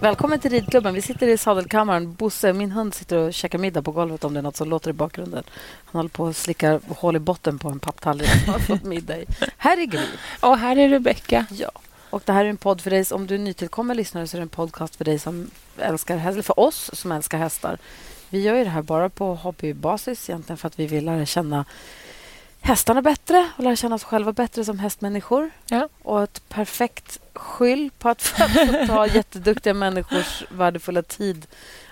Välkommen 0.00 0.40
till 0.40 0.50
ridklubben. 0.50 0.94
Vi 0.94 1.02
sitter 1.02 1.28
i 1.28 1.38
sadelkammaren. 1.38 2.12
Bosse, 2.12 2.52
min 2.52 2.72
hund, 2.72 2.94
sitter 2.94 3.16
och 3.16 3.34
käkar 3.34 3.58
middag 3.58 3.82
på 3.82 3.92
golvet 3.92 4.24
om 4.24 4.34
det 4.34 4.40
är 4.40 4.42
något 4.42 4.56
som 4.56 4.68
låter 4.68 4.90
i 4.90 4.92
bakgrunden. 4.92 5.44
Han 5.84 5.98
håller 5.98 6.08
på 6.08 6.26
att 6.26 6.36
slicka 6.36 6.80
hål 6.88 7.16
i 7.16 7.18
botten 7.18 7.58
på 7.58 7.68
en 7.68 7.78
papptallrik 7.78 8.28
han 8.28 8.54
har 8.54 8.60
fått 8.60 8.82
middag 8.84 9.18
i. 9.18 9.26
Här 9.56 9.80
är 9.80 9.86
Gry. 9.86 10.06
Och 10.40 10.58
här 10.58 10.78
är 10.78 10.88
Rebecka. 10.88 11.46
Ja. 11.50 11.70
Och 12.10 12.22
det 12.24 12.32
här 12.32 12.44
är 12.44 12.48
en 12.48 12.56
podd 12.56 12.80
för 12.80 12.90
dig. 12.90 13.04
Om 13.10 13.26
du 13.26 13.34
är 13.34 13.38
nytillkommen 13.38 13.96
lyssnare 13.96 14.26
så 14.26 14.36
är 14.36 14.38
det 14.38 14.44
en 14.44 14.48
podcast 14.48 14.96
för 14.96 15.04
dig 15.04 15.18
som 15.18 15.50
älskar 15.78 16.16
hästar. 16.16 16.42
För 16.42 16.60
oss 16.60 16.90
som 16.92 17.12
älskar 17.12 17.38
hästar. 17.38 17.78
Vi 18.30 18.42
gör 18.42 18.54
det 18.54 18.70
här 18.70 18.82
bara 18.82 19.08
på 19.08 19.34
hobbybasis 19.34 20.30
egentligen 20.30 20.56
för 20.56 20.66
att 20.66 20.78
vi 20.78 20.86
vill 20.86 21.04
lära 21.04 21.26
känna 21.26 21.64
hästarna 22.60 23.02
bättre 23.02 23.48
och 23.56 23.64
lära 23.64 23.76
känna 23.76 23.94
oss 23.94 24.04
själva 24.04 24.32
bättre 24.32 24.64
som 24.64 24.78
hästmänniskor. 24.78 25.50
Ja. 25.66 25.88
Och 26.02 26.22
ett 26.22 26.48
perfekt 26.48 27.18
skyll 27.34 27.90
på 27.98 28.08
att 28.08 28.22
få 28.22 28.46
ta 28.86 29.06
jätteduktiga 29.14 29.74
människors 29.74 30.44
värdefulla 30.48 31.02
tid 31.02 31.46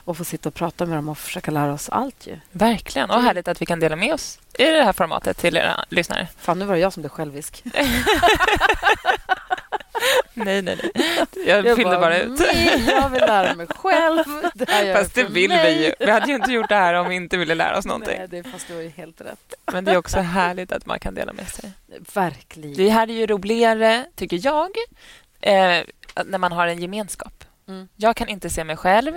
och 0.04 0.16
få 0.16 0.24
sitta 0.24 0.48
och 0.48 0.54
prata 0.54 0.86
med 0.86 0.98
dem 0.98 1.08
och 1.08 1.18
försöka 1.18 1.50
lära 1.50 1.72
oss 1.72 1.88
allt. 1.88 2.26
Ju. 2.26 2.38
Verkligen. 2.52 3.10
Och 3.10 3.22
härligt 3.22 3.48
att 3.48 3.62
vi 3.62 3.66
kan 3.66 3.80
dela 3.80 3.96
med 3.96 4.14
oss 4.14 4.38
i 4.58 4.64
det 4.64 4.84
här 4.84 4.92
formatet 4.92 5.38
till 5.38 5.56
era 5.56 5.84
lyssnare. 5.88 6.28
Fan, 6.38 6.58
nu 6.58 6.64
var 6.64 6.74
det 6.74 6.80
jag 6.80 6.92
som 6.92 7.02
blev 7.02 7.10
självisk. 7.10 7.64
nej, 10.34 10.62
nej, 10.62 10.78
nej. 10.82 10.90
Jag, 11.46 11.66
jag 11.66 11.76
fyllde 11.76 11.90
bara, 11.90 12.00
bara 12.00 12.18
ut. 12.18 12.40
Jag 12.88 13.08
vill 13.08 13.20
lära 13.20 13.54
mig 13.54 13.66
själv. 13.66 14.24
Det 14.54 14.94
fast 14.94 15.14
det 15.14 15.24
vill 15.24 15.48
mig. 15.48 15.74
vi 15.74 15.84
ju. 15.84 15.92
Vi 15.98 16.10
hade 16.10 16.26
ju 16.26 16.34
inte 16.34 16.52
gjort 16.52 16.68
det 16.68 16.74
här 16.74 16.94
om 16.94 17.08
vi 17.08 17.14
inte 17.14 17.36
ville 17.36 17.54
lära 17.54 17.78
oss 17.78 17.86
någonting. 17.86 18.18
Nej, 18.18 18.28
det, 18.28 18.42
fast 18.42 18.68
du 18.68 18.74
har 18.74 18.82
ju 18.82 18.88
helt 18.88 19.20
rätt. 19.20 19.54
Men 19.72 19.84
det 19.84 19.92
är 19.92 19.96
också 19.96 20.18
härligt 20.18 20.72
att 20.72 20.86
man 20.86 20.98
kan 20.98 21.14
dela 21.14 21.32
med 21.32 21.48
sig. 21.48 21.72
Verkligen. 22.14 22.76
Det 22.76 22.88
här 22.88 23.10
är 23.10 23.14
ju 23.14 23.26
roligare, 23.26 24.04
tycker 24.14 24.40
jag, 24.42 24.70
eh, 25.40 25.82
när 26.24 26.38
man 26.38 26.52
har 26.52 26.66
en 26.66 26.82
gemenskap. 26.82 27.44
Mm. 27.68 27.88
Jag 27.96 28.16
kan 28.16 28.28
inte 28.28 28.50
se 28.50 28.64
mig 28.64 28.76
själv 28.76 29.14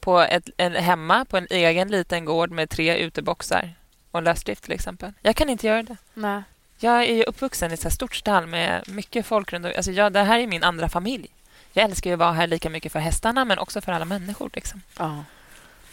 på 0.00 0.20
ett, 0.20 0.48
en, 0.56 0.74
hemma 0.74 1.24
på 1.24 1.36
en 1.36 1.46
egen 1.50 1.88
liten 1.88 2.24
gård 2.24 2.50
med 2.50 2.70
tre 2.70 2.96
uteboxar 2.96 3.74
och 4.10 4.22
lösdrift 4.22 4.62
till 4.62 4.72
exempel. 4.72 5.12
Jag 5.22 5.36
kan 5.36 5.48
inte 5.48 5.66
göra 5.66 5.82
det. 5.82 5.96
Nej. 6.14 6.42
Jag 6.80 7.04
är 7.04 7.28
uppvuxen 7.28 7.70
i 7.70 7.74
ett 7.74 7.92
stort 7.92 8.14
stall 8.14 8.46
med 8.46 8.84
mycket 8.88 9.26
folk 9.26 9.52
runt 9.52 9.66
alltså 9.66 9.92
jag, 9.92 10.12
Det 10.12 10.22
här 10.22 10.38
är 10.38 10.46
min 10.46 10.62
andra 10.62 10.88
familj. 10.88 11.28
Jag 11.72 11.84
älskar 11.84 12.12
att 12.12 12.18
vara 12.18 12.32
här 12.32 12.46
lika 12.46 12.70
mycket 12.70 12.92
för 12.92 12.98
hästarna 12.98 13.44
men 13.44 13.58
också 13.58 13.80
för 13.80 13.92
alla 13.92 14.04
människor. 14.04 14.50
Liksom. 14.52 14.82
Ja. 14.98 15.24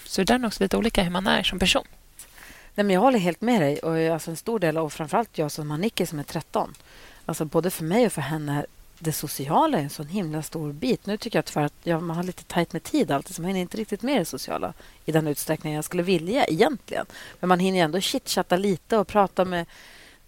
Så 0.05 0.23
det 0.23 0.33
är 0.33 0.45
också 0.45 0.63
lite 0.63 0.77
olika 0.77 1.03
hur 1.03 1.11
man 1.11 1.27
är 1.27 1.43
som 1.43 1.59
person. 1.59 1.85
Nej, 2.75 2.83
men 2.85 2.89
jag 2.93 3.01
håller 3.01 3.19
helt 3.19 3.41
med 3.41 3.61
dig. 3.61 3.79
Och 3.79 4.13
alltså 4.13 4.31
en 4.31 4.37
stor 4.37 4.59
del, 4.59 4.77
och 4.77 4.93
framförallt 4.93 5.37
jag 5.37 5.51
som 5.51 5.71
har 5.71 5.77
Nicky 5.77 6.05
som 6.05 6.19
är 6.19 6.23
13. 6.23 6.73
Alltså 7.25 7.45
både 7.45 7.69
för 7.69 7.83
mig 7.83 8.05
och 8.05 8.13
för 8.13 8.21
henne 8.21 8.65
det 8.99 9.11
sociala 9.11 9.77
är 9.77 9.83
en 9.83 9.89
sån 9.89 10.07
himla 10.07 10.41
stor 10.41 10.73
bit. 10.73 11.05
Nu 11.05 11.17
tycker 11.17 11.37
jag 11.37 11.45
tyvärr 11.45 11.65
att 11.65 11.73
jag, 11.83 12.03
man 12.03 12.15
har 12.15 12.23
lite 12.23 12.43
tajt 12.43 12.73
med 12.73 12.83
tid 12.83 13.11
alltid, 13.11 13.35
så 13.35 13.41
man 13.41 13.49
hinner 13.49 13.61
inte 13.61 13.77
riktigt 13.77 14.01
med 14.01 14.21
det 14.21 14.25
sociala 14.25 14.73
i 15.05 15.11
den 15.11 15.27
utsträckning 15.27 15.73
jag 15.73 15.85
skulle 15.85 16.03
vilja 16.03 16.45
egentligen. 16.45 17.05
Men 17.39 17.47
man 17.47 17.59
hinner 17.59 17.79
ändå 17.79 17.99
chitchatta 17.99 18.57
lite 18.57 18.97
och 18.97 19.07
prata 19.07 19.45
med 19.45 19.65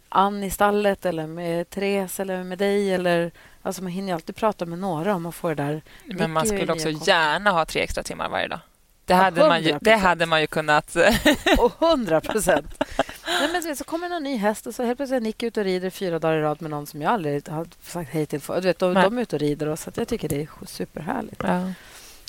Ann 0.09 0.43
i 0.43 0.49
stallet 0.49 1.05
eller 1.05 1.27
med 1.27 1.69
Therese 1.69 2.19
eller 2.19 2.43
med 2.43 2.57
dig. 2.57 2.93
Eller, 2.93 3.31
alltså 3.61 3.83
man 3.83 3.91
hinner 3.91 4.13
alltid 4.13 4.35
prata 4.35 4.65
med 4.65 4.79
några 4.79 5.15
om 5.15 5.23
man 5.23 5.33
får 5.33 5.49
det 5.55 5.63
där. 5.63 5.81
Men 6.05 6.31
man 6.31 6.47
skulle 6.47 6.73
också 6.73 6.89
gärna 6.89 7.51
ha 7.51 7.65
tre 7.65 7.81
extra 7.81 8.03
timmar 8.03 8.29
varje 8.29 8.47
dag. 8.47 8.59
Det 9.05 9.13
hade, 9.13 9.47
man 9.47 9.63
ju, 9.63 9.77
det 9.81 9.95
hade 9.95 10.25
man 10.25 10.41
ju 10.41 10.47
kunnat... 10.47 10.95
och 11.57 11.71
hundra 11.71 12.21
procent. 12.21 12.83
Så 13.77 13.83
kommer 13.83 14.09
en 14.09 14.23
ny 14.23 14.37
häst 14.37 14.67
och 14.67 14.75
så 14.75 14.83
helt 14.83 14.97
plötsligt 14.97 15.17
är 15.17 15.21
Nick 15.21 15.43
ute 15.43 15.59
och 15.59 15.63
rider 15.63 15.89
fyra 15.89 16.19
dagar 16.19 16.37
i 16.37 16.41
rad 16.41 16.61
med 16.61 16.71
någon 16.71 16.87
som 16.87 17.01
jag 17.01 17.11
aldrig 17.11 17.49
har 17.49 17.67
sagt 17.81 18.09
hej 18.09 18.25
till. 18.25 18.41
Du 18.47 18.61
vet, 18.61 18.79
de, 18.79 18.93
de 18.93 19.17
är 19.17 19.21
ute 19.21 19.35
och 19.35 19.39
rider 19.39 19.67
och 19.67 19.79
så 19.79 19.91
jag 19.95 20.07
tycker 20.07 20.29
det 20.29 20.41
är 20.41 20.47
superhärligt. 20.65 21.41
Ja, 21.43 21.71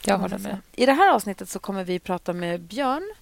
jag 0.04 0.18
håller 0.18 0.38
med. 0.38 0.56
I 0.72 0.86
det 0.86 0.92
här 0.92 1.12
avsnittet 1.12 1.48
så 1.48 1.58
kommer 1.58 1.84
vi 1.84 1.98
prata 1.98 2.32
med 2.32 2.60
Björn 2.60 3.14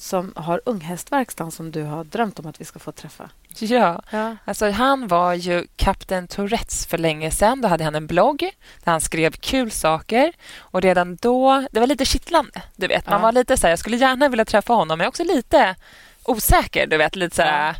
som 0.00 0.32
har 0.36 0.60
Unghästverkstan 0.64 1.50
som 1.50 1.70
du 1.70 1.82
har 1.82 2.04
drömt 2.04 2.38
om 2.38 2.46
att 2.46 2.60
vi 2.60 2.64
ska 2.64 2.78
få 2.78 2.92
träffa. 2.92 3.30
Ja, 3.58 4.02
ja. 4.10 4.36
Alltså, 4.44 4.70
han 4.70 5.08
var 5.08 5.34
ju 5.34 5.66
kapten 5.76 6.28
Tourettes 6.28 6.86
för 6.86 6.98
länge 6.98 7.30
sedan. 7.30 7.60
Då 7.60 7.68
hade 7.68 7.84
han 7.84 7.94
en 7.94 8.06
blogg 8.06 8.40
där 8.84 8.92
han 8.92 9.00
skrev 9.00 9.32
kul 9.32 9.70
saker. 9.70 10.32
Och 10.58 10.82
redan 10.82 11.16
då, 11.16 11.66
Det 11.70 11.80
var 11.80 11.86
lite 11.86 12.04
kittlande. 12.04 12.62
Du 12.76 12.86
vet. 12.86 13.06
Man 13.06 13.20
ja. 13.20 13.22
var 13.22 13.32
lite 13.32 13.56
så 13.56 13.66
här, 13.66 13.72
jag 13.72 13.78
skulle 13.78 13.96
gärna 13.96 14.28
vilja 14.28 14.44
träffa 14.44 14.72
honom, 14.72 14.98
men 14.98 15.08
också 15.08 15.24
lite 15.24 15.76
osäker. 16.22 16.86
Du 16.86 16.96
vet, 16.96 17.16
lite 17.16 17.36
så 17.36 17.42
här, 17.42 17.68
ja. 17.68 17.74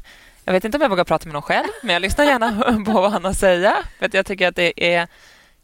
Jag 0.45 0.53
vet 0.53 0.65
inte 0.65 0.79
om 0.79 0.83
jag 0.83 0.89
vågar 0.89 1.05
prata 1.05 1.27
med 1.27 1.33
någon 1.33 1.43
själv, 1.43 1.69
men 1.83 1.93
jag 1.93 2.03
lyssnar 2.03 2.25
gärna 2.25 2.85
på 2.85 2.93
vad 2.93 3.13
han 3.13 3.25
har 3.25 3.31
att 3.31 3.39
säga. 3.39 3.77
För 3.99 4.11
jag 4.13 4.27
tycker 4.27 4.49
att 4.49 4.57
det 4.57 4.95
är... 4.95 5.09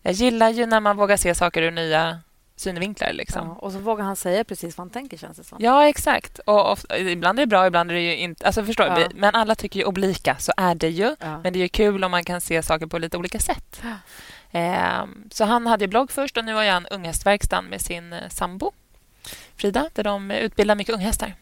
Jag 0.02 0.12
gillar 0.12 0.50
ju 0.50 0.66
när 0.66 0.80
man 0.80 0.96
vågar 0.96 1.16
se 1.16 1.34
saker 1.34 1.62
ur 1.62 1.70
nya 1.70 2.20
synvinklar. 2.56 3.12
Liksom. 3.12 3.46
Ja, 3.48 3.54
och 3.54 3.72
så 3.72 3.78
vågar 3.78 4.04
han 4.04 4.16
säga 4.16 4.44
precis 4.44 4.78
vad 4.78 4.84
han 4.84 4.90
tänker, 4.90 5.16
känns 5.16 5.36
det 5.36 5.44
som. 5.44 5.58
Ja, 5.60 5.88
exakt. 5.88 6.38
Och, 6.38 6.70
och 6.70 6.78
ibland 6.98 7.38
är 7.38 7.42
det 7.42 7.46
bra, 7.46 7.66
ibland 7.66 7.90
är 7.90 7.94
det 7.94 8.00
ju 8.00 8.16
inte... 8.16 8.46
Alltså, 8.46 8.64
förstår 8.64 8.86
ja. 8.86 9.08
Men 9.14 9.34
alla 9.34 9.54
tycker 9.54 9.80
ju 9.80 9.86
olika, 9.86 10.36
så 10.38 10.52
är 10.56 10.74
det 10.74 10.88
ju. 10.88 11.16
Ja. 11.20 11.40
Men 11.42 11.52
det 11.52 11.58
är 11.58 11.62
ju 11.62 11.68
kul 11.68 12.04
om 12.04 12.10
man 12.10 12.24
kan 12.24 12.40
se 12.40 12.62
saker 12.62 12.86
på 12.86 12.98
lite 12.98 13.16
olika 13.16 13.38
sätt. 13.38 13.82
Eh, 14.50 15.04
så 15.30 15.44
han 15.44 15.66
hade 15.66 15.88
blogg 15.88 16.10
först 16.10 16.36
och 16.36 16.44
nu 16.44 16.54
har 16.54 16.64
han 16.64 16.86
Unghästverkstan 16.86 17.64
med 17.64 17.80
sin 17.80 18.12
eh, 18.12 18.28
sambo 18.28 18.72
Frida, 19.56 19.90
där 19.92 20.04
de 20.04 20.30
utbildar 20.30 20.74
mycket 20.74 20.94
unghästar. 20.94 21.34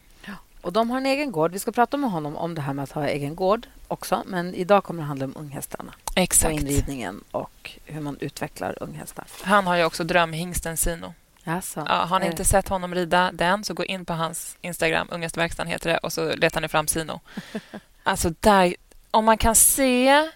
Och 0.65 0.73
de 0.73 0.89
har 0.89 0.97
en 0.97 1.05
egen 1.05 1.31
gård. 1.31 1.51
Vi 1.51 1.59
ska 1.59 1.71
prata 1.71 1.97
med 1.97 2.11
honom 2.11 2.35
om 2.35 2.55
det 2.55 2.61
här 2.61 2.73
med 2.73 2.83
att 2.83 2.91
ha 2.91 3.07
egen 3.07 3.35
gård 3.35 3.67
också. 3.87 4.23
Men 4.25 4.55
idag 4.55 4.83
kommer 4.83 5.01
det 5.01 5.07
handla 5.07 5.25
om 5.25 5.33
unghästarna. 5.37 5.93
Exakt. 6.15 6.53
Och 6.53 6.59
inridningen 6.59 7.23
och 7.31 7.71
hur 7.85 8.01
man 8.01 8.17
utvecklar 8.19 8.77
unghästar. 8.83 9.25
Han 9.41 9.67
har 9.67 9.75
ju 9.75 9.85
också 9.85 10.03
drömhingsten 10.03 10.77
Sino. 10.77 11.13
Alltså, 11.43 11.85
ja, 11.89 12.05
har 12.05 12.19
ni 12.19 12.25
inte 12.25 12.45
sett 12.45 12.67
honom 12.67 12.95
rida 12.95 13.31
den 13.33 13.63
så 13.63 13.73
gå 13.73 13.85
in 13.85 14.05
på 14.05 14.13
hans 14.13 14.57
Instagram, 14.61 15.07
Unghästverkstan 15.11 15.67
heter 15.67 15.89
det, 15.89 15.97
och 15.97 16.13
så 16.13 16.35
letar 16.35 16.61
ni 16.61 16.67
fram 16.67 16.87
Sino. 16.87 17.19
alltså 18.03 18.33
där, 18.39 18.75
om 19.11 19.25
man 19.25 19.37
kan 19.37 19.55
se 19.55 20.29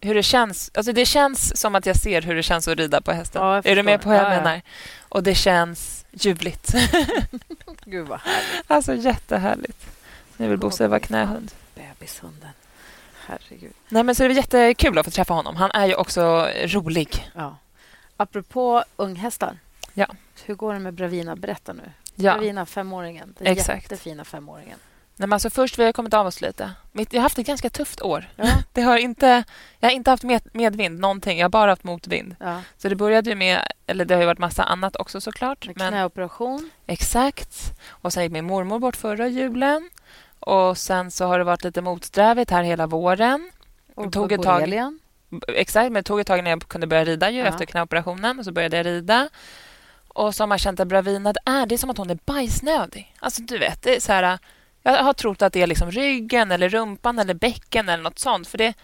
hur 0.00 0.14
det 0.14 0.22
känns. 0.22 0.70
Alltså 0.74 0.92
det 0.92 1.06
känns 1.06 1.60
som 1.60 1.74
att 1.74 1.86
jag 1.86 1.96
ser 1.96 2.22
hur 2.22 2.34
det 2.34 2.42
känns 2.42 2.68
att 2.68 2.78
rida 2.78 3.00
på 3.00 3.12
hästen. 3.12 3.42
Ja, 3.42 3.62
är 3.64 3.76
du 3.76 3.82
med 3.82 4.02
på 4.02 4.08
vad 4.08 4.18
jag 4.18 4.24
ja, 4.24 4.28
menar? 4.28 4.62
Och 5.08 5.22
det 5.22 5.34
känns 5.34 5.99
ljuvligt. 6.12 6.72
Gud, 7.84 8.08
vad 8.08 8.20
härligt. 8.20 8.70
Alltså, 8.70 8.94
jättehärligt. 8.94 9.86
Nu 10.36 10.48
vill 10.48 10.58
Bosse 10.58 10.88
vara 10.88 11.00
knähund. 11.00 11.52
Bebishunden. 11.74 12.50
Herregud. 13.26 13.72
Nej, 13.88 14.02
men 14.02 14.14
så 14.14 14.22
det 14.22 14.28
är 14.28 14.36
jättekul 14.36 14.98
att 14.98 15.04
få 15.04 15.10
träffa 15.10 15.34
honom. 15.34 15.56
Han 15.56 15.70
är 15.70 15.86
ju 15.86 15.94
också 15.94 16.48
rolig. 16.64 17.30
Ja. 17.34 17.56
Apropå 18.16 18.84
unghästar. 18.96 19.58
Ja. 19.94 20.06
Hur 20.44 20.54
går 20.54 20.74
det 20.74 20.80
med 20.80 20.94
Bravina? 20.94 21.36
Berätta 21.36 21.72
nu. 21.72 21.92
Ja. 22.14 22.32
Bravina, 22.32 22.66
femåringen. 22.66 23.34
Den 23.38 23.46
Exakt. 23.46 23.82
jättefina 23.82 24.24
femåringen. 24.24 24.78
Nej, 25.20 25.26
men 25.26 25.32
alltså 25.32 25.50
först, 25.50 25.78
vi 25.78 25.84
har 25.84 25.92
kommit 25.92 26.14
av 26.14 26.26
oss 26.26 26.40
lite. 26.40 26.72
Jag 26.92 27.12
har 27.12 27.20
haft 27.20 27.38
ett 27.38 27.46
ganska 27.46 27.70
tufft 27.70 28.02
år. 28.02 28.28
Ja. 28.36 28.48
Det 28.72 28.82
har 28.82 28.98
inte, 28.98 29.44
jag 29.80 29.88
har 29.88 29.94
inte 29.94 30.10
haft 30.10 30.22
med, 30.22 30.42
medvind, 30.52 31.00
någonting. 31.00 31.38
Jag 31.38 31.44
har 31.44 31.50
bara 31.50 31.70
haft 31.70 31.84
motvind. 31.84 32.36
Ja. 32.40 32.60
Så 32.76 32.88
det 32.88 32.96
började 32.96 33.34
med... 33.34 33.60
Eller 33.86 34.04
det 34.04 34.14
har 34.14 34.20
ju 34.20 34.26
varit 34.26 34.38
massa 34.38 34.62
annat 34.62 34.96
också 34.96 35.20
såklart. 35.20 35.66
Med 35.66 35.76
knäoperation. 35.76 36.70
Exakt. 36.86 37.72
Och 37.88 38.12
sen 38.12 38.22
gick 38.22 38.32
min 38.32 38.44
mormor 38.44 38.78
bort 38.78 38.96
förra 38.96 39.28
julen. 39.28 39.90
Och 40.40 40.78
sen 40.78 41.10
så 41.10 41.24
har 41.24 41.38
det 41.38 41.44
varit 41.44 41.64
lite 41.64 41.82
motsträvigt 41.82 42.50
här 42.50 42.62
hela 42.62 42.86
våren. 42.86 43.50
Och 43.94 44.12
tog 44.12 44.32
ett 44.32 44.42
tag, 44.42 44.74
Exakt, 45.48 45.84
men 45.84 45.94
det 45.94 46.02
tog 46.02 46.20
ett 46.20 46.26
tag 46.26 46.44
när 46.44 46.50
jag 46.50 46.68
kunde 46.68 46.86
börja 46.86 47.04
rida 47.04 47.30
ju, 47.30 47.38
ja. 47.38 47.46
efter 47.46 47.64
knäoperationen. 47.64 48.38
Och 48.38 48.44
så 48.44 48.52
började 48.52 48.76
jag 48.76 48.86
rida. 48.86 49.28
Och 50.08 50.34
så 50.34 50.42
har 50.42 50.48
man 50.48 50.58
känt 50.58 50.80
att 50.80 50.88
Bravina, 50.88 51.32
det 51.32 51.40
är, 51.44 51.66
det 51.66 51.74
är 51.74 51.78
som 51.78 51.90
att 51.90 51.98
hon 51.98 52.10
är 52.10 52.18
bajsnödig. 52.24 53.14
Alltså 53.18 53.42
du 53.42 53.58
vet, 53.58 53.82
det 53.82 53.96
är 53.96 54.00
så 54.00 54.12
här 54.12 54.38
jag 54.82 55.04
har 55.04 55.12
trott 55.12 55.42
att 55.42 55.52
det 55.52 55.62
är 55.62 55.66
liksom 55.66 55.90
ryggen, 55.90 56.52
eller 56.52 56.68
rumpan 56.68 57.18
eller 57.18 57.34
bäcken 57.34 57.88
eller 57.88 58.02
nåt 58.02 58.18
sånt. 58.18 58.48
För 58.48 58.58
det, 58.58 58.74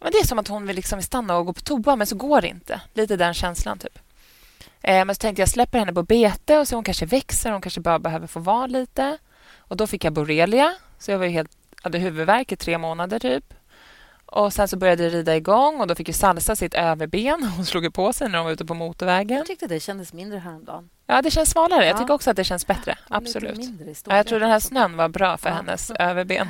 men 0.00 0.12
det 0.12 0.18
är 0.18 0.26
som 0.26 0.38
att 0.38 0.48
hon 0.48 0.66
vill 0.66 0.76
liksom 0.76 1.02
stanna 1.02 1.36
och 1.36 1.46
gå 1.46 1.52
på 1.52 1.60
toa, 1.60 1.96
men 1.96 2.06
så 2.06 2.16
går 2.16 2.40
det 2.40 2.48
inte. 2.48 2.80
Lite 2.94 3.16
den 3.16 3.34
känslan. 3.34 3.78
typ. 3.78 3.98
Eh, 4.82 5.04
men 5.04 5.14
så 5.14 5.18
tänkte 5.18 5.42
jag 5.42 5.48
släpper 5.48 5.78
henne 5.78 5.92
på 5.92 6.02
bete 6.02 6.58
och 6.58 6.68
så 6.68 6.74
hon 6.76 6.84
kanske 6.84 7.06
växer. 7.06 7.52
Hon 7.52 7.60
kanske 7.60 7.80
bara 7.80 7.98
behöver 7.98 8.26
få 8.26 8.40
vara 8.40 8.66
lite. 8.66 9.18
Och 9.58 9.76
Då 9.76 9.86
fick 9.86 10.04
jag 10.04 10.12
borrelia, 10.12 10.74
så 10.98 11.10
jag 11.10 11.18
var 11.18 11.26
helt, 11.26 11.50
hade 11.82 11.98
huvudvärk 11.98 12.52
i 12.52 12.56
tre 12.56 12.78
månader. 12.78 13.18
typ. 13.18 13.54
Och 14.26 14.52
Sen 14.52 14.68
så 14.68 14.76
började 14.76 15.02
det 15.02 15.10
rida 15.10 15.36
igång 15.36 15.80
och 15.80 15.86
då 15.86 15.94
fick 15.94 16.08
ju 16.08 16.14
Salsa 16.14 16.56
sitt 16.56 16.74
överben. 16.74 17.42
Hon 17.56 17.66
slog 17.66 17.94
på 17.94 18.12
sig 18.12 18.28
när 18.28 18.38
hon 18.38 18.44
var 18.44 18.52
ute 18.52 18.64
på 18.64 18.74
motorvägen. 18.74 19.38
Jag 19.38 19.46
tyckte 19.46 19.66
det 19.66 19.80
kändes 19.80 20.12
mindre 20.12 20.38
häromdagen. 20.38 20.88
Ja, 21.10 21.22
det 21.22 21.30
känns 21.30 21.50
svalare. 21.50 21.86
Jag 21.86 21.98
tycker 21.98 22.14
också 22.14 22.30
att 22.30 22.36
det 22.36 22.44
känns 22.44 22.66
bättre. 22.66 22.98
Absolut. 23.08 23.60
Ja, 24.06 24.16
jag 24.16 24.26
tror 24.26 24.40
den 24.40 24.50
här 24.50 24.60
snön 24.60 24.96
var 24.96 25.08
bra 25.08 25.36
för 25.36 25.50
hennes 25.50 25.90
överben. 25.90 26.48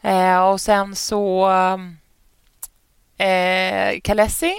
Eh, 0.00 0.48
och 0.48 0.60
sen 0.60 0.96
så... 0.96 1.50
Eh, 3.16 4.00
Kalessi, 4.02 4.54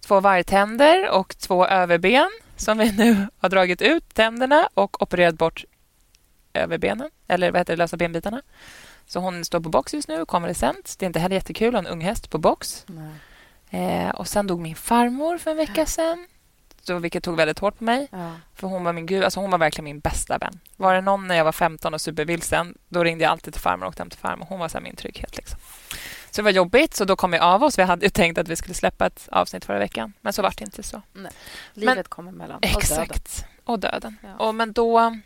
två 0.00 0.20
vargtänder 0.20 1.10
och 1.10 1.38
två 1.38 1.66
överben 1.66 2.30
som 2.56 2.78
vi 2.78 2.92
nu 2.92 3.26
har 3.38 3.48
dragit 3.48 3.82
ut 3.82 4.14
tänderna 4.14 4.68
och 4.74 5.02
opererat 5.02 5.34
bort 5.34 5.64
överbenen, 6.54 7.10
eller 7.28 7.50
vad 7.50 7.60
heter 7.60 7.72
det, 7.72 7.76
lösa 7.76 7.96
benbitarna. 7.96 8.42
Så 9.06 9.20
hon 9.20 9.44
står 9.44 9.60
på 9.60 9.68
box 9.68 9.94
just 9.94 10.08
nu, 10.08 10.24
konvalescent. 10.24 10.96
Det 10.98 11.04
är 11.04 11.06
inte 11.06 11.18
heller 11.18 11.36
jättekul 11.36 11.76
att 11.76 11.84
ha 11.84 11.88
en 11.90 11.92
ung 11.92 12.00
häst 12.00 12.30
på 12.30 12.38
box. 12.38 12.86
Eh, 13.70 14.10
och 14.10 14.28
sen 14.28 14.46
dog 14.46 14.60
min 14.60 14.76
farmor 14.76 15.38
för 15.38 15.50
en 15.50 15.56
vecka 15.56 15.86
sedan 15.86 16.26
och 16.90 17.04
vilket 17.04 17.24
tog 17.24 17.36
väldigt 17.36 17.58
hårt 17.58 17.78
på 17.78 17.84
mig. 17.84 18.08
Ja. 18.10 18.30
För 18.54 18.68
hon 18.68 18.84
var 18.84 18.92
min 18.92 19.06
gud, 19.06 19.24
alltså 19.24 19.40
hon 19.40 19.50
var 19.50 19.58
verkligen 19.58 19.84
min 19.84 20.00
bästa 20.00 20.38
vän. 20.38 20.60
Var 20.76 20.94
det 20.94 21.00
någon 21.00 21.28
när 21.28 21.36
jag 21.36 21.44
var 21.44 21.52
15 21.52 21.94
och 21.94 22.00
supervilsen, 22.00 22.74
då 22.88 23.04
ringde 23.04 23.24
jag 23.24 23.30
alltid 23.30 23.52
till 23.52 23.62
farmor 23.62 23.86
och 23.86 23.88
åkte 23.90 24.02
hem 24.02 24.10
till 24.10 24.18
farmor. 24.18 24.46
Hon 24.48 24.58
var 24.58 24.68
så 24.68 24.80
min 24.80 24.96
trygghet. 24.96 25.36
Liksom. 25.36 25.58
Så 26.30 26.42
det 26.42 26.44
var 26.44 26.50
jobbigt, 26.50 26.94
så 26.94 27.04
då 27.04 27.16
kom 27.16 27.30
vi 27.30 27.38
av 27.38 27.62
oss. 27.64 27.78
Vi 27.78 27.82
hade 27.82 28.06
ju 28.06 28.10
tänkt 28.10 28.38
att 28.38 28.48
vi 28.48 28.56
skulle 28.56 28.74
släppa 28.74 29.06
ett 29.06 29.28
avsnitt 29.32 29.64
förra 29.64 29.78
veckan, 29.78 30.12
men 30.20 30.32
så 30.32 30.42
var 30.42 30.54
det 30.58 30.64
inte 30.64 30.82
så. 30.82 31.02
Nej. 31.12 31.32
Livet 31.74 31.96
men, 31.96 32.04
kommer 32.04 32.32
emellan. 32.32 32.56
Och 32.56 32.64
exakt. 32.64 33.36
Döden. 33.36 33.64
Och 33.64 33.78
döden. 33.78 34.16
Ja. 34.22 34.46
Och, 34.46 34.54
men 34.54 34.72
då 34.72 35.18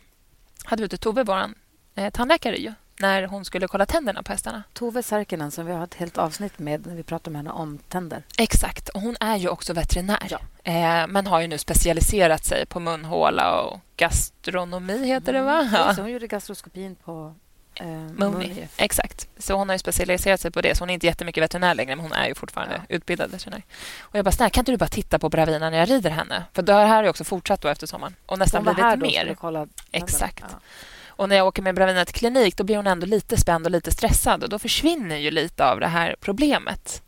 hade 0.63 0.81
vi 0.81 0.85
ute 0.85 0.97
Tove, 0.97 1.23
vår 1.23 1.53
eh, 1.95 2.09
tandläkare, 2.09 2.57
ju, 2.57 2.73
när 3.01 3.23
hon 3.23 3.45
skulle 3.45 3.67
kolla 3.67 3.85
tänderna 3.85 4.23
på 4.23 4.31
hästarna. 4.31 4.63
Tove 4.73 5.03
Särkinen, 5.03 5.51
som 5.51 5.65
vi 5.65 5.71
har 5.71 5.83
ett 5.83 5.93
helt 5.93 6.17
avsnitt 6.17 6.59
med 6.59 6.87
när 6.87 6.95
vi 6.95 7.03
pratar 7.03 7.31
med 7.31 7.39
henne 7.39 7.51
om 7.51 7.77
tänder. 7.77 8.23
Exakt. 8.37 8.89
Och 8.89 9.01
hon 9.01 9.15
är 9.19 9.37
ju 9.37 9.49
också 9.49 9.73
veterinär, 9.73 10.27
ja. 10.29 10.39
eh, 10.63 11.07
men 11.07 11.27
har 11.27 11.41
ju 11.41 11.47
nu 11.47 11.57
specialiserat 11.57 12.45
sig 12.45 12.65
på 12.65 12.79
munhåla 12.79 13.61
och 13.61 13.79
gastronomi, 13.97 15.05
heter 15.05 15.33
det, 15.33 15.41
va? 15.41 15.59
Mm. 15.59 15.73
Ja. 15.73 15.93
hon 15.97 16.11
gjorde 16.11 16.27
gastroskopin 16.27 16.95
på 16.95 17.35
eh. 17.75 17.85
Exakt. 18.77 19.27
Så 19.37 19.53
hon 19.53 19.69
har 19.69 19.77
specialiserat 19.77 20.41
sig 20.41 20.51
på 20.51 20.61
det. 20.61 20.75
Så 20.75 20.81
hon 20.81 20.89
är 20.89 20.93
inte 20.93 21.05
jättemycket 21.05 21.43
veterinär 21.43 21.75
längre, 21.75 21.95
men 21.95 22.05
hon 22.05 22.13
är 22.13 22.27
ju 22.27 22.35
fortfarande 22.35 22.75
ja. 22.75 22.95
utbildad 22.95 23.31
veterinär. 23.31 23.63
Och 23.99 24.17
jag 24.17 24.25
bara, 24.25 24.31
snälla, 24.31 24.49
kan 24.49 24.61
inte 24.61 24.71
du 24.71 24.77
bara 24.77 24.89
titta 24.89 25.19
på 25.19 25.29
Bravina 25.29 25.69
när 25.69 25.77
jag 25.77 25.89
rider 25.89 26.09
henne? 26.09 26.43
För 26.53 26.61
det 26.61 26.73
här 26.73 26.87
har 26.87 27.03
ju 27.03 27.09
också 27.09 27.23
fortsatt 27.23 27.61
då 27.61 27.67
efter 27.67 27.87
sommaren. 27.87 28.15
Och 28.25 28.39
nästan 28.39 28.63
blivit 28.63 28.99
mer. 28.99 29.25
Exakt. 29.91 30.45
Ja. 30.49 30.59
Och 31.15 31.29
när 31.29 31.35
jag 31.35 31.47
åker 31.47 31.61
med 31.61 31.75
Bravina 31.75 32.05
till 32.05 32.15
klinik, 32.15 32.57
då 32.57 32.63
blir 32.63 32.75
hon 32.75 32.87
ändå 32.87 33.05
lite 33.05 33.37
spänd 33.37 33.65
och 33.65 33.71
lite 33.71 33.91
stressad. 33.91 34.43
Och 34.43 34.49
då 34.49 34.59
försvinner 34.59 35.17
ju 35.17 35.31
lite 35.31 35.65
av 35.65 35.79
det 35.79 35.87
här 35.87 36.15
problemet. 36.19 37.03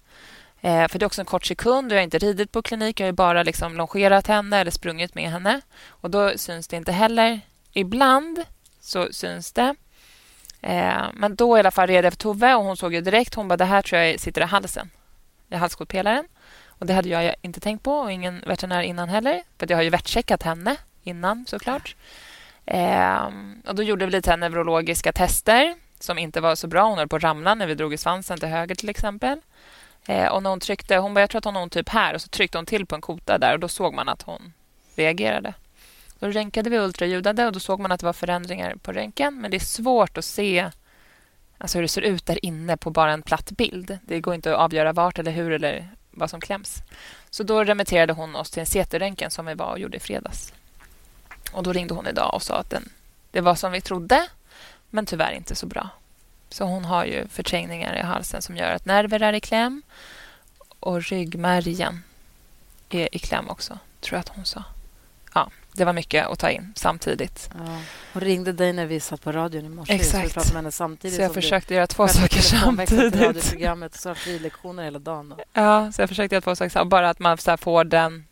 Eh, 0.62 0.88
för 0.88 1.00
det 1.00 1.04
är 1.04 1.08
också 1.08 1.22
en 1.22 1.26
kort 1.26 1.46
sekund. 1.46 1.92
Jag 1.92 1.98
har 1.98 2.04
inte 2.04 2.18
ridit 2.18 2.52
på 2.52 2.62
klinik. 2.62 3.00
Jag 3.00 3.08
har 3.08 3.12
bara 3.12 3.44
liksom 3.44 3.78
longerat 3.78 4.28
henne 4.28 4.58
eller 4.58 4.72
sprungit 4.72 5.16
med 5.16 5.32
henne. 5.32 5.62
Och 5.88 6.10
då 6.10 6.38
syns 6.38 6.68
det 6.68 6.78
inte 6.78 6.92
heller. 6.92 7.40
Ibland 7.74 8.44
så 8.82 9.08
syns 9.12 9.52
det. 9.52 9.76
Eh, 10.62 11.04
men 11.14 11.36
då 11.36 11.58
i 11.58 11.60
alla 11.60 11.72
fall 11.72 11.88
red 11.88 12.06
jag 12.06 12.14
för 12.14 12.18
Tove 12.18 12.56
och 12.56 12.64
hon 12.64 12.78
såg 12.78 12.94
ju 12.94 13.02
direkt. 13.02 13.36
Hon 13.36 13.48
bara, 13.48 13.58
det 13.58 13.66
här 13.66 13.82
tror 13.82 14.02
jag 14.02 14.20
sitter 14.20 14.42
i 14.42 14.46
halsen. 14.46 14.90
I 15.50 15.56
halskotpelaren. 15.56 16.28
Och 16.66 16.86
det 16.86 16.94
hade 16.94 17.10
jag 17.10 17.36
inte 17.42 17.60
tänkt 17.60 17.84
på 17.84 17.94
och 17.94 18.12
ingen 18.12 18.44
veterinär 18.48 18.82
innan 18.82 19.10
heller. 19.10 19.44
För 19.58 19.68
jag 19.70 19.78
har 19.78 19.84
ju 19.84 19.90
värtcheckat 19.90 20.44
henne 20.44 20.76
innan 21.04 21.46
såklart. 21.48 21.96
Eh, 22.66 23.26
och 23.68 23.76
då 23.76 23.84
gjorde 23.84 24.06
vi 24.06 24.12
lite 24.12 24.38
neurologiska 24.38 25.12
tester 25.12 25.76
som 26.00 26.18
inte 26.18 26.42
var 26.42 26.56
så 26.56 26.68
bra. 26.68 26.84
Hon 26.84 26.98
höll 26.98 27.08
på 27.08 27.16
att 27.16 27.24
ramla 27.24 27.56
när 27.56 27.68
vi 27.68 27.76
drog 27.76 27.94
i 27.94 27.98
svansen 27.98 28.40
till 28.40 28.50
höger 28.50 28.76
till 28.76 28.90
exempel. 28.90 29.42
Eh, 30.06 30.28
och 30.28 30.44
när 30.44 30.50
hon 30.50 30.60
tryckte, 30.60 30.98
hon 30.98 31.14
bara, 31.14 31.22
jag 31.22 31.30
tror 31.30 31.40
att 31.40 31.46
hon 31.46 31.56
har 31.56 31.68
typ 31.68 31.90
här 31.90 32.14
och 32.14 32.22
så 32.22 32.28
tryckte 32.28 32.58
hon 32.58 32.66
till 32.66 32.86
på 32.86 32.96
en 32.96 33.02
kota 33.02 33.38
där 33.38 33.54
och 33.54 33.60
då 33.60 33.68
såg 33.68 33.94
man 33.94 34.10
att 34.10 34.22
hon 34.22 34.54
reagerade. 34.96 35.54
Då 36.20 36.28
röntgade 36.28 36.70
vi 36.70 36.80
ultraljudade 36.80 37.46
och 37.46 37.52
då 37.52 37.60
såg 37.60 37.80
man 37.80 37.92
att 37.92 38.00
det 38.00 38.06
var 38.06 38.14
förändringar 38.14 38.76
på 38.76 38.92
röntgen. 38.92 39.42
Men 39.42 39.52
det 39.52 39.58
är 39.58 39.60
svårt 39.60 40.18
att 40.18 40.26
se 40.26 40.70
alltså 41.58 41.78
hur 41.78 41.82
det 41.82 41.88
ser 41.88 42.02
ut 42.02 42.26
där 42.26 42.46
inne 42.46 42.78
på 42.78 42.90
bara 42.90 43.14
en 43.14 43.22
platt 43.22 43.52
bild. 43.52 43.98
Det 44.04 44.20
går 44.20 44.36
inte 44.36 44.54
att 44.54 44.60
avgöra 44.60 44.94
vart 44.94 45.20
eller 45.20 45.32
hur 45.32 45.52
eller 45.52 45.90
vad 46.12 46.30
som 46.30 46.42
kläms. 46.42 46.78
Så 47.30 47.44
då 47.44 47.64
remitterade 47.64 48.14
hon 48.14 48.36
oss 48.36 48.52
till 48.52 48.60
en 48.60 48.66
CT-röntgen 48.66 49.30
som 49.30 49.46
vi 49.46 49.54
var 49.54 49.72
och 49.72 49.80
gjorde 49.80 49.98
i 49.98 50.00
fredags. 50.00 50.54
Och 51.54 51.64
Då 51.64 51.74
ringde 51.74 51.94
hon 51.94 52.08
idag 52.08 52.34
och 52.34 52.44
sa 52.44 52.58
att 52.58 52.70
den, 52.70 52.90
det 53.32 53.42
var 53.42 53.56
som 53.56 53.72
vi 53.72 53.82
trodde, 53.82 54.28
men 54.90 55.06
tyvärr 55.06 55.32
inte 55.32 55.56
så 55.56 55.66
bra. 55.66 55.90
Så 56.50 56.64
hon 56.64 56.86
har 56.86 57.06
ju 57.06 57.28
förträngningar 57.28 57.96
i 57.96 58.02
halsen 58.02 58.42
som 58.42 58.58
gör 58.58 58.72
att 58.72 58.86
nerver 58.86 59.20
är 59.20 59.34
i 59.34 59.40
kläm 59.40 59.82
och 60.80 61.04
ryggmärgen 61.04 62.04
är 62.90 63.16
i 63.16 63.20
kläm 63.20 63.50
också, 63.50 63.80
tror 64.02 64.18
jag 64.18 64.20
att 64.20 64.30
hon 64.30 64.46
sa. 64.46 64.64
Ja, 65.34 65.52
det 65.72 65.86
var 65.86 65.94
mycket 65.94 66.28
att 66.28 66.40
ta 66.40 66.50
in 66.50 66.74
samtidigt. 66.76 67.50
Ja. 67.58 67.78
Hon 68.14 68.22
ringde 68.22 68.54
dig 68.54 68.74
när 68.74 68.86
vi 68.86 69.00
satt 69.00 69.22
på 69.22 69.32
radion 69.32 69.66
i 69.66 69.70
morse. 69.70 69.94
Exakt. 69.94 70.32
Så, 70.34 70.40
med 70.40 70.56
henne 70.56 70.72
samtidigt 70.72 71.16
så 71.16 71.22
jag 71.22 71.34
försökte 71.34 71.74
göra 71.74 71.88
två 71.88 72.08
saker 72.08 72.42
samtidigt. 72.42 73.16
radioprogrammet 73.16 73.94
och 73.94 74.00
så 74.00 74.16
frilektioner 74.16 74.84
hela 74.84 75.00
dagen. 75.00 75.34
Ja, 75.54 75.92
så 75.92 76.02
jag 76.02 76.10
försökte 76.10 76.36
göra 76.36 76.42
två 76.42 76.56
saker 76.56 76.86
Bara 76.86 77.10
att 77.10 77.20
man 77.20 77.38
så 77.38 77.58
får 77.58 77.84
den... 77.84 78.26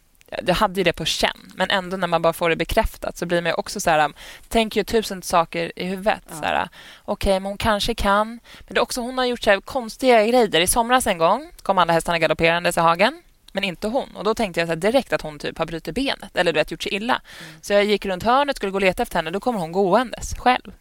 Jag 0.45 0.55
hade 0.55 0.79
ju 0.79 0.83
det 0.83 0.93
på 0.93 1.05
känn, 1.05 1.51
men 1.55 1.69
ändå 1.69 1.97
när 1.97 2.07
man 2.07 2.21
bara 2.21 2.33
får 2.33 2.49
det 2.49 2.55
bekräftat 2.55 3.17
så 3.17 3.25
blir 3.25 3.41
man 3.41 3.53
också 3.53 3.79
så 3.79 3.89
här... 3.89 4.11
Tänker 4.47 4.79
ju 4.79 4.83
tusen 4.83 5.21
saker 5.21 5.71
i 5.75 5.85
huvudet. 5.85 6.23
Ja. 6.29 6.37
Okej, 6.37 6.69
okay, 7.05 7.33
men 7.33 7.45
hon 7.45 7.57
kanske 7.57 7.95
kan. 7.95 8.27
Men 8.27 8.73
det 8.73 8.77
är 8.77 8.81
också, 8.81 9.01
hon 9.01 9.17
har 9.17 9.25
gjort 9.25 9.43
så 9.43 9.61
konstiga 9.61 10.25
grejer. 10.25 10.59
I 10.59 10.67
somras 10.67 11.07
en 11.07 11.17
gång 11.17 11.51
kom 11.63 11.77
alla 11.77 11.93
hästarna 11.93 12.19
galopperandes 12.19 12.77
i 12.77 12.79
hagen 12.79 13.21
men 13.51 13.63
inte 13.63 13.87
hon. 13.87 14.15
Och 14.15 14.23
Då 14.23 14.33
tänkte 14.33 14.59
jag 14.59 14.69
så 14.69 14.75
direkt 14.75 15.13
att 15.13 15.21
hon 15.21 15.39
typ 15.39 15.57
har 15.57 15.65
brutit 15.65 15.95
benet 15.95 16.35
eller 16.35 16.53
du 16.53 16.59
vet, 16.59 16.71
gjort 16.71 16.83
sig 16.83 16.93
illa. 16.93 17.21
Mm. 17.39 17.61
Så 17.61 17.73
jag 17.73 17.83
gick 17.83 18.05
runt 18.05 18.23
hörnet 18.23 18.55
skulle 18.55 18.71
gå 18.71 18.77
och 18.77 18.81
leta 18.81 19.03
efter 19.03 19.15
henne. 19.15 19.31
Då 19.31 19.39
kommer 19.39 19.59
hon 19.59 19.71
gåendes 19.71 20.33
själv. 20.37 20.73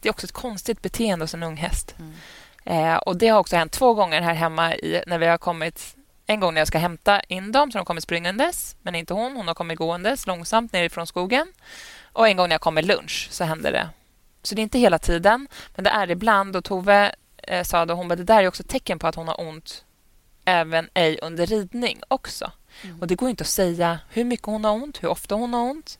Det 0.00 0.08
är 0.08 0.10
också 0.10 0.26
ett 0.26 0.32
konstigt 0.32 0.82
beteende 0.82 1.22
hos 1.22 1.34
en 1.34 1.42
ung 1.42 1.56
häst. 1.56 1.94
Mm. 1.98 2.12
Eh, 2.64 2.96
och 2.96 3.16
Det 3.16 3.28
har 3.28 3.38
också 3.38 3.56
hänt 3.56 3.72
två 3.72 3.94
gånger 3.94 4.20
här 4.20 4.34
hemma 4.34 4.74
i, 4.74 5.02
när 5.06 5.18
vi 5.18 5.26
har 5.26 5.38
kommit... 5.38 5.96
En 6.30 6.40
gång 6.40 6.54
när 6.54 6.60
jag 6.60 6.68
ska 6.68 6.78
hämta 6.78 7.20
in 7.20 7.52
dem, 7.52 7.72
så 7.72 7.78
de 7.78 7.84
kommer 7.84 8.00
springandes. 8.00 8.76
Men 8.82 8.94
inte 8.94 9.14
hon. 9.14 9.36
Hon 9.36 9.46
har 9.46 9.54
kommit 9.54 9.78
gåendes 9.78 10.26
långsamt 10.26 10.72
nerifrån 10.72 11.06
skogen. 11.06 11.52
Och 12.12 12.28
en 12.28 12.36
gång 12.36 12.48
när 12.48 12.54
jag 12.54 12.60
kommer 12.60 12.82
lunch 12.82 13.28
så 13.30 13.44
händer 13.44 13.72
det. 13.72 13.88
Så 14.42 14.54
det 14.54 14.60
är 14.60 14.62
inte 14.62 14.78
hela 14.78 14.98
tiden, 14.98 15.48
men 15.74 15.84
det 15.84 15.90
är 15.90 16.10
ibland. 16.10 16.56
Och 16.56 16.64
Tove 16.64 17.14
eh, 17.36 17.64
sa 17.64 17.84
då, 17.84 17.94
hon 17.94 18.08
bara, 18.08 18.16
det 18.16 18.24
där 18.24 18.42
är 18.42 18.48
också 18.48 18.62
tecken 18.62 18.98
på 18.98 19.06
att 19.06 19.14
hon 19.14 19.28
har 19.28 19.40
ont 19.40 19.84
även 20.44 20.88
ej 20.94 21.18
under 21.22 21.46
ridning 21.46 22.00
också. 22.08 22.52
Mm. 22.82 23.00
Och 23.00 23.06
Det 23.06 23.14
går 23.14 23.30
inte 23.30 23.42
att 23.42 23.48
säga 23.48 23.98
hur 24.10 24.24
mycket 24.24 24.46
hon 24.46 24.64
har 24.64 24.72
ont, 24.72 25.02
hur 25.02 25.08
ofta 25.08 25.34
hon 25.34 25.54
har 25.54 25.62
ont. 25.62 25.98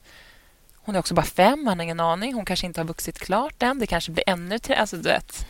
Hon 0.75 0.95
är 0.95 0.99
också 0.99 1.15
bara 1.15 1.27
fem, 1.27 1.65
man 1.65 1.79
har 1.79 1.85
ingen 1.85 2.01
aning. 2.01 2.35
Hon 2.35 2.45
kanske 2.45 2.67
inte 2.67 2.81
har 2.81 2.87
vuxit 2.87 3.19
klart 3.19 3.63
än. 3.63 3.79
Det 3.79 3.87
kanske 3.87 4.13
blir 4.13 4.25
ännu... 4.27 4.59
Till, 4.59 4.75
alltså, 4.75 4.97
du 4.97 5.09
vet. 5.09 5.47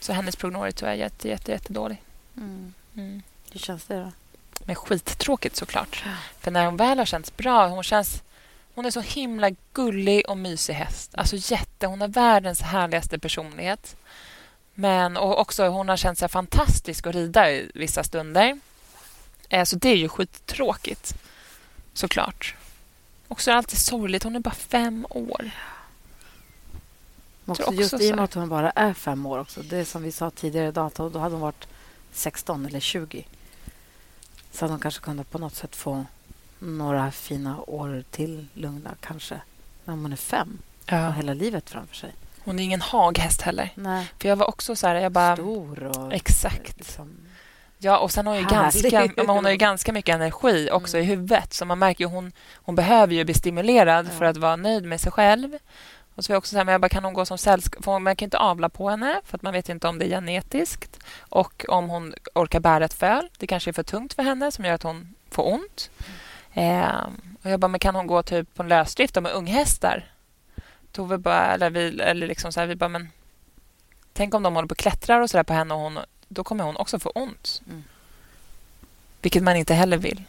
Så 0.00 0.12
hennes 0.12 0.36
prognos 0.36 0.82
är 0.82 0.94
jätte, 0.94 1.28
jätte, 1.28 1.52
jättedålig. 1.52 2.02
Mm. 2.36 2.74
Mm. 2.96 3.22
Hur 3.52 3.60
känns 3.60 3.84
det 3.84 4.00
då? 4.00 4.12
Men 4.64 4.74
skittråkigt 4.74 5.56
såklart. 5.56 6.02
Ja. 6.06 6.12
För 6.40 6.50
när 6.50 6.66
hon 6.66 6.76
väl 6.76 6.98
har 6.98 7.06
känts 7.06 7.36
bra, 7.36 7.66
hon 7.66 7.82
känns... 7.82 8.22
Hon 8.74 8.86
är 8.86 8.90
så 8.90 9.00
himla 9.00 9.50
gullig 9.72 10.28
och 10.28 10.38
mysig 10.38 10.74
häst. 10.74 11.10
Alltså 11.14 11.36
jätte, 11.36 11.86
hon 11.86 12.00
har 12.00 12.08
världens 12.08 12.60
härligaste 12.60 13.18
personlighet. 13.18 13.96
Men 14.74 15.16
och 15.16 15.40
också 15.40 15.68
hon 15.68 15.88
har 15.88 15.96
känt 15.96 16.18
sig 16.18 16.28
fantastisk 16.28 17.06
att 17.06 17.14
rida 17.14 17.50
i 17.50 17.70
vissa 17.74 18.04
stunder. 18.04 18.58
Eh, 19.48 19.64
så 19.64 19.76
det 19.76 19.88
är 19.88 19.96
ju 19.96 20.08
skittråkigt, 20.08 21.14
såklart. 21.92 22.54
Och 23.28 23.40
så 23.40 23.50
är 23.50 23.54
det 23.54 23.58
alltid 23.58 23.78
sorgligt. 23.78 24.22
Hon 24.22 24.36
är 24.36 24.40
bara 24.40 24.54
fem 24.54 25.06
år. 25.10 25.50
Också, 27.46 27.62
också 27.62 27.74
just 27.74 28.00
i 28.00 28.12
och 28.12 28.16
med 28.16 28.24
att 28.24 28.34
hon 28.34 28.48
bara 28.48 28.70
är 28.70 28.92
fem 28.94 29.26
år. 29.26 29.38
också. 29.38 29.62
Det 29.62 29.84
som 29.84 30.02
vi 30.02 30.12
sa 30.12 30.30
tidigare 30.30 30.68
idag, 30.68 30.90
då 30.96 31.18
hade 31.18 31.34
hon 31.34 31.40
varit 31.40 31.66
16 32.16 32.66
eller 32.66 32.80
20. 32.80 33.26
Så 34.52 34.64
hade 34.64 34.72
hon 34.72 34.80
kanske 34.80 35.00
kunnat 35.00 35.30
på 35.30 35.38
något 35.38 35.54
sätt 35.54 35.76
få 35.76 36.04
några 36.58 37.10
fina 37.10 37.60
år 37.60 38.04
till 38.10 38.46
lugna, 38.54 38.94
kanske. 39.00 39.40
När 39.84 39.94
hon 39.94 40.12
är 40.12 40.16
fem 40.16 40.58
ja. 40.86 41.08
och 41.08 41.14
hela 41.14 41.34
livet 41.34 41.70
framför 41.70 41.96
sig. 41.96 42.12
Hon 42.44 42.58
är 42.58 42.64
ingen 42.64 42.80
haghäst 42.80 43.42
heller. 43.42 43.70
Nej. 43.74 44.06
För 44.18 44.28
jag 44.28 44.36
var 44.36 44.48
också 44.48 44.76
så 44.76 44.86
här, 44.86 44.94
jag 44.94 45.12
bara... 45.12 45.36
Stor 45.36 45.84
och... 45.84 46.12
Exakt. 46.12 46.78
Liksom... 46.78 47.16
Ja, 47.78 47.98
och 47.98 48.10
sen 48.10 48.26
har 48.26 48.34
hon 48.34 48.42
ju 48.42 48.48
ganska, 48.48 49.08
hon 49.32 49.44
har 49.44 49.50
ju 49.50 49.56
ganska 49.56 49.92
mycket 49.92 50.14
energi 50.14 50.70
också 50.72 50.96
mm. 50.96 51.04
i 51.04 51.10
huvudet. 51.10 51.52
Så 51.52 51.64
man 51.64 51.78
märker 51.78 52.04
ju 52.04 52.10
hon, 52.10 52.32
hon 52.54 52.74
behöver 52.74 53.14
ju 53.14 53.24
bli 53.24 53.34
stimulerad 53.34 54.06
ja. 54.06 54.18
för 54.18 54.24
att 54.24 54.36
vara 54.36 54.56
nöjd 54.56 54.84
med 54.84 55.00
sig 55.00 55.12
själv. 55.12 55.58
Och 56.16 56.24
så 56.24 56.32
var 56.32 56.34
jag 56.34 56.38
också 56.38 56.50
så 56.50 56.56
här, 56.56 56.64
men 56.64 56.72
jag 56.72 56.80
bara, 56.80 56.88
kan 56.88 57.04
hon 57.04 57.14
gå 57.14 57.26
som 57.26 57.38
sällskap? 57.38 58.02
Man 58.02 58.16
kan 58.16 58.26
inte 58.26 58.38
avla 58.38 58.68
på 58.68 58.90
henne 58.90 59.20
för 59.24 59.36
att 59.36 59.42
man 59.42 59.52
vet 59.52 59.68
inte 59.68 59.88
om 59.88 59.98
det 59.98 60.04
är 60.04 60.08
genetiskt 60.08 60.98
och 61.18 61.64
om 61.68 61.88
hon 61.88 62.14
orkar 62.34 62.60
bära 62.60 62.84
ett 62.84 62.94
föl. 62.94 63.28
Det 63.38 63.46
kanske 63.46 63.70
är 63.70 63.72
för 63.72 63.82
tungt 63.82 64.14
för 64.14 64.22
henne 64.22 64.52
som 64.52 64.64
gör 64.64 64.74
att 64.74 64.82
hon 64.82 65.14
får 65.30 65.52
ont. 65.52 65.90
Eh, 66.54 67.06
och 67.42 67.50
jag 67.50 67.60
bara, 67.60 67.68
men 67.68 67.80
kan 67.80 67.94
hon 67.94 68.06
gå 68.06 68.22
typ 68.22 68.54
på 68.54 68.62
en 68.62 68.68
lösdrift 68.68 69.22
med 69.22 69.32
unghästar? 69.32 70.04
Tove 70.92 71.18
bara, 71.18 71.46
eller 71.46 71.70
vi, 71.70 72.00
eller 72.00 72.26
liksom 72.26 72.52
så 72.52 72.60
här, 72.60 72.66
vi 72.66 72.76
bara, 72.76 72.88
men 72.88 73.08
tänk 74.12 74.34
om 74.34 74.42
de 74.42 74.54
håller 74.54 74.68
på 74.68 74.72
och 74.72 74.78
klättrar 74.78 75.20
och 75.20 75.30
så 75.30 75.36
där 75.36 75.44
på 75.44 75.52
henne 75.52 75.74
och 75.74 75.80
hon, 75.80 75.98
då 76.28 76.44
kommer 76.44 76.64
hon 76.64 76.76
också 76.76 76.98
få 76.98 77.10
ont. 77.10 77.62
Mm. 77.66 77.84
Vilket 79.22 79.42
man 79.42 79.56
inte 79.56 79.74
heller 79.74 79.96
vill. 79.96 80.22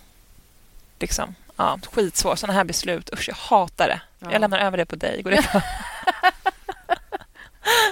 Liksom. 1.00 1.36
Ja, 1.57 1.79
skitsvårt. 1.91 2.39
Sådana 2.39 2.57
här 2.57 2.63
beslut. 2.63 3.09
Usch, 3.13 3.29
jag 3.29 3.35
hatar 3.35 3.87
det. 3.87 4.01
Ja. 4.19 4.31
Jag 4.31 4.41
lämnar 4.41 4.59
över 4.59 4.77
det 4.77 4.85
på 4.85 4.95
dig. 4.95 5.21
Går 5.21 5.31
det 5.31 5.63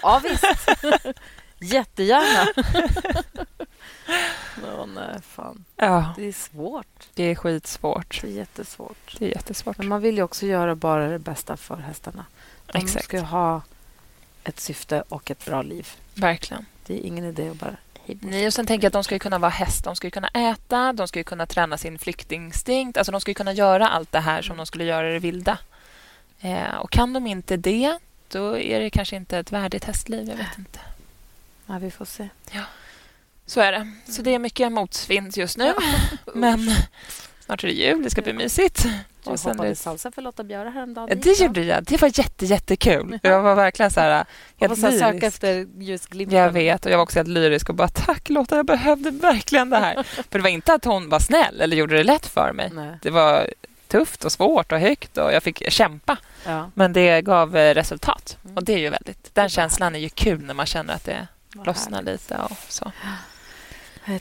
ja, 0.02 0.22
visst. 0.24 0.46
Jättegärna. 1.60 2.48
nej, 4.96 5.22
fan. 5.22 5.66
Ja. 5.76 6.14
Det 6.18 6.28
är 6.28 6.32
svårt. 6.32 7.08
Det 7.14 7.24
är 7.24 7.36
skitsvårt. 7.36 8.22
Det 8.22 8.28
är 8.28 8.32
jättesvårt. 8.32 9.16
Det 9.20 9.26
är 9.26 9.30
jättesvårt. 9.30 9.78
Men 9.78 9.88
man 9.88 10.02
vill 10.02 10.18
ju 10.18 10.24
också 10.24 10.46
göra 10.46 10.76
bara 10.76 11.08
det 11.08 11.20
bästa 11.20 11.58
för 11.58 11.78
hästarna. 11.78 12.26
De 12.66 12.78
Exakt. 12.78 13.06
ska 13.06 13.22
ha 13.22 13.62
ett 14.44 14.60
syfte 14.60 15.04
och 15.10 15.32
ett 15.32 15.46
bra 15.46 15.62
liv. 15.62 15.88
Verkligen. 16.14 16.66
Det 16.86 16.94
är 16.94 17.00
ingen 17.08 17.26
idé 17.26 17.50
att 17.50 17.56
bara 17.58 17.76
Nej, 18.08 18.48
och 18.48 18.54
sen 18.54 18.66
tänker 18.66 18.86
jag 18.86 18.90
att 18.90 18.94
de 18.94 19.04
ska 19.04 19.20
kunna 19.20 19.40
vara 19.40 19.52
häst. 19.52 19.84
De 19.84 19.96
ska 19.96 20.10
kunna 20.10 20.28
äta, 20.28 20.94
de 20.94 21.08
ska 21.08 21.24
kunna 21.24 21.46
träna 21.46 21.78
sin 21.78 22.00
flyktinstinkt. 22.00 22.98
Alltså 22.98 23.12
de 23.12 23.22
ska 23.22 23.34
kunna 23.34 23.54
göra 23.54 23.88
allt 23.88 24.12
det 24.12 24.20
här 24.20 24.42
som 24.42 24.58
de 24.58 24.66
skulle 24.66 24.84
göra 24.84 25.10
i 25.10 25.14
det 25.14 25.20
vilda. 25.20 25.58
Eh, 26.42 26.76
och 26.76 26.92
kan 26.92 27.14
de 27.14 27.28
inte 27.28 27.58
det, 27.58 28.00
då 28.28 28.58
är 28.58 28.80
det 28.80 28.90
kanske 28.90 29.16
inte 29.16 29.38
ett 29.38 29.52
värdigt 29.52 29.84
hästliv. 29.84 30.30
Jag 30.30 30.38
vet 30.38 30.58
inte. 30.58 30.80
Ja, 31.66 31.78
vi 31.78 31.92
får 31.92 32.06
se. 32.06 32.30
Ja, 32.52 32.64
så 33.46 33.62
är 33.62 33.72
det. 33.72 33.92
Så 34.12 34.22
det 34.22 34.34
är 34.34 34.40
mycket 34.40 34.72
motvind 34.72 35.38
just 35.38 35.58
nu. 35.58 35.74
Men 36.34 36.76
snart 37.40 37.64
är 37.64 37.68
det 37.68 37.74
jul, 37.74 38.04
det 38.04 38.10
ska 38.10 38.22
bli 38.22 38.34
mysigt. 38.34 38.86
Du 39.26 39.32
och 39.32 39.40
hoppade 39.40 39.70
det... 39.70 39.76
salsa 39.76 40.12
för 40.12 40.22
Lotta 40.22 40.44
Björe 40.44 40.70
häromdagen. 40.70 41.22
Det 41.24 41.40
gjorde 41.40 41.64
jag. 41.64 41.84
Det 41.84 42.02
var 42.02 42.20
jätte, 42.20 42.46
jättekul. 42.46 43.20
Jag 43.24 43.42
var 43.42 43.56
verkligen 43.56 43.92
så 43.92 44.00
här, 44.00 44.26
helt 44.58 44.78
lyrisk. 44.78 45.00
söka 45.00 45.28
efter 45.28 45.68
ljusglimten. 45.80 46.40
Jag 46.40 46.52
vet. 46.52 46.86
Och 46.86 46.92
jag 46.92 46.98
var 46.98 47.04
också 47.04 47.20
helt 47.20 47.30
lyrisk 47.30 47.70
och 47.70 47.76
bara 47.76 47.88
tack 47.88 48.30
Lotta, 48.30 48.56
jag 48.56 48.66
behövde 48.66 49.12
verkligen 49.12 49.70
det 49.70 49.78
här. 49.78 50.04
för 50.04 50.40
det 50.40 50.42
var 50.42 50.50
inte 50.50 50.74
att 50.74 50.86
hon 50.86 51.10
var 51.10 51.20
snäll 51.20 51.62
eller 51.62 51.78
gjorde 51.78 51.98
det 51.98 52.04
lätt 52.04 52.26
för 52.26 52.54
mig. 52.54 52.70
Nej. 52.74 53.00
Det 53.02 53.10
var 53.10 53.48
tufft 53.88 54.26
och 54.26 54.32
svårt 54.32 54.72
och 54.72 54.80
högt 54.80 55.18
och 55.18 55.34
jag 55.34 55.44
fick 55.44 55.72
kämpa. 55.72 56.18
Ja. 56.46 56.72
Men 56.74 56.94
det 56.94 57.22
gav 57.22 57.58
eh, 57.58 57.74
resultat. 57.74 58.38
Mm. 58.44 58.58
Och 58.58 58.64
det 58.64 58.74
är 58.74 58.78
ju 58.78 58.90
väldigt... 58.90 59.36
Den 59.36 59.50
känslan 59.50 59.96
är 59.96 60.00
ju 60.00 60.10
kul 60.10 60.44
när 60.44 60.54
man 60.54 60.66
känner 60.66 60.94
att 60.94 61.04
det 61.04 61.28
lossnar 61.66 62.02
lite 62.02 62.38
och 62.38 62.58
så. 62.68 62.92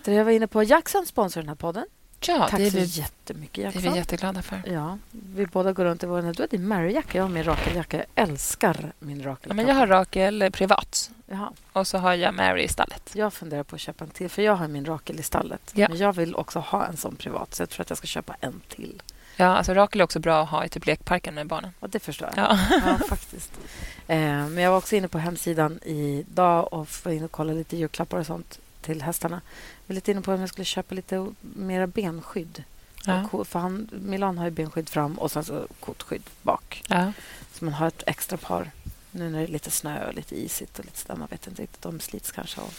Jag 0.04 0.24
var 0.24 0.32
inne 0.32 0.46
på 0.46 0.62
Jackson 0.62 1.06
sponsrar 1.06 1.42
den 1.42 1.48
här 1.48 1.56
podden. 1.56 1.84
Ja, 2.20 2.48
Tack 2.48 2.60
det 2.60 2.66
är 2.66 2.70
så 2.70 2.76
vi, 2.76 2.84
jättemycket, 2.84 3.64
Jackson. 3.64 3.82
Det 3.82 3.88
är 3.88 3.92
vi 3.92 3.98
jätteglada 3.98 4.42
för. 4.42 4.62
Ja, 4.66 4.98
vi 5.10 5.46
båda 5.46 5.72
går 5.72 5.84
runt 5.84 6.02
i 6.02 6.06
vår... 6.06 6.22
Du 6.22 6.42
har 6.42 6.48
din 6.48 6.72
Mary-jacka, 6.72 7.18
jag 7.18 7.24
har 7.24 7.28
min 7.28 7.44
Rakel-jacka. 7.44 7.96
Jag 7.96 8.06
älskar 8.28 8.92
min 8.98 9.22
Rakel. 9.22 9.48
Ja, 9.48 9.54
men 9.54 9.66
jag 9.66 9.74
har 9.74 9.86
Rakel 9.86 10.50
privat. 10.52 11.10
Jaha. 11.26 11.52
Och 11.72 11.86
så 11.86 11.98
har 11.98 12.14
jag 12.14 12.34
Mary 12.34 12.62
i 12.62 12.68
stallet. 12.68 13.10
Jag 13.14 13.32
funderar 13.32 13.62
på 13.62 13.74
att 13.74 13.80
köpa 13.80 14.04
en 14.04 14.10
till, 14.10 14.28
för 14.28 14.42
jag 14.42 14.56
har 14.56 14.68
min 14.68 14.84
Rakel 14.84 15.20
i 15.20 15.22
stallet. 15.22 15.72
Ja. 15.74 15.88
Men 15.88 15.98
jag 15.98 16.12
vill 16.12 16.34
också 16.34 16.58
ha 16.58 16.86
en 16.86 16.96
sån 16.96 17.16
privat, 17.16 17.54
så 17.54 17.62
jag 17.62 17.70
tror 17.70 17.82
att 17.82 17.90
jag 17.90 17.98
ska 17.98 18.06
köpa 18.06 18.36
en 18.40 18.60
till. 18.68 19.02
Ja, 19.36 19.46
alltså 19.46 19.74
Rakel 19.74 20.00
är 20.00 20.04
också 20.04 20.20
bra 20.20 20.42
att 20.42 20.48
ha 20.48 20.64
i 20.64 20.68
typ 20.68 20.86
lekparken 20.86 21.34
med 21.34 21.46
barnen. 21.46 21.70
Ja, 21.80 21.86
det 21.86 21.98
förstår 21.98 22.30
jag. 22.36 22.44
Ja. 22.44 22.58
ja 22.86 22.98
faktiskt. 23.08 23.52
Eh, 24.06 24.18
men 24.18 24.58
jag 24.58 24.70
var 24.70 24.78
också 24.78 24.96
inne 24.96 25.08
på 25.08 25.18
hemsidan 25.18 25.80
idag 25.82 26.72
och 26.72 26.88
var 27.04 27.12
inne 27.12 27.24
och 27.24 27.30
kollade 27.30 27.58
lite 27.58 27.76
julklappar 27.76 28.18
och 28.18 28.26
sånt 28.26 28.58
till 28.82 29.02
hästarna. 29.02 29.40
Var 29.86 29.94
lite 29.94 30.10
inne 30.10 30.20
på 30.20 30.32
om 30.32 30.40
jag 30.40 30.48
skulle 30.48 30.64
köpa 30.64 30.94
lite 30.94 31.26
mera 31.40 31.86
benskydd. 31.86 32.64
Ja. 33.06 33.44
För 33.44 33.58
han, 33.58 33.90
Milan 33.92 34.38
har 34.38 34.44
ju 34.44 34.50
benskydd 34.50 34.88
fram 34.88 35.18
och 35.18 35.30
sen 35.30 35.44
så 35.44 35.66
kotskydd 35.80 36.22
bak. 36.42 36.82
Ja. 36.88 37.12
Så 37.52 37.64
man 37.64 37.74
har 37.74 37.88
ett 37.88 38.02
extra 38.06 38.36
par. 38.36 38.70
Nu 39.10 39.30
när 39.30 39.38
det 39.38 39.44
är 39.44 39.48
lite 39.48 39.70
snö 39.70 40.06
och 40.06 40.14
lite 40.14 40.40
isigt 40.40 40.78
och 40.78 40.84
lite 40.84 40.98
sådär. 40.98 41.16
Man 41.16 41.28
vet 41.30 41.46
inte 41.46 41.62
riktigt. 41.62 41.82
De 41.82 42.00
slits 42.00 42.32
kanske 42.32 42.60
av. 42.60 42.74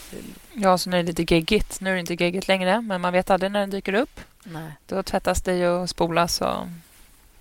Ja, 0.54 0.78
så 0.78 0.90
nu 0.90 1.00
är 1.00 1.04
det 1.04 1.08
lite 1.08 1.36
geggigt. 1.36 1.82
Nu 1.82 1.90
är 1.90 1.94
det 1.94 2.00
inte 2.00 2.14
geggigt 2.24 2.48
längre, 2.48 2.82
men 2.82 3.02
man 3.02 3.14
vet 3.14 3.30
aldrig 3.30 3.52
när 3.52 3.60
den 3.60 3.70
dyker 3.70 3.94
upp. 3.94 4.20
Nej. 4.44 4.72
Då 4.88 5.04
tvättas 5.04 5.42
det 5.42 5.70
och 5.70 5.90
spolas. 5.90 6.42
Och... 6.42 6.68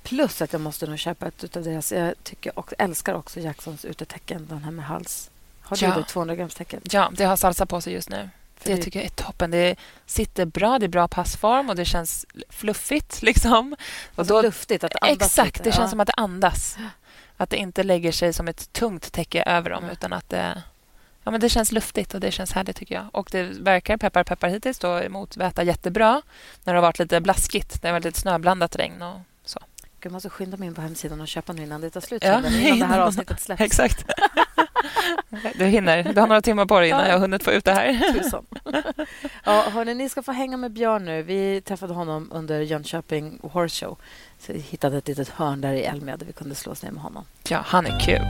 Plus 0.02 0.42
att 0.42 0.52
jag 0.52 0.62
måste 0.62 0.86
nog 0.86 0.98
köpa 0.98 1.26
ett 1.26 1.56
av 1.56 1.62
deras... 1.62 1.92
Jag 1.92 2.14
tycker 2.22 2.58
och 2.58 2.72
älskar 2.78 3.14
också 3.14 3.40
Jacksons 3.40 3.84
utetecken, 3.84 4.46
den 4.48 4.64
här 4.64 4.70
med 4.70 4.84
hals. 4.84 5.30
Har 5.60 5.76
du 5.76 5.86
ja. 5.86 5.94
det 5.94 6.04
200 6.04 6.36
grams 6.36 6.54
tecken? 6.54 6.80
Ja, 6.90 7.10
det 7.16 7.24
har 7.24 7.36
salsa 7.36 7.66
på 7.66 7.80
sig 7.80 7.92
just 7.92 8.10
nu. 8.10 8.30
Det 8.64 8.76
tycker 8.76 8.98
jag 8.98 9.06
är 9.06 9.10
toppen. 9.10 9.50
Det 9.50 9.76
sitter 10.06 10.44
bra, 10.44 10.78
det 10.78 10.86
är 10.86 10.88
bra 10.88 11.08
passform 11.08 11.68
och 11.68 11.76
det 11.76 11.84
känns 11.84 12.26
fluffigt. 12.48 13.22
Liksom. 13.22 13.76
Och 14.14 14.26
då, 14.26 14.42
luftigt, 14.42 14.84
att 14.84 15.02
andas 15.02 15.28
Exakt, 15.28 15.58
lite. 15.58 15.70
det 15.70 15.76
känns 15.76 15.90
som 15.90 16.00
att 16.00 16.06
det 16.06 16.14
andas. 16.16 16.78
Att 17.36 17.50
det 17.50 17.56
inte 17.56 17.82
lägger 17.82 18.12
sig 18.12 18.32
som 18.32 18.48
ett 18.48 18.72
tungt 18.72 19.12
täcke 19.12 19.42
över 19.42 19.70
dem, 19.70 19.82
mm. 19.82 19.92
utan 19.92 20.12
att 20.12 20.28
det... 20.28 20.62
Ja, 21.24 21.30
men 21.30 21.40
det 21.40 21.48
känns 21.48 21.72
luftigt 21.72 22.14
och 22.14 22.20
det 22.20 22.30
känns 22.30 22.52
härligt 22.52 22.76
tycker 22.76 22.94
jag. 22.94 23.06
Och 23.12 23.28
det 23.32 23.42
verkar, 23.42 23.96
peppar 23.96 24.24
peppar 24.24 24.48
hittills, 24.48 24.78
då, 24.78 25.02
motväta 25.08 25.62
jättebra 25.62 26.22
när 26.64 26.72
det 26.72 26.78
har 26.78 26.82
varit 26.82 26.98
lite 26.98 27.20
blaskigt. 27.20 27.82
Det 27.82 27.88
har 27.88 27.92
varit 27.92 28.04
lite 28.04 28.20
snöblandat 28.20 28.76
regn 28.76 29.02
och 29.02 29.20
så. 29.44 29.60
Jag 30.04 30.12
måste 30.12 30.30
skynda 30.30 30.56
mig 30.56 30.66
in 30.66 30.74
på 30.74 30.80
hemsidan 30.80 31.20
och 31.20 31.28
köpa 31.28 31.52
nu 31.52 31.62
innan 31.62 31.80
det 31.80 31.90
tar 31.90 32.00
slut. 32.00 32.24
Ja, 32.24 32.38
innan 32.38 32.78
det 32.78 32.84
här 32.84 33.00
avsnittet 33.06 33.40
släpps. 33.40 33.60
Exakt. 33.60 34.04
Du 35.54 35.64
hinner. 35.64 36.02
Du 36.02 36.20
har 36.20 36.26
några 36.26 36.40
timmar 36.40 36.66
på 36.66 36.80
dig 36.80 36.88
innan 36.88 37.00
ja. 37.00 37.06
jag 37.06 37.14
har 37.14 37.20
hunnit 37.20 37.44
få 37.44 37.52
ut 37.52 37.64
det 37.64 37.72
här. 37.72 38.12
Tusan. 38.12 38.46
Ja, 39.44 39.64
hörni, 39.72 39.94
ni 39.94 40.08
ska 40.08 40.22
få 40.22 40.32
hänga 40.32 40.56
med 40.56 40.70
Björn 40.70 41.04
nu. 41.04 41.22
Vi 41.22 41.60
träffade 41.60 41.94
honom 41.94 42.30
under 42.32 42.60
Jönköping 42.60 43.38
Horse 43.42 43.86
Show. 43.86 43.98
Så 44.38 44.52
vi 44.52 44.58
hittade 44.58 44.96
ett 44.96 45.08
litet 45.08 45.28
hörn 45.28 45.60
där 45.60 45.72
i 45.72 45.84
Elmia 45.84 46.16
där 46.16 46.26
vi 46.26 46.32
kunde 46.32 46.54
slå 46.54 46.72
oss 46.72 46.82
ner 46.82 46.90
med 46.90 47.02
honom. 47.02 47.24
Ja, 47.48 47.60
han 47.64 47.86
är 47.86 48.00
kul. 48.00 48.22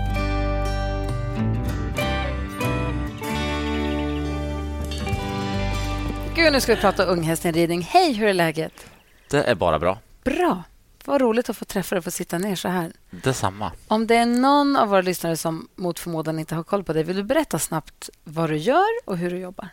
Gud, 6.36 6.52
nu 6.52 6.60
ska 6.60 6.74
vi 6.74 6.80
prata 6.80 7.04
unghästinridning. 7.04 7.82
Hej, 7.82 8.12
hur 8.12 8.28
är 8.28 8.34
läget? 8.34 8.86
Det 9.30 9.42
är 9.42 9.54
bara 9.54 9.78
bra. 9.78 9.98
Bra. 10.24 10.62
Vad 11.04 11.20
roligt 11.20 11.50
att 11.50 11.56
få 11.56 11.64
träffa 11.64 11.94
dig 11.94 11.98
och 11.98 12.04
få 12.04 12.10
sitta 12.10 12.38
ner 12.38 12.56
så 12.56 12.68
här. 12.68 12.92
Detsamma. 13.10 13.72
Om 13.88 14.06
det 14.06 14.16
är 14.16 14.26
någon 14.26 14.76
av 14.76 14.88
våra 14.88 15.00
lyssnare 15.00 15.36
som 15.36 15.68
mot 15.74 15.98
förmodan 15.98 16.38
inte 16.38 16.54
har 16.54 16.62
koll 16.62 16.84
på 16.84 16.92
dig, 16.92 17.02
vill 17.02 17.16
du 17.16 17.22
berätta 17.22 17.58
snabbt 17.58 18.10
vad 18.24 18.50
du 18.50 18.56
gör 18.56 18.88
och 19.04 19.18
hur 19.18 19.30
du 19.30 19.38
jobbar? 19.38 19.68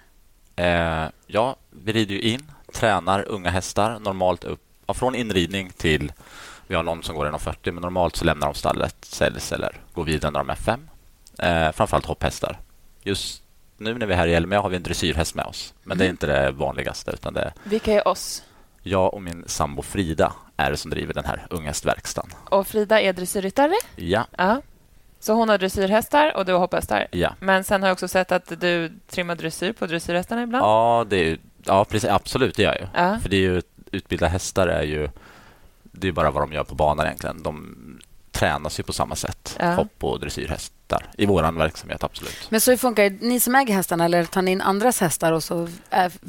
Eh, 0.56 1.06
ja, 1.28 1.56
vi 1.70 1.94
rider 1.94 2.16
ju 2.16 2.22
in, 2.22 2.52
tränar 2.74 3.28
unga 3.28 3.50
hästar 3.50 4.00
normalt 4.00 4.44
upp 4.44 4.62
från 4.94 5.16
inridning 5.16 5.70
till... 5.70 6.12
Vi 6.68 6.76
har 6.76 6.84
någon 6.84 7.04
som 7.04 7.16
går 7.16 7.26
1,40 7.26 7.72
men 7.72 7.82
normalt 7.82 8.16
så 8.16 8.26
lämnar 8.26 8.48
de 8.48 8.54
stallet, 8.54 8.96
säljs 9.06 9.52
eller 9.52 9.80
går 9.94 10.04
vidare 10.04 10.32
när 10.32 10.40
de 10.40 10.50
är 10.50 10.56
fem. 10.56 10.90
Eh, 11.40 11.72
framförallt 11.72 12.06
hopphästar. 12.06 12.60
Just 13.04 13.44
nu 13.78 13.98
när 13.98 14.06
vi 14.06 14.14
är 14.14 14.18
här 14.18 14.28
i 14.28 14.34
Elmia 14.34 14.62
har 14.62 14.70
vi 14.70 14.76
en 14.76 14.84
dressyrhäst 14.84 15.36
med 15.36 15.46
oss. 15.46 15.74
Men 15.84 15.92
mm. 15.92 15.98
det 15.98 16.04
är 16.04 16.08
mm. 16.08 16.14
inte 16.14 16.28
det 16.28 16.52
vanligaste. 16.52 17.12
Utan 17.12 17.34
det... 17.34 17.54
Vilka 17.64 17.94
är 17.94 18.08
oss? 18.08 18.44
Jag 18.84 19.14
och 19.14 19.22
min 19.22 19.44
sambo 19.48 19.82
Frida 19.82 20.34
är 20.62 20.72
det 20.72 20.78
som 20.78 20.92
driver 20.92 21.14
den 21.14 21.26
här 21.26 21.48
unghästverkstan. 21.50 22.30
Och 22.50 22.68
Frida 22.68 23.02
är 23.02 23.14
dressyrryttare? 23.14 23.74
Ja. 23.96 24.28
ja. 24.38 24.62
Så 25.20 25.34
hon 25.34 25.50
har 25.50 25.58
dressyrhästar 25.58 26.38
och 26.38 26.46
du 26.46 26.54
har 26.54 26.60
hopphästar? 26.60 27.08
Ja. 27.12 27.36
Men 27.40 27.64
sen 27.64 27.82
har 27.82 27.90
jag 27.90 27.94
också 27.94 28.08
sett 28.08 28.32
att 28.32 28.62
du 28.62 28.92
trimmar 29.08 29.36
dressyr 29.36 29.74
på 29.74 29.86
dressyrhästarna 29.86 30.44
ibland? 30.44 30.66
Ja, 30.66 31.06
det 31.10 31.18
är, 31.18 31.38
ja 31.64 31.86
precis, 31.86 32.10
absolut, 32.10 32.56
det 32.56 32.64
gör 32.64 32.78
jag. 32.80 33.06
Ja. 33.06 33.20
För 33.20 33.30
det 33.30 33.36
är 33.36 33.42
ju, 33.42 33.62
utbilda 33.92 34.28
hästar 34.28 34.68
är 34.68 34.84
ju 34.84 35.10
det 35.92 36.08
är 36.08 36.12
bara 36.12 36.32
vad 36.32 36.44
de 36.44 36.54
gör 36.54 36.64
på 36.64 36.76
banan 36.76 37.06
egentligen. 37.06 37.44
De 37.44 37.76
tränas 38.32 38.80
ju 38.80 38.84
på 38.84 38.94
samma 38.94 39.16
sätt, 39.16 39.58
ja. 39.60 39.74
hopp 39.74 40.04
och 40.04 40.20
dressyrhästar, 40.20 41.06
i 41.18 41.26
vår 41.26 41.52
verksamhet. 41.52 42.04
absolut. 42.04 42.48
Men 42.50 42.62
så 42.62 42.72
hur 42.72 42.78
funkar 42.78 43.04
det? 43.04 43.22
Ni 43.22 43.40
som 43.40 43.56
äger 43.56 43.74
hästarna, 43.74 44.06
eller 44.06 44.26
tar 44.26 44.42
ni 44.42 44.52
in 44.52 44.62
andras 44.62 45.00
hästar 45.02 45.32
och 45.32 45.44
så 45.44 45.68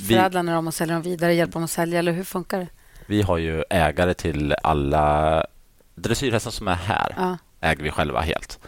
förädlar 0.09 0.43
ni 0.43 0.53
dem 0.53 0.67
och 0.67 0.75
säljer 0.75 0.95
dem 0.95 1.03
vidare, 1.03 1.35
hjälper 1.35 1.53
dem 1.53 1.65
att 1.65 1.71
sälja, 1.71 1.99
eller 1.99 2.13
hur 2.13 2.25
funkar 2.25 2.59
det? 2.59 2.69
Vi 3.13 3.23
har 3.23 3.39
ju 3.39 3.65
ägare 3.71 4.15
till 4.15 4.55
alla 4.63 5.47
dressyrhästar 5.95 6.51
som 6.51 6.69
är 6.69 6.75
här. 6.75 7.15
Ja. 7.17 7.39
äger 7.61 7.83
vi 7.83 7.91
själva 7.91 8.21
helt. 8.21 8.59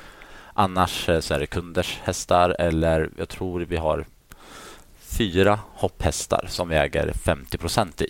Annars 0.53 1.09
eh, 1.09 1.21
så 1.21 1.35
är 1.35 1.41
det 1.41 1.47
kunders 1.47 2.01
hästar 2.03 2.57
eller 2.59 3.11
jag 3.19 3.29
tror 3.29 3.61
vi 3.61 3.77
har 3.77 4.07
fyra 5.01 5.59
hopphästar 5.75 6.47
som 6.49 6.69
vi 6.69 6.77
äger 6.77 7.13
50 7.13 7.59
procent 7.59 8.03
i. 8.03 8.09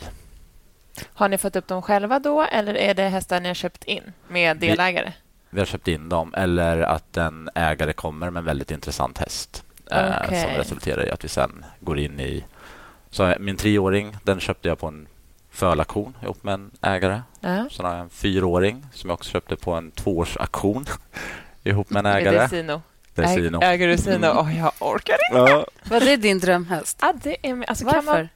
Har 1.05 1.29
ni 1.29 1.39
fått 1.39 1.57
upp 1.57 1.67
dem 1.67 1.83
själva 1.83 2.19
då 2.19 2.43
eller 2.43 2.75
är 2.75 2.95
det 2.95 3.09
hästar 3.09 3.41
ni 3.41 3.49
har 3.49 3.55
köpt 3.55 3.85
in 3.85 4.13
med 4.29 4.57
delägare? 4.57 5.13
Vi, 5.51 5.51
vi 5.51 5.61
har 5.61 5.67
köpt 5.67 5.89
in 5.89 6.09
dem 6.09 6.35
eller 6.35 6.81
att 6.81 7.17
en 7.17 7.51
ägare 7.55 7.93
kommer 7.93 8.31
med 8.31 8.41
en 8.41 8.45
väldigt 8.45 8.71
intressant 8.71 9.19
häst 9.19 9.65
okay. 9.87 10.39
eh, 10.39 10.45
som 10.45 10.51
resulterar 10.51 11.07
i 11.07 11.11
att 11.11 11.25
vi 11.25 11.29
sen 11.29 11.65
går 11.81 11.99
in 11.99 12.21
i... 12.21 12.45
Så 13.11 13.35
min 13.41 13.57
treåring 13.57 14.17
den 14.23 14.41
köpte 14.41 14.69
jag 14.69 14.79
på 14.79 14.87
en 14.87 15.07
fölaktion 15.55 16.17
ihop 16.23 16.45
med 16.45 16.55
en 16.55 16.71
ägare. 16.83 17.23
Uh-huh. 17.41 17.69
Sen 17.69 17.85
har 17.85 17.93
jag 17.93 18.01
en 18.01 18.11
fyraåring 18.11 18.87
som 18.93 19.11
jag 19.11 19.15
också 19.15 19.31
köpte 19.31 19.57
på 19.57 19.73
en 19.73 19.91
tvåårsaktion 19.91 20.87
ihop 21.65 21.91
med 21.91 22.07
en 22.07 22.13
ägare. 22.13 22.39
Desino. 22.39 22.83
Desino. 23.15 23.63
Äger 23.63 23.89
du 23.89 23.99
Sino? 23.99 24.15
Mm. 24.15 24.39
Oh, 24.39 24.59
jag 24.59 24.73
orkar 24.81 25.17
inte. 25.31 25.53
Ja. 25.53 25.67
Vad 25.85 26.03
är 26.03 26.17
din 26.17 26.39
drömhäst? 26.39 26.99
Ja, 27.01 27.15
det 27.23 27.37
är, 27.43 27.65
alltså, 27.69 27.85
Varför? 27.85 28.01
Kan 28.01 28.05
man, 28.05 28.29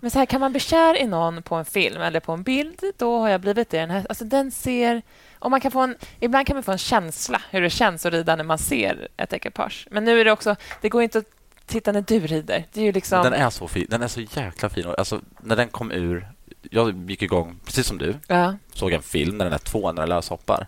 men 0.00 0.10
så 0.10 0.18
här, 0.18 0.26
kan 0.26 0.40
man 0.40 0.50
bli 0.52 0.60
kär 0.60 0.98
i 0.98 1.06
någon 1.06 1.42
på 1.42 1.54
en 1.54 1.64
film 1.64 2.02
eller 2.02 2.20
på 2.20 2.32
en 2.32 2.42
bild, 2.42 2.80
då 2.96 3.18
har 3.18 3.28
jag 3.28 3.40
blivit 3.40 3.70
det. 3.70 3.80
Den, 3.80 3.90
här, 3.90 4.06
alltså, 4.08 4.24
den 4.24 4.50
ser... 4.50 5.02
Och 5.38 5.50
man 5.50 5.60
kan 5.60 5.70
få 5.70 5.80
en, 5.80 5.96
ibland 6.20 6.46
kan 6.46 6.56
man 6.56 6.62
få 6.62 6.72
en 6.72 6.78
känsla 6.78 7.42
hur 7.50 7.60
det 7.60 7.70
känns 7.70 8.06
att 8.06 8.12
rida 8.12 8.36
när 8.36 8.44
man 8.44 8.58
ser 8.58 9.08
ett 9.16 9.32
ekipage. 9.32 9.88
Men 9.90 10.04
nu 10.04 10.20
är 10.20 10.24
det 10.24 10.32
också... 10.32 10.56
Det 10.80 10.88
går 10.88 11.02
inte 11.02 11.18
att 11.18 11.24
titta 11.66 11.92
när 11.92 12.04
du 12.06 12.20
rider. 12.20 12.64
Det 12.72 12.80
är 12.80 12.84
ju 12.84 12.92
liksom... 12.92 13.22
Den 13.24 13.32
är 13.32 13.50
så 13.50 13.68
fin. 13.68 13.86
Den 13.88 14.02
är 14.02 14.08
så 14.08 14.20
jäkla 14.20 14.68
fin. 14.68 14.86
Alltså, 14.98 15.20
när 15.40 15.56
den 15.56 15.68
kom 15.68 15.92
ur 15.92 16.28
jag 16.62 17.10
gick 17.10 17.22
igång, 17.22 17.60
precis 17.64 17.86
som 17.86 17.98
du. 17.98 18.14
Ja. 18.26 18.54
Såg 18.72 18.92
en 18.92 19.02
film 19.02 19.38
när 19.38 19.44
den 19.44 19.54
är 19.54 19.58
två, 19.58 19.92
när 19.92 20.02
den 20.02 20.08
löshoppar. 20.08 20.66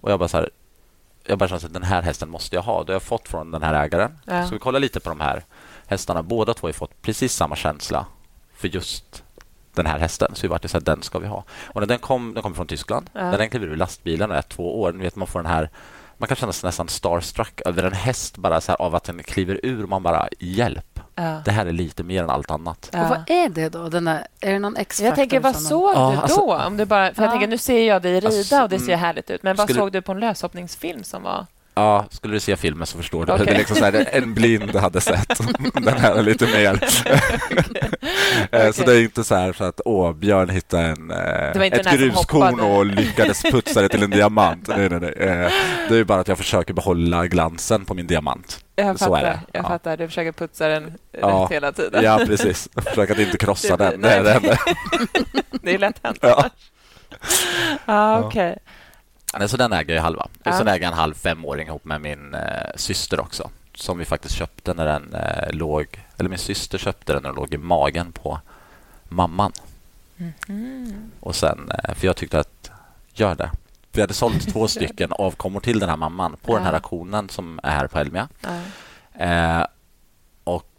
Och 0.00 0.10
jag 0.10 0.18
bara 0.18 0.28
så 0.28 0.36
här, 0.36 0.50
jag 1.24 1.38
bara 1.38 1.48
kände 1.48 1.66
att 1.66 1.72
den 1.72 1.82
här 1.82 2.02
hästen 2.02 2.30
måste 2.30 2.56
jag 2.56 2.62
ha. 2.62 2.84
Det 2.84 2.92
har 2.92 2.94
jag 2.94 3.02
fått 3.02 3.28
från 3.28 3.50
den 3.50 3.62
här 3.62 3.84
ägaren. 3.84 4.18
Ja. 4.24 4.46
Så 4.46 4.54
vi 4.54 4.58
kollar 4.58 4.80
lite 4.80 5.00
på 5.00 5.08
de 5.08 5.20
här 5.20 5.44
hästarna. 5.86 6.22
Båda 6.22 6.54
två 6.54 6.66
har 6.66 6.72
fått 6.72 7.02
precis 7.02 7.34
samma 7.34 7.56
känsla 7.56 8.06
för 8.54 8.68
just 8.68 9.22
den 9.74 9.86
här 9.86 9.98
hästen. 9.98 10.34
Så 10.34 10.42
vi 10.42 10.48
vart 10.48 10.70
så 10.70 10.76
här, 10.76 10.84
den 10.84 11.02
ska 11.02 11.18
vi 11.18 11.26
ha. 11.26 11.44
Och 11.64 11.80
när 11.80 11.86
den 11.86 11.98
kom, 11.98 12.34
den 12.34 12.42
kom 12.42 12.54
från 12.54 12.66
Tyskland. 12.66 13.10
Ja. 13.12 13.30
När 13.30 13.38
den 13.38 13.50
klev 13.50 13.64
ur 13.64 13.76
lastbilen 13.76 14.30
och 14.30 14.36
är 14.36 14.42
två 14.42 14.80
år, 14.80 14.92
vet 14.92 15.16
man 15.16 15.26
får 15.26 15.42
den 15.42 15.52
här 15.52 15.70
man 16.22 16.28
kan 16.28 16.36
känna 16.36 16.52
sig 16.52 16.68
nästan 16.68 16.88
starstruck 16.88 17.60
över 17.66 17.82
en 17.82 17.92
häst 17.92 18.36
bara 18.38 18.60
så 18.60 18.72
här, 18.72 18.82
av 18.82 18.94
att 18.94 19.04
den 19.04 19.22
kliver 19.22 19.60
ur. 19.62 19.86
Man 19.86 20.02
bara, 20.02 20.28
hjälp. 20.38 20.91
Ja. 21.14 21.42
Det 21.44 21.50
här 21.50 21.66
är 21.66 21.72
lite 21.72 22.02
mer 22.02 22.22
än 22.22 22.30
allt 22.30 22.50
annat. 22.50 22.90
Ja. 22.92 23.02
Och 23.02 23.08
vad 23.08 23.30
är 23.30 23.48
det 23.48 23.68
då? 23.68 23.88
Den 23.88 24.04
där, 24.04 24.26
är 24.40 24.52
det 24.52 24.58
någon 24.58 24.76
X-faktor? 24.76 25.06
Jag 25.06 25.16
tänker, 25.16 25.40
vad 25.40 25.56
såg 25.56 25.94
du 25.94 25.98
alltså- 25.98 26.46
då? 26.46 26.54
Om 26.54 26.76
du 26.76 26.84
bara, 26.84 27.14
för 27.14 27.22
jag 27.22 27.30
tänker, 27.30 27.48
nu 27.48 27.58
ser 27.58 27.88
jag 27.88 28.02
dig 28.02 28.14
rida 28.14 28.26
alltså, 28.26 28.62
och 28.62 28.68
det 28.68 28.78
ser 28.78 28.88
mm. 28.88 29.00
härligt 29.00 29.30
ut. 29.30 29.42
Men 29.42 29.56
vad 29.56 29.66
skulle... 29.66 29.80
såg 29.80 29.92
du 29.92 30.02
på 30.02 30.12
en 30.12 30.20
löshoppningsfilm 30.20 31.04
som 31.04 31.22
var... 31.22 31.46
Ja, 31.74 32.06
skulle 32.10 32.34
du 32.34 32.40
se 32.40 32.56
filmen 32.56 32.86
så 32.86 32.98
förstår 32.98 33.26
du. 33.26 33.32
Okay. 33.32 33.46
Det 33.46 33.52
är 33.52 33.58
liksom 33.58 33.76
så 33.76 33.84
här, 33.84 34.08
en 34.12 34.34
blind 34.34 34.76
hade 34.76 35.00
sett 35.00 35.40
den 35.74 35.98
här 35.98 36.22
lite 36.22 36.46
mer. 36.46 36.74
okay. 38.44 38.72
Så 38.72 38.82
det 38.82 38.96
är 38.96 39.02
inte 39.02 39.24
så 39.24 39.34
här 39.34 39.52
för 39.52 39.68
att 39.68 39.80
åh, 39.84 40.12
Björn 40.12 40.48
hittade 40.48 40.82
en, 40.82 41.10
eh, 41.10 41.62
ett 41.62 41.92
gruskorn 41.92 42.60
och 42.60 42.86
lyckades 42.86 43.42
putsa 43.42 43.82
det 43.82 43.88
till 43.88 44.02
en 44.02 44.10
diamant. 44.10 44.68
Nej, 44.68 44.88
nej, 44.88 45.00
nej. 45.00 45.12
Eh, 45.12 45.52
det 45.88 45.96
är 45.96 46.04
bara 46.04 46.20
att 46.20 46.28
jag 46.28 46.38
försöker 46.38 46.74
behålla 46.74 47.26
glansen 47.26 47.84
på 47.84 47.94
min 47.94 48.06
diamant. 48.06 48.64
Jag 48.76 48.98
så 48.98 49.04
fattar. 49.04 49.40
Jag 49.52 49.64
ja. 49.64 49.68
fattar. 49.68 49.96
Du 49.96 50.08
försöker 50.08 50.32
putsa 50.32 50.68
den 50.68 50.92
ja. 51.12 51.28
rätt 51.28 51.56
hela 51.56 51.72
tiden. 51.72 52.04
Ja, 52.04 52.20
precis. 52.26 52.68
Försöker 52.76 53.14
att 53.14 53.20
inte 53.20 53.38
krossa 53.38 53.76
det, 53.76 53.90
den. 53.90 54.00
Nej, 54.00 54.22
det, 54.22 54.40
det, 54.42 54.58
det 55.62 55.74
är 55.74 55.78
lätt 55.78 56.00
hänt. 56.02 56.18
Ja. 56.20 56.50
ah, 57.84 58.18
okej. 58.18 58.50
Okay. 58.50 58.58
Så 59.46 59.56
den 59.56 59.72
äger 59.72 59.94
jag 59.94 60.02
halva. 60.02 60.28
Ja. 60.42 60.52
Sen 60.52 60.68
äger 60.68 60.82
jag 60.82 60.92
en 60.92 60.98
halv 60.98 61.14
femåring 61.14 61.68
ihop 61.68 61.84
med 61.84 62.00
min 62.00 62.34
eh, 62.34 62.70
syster 62.76 63.20
också. 63.20 63.50
Som 63.74 63.98
vi 63.98 64.04
faktiskt 64.04 64.34
köpte 64.34 64.74
när 64.74 64.86
den 64.86 65.14
eh, 65.14 65.52
låg... 65.52 66.04
Eller 66.18 66.28
min 66.28 66.38
syster 66.38 66.78
köpte 66.78 67.12
den 67.12 67.22
när 67.22 67.28
den 67.28 67.36
låg 67.36 67.54
i 67.54 67.58
magen 67.58 68.12
på 68.12 68.40
mamman. 69.08 69.52
Mm. 70.48 71.10
Och 71.20 71.36
sen... 71.36 71.70
Eh, 71.84 71.94
för 71.94 72.06
jag 72.06 72.16
tyckte 72.16 72.40
att... 72.40 72.70
Gör 73.14 73.34
det. 73.34 73.50
Vi 73.92 74.00
hade 74.00 74.14
sålt 74.14 74.52
två 74.52 74.68
stycken 74.68 75.12
avkommor 75.18 75.60
till 75.60 75.78
den 75.78 75.88
här 75.88 75.96
mamman 75.96 76.36
på 76.42 76.52
ja. 76.52 76.56
den 76.56 76.66
här 76.66 76.72
auktionen 76.72 77.28
som 77.28 77.60
är 77.62 77.70
här 77.70 77.86
på 77.86 77.98
Elmia. 77.98 78.28
Ja. 78.40 78.60
Eh, 79.24 79.66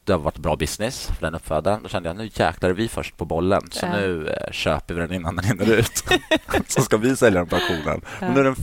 det 0.03 0.13
har 0.13 0.19
varit 0.19 0.37
bra 0.37 0.55
business 0.55 1.07
för 1.07 1.25
den 1.25 1.35
uppfödaren. 1.35 1.83
Då 1.83 1.89
kände 1.89 2.09
jag 2.09 2.15
nu 2.15 2.29
jäklar 2.33 2.69
är 2.69 2.73
vi 2.73 2.87
först 2.87 3.17
på 3.17 3.25
bollen. 3.25 3.61
Så 3.71 3.85
ja. 3.85 3.91
nu 3.91 4.27
eh, 4.27 4.51
köper 4.51 4.93
vi 4.93 4.99
den 4.99 5.13
innan 5.13 5.35
den 5.35 5.45
hinner 5.45 5.71
ut. 5.71 6.03
så 6.67 6.81
ska 6.81 6.97
vi 6.97 7.15
sälja 7.15 7.39
den 7.39 7.49
på 7.49 7.55
auktionen. 7.55 8.01
Ja. 8.03 8.27
Men 8.27 8.33
nu 8.33 8.43
den, 8.43 8.55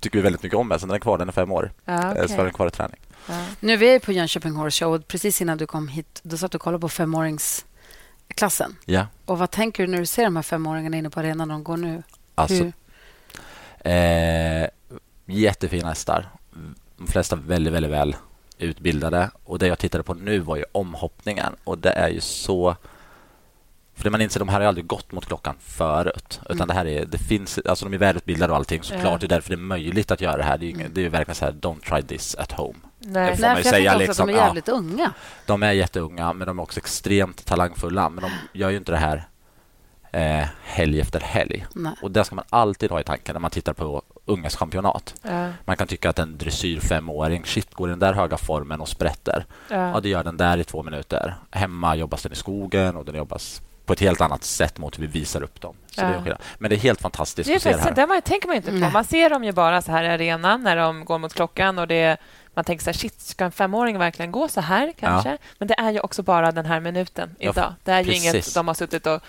tycker 0.00 0.18
vi 0.18 0.22
väldigt 0.22 0.42
mycket 0.42 0.58
om 0.58 0.68
den, 0.68 0.80
så 0.80 0.86
den 0.86 0.94
är 0.94 1.00
kvar. 1.00 1.18
Den 1.18 1.28
är 1.28 1.32
fem 1.32 1.52
år. 1.52 1.72
Ja, 1.84 2.12
okay. 2.12 2.28
Så 2.28 2.36
den 2.36 2.46
är 2.46 2.50
kvar 2.50 2.66
i 2.66 2.70
träning. 2.70 3.00
Ja. 3.28 3.44
Nu 3.60 3.72
är 3.72 3.76
vi 3.76 4.00
på 4.00 4.12
Jönköping 4.12 4.52
Horse 4.52 4.84
Show. 4.84 4.98
Precis 4.98 5.40
innan 5.40 5.58
du 5.58 5.66
kom 5.66 5.88
hit 5.88 6.20
då 6.22 6.36
satt 6.36 6.52
du 6.52 6.56
och 6.56 6.62
kollade 6.62 6.80
på 6.80 6.88
femåringsklassen. 6.88 8.76
Ja. 8.84 9.06
Och 9.24 9.38
vad 9.38 9.50
tänker 9.50 9.86
du 9.86 9.92
när 9.92 9.98
du 9.98 10.06
ser 10.06 10.24
de 10.24 10.36
här 10.36 10.42
femåringarna 10.42 10.96
inne 10.96 11.10
på 11.10 11.20
arenan? 11.20 11.48
De 11.48 11.64
går 11.64 11.76
nu. 11.76 12.02
Alltså, 12.34 12.72
eh, 13.90 14.68
jättefina 15.26 15.88
hästar. 15.88 16.28
De 16.96 17.06
flesta 17.06 17.36
väldigt, 17.36 17.72
väldigt 17.72 17.92
väl 17.92 18.16
utbildade. 18.58 19.30
Och 19.44 19.58
Det 19.58 19.66
jag 19.66 19.78
tittade 19.78 20.04
på 20.04 20.14
nu 20.14 20.38
var 20.38 20.56
ju 20.56 20.64
omhoppningen. 20.72 21.52
Och 21.64 21.78
det 21.78 21.90
är 21.90 22.08
ju 22.08 22.20
så... 22.20 22.76
För 23.94 24.04
det 24.04 24.10
man 24.10 24.20
inser, 24.20 24.40
de 24.40 24.48
här 24.48 24.60
har 24.60 24.66
aldrig 24.66 24.86
gått 24.86 25.12
mot 25.12 25.26
klockan 25.26 25.54
förut. 25.60 26.40
Utan 26.44 26.56
mm. 26.56 26.68
det 26.68 26.74
här 26.74 26.86
är, 26.86 27.06
det 27.06 27.18
finns, 27.18 27.58
alltså 27.58 27.84
de 27.84 27.94
är 27.94 27.98
välutbildade 27.98 28.52
och 28.52 28.56
allting 28.56 28.82
såklart. 28.82 29.20
Det 29.20 29.26
är 29.26 29.28
därför 29.28 29.48
det 29.50 29.54
är 29.54 29.56
möjligt 29.56 30.10
att 30.10 30.20
göra 30.20 30.36
det 30.36 30.42
här. 30.42 30.58
Det 30.58 30.66
är 30.66 30.68
ju, 30.68 30.88
det 30.88 31.04
är 31.04 31.08
verkligen 31.08 31.34
så 31.34 31.44
här, 31.44 31.52
don't 31.52 31.80
try 31.80 32.02
this 32.02 32.34
at 32.34 32.52
home. 32.52 32.78
Nej, 32.98 33.36
får 33.36 33.42
Nej 33.42 33.56
för 33.56 33.70
säga, 33.70 33.92
jag 33.92 33.98
liksom, 33.98 34.22
att 34.22 34.28
de 34.28 34.34
är 34.34 34.46
jävligt 34.46 34.68
ja, 34.68 34.74
unga. 34.74 35.12
De 35.46 35.62
är 35.62 35.72
jätteunga, 35.72 36.32
men 36.32 36.46
de 36.46 36.58
är 36.58 36.62
också 36.62 36.80
extremt 36.80 37.44
talangfulla. 37.44 38.08
Men 38.08 38.22
de 38.24 38.58
gör 38.58 38.70
ju 38.70 38.76
inte 38.76 38.92
det 38.92 38.98
här 38.98 39.28
eh, 40.12 40.46
helg 40.64 41.00
efter 41.00 41.20
helg. 41.20 41.66
Nej. 41.74 41.92
Och 42.02 42.10
Det 42.10 42.24
ska 42.24 42.34
man 42.34 42.44
alltid 42.50 42.90
ha 42.90 43.00
i 43.00 43.04
tanken 43.04 43.32
när 43.32 43.40
man 43.40 43.50
tittar 43.50 43.72
på 43.72 44.02
ungas 44.24 44.56
championat. 44.56 45.14
Ja. 45.22 45.48
Man 45.64 45.76
kan 45.76 45.86
tycka 45.86 46.10
att 46.10 46.18
en 46.18 46.38
dressyr 46.38 46.80
femåring, 46.80 47.44
shit, 47.44 47.74
går 47.74 47.88
i 47.88 47.90
den 47.90 47.98
där 47.98 48.12
höga 48.12 48.36
formen 48.36 48.80
och 48.80 48.88
sprätter. 48.88 49.44
Ja. 49.68 49.90
ja, 49.90 50.00
det 50.00 50.08
gör 50.08 50.24
den 50.24 50.36
där 50.36 50.58
i 50.58 50.64
två 50.64 50.82
minuter. 50.82 51.34
Hemma 51.50 51.96
jobbas 51.96 52.22
den 52.22 52.32
i 52.32 52.36
skogen 52.36 52.96
och 52.96 53.04
den 53.04 53.14
jobbas 53.14 53.62
på 53.88 53.92
ett 53.92 54.00
helt 54.00 54.20
annat 54.20 54.44
sätt 54.44 54.78
mot 54.78 54.98
hur 54.98 55.02
vi 55.02 55.20
visar 55.20 55.42
upp 55.42 55.60
dem. 55.60 55.76
Så 55.90 56.00
ja. 56.00 56.08
det 56.08 56.30
är 56.30 56.38
Men 56.58 56.70
det 56.70 56.76
är 56.76 56.80
helt 56.80 57.00
fantastiskt 57.00 57.46
det 57.46 57.52
är 57.52 57.56
att 57.56 57.62
se 57.62 57.72
det 57.72 57.78
här. 57.78 57.94
Det 57.94 58.06
man, 58.06 58.22
tänker 58.22 58.48
man 58.48 58.56
inte 58.56 58.70
på. 58.70 58.76
Mm. 58.76 58.92
Man 58.92 59.04
ser 59.04 59.30
dem 59.30 59.44
ju 59.44 59.52
bara 59.52 59.82
så 59.82 59.92
här 59.92 60.04
i 60.04 60.08
arenan 60.08 60.62
när 60.62 60.76
de 60.76 61.04
går 61.04 61.18
mot 61.18 61.34
klockan 61.34 61.78
och 61.78 61.88
det 61.88 62.16
man 62.54 62.64
tänker 62.64 62.84
så 62.84 62.90
här, 62.90 62.98
shit, 62.98 63.20
ska 63.20 63.44
en 63.44 63.52
femåring 63.52 63.98
verkligen 63.98 64.32
gå 64.32 64.48
så 64.48 64.60
här 64.60 64.92
kanske? 65.00 65.30
Ja. 65.30 65.36
Men 65.58 65.68
det 65.68 65.74
är 65.74 65.90
ju 65.90 66.00
också 66.00 66.22
bara 66.22 66.52
den 66.52 66.66
här 66.66 66.80
minuten 66.80 67.36
idag. 67.38 67.54
Ja, 67.56 67.74
det 67.84 67.92
är 67.92 68.02
ju 68.02 68.12
inget 68.12 68.54
de 68.54 68.68
har 68.68 68.74
suttit 68.74 69.06
och 69.06 69.22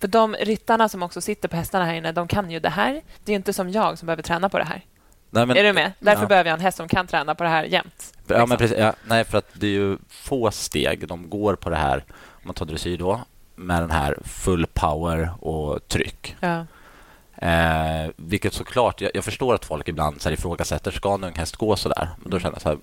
för 0.00 0.08
de 0.08 0.34
ryttarna 0.34 0.88
som 0.88 1.02
också 1.02 1.20
sitter 1.20 1.48
på 1.48 1.56
hästarna 1.56 1.84
här 1.84 1.94
inne, 1.94 2.12
de 2.12 2.28
kan 2.28 2.50
ju 2.50 2.60
det 2.60 2.68
här. 2.68 3.02
Det 3.24 3.32
är 3.32 3.36
inte 3.36 3.52
som 3.52 3.70
jag 3.70 3.98
som 3.98 4.06
behöver 4.06 4.22
träna 4.22 4.48
på 4.48 4.58
det 4.58 4.64
här. 4.64 4.84
Nej, 5.30 5.46
men, 5.46 5.56
är 5.56 5.64
du 5.64 5.72
med? 5.72 5.92
Därför 5.98 6.22
ja. 6.22 6.28
behöver 6.28 6.50
jag 6.50 6.58
en 6.58 6.64
häst 6.64 6.76
som 6.76 6.88
kan 6.88 7.06
träna 7.06 7.34
på 7.34 7.44
det 7.44 7.50
här 7.50 7.64
jämt. 7.64 8.12
Ja, 8.14 8.20
liksom. 8.28 8.48
men 8.48 8.58
precis, 8.58 8.78
ja, 8.78 8.92
nej, 9.04 9.24
för 9.24 9.38
att 9.38 9.48
det 9.52 9.66
är 9.66 9.70
ju 9.70 9.98
få 10.08 10.50
steg 10.50 11.08
de 11.08 11.30
går 11.30 11.54
på 11.54 11.70
det 11.70 11.76
här, 11.76 12.04
om 12.08 12.42
man 12.44 12.54
tar 12.54 12.66
dressyr 12.66 12.98
då, 12.98 13.20
med 13.54 13.82
den 13.82 13.90
här 13.90 14.18
full 14.24 14.66
power 14.66 15.30
och 15.40 15.88
tryck. 15.88 16.36
Ja. 16.40 16.66
Eh, 17.36 18.10
vilket 18.16 18.54
såklart, 18.54 19.00
jag, 19.00 19.10
jag, 19.14 19.24
förstår 19.24 19.54
att 19.54 19.64
folk 19.64 19.88
ibland 19.88 20.20
så 20.20 20.28
här 20.28 20.34
ifrågasätter, 20.34 20.90
ska 20.90 21.14
en 21.14 21.24
ung 21.24 21.34
häst 21.34 21.56
gå 21.56 21.76
så 21.76 21.88
där? 21.88 22.08
Men 22.22 22.30
då 22.30 22.38
känner 22.38 22.54
jag 22.54 22.62
så 22.62 22.68
här, 22.68 22.78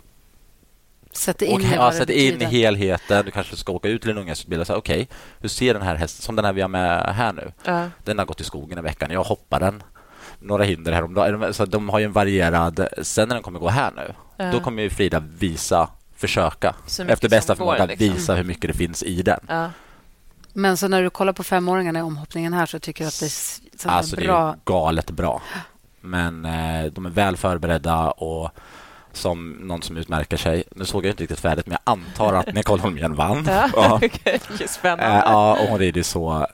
Sätt 1.13 1.41
in, 1.41 1.55
okay, 1.55 1.75
ja, 1.75 1.91
sätt 1.91 2.09
in 2.09 2.41
i 2.41 2.45
helheten. 2.45 3.25
Du 3.25 3.31
kanske 3.31 3.55
ska 3.55 3.71
åka 3.71 3.87
ut 3.87 4.01
till 4.01 4.11
en 4.11 4.17
ungdomsutbildare. 4.17 4.77
Okej, 4.77 5.01
okay, 5.01 5.15
hur 5.39 5.49
ser 5.49 5.73
den 5.73 5.83
här 5.83 5.95
hästen, 5.95 6.21
som 6.23 6.35
den 6.35 6.45
här 6.45 6.53
vi 6.53 6.61
har 6.61 6.69
med 6.69 7.15
här 7.15 7.33
nu. 7.33 7.71
Uh. 7.71 7.87
Den 8.03 8.19
har 8.19 8.25
gått 8.25 8.41
i 8.41 8.43
skogen 8.43 8.77
i 8.77 8.81
veckan. 8.81 9.11
Jag 9.11 9.23
hoppar 9.23 9.59
den. 9.59 9.83
Några 10.39 10.63
hinder 10.63 10.91
häromdagen. 10.91 11.53
Så 11.53 11.65
de 11.65 11.89
har 11.89 11.99
ju 11.99 12.05
en 12.05 12.11
varierad... 12.11 12.87
Sen 13.01 13.27
när 13.27 13.35
den 13.35 13.43
kommer 13.43 13.59
gå 13.59 13.69
här 13.69 13.91
nu, 13.95 14.13
uh. 14.45 14.51
då 14.51 14.59
kommer 14.59 14.83
ju 14.83 14.89
Frida 14.89 15.23
visa, 15.37 15.89
försöka 16.15 16.75
efter 17.07 17.29
bästa 17.29 17.55
förmåga 17.55 17.85
liksom. 17.85 18.07
visa 18.07 18.35
hur 18.35 18.43
mycket 18.43 18.71
det 18.71 18.77
finns 18.77 19.03
i 19.03 19.21
den. 19.21 19.39
Uh. 19.51 19.67
Men 20.53 20.77
så 20.77 20.87
när 20.87 21.03
du 21.03 21.09
kollar 21.09 21.33
på 21.33 21.43
femåringarna 21.43 21.99
i 21.99 22.01
omhoppningen 22.01 22.53
här 22.53 22.65
så 22.65 22.79
tycker 22.79 23.03
du 23.03 23.07
att 23.07 23.19
det 23.19 23.25
är, 23.85 23.89
alltså, 23.89 24.17
är 24.17 24.21
bra? 24.21 24.45
Det 24.45 24.71
är 24.71 24.73
galet 24.73 25.11
bra. 25.11 25.41
Men 26.01 26.45
eh, 26.45 26.85
de 26.91 27.05
är 27.05 27.09
väl 27.09 27.37
förberedda 27.37 28.11
och 28.11 28.51
som 29.13 29.51
någon 29.51 29.81
som 29.81 29.97
utmärker 29.97 30.37
sig. 30.37 30.63
Nu 30.75 30.85
såg 30.85 31.05
jag 31.05 31.11
inte 31.11 31.23
riktigt 31.23 31.39
färdigt, 31.39 31.67
men 31.67 31.77
jag 31.85 31.93
antar 31.93 32.33
att 32.33 32.53
Nicole 32.53 32.81
Holmgren 32.81 33.15
vann. 33.15 33.45
ja, 33.47 33.69
ja. 33.75 33.95
Okay. 34.03 34.67
Spännande. 34.67 35.05
Äh, 35.05 35.21
ja, 35.25 35.57
och 35.61 35.67
hon 35.67 35.79
rider 35.79 36.03
så 36.03 36.47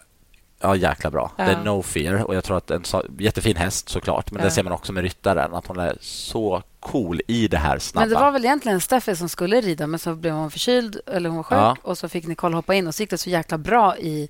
Ja, 0.62 0.76
jäkla 0.76 1.12
bra. 1.12 1.32
Ja. 1.36 1.46
Det 1.46 1.52
är 1.52 1.64
no 1.64 1.82
fear. 1.82 2.24
Och 2.24 2.36
jag 2.36 2.44
tror 2.44 2.58
att 2.58 2.72
en 2.72 2.84
så, 2.84 3.04
jättefin 3.18 3.56
häst 3.56 3.90
såklart. 3.90 4.32
Men 4.32 4.40
ja. 4.40 4.46
det 4.46 4.52
ser 4.52 4.64
man 4.64 4.74
också 4.74 4.94
med 4.94 5.04
ryttaren. 5.04 5.54
Att 5.54 5.68
hon 5.68 5.80
är 5.80 5.98
så 6.02 6.64
cool 6.80 7.22
i 7.28 7.48
det 7.48 7.58
här 7.58 7.80
snabba. 7.80 8.06
Men 8.06 8.14
det 8.16 8.22
var 8.22 8.32
väl 8.32 8.46
egentligen 8.46 8.82
Steffi 8.82 9.16
som 9.16 9.30
skulle 9.30 9.62
rida, 9.62 9.88
men 9.88 10.00
så 10.00 10.16
blev 10.16 10.34
hon 10.34 10.52
förkyld 10.52 11.00
eller 11.06 11.30
hon 11.30 11.38
var 11.38 11.44
sjuk 11.44 11.58
ja. 11.58 11.78
och 11.82 11.98
så 11.98 12.10
fick 12.10 12.28
Nicole 12.28 12.56
hoppa 12.56 12.74
in 12.74 12.88
och 12.88 12.96
så 12.96 13.04
gick 13.04 13.10
det 13.10 13.18
så 13.18 13.30
jäkla 13.30 13.58
bra 13.58 13.98
i, 13.98 14.30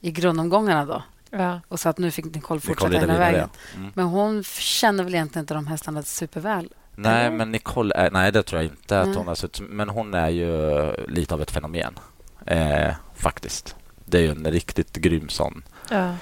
i 0.00 0.10
grundomgångarna 0.10 0.84
då. 0.84 1.02
Ja. 1.30 1.60
Och 1.68 1.80
så 1.80 1.88
att 1.88 1.98
nu 1.98 2.10
fick 2.10 2.24
Nicole 2.24 2.60
fortsätta 2.60 2.88
Nicole 2.88 3.12
hela 3.12 3.18
vägen. 3.18 3.48
Mm. 3.76 3.90
Men 3.94 4.06
hon 4.06 4.44
känner 4.44 5.04
väl 5.04 5.14
egentligen 5.14 5.42
inte 5.42 5.54
de 5.54 5.66
hästarna 5.66 6.02
superväl. 6.02 6.68
Nej, 7.00 7.26
mm. 7.26 7.36
men 7.36 7.52
Nicole 7.52 7.94
är, 7.94 8.10
Nej, 8.10 8.32
det 8.32 8.42
tror 8.42 8.62
jag 8.62 8.70
inte 8.70 9.00
att 9.00 9.16
hon 9.16 9.28
har 9.28 9.34
sett. 9.34 9.60
Men 9.60 9.88
hon 9.88 10.14
är 10.14 10.28
ju 10.28 10.92
lite 11.08 11.34
av 11.34 11.42
ett 11.42 11.50
fenomen. 11.50 11.98
Eh, 12.46 12.94
faktiskt. 13.16 13.76
Det 14.04 14.18
är 14.18 14.22
ju 14.22 14.30
en 14.30 14.50
riktigt 14.50 14.96
grym 14.96 15.28
sån. 15.28 15.62
Ja. 15.90 16.14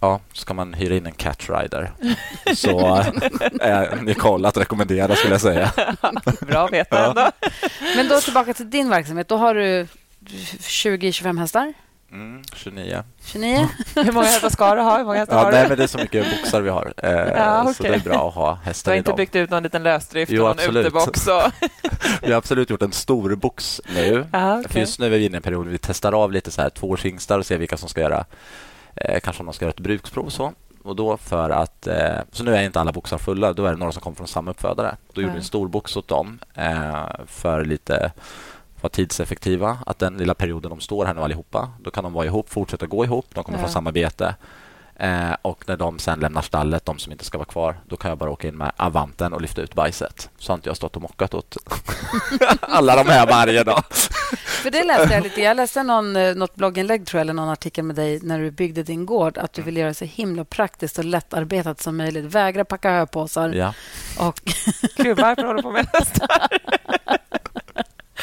Ja, 0.00 0.20
ska 0.32 0.54
man 0.54 0.74
hyra 0.74 0.94
in 0.94 1.06
en 1.06 1.12
catrider 1.12 1.92
så 2.54 3.02
är 3.60 4.02
Nicole 4.02 4.48
att 4.48 4.56
rekommendera 4.56 5.16
skulle 5.16 5.34
jag 5.34 5.40
säga. 5.40 5.72
Bra 6.40 6.64
att 6.64 6.72
veta 6.72 7.06
ändå. 7.08 7.30
Men 7.96 8.08
då 8.08 8.20
tillbaka 8.20 8.54
till 8.54 8.70
din 8.70 8.90
verksamhet. 8.90 9.28
Då 9.28 9.36
har 9.36 9.54
du 9.54 9.86
20-25 10.24 11.38
hästar? 11.38 11.74
Mm, 12.12 12.42
29. 12.54 13.02
29? 13.24 13.68
Hur 13.94 14.12
många 14.12 14.26
hästar 14.26 14.48
ska 14.48 14.74
du 14.74 14.80
ha? 14.80 14.98
Hur 14.98 15.04
många 15.04 15.18
hästar 15.18 15.36
ja, 15.36 15.44
har 15.44 15.52
nej, 15.52 15.68
men 15.68 15.78
det 15.78 15.82
är 15.82 15.88
så 15.88 15.98
mycket 15.98 16.26
boxar 16.30 16.60
vi 16.60 16.70
har. 16.70 16.92
Eh, 16.96 17.10
ja, 17.36 17.62
okay. 17.62 17.74
Så 17.74 17.82
det 17.82 17.88
är 17.88 17.98
bra 17.98 18.28
att 18.28 18.34
ha 18.34 18.54
hästar 18.54 18.90
Du 18.90 18.94
har 18.94 18.98
inte 18.98 19.12
byggt 19.12 19.36
ut 19.36 19.50
någon 19.50 19.62
liten 19.62 19.82
lösdrift 19.82 20.32
jo, 20.32 20.46
och 20.46 20.56
någon 20.56 20.76
utebox? 20.76 21.28
vi 22.22 22.30
har 22.30 22.38
absolut 22.38 22.70
gjort 22.70 22.82
en 22.82 22.92
stor 22.92 23.34
box 23.34 23.80
nu. 23.94 24.26
Ja, 24.32 24.58
okay. 24.58 24.72
För 24.72 24.80
just 24.80 24.98
nu 24.98 25.06
är 25.06 25.10
vi 25.10 25.24
inne 25.24 25.34
i 25.34 25.36
en 25.36 25.42
period 25.42 25.66
vi 25.66 25.78
testar 25.78 26.12
av 26.12 26.32
lite 26.32 26.50
så 26.50 26.62
här 26.62 26.70
tvåårshingstar 26.70 27.38
och 27.38 27.46
ser 27.46 27.58
vilka 27.58 27.76
som 27.76 27.88
ska 27.88 28.00
göra 28.00 28.24
eh, 28.94 29.20
kanske 29.20 29.40
om 29.40 29.46
de 29.46 29.52
ska 29.52 29.64
göra 29.64 29.72
ett 29.72 29.80
bruksprov 29.80 30.28
så. 30.28 30.52
Och 30.84 30.96
då 30.96 31.16
för 31.16 31.50
att, 31.50 31.86
eh, 31.86 32.18
så 32.32 32.44
nu 32.44 32.56
är 32.56 32.62
inte 32.62 32.80
alla 32.80 32.92
boxar 32.92 33.18
fulla. 33.18 33.52
Då 33.52 33.64
är 33.64 33.72
det 33.72 33.78
några 33.78 33.92
som 33.92 34.02
kommer 34.02 34.16
från 34.16 34.28
samma 34.28 34.50
uppfödare. 34.50 34.96
Då 35.12 35.20
gjorde 35.20 35.32
vi 35.32 35.38
en 35.38 35.44
stor 35.44 35.68
box 35.68 35.96
åt 35.96 36.08
dem 36.08 36.38
eh, 36.54 37.06
för 37.26 37.64
lite 37.64 38.12
vara 38.82 38.90
tidseffektiva. 38.90 39.78
Att 39.86 39.98
den 39.98 40.16
lilla 40.16 40.34
perioden 40.34 40.70
de 40.70 40.80
står 40.80 41.04
här 41.04 41.14
nu 41.14 41.20
allihopa, 41.20 41.72
då 41.80 41.90
kan 41.90 42.04
de 42.04 42.12
vara 42.12 42.26
ihop, 42.26 42.50
fortsätta 42.50 42.86
gå 42.86 43.04
ihop. 43.04 43.26
De 43.34 43.44
kommer 43.44 43.58
ja. 43.58 43.66
få 43.66 43.72
samarbete. 43.72 44.34
Eh, 44.96 45.36
och 45.42 45.64
när 45.66 45.76
de 45.76 45.98
sen 45.98 46.20
lämnar 46.20 46.42
stallet, 46.42 46.86
de 46.86 46.98
som 46.98 47.12
inte 47.12 47.24
ska 47.24 47.38
vara 47.38 47.48
kvar, 47.48 47.76
då 47.86 47.96
kan 47.96 48.08
jag 48.08 48.18
bara 48.18 48.30
åka 48.30 48.48
in 48.48 48.56
med 48.56 48.72
Avanten 48.76 49.32
och 49.32 49.40
lyfta 49.40 49.62
ut 49.62 49.74
bajset. 49.74 50.30
Så 50.38 50.52
har 50.52 50.54
inte 50.54 50.68
jag 50.68 50.76
stått 50.76 50.96
och 50.96 51.02
mockat 51.02 51.34
åt 51.34 51.56
alla 52.60 52.96
de 52.96 53.10
här 53.10 53.26
varje 53.26 53.64
dag. 53.64 53.84
För 54.62 54.70
det 54.70 54.84
läste 54.84 55.14
jag 55.14 55.22
lite. 55.22 55.40
Jag 55.40 55.56
läste 55.56 55.82
någon, 55.82 56.16
eh, 56.16 56.34
något 56.34 56.54
blogginlägg 56.54 57.06
tror 57.06 57.18
jag, 57.18 57.24
eller 57.24 57.32
någon 57.32 57.48
artikel 57.48 57.84
med 57.84 57.96
dig 57.96 58.20
när 58.22 58.38
du 58.38 58.50
byggde 58.50 58.82
din 58.82 59.06
gård, 59.06 59.38
att 59.38 59.52
du 59.52 59.62
vill 59.62 59.76
göra 59.76 59.88
det 59.88 59.94
så 59.94 60.04
himla 60.04 60.44
praktiskt 60.44 60.98
och 60.98 61.04
lättarbetat 61.04 61.80
som 61.80 61.96
möjligt. 61.96 62.24
Vägra 62.24 62.64
packa 62.64 62.90
höpåsar. 62.90 63.48
Ja. 63.48 63.74
Och... 64.18 64.40
Gud, 64.96 65.20
varför 65.20 65.42
håller 65.42 65.56
du 65.56 65.62
på 65.62 65.70
med 65.70 65.86
hästar? 65.92 66.48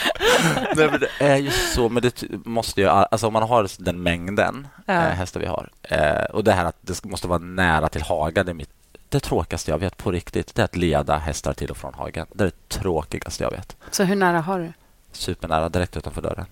Nej, 0.75 0.89
men 0.91 0.99
det 0.99 1.09
är 1.19 1.37
ju 1.37 1.51
så, 1.51 1.89
men 1.89 2.01
det 2.01 2.23
måste 2.45 2.81
ju... 2.81 2.87
Alltså 2.87 3.27
om 3.27 3.33
man 3.33 3.43
har 3.43 3.83
den 3.83 4.03
mängden 4.03 4.67
ja. 4.85 4.93
äh, 4.93 4.99
hästar 4.99 5.39
vi 5.39 5.45
har 5.45 5.69
äh, 5.81 6.23
och 6.23 6.43
det 6.43 6.51
här 6.51 6.65
att 6.65 6.77
det 6.81 7.05
måste 7.05 7.27
vara 7.27 7.39
nära 7.39 7.89
till 7.89 8.01
hagen, 8.01 8.45
det 8.45 8.51
är 8.51 8.53
mitt 8.53 8.69
det 9.09 9.19
tråkigaste 9.19 9.71
jag 9.71 9.77
vet 9.77 9.97
på 9.97 10.11
riktigt. 10.11 10.55
Det 10.55 10.61
är 10.61 10.63
att 10.63 10.75
leda 10.75 11.17
hästar 11.17 11.53
till 11.53 11.71
och 11.71 11.77
från 11.77 11.93
hagen. 11.93 12.25
Det 12.33 12.43
är 12.43 12.45
det 12.45 12.69
tråkigaste 12.69 13.43
jag 13.43 13.51
vet. 13.51 13.77
Så 13.91 14.03
hur 14.03 14.15
nära 14.15 14.41
har 14.41 14.59
du? 14.59 14.73
Supernära, 15.11 15.69
direkt 15.69 15.97
utanför 15.97 16.21
dörren. 16.21 16.45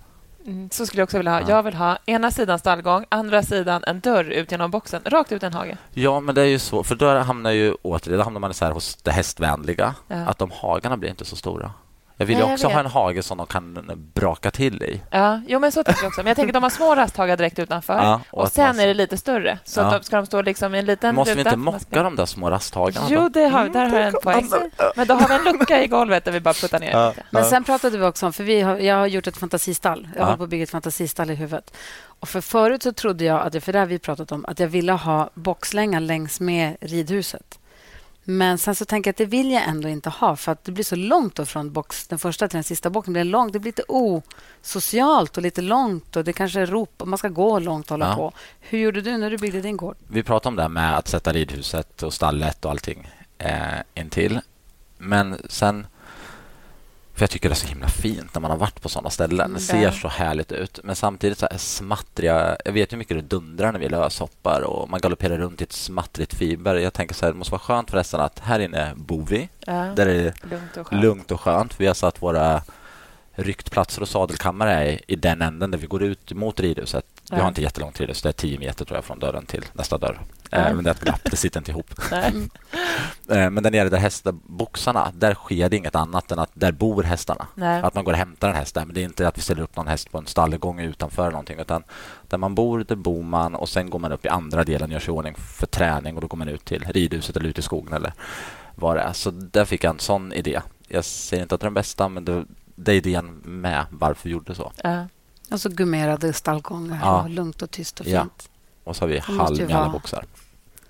Mm, 0.46 0.70
så 0.70 0.86
skulle 0.86 1.02
jag 1.02 1.06
också 1.06 1.18
vilja 1.18 1.32
ha. 1.32 1.42
Ja. 1.42 1.50
Jag 1.50 1.64
vill 1.64 1.74
ha 1.74 1.98
ena 2.06 2.32
sidan 2.32 2.60
stallgång, 2.60 3.06
andra 3.10 3.44
sidan 3.44 3.84
en 3.88 4.00
dörr 4.00 4.24
ut 4.24 4.52
genom 4.52 4.72
boxen, 4.72 5.02
rakt 5.06 5.32
ut 5.32 5.44
i 5.44 5.46
en 5.46 5.54
hage. 5.54 5.78
Ja, 5.94 6.20
men 6.20 6.36
det 6.36 6.42
är 6.42 6.46
ju 6.46 6.60
så. 6.60 6.84
För 6.84 6.96
då 6.96 7.18
hamnar 7.18 7.52
ju 7.52 7.74
återigen, 7.82 8.18
då 8.18 8.24
hamnar 8.24 8.40
man 8.40 8.54
så 8.54 8.66
här 8.66 8.72
hos 8.72 8.96
det 8.96 9.12
hästvänliga. 9.12 9.96
Ja. 10.08 10.16
Att 10.16 10.38
de 10.38 10.52
hagarna 10.52 10.98
blir 10.98 11.10
inte 11.10 11.26
så 11.26 11.36
stora. 11.36 11.72
Jag 12.20 12.26
vill 12.26 12.38
Nej, 12.38 12.54
också 12.54 12.68
ha 12.68 12.80
en 12.80 12.86
hage 12.86 13.24
som 13.24 13.38
de 13.38 13.48
kan 13.48 13.80
braka 14.14 14.52
till 14.52 14.84
i. 14.84 15.02
Ja, 15.12 15.42
jo, 15.48 15.60
men 15.60 15.72
så 15.72 15.84
tänker 15.84 16.04
jag 16.04 16.08
också. 16.08 16.22
Men 16.22 16.28
jag 16.28 16.36
tänker 16.36 16.50
att 16.50 16.54
de 16.54 16.64
har 16.64 16.70
små 16.70 16.96
rasthagar 16.96 17.38
direkt 17.38 17.60
utanför 17.60 17.94
ja, 17.94 18.22
och, 18.32 18.42
och 18.42 18.52
sen 18.52 18.68
man... 18.68 18.80
är 18.80 18.88
det 18.88 18.94
lite 18.94 19.18
större. 19.18 19.60
Så 19.64 19.80
ja. 19.80 20.02
ska 20.02 20.16
de 20.16 20.26
stå 20.26 20.42
liksom 20.42 20.76
i 20.76 20.80
en 20.80 20.86
liten 20.86 21.16
Måste 21.16 21.32
ruta? 21.32 21.44
vi 21.44 21.50
inte 21.50 21.58
mocka 21.58 21.80
ska... 21.80 22.04
de 22.04 22.16
där 22.16 22.26
små 22.26 22.50
rasthagarna? 22.50 23.08
Jo, 23.10 23.30
det 23.30 23.48
har, 23.48 23.70
där 23.70 23.86
har 23.86 24.00
jag 24.00 24.08
en 24.08 24.14
poäng. 24.24 24.50
Men 24.96 25.08
då 25.08 25.14
har 25.14 25.28
vi 25.28 25.36
en 25.36 25.44
lucka 25.44 25.84
i 25.84 25.88
golvet 25.88 26.26
där 26.26 26.32
vi 26.32 26.40
bara 26.40 26.54
puttar 26.54 26.80
ner 26.80 26.92
ja. 26.92 27.10
lite. 27.10 27.24
Men 27.30 27.46
sen 27.46 27.64
pratade 27.64 27.98
vi 27.98 28.06
också 28.06 28.26
om, 28.26 28.34
för 28.34 28.44
vi 28.44 28.62
har, 28.62 28.78
jag 28.78 28.96
har 28.96 29.08
gjort 29.08 29.28
ett 29.28 29.38
fantasistall. 29.38 30.08
Jag 30.16 30.24
håller 30.24 30.38
på 30.38 30.44
att 30.44 30.50
bygga 30.50 30.64
ett 30.64 30.70
fantasistall 30.70 31.30
i 31.30 31.36
huvudet. 31.36 31.74
Och 32.20 32.30
för 32.30 32.42
förut 32.42 32.84
så 32.84 32.94
trodde 32.94 33.26
jag, 33.26 33.42
att, 33.42 33.64
för 33.64 33.74
det 33.74 33.80
har 33.80 33.86
vi 33.86 34.00
pratat 34.00 34.32
om, 34.32 34.46
att 34.46 34.60
jag 34.60 34.68
ville 34.68 34.92
ha 34.92 35.30
boxlänga 35.34 36.00
längs 36.00 36.40
med 36.40 36.78
ridhuset. 36.82 37.57
Men 38.30 38.58
sen 38.58 38.76
så 38.76 38.86
tänker 38.86 39.08
jag 39.08 39.14
att 39.14 39.18
det 39.18 39.26
vill 39.26 39.52
jag 39.52 39.64
ändå 39.64 39.90
inte 39.90 40.10
ha 40.10 40.36
för 40.36 40.52
att 40.52 40.64
det 40.64 40.72
blir 40.72 40.84
så 40.84 40.96
långt 40.96 41.48
från 41.50 41.72
box, 41.72 42.08
den 42.08 42.20
första 42.20 42.48
till 42.48 42.58
den 42.58 42.64
sista 42.64 42.90
boxen. 42.90 43.14
Det 43.14 43.20
blir, 43.24 43.32
långt, 43.32 43.54
det 43.54 43.60
blir 43.60 43.70
lite 43.70 43.84
osocialt 43.88 45.38
och 45.38 45.44
lite 45.44 45.62
långt 45.62 46.16
och 46.16 46.24
det 46.24 46.34
kanske 46.34 46.60
är 46.60 46.66
rop, 46.66 47.02
man 47.06 47.18
ska 47.18 47.30
gå 47.30 47.60
långt 47.60 47.86
och 47.86 47.92
hålla 47.92 48.08
ja. 48.08 48.16
på. 48.16 48.32
Hur 48.60 48.80
gjorde 48.80 49.02
du 49.02 49.18
när 49.18 49.30
du 49.30 49.38
byggde 49.38 49.62
din 49.62 49.78
gård? 49.78 49.96
Vi 50.08 50.24
pratade 50.24 50.50
om 50.50 50.56
det 50.56 50.70
med 50.70 50.98
att 50.98 51.08
sätta 51.08 51.34
ridhuset 51.34 52.04
och 52.04 52.14
stallet 52.14 52.66
och 52.66 52.72
allting 52.72 53.10
eh, 53.38 53.52
intill. 53.94 54.40
Men 54.98 55.38
sen 55.50 55.88
för 57.18 57.24
Jag 57.24 57.30
tycker 57.30 57.50
det 57.50 57.54
är 57.54 57.56
så 57.56 57.68
himla 57.68 57.88
fint 57.88 58.34
när 58.34 58.42
man 58.42 58.52
har 58.52 58.58
varit 58.58 58.82
på 58.82 58.90
såna 58.90 59.10
ställen. 59.10 59.54
Det 59.54 59.60
ser 59.60 59.92
så 59.92 60.08
härligt 60.08 60.52
ut. 60.52 60.80
Men 60.84 60.96
samtidigt 60.96 61.38
så 61.38 61.48
här 61.52 61.58
smattriga... 61.58 62.58
Jag 62.66 62.72
vet 62.72 62.94
hur 62.94 62.98
mycket 62.98 63.18
det 63.18 63.36
dundrar 63.36 63.72
när 63.72 63.80
vi 63.80 63.90
löshoppar 63.90 64.62
och 64.62 64.90
man 64.90 65.00
galopperar 65.00 65.38
runt 65.38 65.62
i 65.62 65.64
ett 65.64 65.74
smattrigt 65.74 66.34
fiber. 66.34 66.76
Jag 66.76 66.94
tänker 66.94 67.16
så 67.16 67.26
här, 67.26 67.32
det 67.32 67.38
måste 67.38 67.52
vara 67.52 67.60
skönt 67.60 67.92
förresten 67.92 68.20
att 68.20 68.40
här 68.40 68.60
inne 68.60 68.94
bor 68.96 69.26
vi. 69.30 69.50
Ja. 69.60 69.74
Där 69.74 70.06
är 70.06 70.24
det 70.24 70.34
lugnt 70.50 70.78
och 70.78 70.88
skönt. 70.88 71.04
Lugnt 71.04 71.32
och 71.32 71.42
skönt. 71.42 71.80
Vi 71.80 71.88
har 71.88 71.94
satt 71.94 72.22
våra 72.22 72.62
ryktplatser 73.32 74.02
och 74.02 74.10
sadelkammare 74.10 74.72
är 74.72 75.12
i 75.12 75.16
den 75.16 75.42
änden 75.42 75.72
där 75.72 75.78
vi 75.78 75.88
går 75.88 76.04
ut 76.04 76.34
mot 76.34 76.60
ridhuset. 76.60 77.06
Vi 77.32 77.38
har 77.38 77.48
inte 77.48 77.62
jättelångt 77.62 78.00
ridhus. 78.00 78.22
Det 78.22 78.30
är 78.30 78.34
tio 78.34 78.60
meter 78.60 78.86
tror 78.86 78.98
jag 78.98 79.06
från 79.06 79.20
dörren 79.20 79.46
till 79.46 79.66
nästa 79.74 79.98
dörr. 79.98 80.20
Mm. 80.52 80.76
men 80.76 80.84
det 80.84 80.90
är 80.90 80.94
ett 80.94 81.02
glapp. 81.02 81.22
Det 81.24 81.38
sitter 81.38 81.60
inte 81.60 81.72
ihop. 81.72 81.94
Eh, 83.30 83.50
men 83.50 83.64
där 83.64 83.72
nere 83.72 83.90
där 83.90 83.98
hästboxarna, 83.98 85.12
där 85.14 85.34
sker 85.34 85.70
det 85.70 85.78
inget 85.78 85.96
annat 85.96 86.32
än 86.32 86.40
att 86.40 86.50
där 86.54 86.72
bor 86.72 87.04
hästarna. 87.04 87.48
Nej. 87.56 87.82
Att 87.82 87.96
man 87.96 88.04
går 88.04 88.12
och 88.12 88.18
hämtar 88.18 88.50
en 88.50 88.56
häst 88.56 88.76
där. 88.76 88.86
Men 88.86 88.94
det 88.94 89.02
är 89.02 89.04
inte 89.04 89.28
att 89.28 89.38
vi 89.38 89.42
ställer 89.42 89.62
upp 89.62 89.76
någon 89.76 89.88
häst 89.88 90.12
på 90.12 90.18
en 90.18 90.28
stallgång 90.28 90.80
utanför 90.80 91.32
någonting. 91.32 91.60
Utan 91.60 91.84
där 92.28 92.38
man 92.38 92.56
bor, 92.56 92.86
där 92.88 92.96
bor 92.96 93.24
man 93.24 93.56
och 93.56 93.70
sen 93.70 93.90
går 93.90 94.00
man 94.00 94.12
upp 94.12 94.26
i 94.26 94.30
andra 94.30 94.64
delen, 94.64 94.92
gör 94.92 95.00
sig 95.00 95.12
ordning 95.12 95.36
för 95.36 95.68
träning 95.68 96.16
och 96.16 96.22
då 96.22 96.28
går 96.28 96.38
man 96.38 96.48
ut 96.48 96.66
till 96.66 96.86
ridhuset 96.88 97.38
eller 97.38 97.50
ut 97.50 97.60
i 97.60 97.62
skogen 97.62 97.94
eller 97.94 98.14
vad 98.76 98.96
det 98.96 99.02
är. 99.02 99.14
Så 99.14 99.32
där 99.32 99.66
fick 99.66 99.84
jag 99.84 99.94
en 99.94 100.00
sån 100.00 100.34
idé. 100.34 100.62
Jag 100.88 101.06
säger 101.06 101.44
inte 101.44 101.56
att 101.56 101.62
det 101.62 101.64
är 101.64 101.68
den 101.68 101.74
bästa, 101.74 102.10
men 102.10 102.26
det, 102.26 102.46
det 102.76 102.92
är 102.92 102.96
idén 102.96 103.42
med 103.46 103.86
varför 103.90 104.24
vi 104.24 104.34
gjorde 104.34 104.56
så. 104.56 104.72
Ja. 104.84 105.08
Alltså 105.50 105.70
gummerade 105.70 106.34
stallgångar 106.34 107.00
ja. 107.02 107.22
och 107.22 107.30
lugnt 107.30 107.62
och 107.62 107.72
tyst 107.72 108.00
och 108.00 108.06
fint. 108.06 108.16
Ja. 108.16 108.50
Och 108.88 108.96
så 108.96 109.04
har 109.04 109.10
vi 109.10 109.20
halm 109.20 109.70
i 109.70 109.74
alla 109.74 109.90
boxar. 109.90 110.26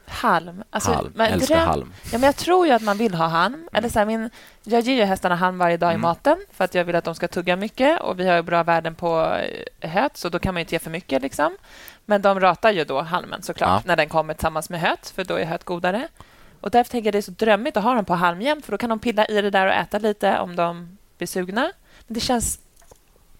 Halm. 0.10 0.64
Alltså, 0.70 0.92
halm. 0.92 1.12
Men, 1.16 1.34
älskar 1.34 1.56
dröm, 1.56 1.68
halm. 1.68 1.94
Ja, 2.04 2.18
men 2.18 2.24
jag 2.24 2.36
tror 2.36 2.68
ju 2.68 2.74
att 2.74 2.82
man 2.82 2.98
vill 2.98 3.14
ha 3.14 3.28
halm. 3.28 3.54
Mm. 3.54 3.68
Eller 3.72 3.90
så 3.90 4.00
här, 4.00 4.06
min, 4.06 4.30
jag 4.64 4.82
ger 4.82 4.96
ju 4.96 5.04
hästarna 5.04 5.36
halm 5.36 5.58
varje 5.58 5.78
dag 5.78 5.90
mm. 5.90 6.00
i 6.00 6.02
maten 6.02 6.38
för 6.52 6.64
att 6.66 6.76
jag 6.76 6.86
vill 6.86 6.96
att 6.96 7.04
de 7.04 7.16
ska 7.16 7.28
tugga 7.28 7.56
mycket. 7.56 8.02
Och 8.02 8.20
Vi 8.20 8.28
har 8.28 8.36
ju 8.36 8.42
bra 8.42 8.64
värden 8.64 8.96
på 8.96 9.38
eh, 9.82 9.90
höet, 9.90 10.18
så 10.18 10.30
då 10.30 10.40
kan 10.40 10.54
man 10.54 10.62
inte 10.62 10.76
ge 10.76 10.80
för 10.80 10.90
mycket. 10.90 11.22
Liksom. 11.22 11.58
Men 12.06 12.22
de 12.22 12.40
ratar 12.40 12.72
ju 12.72 12.84
då 12.84 13.02
halmen 13.02 13.42
såklart 13.42 13.70
ja. 13.70 13.82
när 13.86 13.96
den 13.96 14.10
kommer 14.10 14.34
tillsammans 14.34 14.70
med 14.70 14.82
höet, 14.82 15.10
för 15.10 15.24
då 15.24 15.36
är 15.36 15.46
höet 15.46 15.64
godare. 15.64 16.08
Och 16.62 16.72
Därför 16.72 16.92
tänker 16.92 17.08
jag 17.08 17.14
det 17.14 17.18
är 17.18 17.22
så 17.22 17.32
drömmigt 17.32 17.78
att 17.78 17.84
ha 17.84 17.94
dem 17.94 18.06
på 18.06 18.14
halm 18.14 18.42
jämt, 18.42 18.66
för 18.66 18.72
då 18.72 18.78
kan 18.78 18.90
de 18.90 19.00
pilla 19.00 19.26
i 19.26 19.42
det 19.42 19.50
där 19.50 19.68
och 19.68 19.74
äta 19.74 19.98
lite 19.98 20.40
om 20.40 20.56
de 20.56 20.98
blir 21.18 21.28
sugna. 21.28 21.72
Men 22.08 22.14
det 22.14 22.20
känns 22.20 22.60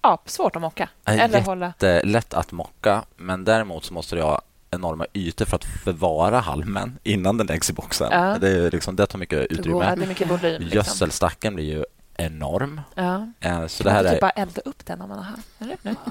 apsvårt 0.02 0.56
att 0.56 0.62
mocka. 0.62 0.90
Eller 1.06 1.42
hålla... 1.42 1.74
lätt 2.04 2.34
att 2.34 2.52
mocka, 2.52 3.04
men 3.16 3.44
däremot 3.44 3.86
så 3.86 3.94
måste 3.94 4.22
ha 4.22 4.42
enorma 4.72 5.06
ytor 5.14 5.46
för 5.46 5.56
att 5.56 5.66
förvara 5.66 6.40
halmen 6.40 7.00
innan 7.04 7.38
den 7.38 7.48
läggs 7.48 7.70
i 7.70 7.74
boxen. 7.74 8.08
Ja. 8.12 8.38
Det, 8.42 8.50
är 8.50 8.72
liksom, 8.72 8.96
det 8.96 9.06
tar 9.06 9.20
mycket 9.20 9.52
utrymme. 9.52 9.96
Det 9.96 10.04
är 10.04 10.08
mycket 10.08 10.32
volym, 10.32 10.62
liksom. 10.62 10.78
Gödselstacken 10.78 11.56
blir 11.56 11.66
ju 11.66 11.86
enorm. 12.18 12.82
Ja. 12.96 13.28
Eh, 13.40 13.68
så 13.68 13.84
kan 13.84 13.94
det 13.94 13.98
här 13.98 14.04
man 14.04 14.14
typ 14.14 14.18
är... 14.18 14.22
bara 14.22 14.30
elda 14.30 14.62
upp 14.66 14.86
den 14.86 15.02
om 15.02 15.10
man 15.10 15.18
har? 15.18 15.36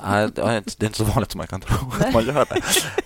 Nej, 0.05 0.29
det 0.33 0.83
är 0.83 0.85
inte 0.85 0.99
så 0.99 1.05
vanligt 1.05 1.33
som 1.33 1.39
man 1.39 1.47
kan 1.47 1.61
tro 1.61 1.77
att 2.01 2.13
man 2.13 2.27
gör 2.27 2.47
det. 2.51 2.63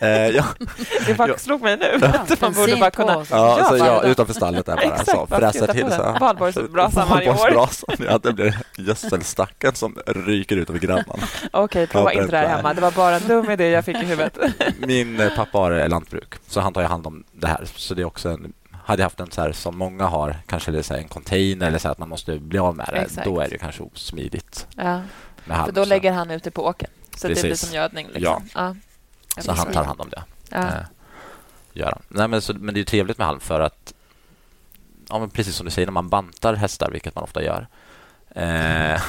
Eh, 0.06 0.36
ja. 0.36 0.44
Det 1.06 1.14
bara 1.14 1.38
slog 1.38 1.62
mig 1.62 1.76
nu. 1.76 1.98
Ja. 2.00 2.36
man 2.40 2.52
borde 2.52 2.76
bara 2.76 2.90
kunna... 2.90 3.12
Ja, 3.12 3.24
så, 3.24 3.36
alltså, 3.36 3.76
ja, 3.76 4.02
utanför 4.02 4.34
stallet 4.34 4.66
där 4.66 4.76
bara. 4.76 5.04
så, 5.04 5.26
fräsa 5.26 5.72
till. 5.72 5.86
Valborgsbrasan 6.20 7.08
varje 7.08 7.30
år. 7.30 7.68
Ja, 7.98 8.18
det 8.22 8.32
blir 8.32 8.58
gödselstacken 8.76 9.74
som 9.74 9.98
ryker 10.06 10.56
ut 10.56 10.70
över 10.70 10.78
grannarna. 10.78 11.22
Okej, 11.50 11.86
prova 11.86 12.12
inte 12.12 12.26
det 12.26 12.36
här 12.36 12.48
hemma. 12.48 12.74
Det 12.74 12.80
var 12.80 12.90
bara 12.90 13.16
en 13.16 13.28
dum 13.28 13.50
idé 13.50 13.68
jag 13.68 13.84
fick 13.84 13.96
i 13.96 14.06
huvudet. 14.06 14.38
Min 14.78 15.20
eh, 15.20 15.36
pappa 15.36 15.58
har 15.58 15.88
lantbruk, 15.88 16.34
så 16.48 16.60
han 16.60 16.72
tar 16.72 16.82
hand 16.82 17.06
om 17.06 17.24
det 17.32 17.46
här. 17.46 17.64
Så 17.74 17.94
det 17.94 18.02
är 18.02 18.06
också 18.06 18.28
en 18.28 18.52
hade 18.90 19.02
jag 19.02 19.04
haft 19.04 19.20
en 19.20 19.30
så 19.30 19.40
här 19.40 19.52
som 19.52 19.78
många 19.78 20.06
har, 20.06 20.36
kanske 20.46 20.82
så 20.82 20.94
en 20.94 21.08
container 21.08 21.66
eller 21.66 21.78
så 21.78 21.88
att 21.88 21.98
man 21.98 22.08
måste 22.08 22.38
bli 22.38 22.58
av 22.58 22.76
med 22.76 22.88
det, 22.92 22.98
Exakt. 22.98 23.24
då 23.24 23.40
är 23.40 23.48
det 23.50 23.58
kanske 23.58 23.82
osmidigt. 23.82 24.66
Ja. 24.76 25.02
Halm, 25.48 25.64
För 25.64 25.72
då 25.72 25.84
lägger 25.84 26.12
han 26.12 26.30
ut 26.30 26.44
det 26.44 26.50
på 26.50 26.66
åkern, 26.66 26.90
så 27.16 27.28
Precis. 27.28 27.42
det 27.42 27.48
blir 27.48 27.56
som 27.56 27.74
gödning. 27.74 28.06
Liksom. 28.06 28.48
Ja. 28.54 28.74
ja. 29.36 29.42
Så 29.42 29.52
han 29.52 29.72
tar 29.72 29.84
hand 29.84 30.00
om 30.00 30.08
det. 30.08 30.22
Ja. 30.50 30.58
Eh, 30.58 30.84
gör 31.72 31.86
han. 31.86 32.02
Nej, 32.08 32.28
men, 32.28 32.42
så, 32.42 32.54
men 32.54 32.74
det 32.74 32.80
är 32.80 32.84
trevligt 32.84 33.18
med 33.18 33.26
halm 33.26 33.40
för 33.40 33.60
att, 33.60 33.94
ja, 35.08 35.28
precis 35.32 35.56
som 35.56 35.64
du 35.64 35.70
säger, 35.70 35.86
när 35.86 35.92
man 35.92 36.08
bantar 36.08 36.54
hästar, 36.54 36.90
vilket 36.90 37.14
man 37.14 37.24
ofta 37.24 37.42
gör, 37.42 37.66
Eh, 38.34 38.42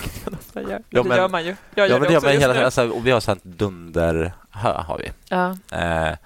gör. 0.56 0.82
Ja, 0.90 1.04
men, 1.04 1.10
det 1.10 1.16
gör 1.16 1.30
man 1.30 1.46
ju. 1.46 1.56
Jag 1.76 1.90
ja, 1.90 2.00
men 2.00 2.14
det, 2.14 2.22
men 2.22 2.40
hela, 2.40 2.66
alltså, 2.66 2.90
och 2.90 3.08
vi 3.08 3.12
har 3.12 3.20
sånt 3.20 3.44
dunderhö. 3.44 4.82
Har 4.88 4.98
vi. 4.98 5.12
Ja. 5.28 5.58
Eh, 5.72 6.18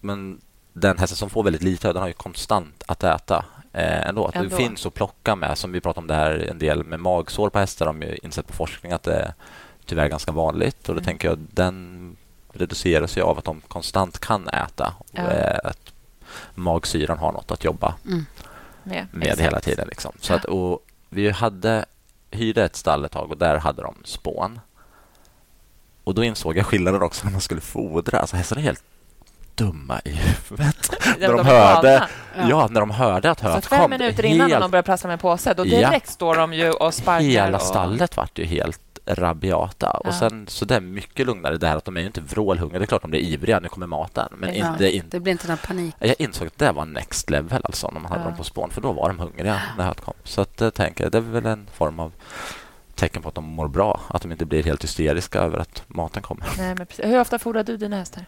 men 0.00 0.40
den 0.74 0.98
hästen 0.98 1.16
som 1.16 1.30
får 1.30 1.42
väldigt 1.42 1.62
lite 1.62 1.92
den 1.92 2.02
har 2.02 2.08
ju 2.08 2.14
konstant 2.14 2.82
att 2.86 3.04
äta 3.04 3.44
eh, 3.72 4.08
ändå. 4.08 4.30
ändå. 4.34 4.48
Det 4.48 4.56
finns 4.56 4.86
att 4.86 4.94
plocka 4.94 5.36
med, 5.36 5.58
som 5.58 5.72
vi 5.72 5.80
pratade 5.80 6.00
om 6.00 6.06
det 6.06 6.14
här 6.14 6.46
en 6.50 6.58
del 6.58 6.84
med 6.84 7.00
magsår 7.00 7.50
på 7.50 7.58
hästar. 7.58 7.86
De 7.86 8.02
har 8.02 8.24
insett 8.24 8.46
på 8.46 8.52
forskning 8.52 8.92
att 8.92 9.02
det 9.02 9.14
är 9.14 9.34
tyvärr 9.86 10.08
ganska 10.08 10.32
vanligt. 10.32 10.88
Och 10.88 10.94
då 10.94 11.00
mm. 11.00 11.04
tänker 11.04 11.28
jag 11.28 11.38
den 11.38 12.16
reduceras 12.52 13.16
ju 13.16 13.22
av 13.22 13.38
att 13.38 13.44
de 13.44 13.60
konstant 13.60 14.18
kan 14.18 14.48
äta. 14.48 14.94
Och 14.98 15.06
ja. 15.12 15.60
att 15.64 15.92
magsyran 16.54 17.18
har 17.18 17.32
något 17.32 17.50
att 17.50 17.64
jobba 17.64 17.94
mm. 18.06 18.26
med, 18.82 19.06
med 19.12 19.38
hela 19.38 19.60
tiden. 19.60 19.88
Liksom. 19.88 20.12
Så 20.20 20.34
att, 20.34 20.44
och 20.44 20.84
vi 21.08 21.30
hade 21.30 21.84
hyrde 22.30 22.64
ett 22.64 22.76
stall 22.76 23.04
ett 23.04 23.12
tag 23.12 23.30
och 23.30 23.38
där 23.38 23.56
hade 23.56 23.82
de 23.82 23.94
spån. 24.04 24.60
Och 26.04 26.14
då 26.14 26.24
insåg 26.24 26.56
jag 26.56 26.66
skillnaden 26.66 27.02
också 27.02 27.24
när 27.24 27.32
man 27.32 27.40
skulle 27.40 27.60
fodra. 27.60 28.18
Alltså 28.18 28.36
hästarna 28.36 28.60
är 28.60 28.64
helt 28.64 28.84
dumma 29.54 30.00
i 30.04 30.10
huvudet. 30.10 30.90
när, 31.18 31.28
de, 31.28 31.36
de 31.36 31.46
hörde, 31.46 32.08
ja. 32.48 32.68
när 32.70 32.80
de 32.80 32.90
hörde 32.90 33.30
att 33.30 33.40
höet 33.40 33.68
kom. 33.68 33.78
Fem 33.78 33.90
minuter 33.90 34.24
innan 34.24 34.50
helt... 34.50 34.62
de 34.62 34.70
började 34.70 34.86
prassla 34.86 35.08
med 35.08 35.12
en 35.12 35.18
påse, 35.18 35.54
då 35.54 35.64
direkt 35.64 36.06
ja. 36.06 36.12
står 36.12 36.36
de 36.36 36.52
ju 36.52 36.70
och 36.70 36.94
sparkar. 36.94 37.26
Hela 37.26 37.58
och... 37.58 37.62
stallet 37.62 38.16
vart 38.16 38.38
ju 38.38 38.44
helt 38.44 38.80
rabiata. 39.06 40.00
Ja. 40.04 40.08
Och 40.08 40.14
sen, 40.14 40.46
så 40.48 40.64
det 40.64 40.76
är 40.76 40.80
mycket 40.80 41.26
lugnare 41.26 41.56
det 41.56 41.66
här 41.66 41.76
att 41.76 41.84
de 41.84 41.96
är 41.96 42.00
ju 42.00 42.06
inte 42.06 42.20
vrålhungriga. 42.20 42.78
Det 42.78 42.84
är 42.84 42.86
klart 42.86 43.02
de 43.02 43.10
blir 43.10 43.20
ivriga, 43.20 43.60
nu 43.60 43.68
kommer 43.68 43.86
maten. 43.86 44.28
Men 44.36 44.56
ja, 44.56 44.72
inte, 44.72 44.96
in... 44.96 45.04
det 45.10 45.20
blir 45.20 45.32
inte 45.32 45.48
någon 45.48 45.58
panik. 45.58 45.94
Jag 45.98 46.14
insåg 46.18 46.46
att 46.46 46.58
det 46.58 46.72
var 46.72 46.84
next 46.84 47.30
level 47.30 47.60
alltså, 47.64 47.90
när 47.90 48.00
man 48.00 48.10
hade 48.12 48.22
ja. 48.22 48.28
dem 48.28 48.36
på 48.36 48.44
spån. 48.44 48.70
För 48.70 48.80
då 48.80 48.92
var 48.92 49.08
de 49.08 49.18
hungriga 49.18 49.60
när 49.78 49.84
höet 49.84 50.00
kom. 50.00 50.14
Så 50.24 50.40
att, 50.40 50.60
jag 50.60 50.74
tänker, 50.74 51.10
det 51.10 51.18
är 51.18 51.22
väl 51.22 51.46
en 51.46 51.66
form 51.72 52.00
av 52.00 52.12
tecken 52.94 53.22
på 53.22 53.28
att 53.28 53.34
de 53.34 53.44
mår 53.44 53.68
bra. 53.68 54.00
Att 54.08 54.22
de 54.22 54.32
inte 54.32 54.46
blir 54.46 54.62
helt 54.62 54.84
hysteriska 54.84 55.38
över 55.38 55.58
att 55.58 55.82
maten 55.86 56.22
kommer. 56.22 56.46
Nej, 56.58 56.74
men 56.74 56.86
precis. 56.86 57.04
Hur 57.04 57.20
ofta 57.20 57.38
fodrar 57.38 57.64
du 57.64 57.76
dina 57.76 57.96
hästar? 57.96 58.26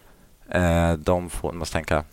Eh, 0.51 0.93
de 0.93 1.31
får, 1.31 1.53
måste 1.53 1.73
tänka, 1.73 2.05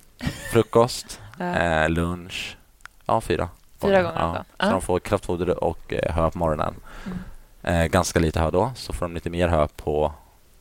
frukost, 0.52 1.22
eh, 1.40 1.90
lunch, 1.90 2.58
ja 3.06 3.22
fyra. 3.22 3.50
Fyra 3.82 4.02
gånger 4.02 4.20
ja. 4.20 4.66
Så 4.66 4.72
de 4.72 4.82
får 4.82 5.00
kraftfoder 5.00 5.64
och 5.64 5.94
eh, 5.94 6.16
hö 6.16 6.32
på 6.32 6.38
morgonen. 6.38 6.76
Mm. 7.06 7.92
Ganska 7.92 8.20
lite 8.20 8.40
hö 8.40 8.52
då, 8.52 8.72
så 8.76 8.94
får 8.94 9.06
de 9.06 9.14
lite 9.14 9.30
mer 9.30 9.48
hö 9.48 9.68
på 9.76 10.14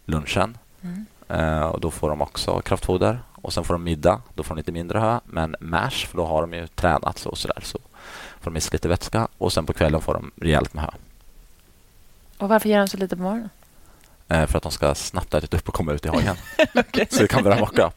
lunchen. 0.04 0.58
Mm. 0.82 1.06
Och 1.72 1.80
Då 1.80 1.90
får 1.90 2.08
de 2.08 2.22
också 2.22 2.60
kraftfoder. 2.60 3.20
Och 3.42 3.52
Sen 3.52 3.64
får 3.64 3.74
de 3.74 3.84
middag, 3.84 4.22
då 4.34 4.42
får 4.42 4.54
de 4.54 4.58
lite 4.58 4.72
mindre 4.72 4.98
hö. 4.98 5.20
Men 5.24 5.56
mash, 5.60 6.06
för 6.06 6.16
då 6.16 6.26
har 6.26 6.40
de 6.40 6.52
ju 6.52 6.66
tränat 6.66 7.18
så, 7.18 7.36
så 7.36 7.48
där, 7.48 7.60
så 7.62 7.78
får 8.40 8.50
de 8.50 8.56
i 8.56 8.60
lite 8.72 8.88
vätska. 8.88 9.28
Och 9.38 9.52
sen 9.52 9.66
på 9.66 9.72
kvällen 9.72 10.00
får 10.00 10.14
de 10.14 10.30
rejält 10.36 10.74
med 10.74 10.84
hö. 10.84 10.90
Och 12.38 12.48
Varför 12.48 12.68
ger 12.68 12.78
de 12.78 12.88
så 12.88 12.96
lite 12.96 13.16
på 13.16 13.22
morgonen? 13.22 13.50
Eh, 14.32 14.46
för 14.46 14.56
att 14.56 14.62
de 14.62 14.72
ska 14.72 14.94
snabbt 14.94 15.34
ätit 15.34 15.54
upp 15.54 15.68
och 15.68 15.74
komma 15.74 15.92
ut 15.92 16.06
i 16.06 16.08
hagen. 16.08 16.36
okay. 16.74 17.06
Så 17.10 17.22
vi 17.22 17.28
kan 17.28 17.42
börja 17.42 17.60
mocka. 17.60 17.90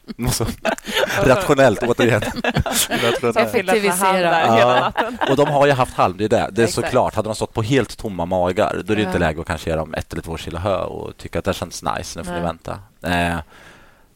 rationellt, 1.22 1.82
återigen. 1.82 2.22
Effektivisera 3.36 4.58
ja. 4.58 4.92
Och 5.30 5.36
de 5.36 5.48
har 5.48 5.66
ju 5.66 5.72
haft 5.72 5.94
halm, 5.94 6.16
det 6.16 6.24
är 6.24 6.28
det. 6.28 6.48
Det 6.52 6.62
är 6.62 6.66
såklart, 6.66 7.14
hade 7.14 7.28
de 7.28 7.34
stått 7.34 7.52
på 7.52 7.62
helt 7.62 7.98
tomma 7.98 8.26
magar 8.26 8.82
då 8.84 8.92
är 8.92 8.96
det 8.96 9.02
inte 9.02 9.18
läge 9.18 9.40
att 9.40 9.46
kanske 9.46 9.70
ge 9.70 9.76
dem 9.76 9.94
ett 9.94 10.12
eller 10.12 10.22
två 10.22 10.36
kilo 10.36 10.58
hö 10.58 10.78
och 10.78 11.16
tycka 11.16 11.38
att 11.38 11.44
det 11.44 11.54
känns 11.54 11.82
nice, 11.82 12.18
nu 12.18 12.24
får 12.24 12.32
Nej. 12.32 12.40
ni 12.40 12.46
vänta. 12.46 12.78
Eh, 13.02 13.38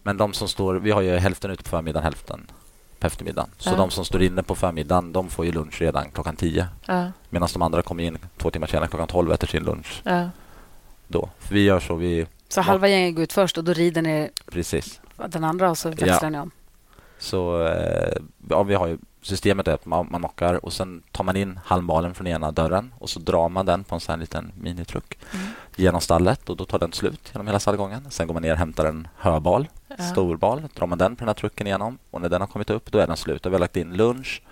men 0.02 0.16
de 0.16 0.32
som 0.32 0.48
står, 0.48 0.74
vi 0.74 0.90
har 0.90 1.00
ju 1.00 1.16
hälften 1.16 1.50
ute 1.50 1.62
på 1.62 1.68
förmiddagen, 1.68 2.04
hälften 2.04 2.46
på 2.98 3.06
eftermiddagen. 3.06 3.50
Så 3.58 3.70
ja. 3.70 3.76
de 3.76 3.90
som 3.90 4.04
står 4.04 4.22
inne 4.22 4.42
på 4.42 4.54
förmiddagen, 4.54 5.12
de 5.12 5.28
får 5.28 5.44
ju 5.44 5.52
lunch 5.52 5.80
redan 5.80 6.10
klockan 6.10 6.36
tio. 6.36 6.66
Ja. 6.86 7.06
Medan 7.28 7.48
de 7.52 7.62
andra 7.62 7.82
kommer 7.82 8.04
in 8.04 8.18
två 8.38 8.50
timmar 8.50 8.66
senare 8.66 8.88
klockan 8.88 9.08
tolv 9.08 9.32
äter 9.32 9.46
sin 9.46 9.64
lunch. 9.64 10.02
Då. 11.10 11.28
För 11.38 11.54
vi 11.54 11.64
gör 11.64 11.80
så. 11.80 11.94
Vi, 11.94 12.26
så 12.48 12.60
halva 12.60 12.88
gänget 12.88 13.14
går 13.14 13.22
ut 13.22 13.32
först 13.32 13.58
och 13.58 13.64
då 13.64 13.72
rider 13.72 14.02
ni 14.02 14.30
Precis. 14.50 15.00
den 15.28 15.44
andra 15.44 15.70
och 15.70 15.78
så 15.78 15.88
växlar 15.88 16.18
ja. 16.22 16.30
ni 16.30 16.38
om? 16.38 16.50
Så 17.18 17.66
eh, 17.66 18.16
ja, 18.48 18.62
vi 18.62 18.74
har 18.74 18.86
ju 18.86 18.98
systemet 19.22 19.68
är 19.68 19.72
att 19.72 19.86
man, 19.86 20.08
man 20.10 20.20
mockar 20.20 20.64
och 20.64 20.72
sen 20.72 21.02
tar 21.12 21.24
man 21.24 21.36
in 21.36 21.60
halmbalen 21.64 22.14
från 22.14 22.26
ena 22.26 22.50
dörren 22.50 22.94
och 22.98 23.10
så 23.10 23.20
drar 23.20 23.48
man 23.48 23.66
den 23.66 23.84
på 23.84 23.94
en 23.94 24.00
sån 24.00 24.20
liten 24.20 24.52
minitruck 24.60 25.18
mm. 25.34 25.46
genom 25.76 26.00
stallet 26.00 26.50
och 26.50 26.56
då 26.56 26.64
tar 26.64 26.78
den 26.78 26.92
slut 26.92 27.30
genom 27.32 27.46
hela 27.46 27.60
stallgången. 27.60 28.10
Sen 28.10 28.26
går 28.26 28.34
man 28.34 28.42
ner 28.42 28.52
och 28.52 28.58
hämtar 28.58 28.84
en 28.84 29.08
höbal, 29.16 29.68
ja. 29.88 29.96
storbal, 29.96 30.62
drar 30.74 30.86
man 30.86 30.98
den 30.98 31.16
på 31.16 31.20
den 31.20 31.28
här 31.28 31.34
trucken 31.34 31.66
igenom 31.66 31.98
och 32.10 32.20
när 32.20 32.28
den 32.28 32.40
har 32.40 32.48
kommit 32.48 32.70
upp 32.70 32.92
då 32.92 32.98
är 32.98 33.06
den 33.06 33.16
slut. 33.16 33.42
Då 33.42 33.48
har 33.48 33.52
vi 33.52 33.58
lagt 33.58 33.76
in 33.76 33.96
lunch 33.96 34.42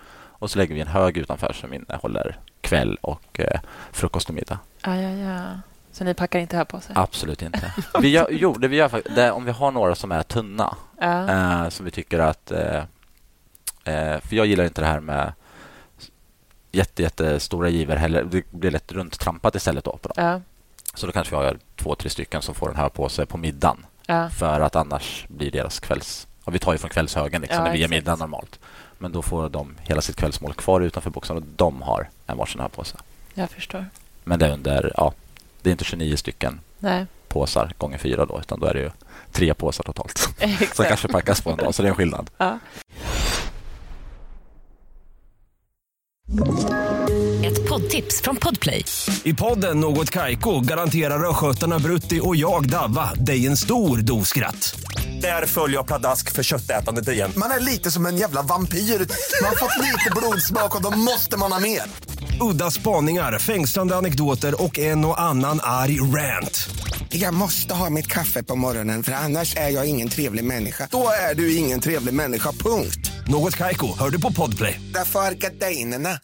och 0.40 0.51
så 0.51 0.59
lägger 0.59 0.75
vi 0.75 0.81
en 0.81 0.88
hög 0.88 1.16
utanför 1.16 1.53
som 1.53 1.75
innehåller 1.75 2.38
kväll 2.61 2.99
och 3.01 3.40
eh, 3.40 3.61
frukost 3.92 4.29
och 4.29 4.35
middag. 4.35 4.59
Ja, 4.83 4.97
ja, 4.97 5.11
ja. 5.11 5.44
Så 5.92 6.05
ni 6.05 6.14
packar 6.14 6.38
inte 6.38 6.57
här 6.57 6.64
på 6.64 6.81
sig? 6.81 6.92
Absolut 6.98 7.42
inte. 7.42 7.72
Vi 8.01 8.09
gör, 8.09 8.29
jo, 8.31 8.53
det 8.53 8.68
vi 8.68 8.77
gör 8.77 9.03
det, 9.14 9.31
om 9.31 9.44
vi 9.44 9.51
har 9.51 9.70
några 9.70 9.94
som 9.94 10.12
är 10.12 10.22
tunna 10.22 10.77
ja. 11.01 11.31
eh, 11.31 11.68
som 11.68 11.85
vi 11.85 11.90
tycker 11.90 12.18
att... 12.18 12.51
Eh, 12.51 12.77
eh, 13.85 14.20
för 14.20 14.37
jag 14.37 14.46
gillar 14.46 14.64
inte 14.64 14.81
det 14.81 14.87
här 14.87 15.01
med 15.01 15.33
jätte, 16.72 17.03
jättestora 17.03 17.68
giver 17.68 17.96
heller. 17.96 18.24
Det 18.24 18.51
blir 18.51 18.70
lätt 18.70 18.92
runt 18.92 19.18
trampat 19.18 19.55
istället 19.55 19.85
då 19.85 19.96
på 19.96 20.09
dem. 20.09 20.24
Ja. 20.24 20.40
Så 20.94 21.07
då 21.07 21.12
kanske 21.12 21.37
vi 21.37 21.44
har 21.44 21.59
två, 21.77 21.94
tre 21.94 22.11
stycken 22.11 22.42
som 22.42 22.55
får 22.55 22.68
den 22.68 22.77
här 22.77 22.88
på 22.88 23.09
sig 23.09 23.27
på 23.27 23.37
middagen. 23.37 23.87
Ja. 24.07 24.31
För 24.31 24.61
att 24.61 24.77
annars 24.77 25.27
blir 25.29 25.51
deras 25.51 25.81
kvälls... 25.81 26.27
Och 26.44 26.55
vi 26.55 26.59
tar 26.59 26.72
ju 26.72 26.79
från 26.79 26.90
kvällshögen 26.90 27.42
liksom, 27.42 27.64
när 27.64 27.72
vi 27.72 27.79
ger 27.79 27.88
middag 27.88 28.16
normalt. 28.16 28.59
Men 28.98 29.12
då 29.12 29.22
får 29.22 29.48
de 29.48 29.74
hela 29.81 30.01
sitt 30.01 30.16
kvällsmål 30.16 30.55
kvar 30.55 30.81
utanför 30.81 31.11
boxen 31.11 31.37
och 31.37 31.42
de 31.57 31.83
har 31.83 32.09
en 32.27 32.37
varsin 32.37 32.61
här 32.61 32.68
på 32.68 32.85
sig. 32.85 33.01
Jag 33.35 33.51
förstår. 33.51 33.87
Men 34.24 34.38
det 34.38 34.46
är 34.46 34.53
under 34.53 34.92
ja, 34.96 35.12
det 35.62 35.71
är 35.71 35.73
inte 35.73 35.85
29 35.85 36.16
stycken 36.16 36.61
Nej. 36.79 37.07
påsar 37.29 37.73
gånger 37.79 37.99
fyra 37.99 38.27
då, 38.27 38.40
utan 38.40 38.61
då 38.61 38.66
är 38.66 38.75
det 38.75 38.81
ju 38.81 38.90
tre 39.33 39.55
påsar 39.55 39.85
totalt. 39.85 40.18
Som 40.75 40.85
kanske 40.85 41.09
packas 41.09 41.40
på 41.40 41.51
en 41.51 41.57
dag, 41.57 41.75
så 41.75 41.83
det 41.83 41.88
är 41.88 41.90
en 41.90 41.97
skillnad. 41.97 42.31
Ja. 42.38 42.59
Ett 47.44 47.68
poddtips 47.68 48.23
från 48.23 48.37
Podplay. 48.37 48.85
I 49.23 49.35
podden 49.35 49.81
Något 49.81 50.11
Kaiko 50.11 50.61
garanterar 50.61 51.31
östgötarna 51.31 51.79
Brutti 51.79 52.21
och 52.23 52.37
jag, 52.37 52.68
Davva, 52.71 53.14
dig 53.14 53.47
en 53.47 53.57
stor 53.57 53.99
dos 53.99 54.29
skratt. 54.29 54.81
Där 55.23 55.47
följer 55.47 55.77
jag 55.77 55.87
pladask 55.87 56.33
för 56.33 56.42
köttätandet 56.42 57.09
igen. 57.09 57.33
Man 57.37 57.51
är 57.51 57.61
lite 57.61 57.90
som 57.90 58.07
en 58.07 58.16
jävla 58.16 58.42
vampyr. 58.42 58.79
Man 58.79 59.49
har 59.49 59.57
fått 59.57 59.85
lite 59.85 60.11
blodsmak 60.16 60.77
och 60.77 60.83
då 60.83 60.99
måste 60.99 61.37
man 61.37 61.53
ha 61.53 61.61
mer. 61.61 61.83
Udda 62.40 62.70
spaningar, 62.70 63.38
fängslande 63.38 63.96
anekdoter 63.96 64.62
och 64.62 64.79
en 64.79 65.05
och 65.05 65.20
annan 65.20 65.61
arg 65.62 66.01
rant. 66.01 66.70
Jag 67.09 67.35
måste 67.35 67.74
ha 67.74 67.90
mitt 67.90 68.07
kaffe 68.07 68.42
på 68.42 68.57
morgonen 68.57 69.03
för 69.03 69.12
annars 69.12 69.57
är 69.57 69.68
jag 69.68 69.87
ingen 69.87 70.09
trevlig 70.09 70.44
människa. 70.44 70.88
Då 70.90 71.09
är 71.31 71.35
du 71.35 71.57
ingen 71.57 71.81
trevlig 71.81 72.14
människa, 72.14 72.53
punkt. 72.53 73.11
Något 73.29 73.57
kajko, 73.57 73.87
hör 73.98 74.11
du 74.11 74.20
på 74.20 74.33
podplay. 74.33 74.81
Därför 74.94 75.20
är 75.20 75.35
gardinerna. 75.35 76.18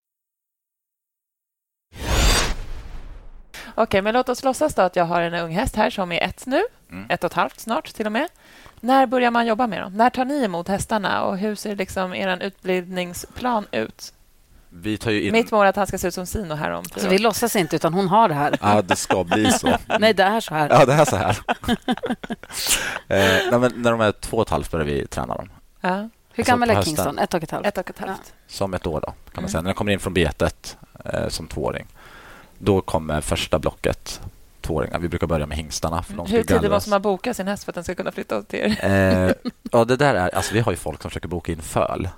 Okej, 3.74 4.02
men 4.02 4.14
låt 4.14 4.28
oss 4.28 4.44
låtsas 4.44 4.74
då 4.74 4.82
att 4.82 4.96
jag 4.96 5.04
har 5.04 5.20
en 5.20 5.34
ung 5.34 5.52
häst 5.52 5.76
här 5.76 5.90
som 5.90 6.12
är 6.12 6.20
ett 6.20 6.46
nu. 6.46 6.62
Mm. 6.90 7.06
Ett 7.10 7.24
och 7.24 7.30
ett 7.30 7.36
halvt 7.36 7.60
snart 7.60 7.94
till 7.94 8.06
och 8.06 8.12
med. 8.12 8.28
När 8.80 9.06
börjar 9.06 9.30
man 9.30 9.46
jobba 9.46 9.66
med 9.66 9.82
dem? 9.82 9.96
När 9.96 10.10
tar 10.10 10.24
ni 10.24 10.44
emot 10.44 10.68
hästarna 10.68 11.22
och 11.24 11.38
hur 11.38 11.54
ser 11.54 11.76
liksom 11.76 12.14
er 12.14 12.42
utbildningsplan 12.42 13.66
ut? 13.72 14.12
Vi 14.76 14.98
tar 14.98 15.10
in... 15.10 15.32
Mitt 15.32 15.50
mål 15.50 15.64
är 15.64 15.68
att 15.68 15.76
han 15.76 15.86
ska 15.86 15.98
se 15.98 16.08
ut 16.08 16.14
som 16.14 16.26
Sino 16.26 16.54
här 16.54 16.70
om 16.70 16.78
alltså, 16.78 17.08
Vi 17.08 17.18
låtsas 17.18 17.56
inte, 17.56 17.76
utan 17.76 17.94
hon 17.94 18.08
har 18.08 18.28
det 18.28 18.34
här. 18.34 18.58
Ja, 18.60 18.82
det 18.82 18.96
ska 18.96 19.24
bli 19.24 19.52
så. 19.52 19.78
nej, 19.98 20.14
det 20.14 20.22
är 20.22 20.40
så 20.40 20.54
här. 20.54 20.68
Ja, 20.70 20.86
det 20.86 20.92
är 20.92 21.04
så 21.04 21.16
här. 21.16 21.38
eh, 23.08 23.58
nej, 23.58 23.70
när 23.74 23.90
de 23.90 24.00
är 24.00 24.12
två 24.12 24.36
och 24.36 24.42
ett 24.42 24.50
halvt 24.50 24.70
börjar 24.70 24.86
vi 24.86 25.06
träna 25.06 25.34
dem. 25.34 25.50
Ja. 25.80 26.08
Hur 26.32 26.44
gammal 26.44 26.70
är 26.70 26.82
Kingston? 26.82 27.18
Ett 27.18 27.34
och 27.34 27.42
ett 27.42 27.50
halvt? 27.50 27.66
Ett 27.66 27.78
och 27.78 27.90
ett 27.90 27.98
halvt. 27.98 28.20
Ja. 28.24 28.32
Som 28.46 28.74
ett 28.74 28.86
år, 28.86 29.00
då, 29.00 29.06
kan 29.06 29.16
man 29.34 29.38
mm. 29.38 29.50
säga. 29.50 29.62
När 29.62 29.68
den 29.68 29.74
kommer 29.74 29.92
in 29.92 30.00
från 30.00 30.14
betet 30.14 30.76
eh, 31.04 31.28
som 31.28 31.46
tvååring, 31.46 31.86
då 32.58 32.80
kommer 32.80 33.20
första 33.20 33.58
blocket 33.58 34.20
tvååringar. 34.60 34.98
Vi 34.98 35.08
brukar 35.08 35.26
börja 35.26 35.46
med 35.46 35.56
hingstarna. 35.56 36.02
För 36.02 36.14
de 36.14 36.26
Hur 36.26 36.42
tidigt 36.42 36.70
måste 36.70 36.90
man 36.90 37.02
boka 37.02 37.34
sin 37.34 37.48
häst 37.48 37.64
för 37.64 37.72
att 37.72 37.74
den 37.74 37.84
ska 37.84 37.94
kunna 37.94 38.12
flytta 38.12 38.42
till 38.42 38.58
er? 38.58 38.84
Eh, 38.84 39.50
ja, 39.72 39.84
det 39.84 39.96
där 39.96 40.14
är, 40.14 40.34
alltså, 40.34 40.54
vi 40.54 40.60
har 40.60 40.72
ju 40.72 40.76
folk 40.76 41.02
som 41.02 41.10
försöker 41.10 41.28
boka 41.28 41.52
in 41.52 41.62
föl. 41.62 42.08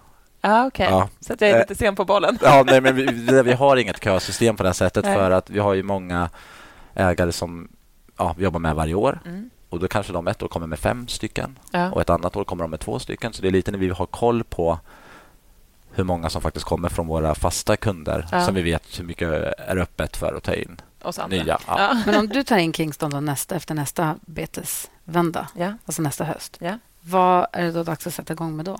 Ah, 0.49 0.67
okay. 0.67 0.91
Ja, 0.91 1.09
Så 1.21 1.33
att 1.33 1.41
jag 1.41 1.51
är 1.51 1.55
eh, 1.55 1.61
lite 1.61 1.75
sen 1.75 1.97
på 1.97 2.05
bollen. 2.05 2.39
Ja, 2.43 2.65
nej, 2.67 2.81
men 2.81 2.97
vi, 2.97 3.07
vi 3.43 3.53
har 3.53 3.77
inget 3.77 4.05
kösystem 4.05 4.57
på 4.57 4.63
det 4.63 4.75
sättet 4.75 5.05
nej. 5.05 5.15
för 5.15 5.31
att 5.31 5.51
vi 5.51 5.59
har 5.59 5.75
ju 5.75 5.83
många 5.83 6.31
ägare 6.95 7.33
som 7.33 7.69
ja, 8.17 8.35
vi 8.39 8.45
jobbar 8.45 8.61
med 8.61 8.75
varje 8.75 8.95
år. 8.95 9.21
Mm. 9.25 9.51
Och 9.69 9.81
Då 9.81 9.89
kanske 9.89 10.13
de 10.13 10.29
ett 10.29 10.43
år 10.43 10.49
kommer 10.49 10.67
med 10.67 10.79
fem 10.79 11.09
stycken 11.09 11.59
ja. 11.71 11.91
och 11.91 12.01
ett 12.01 12.11
annat 12.11 12.37
år 12.37 12.45
kommer 12.45 12.65
de 12.65 12.71
med 12.71 12.81
två 12.81 12.99
stycken. 12.99 13.33
Så 13.33 13.43
det 13.43 13.49
är 13.49 13.53
lite 13.53 13.71
när 13.71 13.79
vi 13.79 13.89
har 13.89 14.07
koll 14.07 14.45
på 14.45 14.79
hur 15.95 16.05
många 16.05 16.31
som 16.31 16.43
faktiskt 16.43 16.67
kommer 16.67 16.89
från 16.89 17.07
våra 17.07 17.35
fasta 17.35 17.77
kunder 17.77 18.29
ja. 18.33 18.45
som 18.45 18.55
vi 18.55 18.63
vet 18.63 19.01
hur 19.01 19.05
mycket 19.05 19.29
är 19.59 19.77
öppet 19.77 20.17
för 20.17 20.35
att 20.35 20.43
ta 20.43 20.55
in 20.55 20.81
nya. 21.29 21.59
Ja. 21.67 21.77
Ja. 21.79 22.03
Men 22.07 22.15
om 22.15 22.29
du 22.29 22.43
tar 22.45 22.57
in 22.57 22.73
Kingston 22.73 23.11
då 23.11 23.21
nästa, 23.21 23.57
efter 23.57 23.75
nästa 23.75 24.17
betesvända, 24.21 25.49
ja. 25.55 25.73
alltså 25.87 26.03
nästa 26.03 26.25
höst, 26.25 26.59
vad 27.01 27.47
är 27.53 27.63
det 27.63 27.73
då 27.73 27.83
dags 27.83 28.07
att 28.07 28.15
sätta 28.15 28.33
igång 28.33 28.57
med 28.57 28.65
då? 28.65 28.79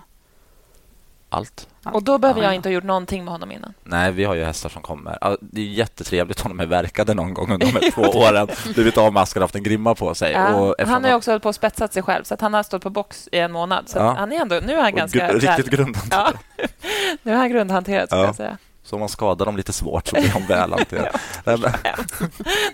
Allt. 1.29 1.67
Och 1.93 2.03
då 2.03 2.17
behöver 2.17 2.41
jag 2.41 2.55
inte 2.55 2.69
ha 2.69 2.73
gjort 2.73 2.83
någonting 2.83 3.23
med 3.23 3.31
honom 3.31 3.51
innan? 3.51 3.73
Nej, 3.83 4.11
vi 4.11 4.23
har 4.23 4.35
ju 4.35 4.43
hästar 4.43 4.69
som 4.69 4.81
kommer. 4.81 5.37
Det 5.41 5.61
är 5.61 5.65
jättetrevligt 5.65 6.45
om 6.45 6.57
de 6.57 6.59
är 6.59 6.65
verkade 6.65 7.13
någon 7.13 7.33
gång 7.33 7.51
under 7.51 7.67
de 7.67 7.73
här 7.73 7.91
två 7.91 8.01
åren. 8.01 8.47
Blivit 8.73 8.97
avmaskade 8.97 9.43
och 9.43 9.47
haft 9.47 9.55
en 9.55 9.63
grimma 9.63 9.95
på 9.95 10.15
sig. 10.15 10.31
Ja. 10.31 10.55
Och 10.55 10.75
han 10.87 11.03
har 11.03 11.11
ju 11.11 11.15
också 11.15 11.31
hållit 11.31 11.43
på 11.43 11.49
och 11.49 11.55
spetsat 11.55 11.93
sig 11.93 12.03
själv, 12.03 12.23
så 12.23 12.33
att 12.33 12.41
han 12.41 12.53
har 12.53 12.63
stått 12.63 12.83
på 12.83 12.89
box 12.89 13.29
i 13.31 13.39
en 13.39 13.51
månad. 13.51 13.89
Så 13.89 13.97
ja. 13.97 14.13
han 14.17 14.31
är 14.31 14.41
ändå, 14.41 14.59
nu 14.65 14.73
är 14.73 14.81
han 14.81 14.95
ganska... 14.95 15.33
riktigt 15.33 15.69
grundhanterad. 15.69 16.37
Ja. 16.57 16.67
nu 17.23 17.31
är 17.31 17.35
han 17.35 17.49
grundhanterad, 17.49 18.09
ska 18.09 18.17
jag 18.17 18.35
säga. 18.35 18.57
Så 18.87 18.95
om 18.95 18.99
man 18.99 19.09
skadar 19.09 19.45
dem 19.45 19.57
lite 19.57 19.73
svårt 19.73 20.07
så 20.07 20.15
blir 20.15 20.33
de 20.33 20.45
väl 20.45 20.73
hanterade. 20.73 21.11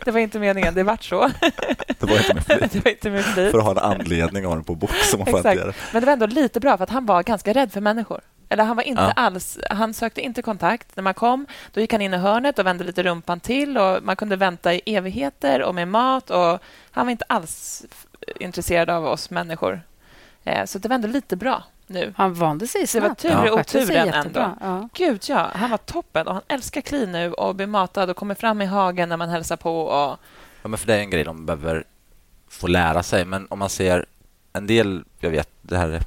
det 0.05 0.11
var 0.11 0.19
inte 0.19 0.39
meningen, 0.39 0.73
det 0.73 0.83
vart 0.83 1.03
så. 1.03 1.29
det 1.99 2.05
var 2.05 2.17
inte 2.17 2.33
med 2.33 2.45
flit. 2.45 2.71
Det 2.71 2.79
var 2.83 2.91
inte 2.91 3.09
med 3.09 3.25
flit. 3.25 3.51
För 3.51 3.57
att 3.57 3.63
ha 3.63 3.71
en 3.71 3.77
anledning 3.99 4.43
att 4.43 4.49
ha 4.49 4.55
den 4.55 4.63
på 4.63 4.75
box. 4.75 5.09
Som 5.09 5.19
man 5.19 5.27
Exakt. 5.27 5.75
Men 5.91 6.01
det 6.01 6.05
var 6.05 6.13
ändå 6.13 6.25
lite 6.25 6.59
bra, 6.59 6.77
för 6.77 6.83
att 6.83 6.89
han 6.89 7.05
var 7.05 7.23
ganska 7.23 7.53
rädd 7.53 7.71
för 7.71 7.81
människor. 7.81 8.21
Eller 8.53 8.63
han 8.63 8.75
var 8.75 8.83
inte 8.83 9.01
ja. 9.01 9.11
alls... 9.11 9.59
Han 9.69 9.93
sökte 9.93 10.21
inte 10.21 10.41
kontakt. 10.41 10.95
När 10.95 11.03
man 11.03 11.13
kom 11.13 11.45
då 11.73 11.81
gick 11.81 11.91
han 11.91 12.01
in 12.01 12.13
i 12.13 12.17
hörnet 12.17 12.59
och 12.59 12.65
vände 12.65 12.83
lite 12.83 13.03
rumpan 13.03 13.39
till. 13.39 13.77
och 13.77 14.03
Man 14.03 14.15
kunde 14.15 14.35
vänta 14.35 14.73
i 14.73 14.81
evigheter 14.85 15.61
och 15.61 15.75
med 15.75 15.87
mat. 15.87 16.29
och 16.29 16.59
Han 16.91 17.05
var 17.05 17.11
inte 17.11 17.25
alls 17.29 17.85
intresserad 18.39 18.89
av 18.89 19.05
oss 19.05 19.29
människor. 19.29 19.81
Eh, 20.43 20.65
så 20.65 20.79
det 20.79 20.87
var 20.87 20.95
ändå 20.95 21.07
lite 21.07 21.35
bra 21.35 21.63
nu. 21.87 22.13
Han 22.17 22.33
vande 22.33 22.67
sig 22.67 22.87
snabbt. 22.87 23.21
Det 23.21 23.35
var 23.35 23.43
tur 23.43 23.47
i 23.47 23.51
oturen 23.51 24.13
ändå. 24.13 24.55
Ja. 24.61 24.89
Gud, 24.93 25.21
ja. 25.29 25.51
Han 25.53 25.69
var 25.69 25.77
toppen. 25.77 26.27
och 26.27 26.33
Han 26.33 26.43
älskar 26.47 26.81
Kli 26.81 27.07
nu 27.07 27.33
och 27.33 27.55
blir 27.55 27.67
matad 27.67 28.09
och 28.09 28.15
kommer 28.15 28.35
fram 28.35 28.61
i 28.61 28.65
hagen 28.65 29.09
när 29.09 29.17
man 29.17 29.29
hälsar 29.29 29.55
på. 29.55 29.81
Och... 29.81 30.19
Ja, 30.61 30.67
men 30.67 30.77
för 30.77 30.87
det 30.87 30.95
är 30.95 30.99
en 30.99 31.09
grej 31.09 31.23
de 31.23 31.45
behöver 31.45 31.83
få 32.47 32.67
lära 32.67 33.03
sig. 33.03 33.25
Men 33.25 33.47
om 33.49 33.59
man 33.59 33.69
ser 33.69 34.05
en 34.53 34.67
del... 34.67 35.03
Jag 35.19 35.29
vet, 35.29 35.49
det 35.61 35.77
här 35.77 36.01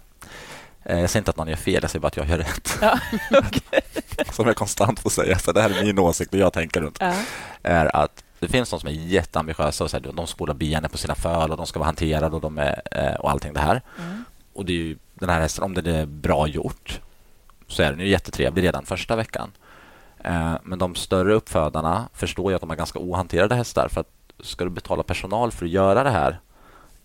jag 0.88 1.11
säger 1.11 1.20
inte 1.20 1.31
att 1.31 1.37
någon 1.37 1.49
gör 1.49 1.57
fel, 1.57 1.79
jag 1.83 1.90
säger 1.90 2.01
bara 2.01 2.09
att 2.09 2.16
jag 2.16 2.29
gör 2.29 2.38
rätt. 2.38 2.79
Ja, 2.81 2.99
okay. 3.38 3.81
som 4.33 4.46
jag 4.46 4.57
konstant 4.57 5.01
får 5.01 5.11
säga. 5.11 5.38
Så 5.38 5.53
det 5.53 5.62
här 5.62 5.70
är 5.70 5.85
min 5.85 5.99
åsikt 5.99 6.33
och 6.33 6.38
jag 6.38 6.53
tänker 6.53 6.81
runt. 6.81 6.96
Ja. 7.01 7.14
Är 7.62 7.96
att 7.96 8.25
det 8.38 8.49
finns 8.49 8.70
de 8.70 8.81
som 8.81 8.88
är 8.88 8.92
jätteambitiösa 8.92 9.85
och 9.85 9.90
så 9.90 9.96
här, 9.96 10.12
de 10.12 10.27
spolar 10.27 10.55
benen 10.55 10.90
på 10.90 10.99
sina 10.99 11.14
föl 11.14 11.51
och 11.51 11.57
de 11.57 11.66
ska 11.66 11.79
vara 11.79 11.87
hanterade 11.87 12.37
och, 12.37 12.42
de 12.42 12.59
är, 12.59 12.83
eh, 12.90 13.14
och 13.14 13.31
allting 13.31 13.53
det 13.53 13.61
här. 13.61 13.83
Mm. 13.99 14.25
Och 14.53 14.64
det 14.64 14.72
är 14.72 14.77
ju, 14.77 14.96
den 15.14 15.29
här 15.29 15.40
hästen, 15.40 15.64
om 15.64 15.75
den 15.75 15.87
är 15.87 16.07
bra 16.07 16.49
gjort 16.49 17.01
så 17.66 17.83
är 17.83 17.90
den 17.90 18.01
ju 18.01 18.09
jättetrevlig 18.09 18.62
redan 18.62 18.87
första 18.87 19.16
veckan. 19.16 19.53
Eh, 20.25 20.55
men 20.62 20.79
de 20.79 20.94
större 20.94 21.35
uppfödarna 21.35 22.09
förstår 22.14 22.51
ju 22.51 22.55
att 22.55 22.61
de 22.61 22.70
har 22.70 22.77
ganska 22.77 22.99
ohanterade 22.99 23.55
hästar 23.55 23.88
för 23.88 24.01
att 24.01 24.11
ska 24.40 24.64
du 24.64 24.70
betala 24.70 25.03
personal 25.03 25.53
för 25.53 25.64
att 25.64 25.70
göra 25.70 26.05
det 26.05 26.11
här 26.11 26.40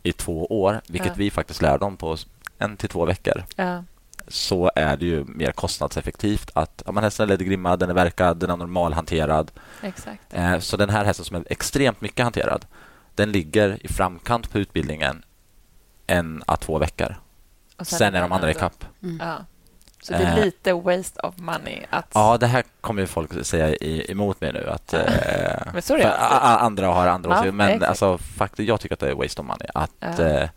i 0.04 0.12
två 0.12 0.46
år, 0.46 0.82
vilket 0.88 1.08
ja. 1.08 1.14
vi 1.18 1.32
faktiskt 1.32 1.62
lär 1.62 1.78
dem 1.78 1.98
på 1.98 2.18
en 2.62 2.78
till 2.78 2.90
två 2.90 3.06
veckor. 3.06 3.44
Ja. 3.56 3.84
så 4.28 4.72
är 4.76 4.98
det 4.98 5.06
ju 5.06 5.26
mer 5.28 5.52
kostnadseffektivt 5.52 6.52
att 6.54 6.84
ja, 6.86 7.02
hästen 7.02 7.24
är 7.24 7.28
leddgrimmad, 7.28 7.80
den 7.80 7.90
är 7.90 7.94
verkad, 7.94 8.38
den 8.38 8.50
är 8.50 8.58
normalhanterad. 8.58 9.52
Exakt. 9.82 10.34
Eh, 10.34 10.60
så 10.60 10.78
den 10.78 10.90
här 10.90 11.06
hästen 11.06 11.26
som 11.26 11.36
är 11.36 11.44
extremt 11.50 12.02
mycket 12.02 12.24
hanterad, 12.24 12.66
den 13.16 13.32
ligger 13.32 13.86
i 13.86 13.88
framkant 13.88 14.52
på 14.52 14.60
utbildningen 14.60 15.24
en 16.08 16.44
à 16.48 16.58
två 16.58 16.78
veckor. 16.78 17.16
sen, 17.78 17.86
sen 17.86 18.16
är 18.16 18.22
de 18.22 18.32
andra 18.32 18.52
ikapp. 18.52 18.86
Mm. 19.04 19.22
Ja. 19.28 19.46
Så 20.02 20.14
det 20.14 20.24
är 20.24 20.38
eh. 20.38 20.46
lite 20.46 20.74
waste 20.74 21.22
of 21.22 21.38
money. 21.38 21.86
Att... 21.90 22.12
Ja, 22.14 22.38
det 22.38 22.48
här 22.48 22.64
kommer 22.82 23.06
folk 23.06 23.46
säga 23.46 23.76
emot 23.76 24.42
mig 24.42 24.54
nu. 24.54 24.70
Att, 24.70 24.94
eh, 24.94 25.02
men 25.74 25.82
så 25.82 25.94
är 25.94 25.98
det 25.98 26.18
andra 26.18 26.88
har 26.88 27.08
andra 27.08 27.30
ja, 27.30 27.36
åsikter. 27.36 27.52
Men 27.52 27.70
exakt. 27.70 27.90
alltså, 27.90 28.18
faktiskt, 28.18 28.70
jag 28.70 28.80
tycker 28.80 28.94
att 28.94 29.00
det 29.00 29.10
är 29.10 29.16
waste 29.16 29.42
of 29.42 29.48
money. 29.48 29.68
Att, 29.74 30.20
ja. 30.20 30.48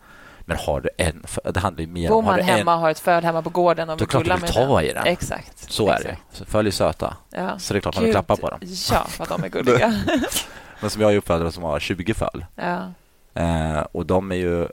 Men 0.44 0.56
har 0.56 0.80
du 0.80 0.88
en... 0.98 1.24
Det 1.44 1.60
handlar 1.60 1.80
ju 1.80 1.86
mer 1.86 2.08
Bor 2.08 2.22
man 2.22 2.40
hemma, 2.40 2.72
en, 2.72 2.78
har 2.78 2.90
ett 2.90 2.98
föl 2.98 3.24
hemma 3.24 3.42
på 3.42 3.50
gården 3.50 3.90
och 3.90 4.00
vill 4.00 4.08
pulla 4.08 4.36
med 4.36 4.52
ta 4.52 4.82
i 4.82 4.92
den. 4.92 5.06
Exakt. 5.06 5.72
Så 5.72 5.88
är 5.88 6.02
det. 6.02 6.16
Så 6.32 6.44
följ 6.44 6.72
söta. 6.72 7.16
Ja. 7.30 7.58
Så 7.58 7.74
det 7.74 7.78
är 7.78 7.80
klart 7.80 7.94
man 7.94 8.04
vill 8.04 8.12
klappa 8.12 8.36
på 8.36 8.50
dem. 8.50 8.58
Ja, 8.90 9.04
för 9.08 9.22
att 9.22 9.28
de 9.28 9.44
är 9.44 9.48
gulliga. 9.48 9.94
men 10.80 10.90
som 10.90 11.02
jag 11.02 11.12
är 11.12 11.16
uppfödd 11.16 11.54
som 11.54 11.62
har 11.62 11.80
20 11.80 12.14
föl. 12.14 12.44
Ja. 12.54 12.92
Eh, 13.34 13.80
och 13.92 14.06
de 14.06 14.32
är 14.32 14.36
ju 14.36 14.68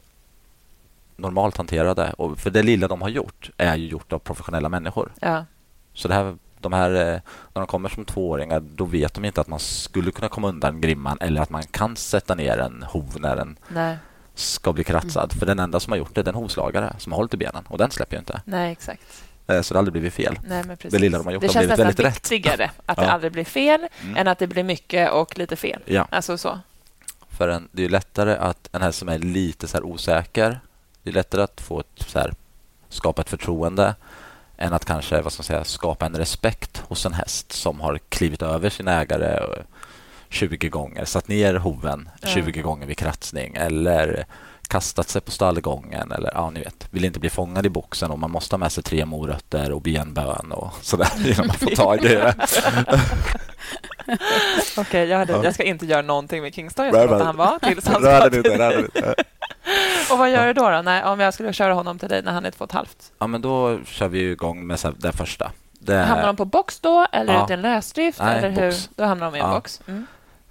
normalt 1.16 1.58
hanterade. 1.58 2.14
Och 2.18 2.40
för 2.40 2.50
det 2.50 2.64
lilla 2.64 2.88
de 2.88 3.02
har 3.02 3.10
gjort 3.10 3.50
är 3.58 3.76
ju 3.76 3.88
gjort 3.88 4.14
av 4.14 4.20
professionella 4.20 4.70
människor. 4.70 5.12
Ja. 5.22 5.46
Så 5.94 6.08
det 6.08 6.14
här, 6.14 6.38
de 6.60 6.74
här, 6.74 6.92
eh, 6.92 7.22
när 7.54 7.62
de 7.62 7.68
kommer 7.68 7.90
som 7.90 8.06
tvååringar 8.06 8.60
då 8.60 8.86
vet 8.86 9.14
de 9.14 9.26
inte 9.26 9.42
att 9.42 9.48
man 9.48 9.60
skulle 9.60 10.12
kunna 10.12 10.30
komma 10.30 10.48
undan 10.48 10.82
grimman 10.82 11.18
eller 11.22 11.42
att 11.42 11.50
man 11.50 11.64
kan 11.64 11.96
sätta 11.96 12.36
ner 12.36 12.58
en 12.58 12.84
hov 12.84 13.16
när 13.20 13.36
den 13.36 13.58
Nej. 13.68 13.98
Ska 14.42 14.74
bli 14.74 14.84
kratsad. 14.84 15.32
Mm. 15.32 15.40
För 15.40 15.46
den 15.46 15.60
enda 15.60 15.80
som 15.80 15.92
har 15.92 15.98
gjort 15.98 16.16
det 16.16 16.22
är 16.22 16.30
en 16.30 16.36
hovslagare 16.36 16.96
som 16.98 17.12
har 17.12 17.18
hållit 17.18 17.34
i 17.34 17.38
benen 17.38 17.64
och 17.68 17.78
den 17.78 17.92
släpper 17.92 18.16
ju 18.16 18.20
inte. 18.20 18.42
Nej, 18.46 18.72
exakt. 18.72 19.24
Eh, 19.48 19.62
så 19.62 19.74
det 19.74 19.78
har 19.78 19.80
aldrig 19.80 19.92
blivit 19.92 20.14
fel. 20.14 20.40
Nej, 20.48 20.64
men 20.64 20.78
Det 20.82 21.00
lilla 21.00 21.18
de 21.18 21.28
har 21.28 21.34
gjort 21.34 21.42
det 21.42 21.48
har 21.48 21.62
blivit 21.62 21.80
väldigt 21.80 22.00
rätt. 22.00 22.24
Det 22.30 22.30
känns 22.30 22.30
nästan 22.30 22.40
viktigare 22.42 22.72
att 22.86 22.98
ja. 22.98 23.04
det 23.04 23.12
aldrig 23.12 23.32
blir 23.32 23.46
fel 23.46 23.88
mm. 24.02 24.18
än 24.18 24.28
att 24.28 24.40
det 24.40 24.48
blir 24.48 24.64
mycket 24.64 25.12
och 25.12 25.38
lite 25.38 25.56
fel. 25.56 25.82
Ja. 25.86 26.08
Alltså 26.12 26.38
så. 26.38 26.60
För 27.30 27.48
en, 27.48 27.70
det 27.72 27.86
är 27.86 27.90
lättare 27.90 28.36
att 28.36 28.70
en 28.72 28.82
häst 28.82 29.00
som 29.00 29.10
är 29.10 29.20
lite 29.20 29.68
så 29.68 29.82
osäker 29.82 30.60
det 31.04 31.10
är 31.10 31.14
lättare 31.14 31.42
att 31.42 31.62
få 31.62 31.80
ett, 31.80 32.06
så 32.08 32.20
här, 32.20 32.34
skapa 32.90 33.22
ett 33.22 33.30
förtroende 33.30 33.96
än 34.58 34.74
att 34.74 34.86
kanske 34.86 35.22
vad 35.22 35.34
ska 35.34 35.42
man 35.42 35.46
säga, 35.46 35.64
skapa 35.64 36.06
en 36.06 36.16
respekt 36.16 36.84
hos 36.88 37.06
en 37.06 37.14
häst 37.14 37.52
som 37.52 37.82
har 37.82 38.00
klivit 38.10 38.42
över 38.42 38.70
sin 38.70 38.88
ägare 38.88 39.40
20 40.32 40.70
gånger, 40.70 41.06
satt 41.06 41.28
ner 41.28 41.54
hoven 41.54 42.10
20 42.24 42.40
mm. 42.40 42.62
gånger 42.62 42.88
vid 42.88 42.98
kratsning 42.98 43.56
eller 43.56 44.26
kastat 44.68 45.10
sig 45.10 45.22
på 45.22 45.32
stallgången 45.32 46.12
eller 46.12 46.32
ja, 46.34 46.50
ni 46.50 46.60
vet, 46.60 46.88
vill 46.92 47.06
inte 47.06 47.20
bli 47.20 47.30
fångad 47.30 47.66
i 47.66 47.70
boxen 47.70 48.12
och 48.12 48.20
man 48.20 48.32
måste 48.32 48.56
ha 48.56 48.58
med 48.58 48.72
sig 48.72 48.84
tre 48.84 49.06
morötter 49.06 49.72
och 49.72 49.82
benbön 49.82 50.52
och 50.52 50.74
sådär 50.82 51.08
innan 51.26 51.48
man 51.48 51.56
får 51.56 51.76
tag 51.76 52.06
i 52.06 52.08
det. 52.08 52.36
Okej, 54.78 54.82
okay, 54.82 55.06
jag, 55.06 55.30
jag, 55.46 55.54
ska 55.54 55.64
inte 55.64 55.86
göra 55.86 56.02
någonting 56.02 56.42
med 56.42 56.54
Kingston. 56.54 56.86
Jag 56.86 56.96
ska 56.96 57.06
låta 57.06 57.24
han 57.24 57.38
vara 57.38 57.60
tills 57.60 57.88
han 57.88 58.02
ska 58.02 58.30
och 60.12 60.18
vad 60.18 60.32
gör 60.32 60.48
du 60.48 60.54
då? 60.54 60.70
då? 60.70 60.82
Nej, 60.82 61.04
om 61.04 61.20
jag 61.20 61.34
skulle 61.34 61.54
köra 61.54 61.74
honom 61.74 62.00
till 62.00 62.10
dig 62.10 62.22
när 62.24 62.32
han 62.32 62.46
är 62.46 62.52
två 62.52 62.64
och 62.64 62.70
ett 62.70 62.76
halvt? 62.76 63.12
Ja, 63.20 63.28
men 63.28 63.42
då 63.42 63.80
kör 63.86 64.08
vi 64.08 64.32
igång 64.32 64.68
med 64.68 64.80
det 64.98 65.12
första. 65.12 65.52
Det... 65.80 65.98
Hamnar 65.98 66.28
de 66.28 66.36
på 66.36 66.46
box 66.46 66.80
då, 66.80 67.08
eller 67.12 67.34
ja. 67.34 67.44
är 67.44 67.48
det 67.48 67.54
en 67.54 67.62
lösdrift? 67.62 68.20
Nej, 68.20 68.38
eller 68.38 68.50
hur? 68.50 68.72
Box. 68.72 68.90
Då 68.96 69.04
hamnar 69.04 69.32
de 69.32 69.38
i 69.38 69.40
en 69.40 69.48
ja. 69.48 69.54
box. 69.54 69.82
Mm. 69.88 70.08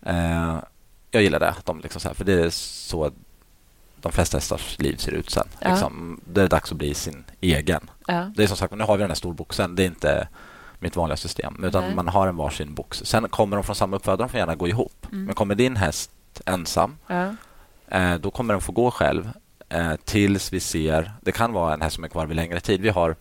Uh, 0.07 0.59
jag 1.11 1.23
gillar 1.23 1.41
det, 1.41 1.55
de 1.65 1.81
liksom 1.81 2.01
här, 2.05 2.15
för 2.15 2.25
det 2.25 2.33
är 2.33 2.51
så 2.51 3.11
de 4.01 4.13
flesta 4.13 4.37
hästars 4.37 4.79
liv 4.79 4.97
ser 4.97 5.13
ut 5.13 5.31
sen. 5.31 5.49
Ja. 5.59 5.71
Liksom, 5.71 6.21
det 6.25 6.43
är 6.43 6.49
dags 6.49 6.73
att 6.73 6.79
bli 6.79 6.95
sin 6.95 7.25
egen. 7.41 7.91
Ja. 8.07 8.31
Det 8.37 8.43
är 8.43 8.47
som 8.47 8.57
sagt, 8.57 8.75
nu 8.75 8.85
har 8.85 8.97
vi 8.97 9.01
den 9.01 9.11
här 9.11 9.15
storboxen. 9.15 9.77
Det 9.77 9.83
är 9.83 9.87
inte 9.87 10.29
mitt 10.79 10.97
vanliga 10.97 11.17
system, 11.17 11.65
utan 11.65 11.85
Nej. 11.85 11.95
man 11.95 12.09
har 12.09 12.27
en 12.27 12.37
varsin 12.37 12.75
box. 12.75 13.03
Sen 13.05 13.29
kommer 13.29 13.57
de 13.57 13.65
från 13.65 13.77
samma 13.77 13.97
uppfödare, 13.97 14.17
de 14.17 14.29
får 14.29 14.39
gärna 14.39 14.55
gå 14.55 14.69
ihop. 14.69 15.07
Mm. 15.13 15.25
Men 15.25 15.35
kommer 15.35 15.55
din 15.55 15.77
häst 15.77 16.11
ensam, 16.47 16.97
ja. 17.07 17.35
eh, 17.89 18.15
då 18.15 18.31
kommer 18.31 18.55
den 18.55 18.61
få 18.61 18.73
gå 18.73 18.91
själv 18.91 19.31
eh, 19.69 19.95
tills 20.05 20.53
vi 20.53 20.61
ser... 20.61 21.13
Det 21.21 21.33
kan 21.33 21.53
vara 21.53 21.75
en 21.75 21.83
häst 21.83 21.95
som 21.95 22.05
är 22.05 22.09
kvar 22.09 22.27
vid 22.27 22.37
längre 22.37 22.61
tid. 22.61 22.81
Vi 22.81 22.89
har... 22.89 23.17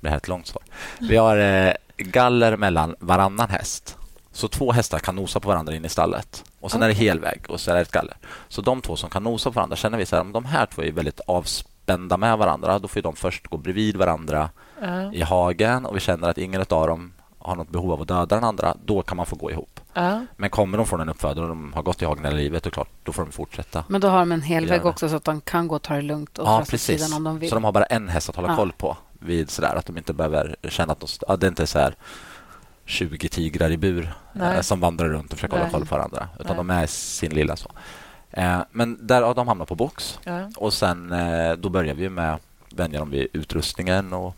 Det 0.00 0.08
här 0.08 0.16
är 0.16 0.18
ett 0.18 0.28
långt 0.28 0.46
svar. 0.46 0.62
Vi 1.00 1.16
har 1.16 1.36
eh, 1.36 1.72
galler 1.96 2.56
mellan 2.56 2.94
varannan 2.98 3.48
häst. 3.50 3.96
Så 4.32 4.48
två 4.48 4.72
hästar 4.72 4.98
kan 4.98 5.16
nosa 5.16 5.40
på 5.40 5.48
varandra 5.48 5.74
in 5.74 5.84
i 5.84 5.88
stallet. 5.88 6.44
Och 6.60 6.70
Sen 6.70 6.80
okay. 6.80 6.90
är 6.90 6.94
det 6.94 7.00
helvägg 7.00 7.44
och 7.48 7.60
så 7.60 7.70
är 7.70 7.74
det 7.74 7.80
ett 7.80 7.92
galler. 7.92 8.16
Så 8.48 8.62
de 8.62 8.80
två 8.80 8.96
som 8.96 9.10
kan 9.10 9.22
nosa 9.22 9.50
på 9.50 9.54
varandra 9.54 9.76
känner 9.76 9.98
vi 9.98 10.06
så 10.06 10.16
här, 10.16 10.22
om 10.22 10.32
de 10.32 10.44
här 10.44 10.66
två 10.66 10.82
är 10.82 10.92
väldigt 10.92 11.20
avspända 11.26 12.16
med 12.16 12.38
varandra, 12.38 12.78
då 12.78 12.88
får 12.88 13.02
de 13.02 13.16
först 13.16 13.46
gå 13.46 13.56
bredvid 13.56 13.96
varandra 13.96 14.50
uh. 14.82 15.14
i 15.14 15.22
hagen 15.22 15.86
och 15.86 15.96
vi 15.96 16.00
känner 16.00 16.28
att 16.28 16.38
ingen 16.38 16.60
av 16.60 16.86
dem 16.86 17.12
har 17.38 17.56
något 17.56 17.68
behov 17.68 17.92
av 17.92 18.02
att 18.02 18.08
döda 18.08 18.36
den 18.36 18.44
andra, 18.44 18.76
då 18.84 19.02
kan 19.02 19.16
man 19.16 19.26
få 19.26 19.36
gå 19.36 19.50
ihop. 19.50 19.80
Uh. 19.96 20.22
Men 20.36 20.50
kommer 20.50 20.78
de 20.78 20.86
från 20.86 21.00
en 21.00 21.08
uppfödare 21.08 21.44
och 21.44 21.48
de 21.48 21.72
har 21.72 21.82
gått 21.82 22.02
i 22.02 22.04
hagen 22.04 22.24
hela 22.24 22.36
livet, 22.36 22.62
då, 22.62 22.70
klart, 22.70 22.88
då 23.02 23.12
får 23.12 23.22
de 23.22 23.32
fortsätta. 23.32 23.84
Men 23.88 24.00
då 24.00 24.08
har 24.08 24.18
de 24.18 24.32
en 24.32 24.42
helvägg 24.42 24.86
också 24.86 25.08
så 25.08 25.16
att 25.16 25.24
de 25.24 25.40
kan 25.40 25.68
gå 25.68 25.74
och 25.74 25.82
ta 25.82 25.94
det 25.94 26.02
lugnt 26.02 26.38
och 26.38 26.48
ja, 26.48 26.64
precis. 26.68 27.02
sidan 27.02 27.16
om 27.16 27.24
de 27.24 27.38
vill. 27.38 27.48
Så 27.48 27.54
de 27.54 27.64
har 27.64 27.72
bara 27.72 27.84
en 27.84 28.08
häst 28.08 28.28
att 28.28 28.36
hålla 28.36 28.48
uh. 28.48 28.56
koll 28.56 28.72
på 28.72 28.96
vid 29.12 29.50
sådär, 29.50 29.74
att 29.74 29.86
de 29.86 29.98
inte 29.98 30.12
behöver 30.12 30.56
känna 30.68 30.92
att 30.92 31.00
de, 31.00 31.06
ja, 31.28 31.36
det 31.36 31.46
är 31.46 31.48
inte 31.48 31.66
så 31.66 31.78
här 31.78 31.94
20 32.90 33.28
tigrar 33.28 33.70
i 33.70 33.76
bur 33.76 34.14
eh, 34.40 34.60
som 34.60 34.80
vandrar 34.80 35.08
runt 35.08 35.32
och 35.32 35.38
försöker 35.38 35.54
Nej. 35.54 35.64
hålla 35.64 35.72
koll 35.72 35.86
på 35.86 35.94
varandra. 35.94 36.28
Utan 36.34 36.56
Nej. 36.56 36.56
de 36.56 36.70
är 36.70 36.86
sin 36.86 37.34
lilla 37.34 37.56
så. 37.56 37.70
Eh, 38.30 38.60
men 38.70 39.06
där, 39.06 39.22
ja, 39.22 39.34
de 39.34 39.48
hamnar 39.48 39.66
på 39.66 39.74
box. 39.74 40.18
Ja. 40.24 40.50
Och 40.56 40.72
sen 40.72 41.12
eh, 41.12 41.52
då 41.52 41.68
börjar 41.68 41.94
vi 41.94 42.08
med 42.08 42.38
vänja 42.70 42.98
dem 42.98 43.10
vid 43.10 43.28
utrustningen. 43.32 44.12
Och... 44.12 44.34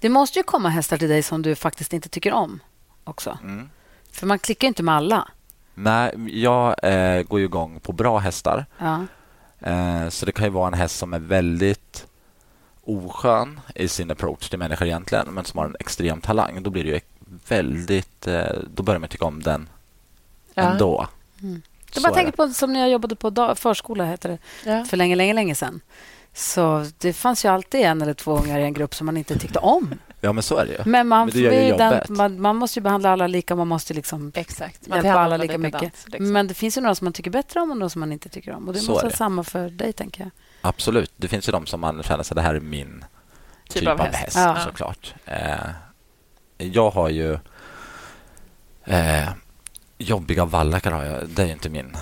Det 0.00 0.08
måste 0.08 0.38
ju 0.38 0.42
komma 0.42 0.68
hästar 0.68 0.98
till 0.98 1.08
dig 1.08 1.22
som 1.22 1.42
du 1.42 1.54
faktiskt 1.54 1.92
inte 1.92 2.08
tycker 2.08 2.32
om 2.32 2.60
också. 3.04 3.38
Mm. 3.42 3.70
För 4.12 4.26
man 4.26 4.38
klickar 4.38 4.68
inte 4.68 4.82
med 4.82 4.94
alla. 4.94 5.28
Nej, 5.74 6.40
jag 6.42 6.74
eh, 6.82 7.22
går 7.22 7.38
ju 7.38 7.44
igång 7.44 7.80
på 7.80 7.92
bra 7.92 8.18
hästar. 8.18 8.66
Ja. 8.78 9.06
Eh, 9.60 10.08
så 10.08 10.26
det 10.26 10.32
kan 10.32 10.44
ju 10.44 10.50
vara 10.50 10.68
en 10.68 10.74
häst 10.74 10.96
som 10.96 11.14
är 11.14 11.18
väldigt 11.18 12.06
oskön 12.84 13.60
i 13.74 13.88
sin 13.88 14.10
approach 14.10 14.48
till 14.48 14.58
människor 14.58 14.86
egentligen, 14.86 15.26
men 15.34 15.44
som 15.44 15.58
har 15.58 15.66
en 15.66 15.76
extrem 15.80 16.20
talang. 16.20 16.62
Då 16.62 16.70
blir 16.70 16.84
det 16.84 16.90
ju 16.90 16.96
väldigt... 17.48 18.26
Eh, 18.26 18.44
då 18.74 18.82
börjar 18.82 19.00
man 19.00 19.08
tycka 19.08 19.24
om 19.24 19.42
den 19.42 19.68
ja. 20.54 20.62
ändå. 20.62 21.08
Mm. 21.42 21.62
Jag 21.94 22.02
bara 22.02 22.14
tänker 22.14 22.32
på 22.32 22.48
som 22.48 22.72
när 22.72 22.80
jag 22.80 22.90
jobbade 22.90 23.16
på 23.16 23.54
förskola, 23.56 24.04
heter 24.04 24.28
det, 24.28 24.38
ja. 24.70 24.84
för 24.84 24.96
länge, 24.96 25.16
länge, 25.16 25.34
länge 25.34 25.54
sedan. 25.54 25.80
Så 26.34 26.86
det 26.98 27.12
fanns 27.12 27.44
ju 27.44 27.48
alltid 27.48 27.80
en 27.80 28.02
eller 28.02 28.14
två 28.14 28.38
ungar 28.38 28.58
i 28.58 28.62
en 28.62 28.72
grupp 28.72 28.94
som 28.94 29.06
man 29.06 29.16
inte 29.16 29.38
tyckte 29.38 29.58
om. 29.58 29.94
Ja, 30.20 30.32
men 30.32 30.42
så 30.42 30.56
är 30.56 30.66
det 30.66 30.72
ju. 30.72 30.78
Men 30.84 31.08
man, 31.08 31.30
men 31.34 31.78
den, 31.78 32.02
man, 32.08 32.40
man, 32.40 32.56
måste 32.56 32.78
ju 32.78 32.82
behandla 32.82 33.10
alla 33.10 33.26
lika. 33.26 33.54
Man 33.54 33.68
måste 33.68 33.94
liksom 33.94 34.32
Exakt. 34.34 34.86
Man 34.86 35.04
hjälpa 35.04 35.20
alla 35.20 35.36
lika 35.36 35.58
mycket. 35.58 35.92
Liksom. 36.06 36.32
Men 36.32 36.48
det 36.48 36.54
finns 36.54 36.76
ju 36.76 36.80
några 36.80 36.94
som 36.94 37.04
man 37.04 37.12
tycker 37.12 37.30
bättre 37.30 37.60
om 37.60 37.70
och 37.70 37.76
några 37.76 37.88
som 37.88 38.00
man 38.00 38.12
inte 38.12 38.28
tycker 38.28 38.52
om. 38.52 38.68
Och 38.68 38.74
Det 38.74 38.80
så 38.80 38.90
måste 38.90 39.06
vara 39.06 39.16
samma 39.16 39.44
för 39.44 39.68
dig, 39.68 39.92
tänker 39.92 40.20
jag. 40.20 40.30
Absolut. 40.60 41.12
Det 41.16 41.28
finns 41.28 41.48
ju 41.48 41.52
de 41.52 41.66
som 41.66 41.80
man 41.80 42.02
känner 42.02 42.22
sig 42.22 42.34
det 42.34 42.42
här 42.42 42.54
är 42.54 42.60
min 42.60 43.04
typ, 43.68 43.80
typ 43.80 43.88
av, 43.88 44.00
häst, 44.00 44.18
häst 44.18 44.36
ja. 44.36 44.58
såklart. 44.64 45.14
Eh, 45.24 45.58
jag 46.72 46.90
har 46.90 47.08
ju... 47.08 47.38
Eh, 48.84 49.28
jobbiga 49.98 50.44
vallackar 50.44 50.90
har 50.90 51.04
jag. 51.04 51.28
Det 51.28 51.42
är 51.42 51.46
inte 51.46 51.68
min 51.68 51.96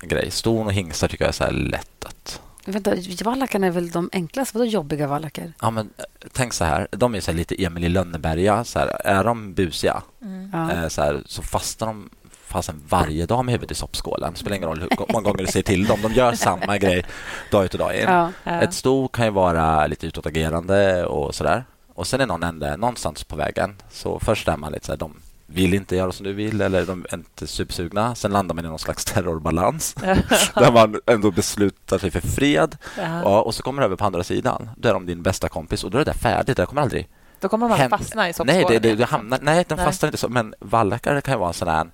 grej. 0.00 0.30
Ston 0.30 0.66
och 0.66 0.72
hingstar 0.72 1.08
tycker 1.08 1.24
jag 1.24 1.28
är 1.28 1.32
så 1.32 1.44
här 1.44 1.52
lätt 1.52 2.04
att... 2.04 2.40
Vänta, 2.64 2.94
vallackarna 3.24 3.66
är 3.66 3.70
väl 3.70 3.90
de 3.90 4.10
enklaste? 4.12 4.58
Vadå 4.58 4.70
jobbiga 4.70 5.06
vallackar? 5.06 5.52
Ja, 5.60 5.70
men 5.70 5.90
tänk 6.32 6.52
så 6.52 6.64
här. 6.64 6.88
De 6.90 7.14
är 7.14 7.20
så 7.20 7.32
lite 7.32 7.64
Emil 7.64 7.84
i 7.84 7.88
Lönneberga. 7.88 8.64
Så 8.64 8.78
här, 8.78 9.06
är 9.06 9.24
de 9.24 9.54
busiga 9.54 10.02
mm. 10.22 10.70
eh, 10.70 10.88
så, 10.88 11.02
här, 11.02 11.22
så 11.26 11.42
fastnar 11.42 11.86
de 11.86 12.10
fasen 12.46 12.82
varje 12.88 13.26
dag 13.26 13.44
med 13.44 13.52
huvudet 13.52 13.70
i 13.70 13.74
soppskålen. 13.74 14.36
Spelar 14.36 14.56
ingen 14.56 14.68
roll 14.68 14.80
hur 14.80 15.12
många 15.12 15.24
gånger 15.24 15.38
du 15.38 15.46
säger 15.46 15.62
till 15.62 15.86
dem. 15.86 15.98
De 16.02 16.12
gör 16.12 16.32
samma 16.32 16.78
grej 16.78 17.04
dag 17.50 17.64
ut 17.64 17.74
och 17.74 17.78
dag 17.78 17.96
in. 17.96 18.02
Ja, 18.02 18.32
ja. 18.44 18.60
Ett 18.62 18.74
sto 18.74 19.08
kan 19.08 19.24
ju 19.24 19.30
vara 19.30 19.86
lite 19.86 20.06
utåtagerande 20.06 21.04
och 21.04 21.34
sådär. 21.34 21.64
Och 21.94 22.06
sen 22.06 22.20
är 22.20 22.26
någon 22.26 22.42
ände 22.42 22.76
någonstans 22.76 23.24
på 23.24 23.36
vägen. 23.36 23.76
Så 23.90 24.20
först 24.20 24.48
är 24.48 24.56
man 24.56 24.72
lite 24.72 24.86
så 24.86 24.92
här, 24.92 24.96
de 24.96 25.14
vill 25.46 25.74
inte 25.74 25.96
göra 25.96 26.12
som 26.12 26.24
du 26.24 26.32
vill 26.32 26.60
eller 26.60 26.86
de 26.86 27.06
är 27.10 27.14
inte 27.14 27.46
supersugna. 27.46 28.14
Sen 28.14 28.32
landar 28.32 28.54
man 28.54 28.64
i 28.64 28.68
någon 28.68 28.78
slags 28.78 29.04
terrorbalans 29.12 29.94
där 30.54 30.72
man 30.72 31.00
ändå 31.06 31.30
beslutar 31.30 31.98
sig 31.98 32.10
för 32.10 32.20
fred. 32.20 32.76
Ja, 32.98 33.42
och 33.42 33.54
så 33.54 33.62
kommer 33.62 33.82
du 33.82 33.86
över 33.86 33.96
på 33.96 34.04
andra 34.04 34.24
sidan. 34.24 34.70
Då 34.76 34.88
är 34.88 34.92
de 34.92 35.06
din 35.06 35.22
bästa 35.22 35.48
kompis 35.48 35.84
och 35.84 35.90
då 35.90 35.98
är 35.98 36.04
det 36.04 36.14
färdigt. 36.14 36.56
Det 36.56 36.66
kommer 36.66 36.82
aldrig 36.82 37.08
Då 37.40 37.48
kommer 37.48 37.68
man 37.68 37.90
fastna 37.90 38.28
i 38.28 38.32
soppskålen. 38.32 38.64
Nej, 38.68 38.80
det, 38.80 38.88
det, 38.88 38.94
det 38.94 39.04
hamnar, 39.04 39.38
nej, 39.42 39.64
den 39.68 39.78
fastnar 39.78 40.06
inte 40.06 40.18
så. 40.18 40.28
Men 40.28 40.54
vallackar 40.58 41.20
kan 41.20 41.34
ju 41.34 41.38
vara 41.38 41.48
en 41.48 41.54
sån 41.54 41.68
där 41.68 41.90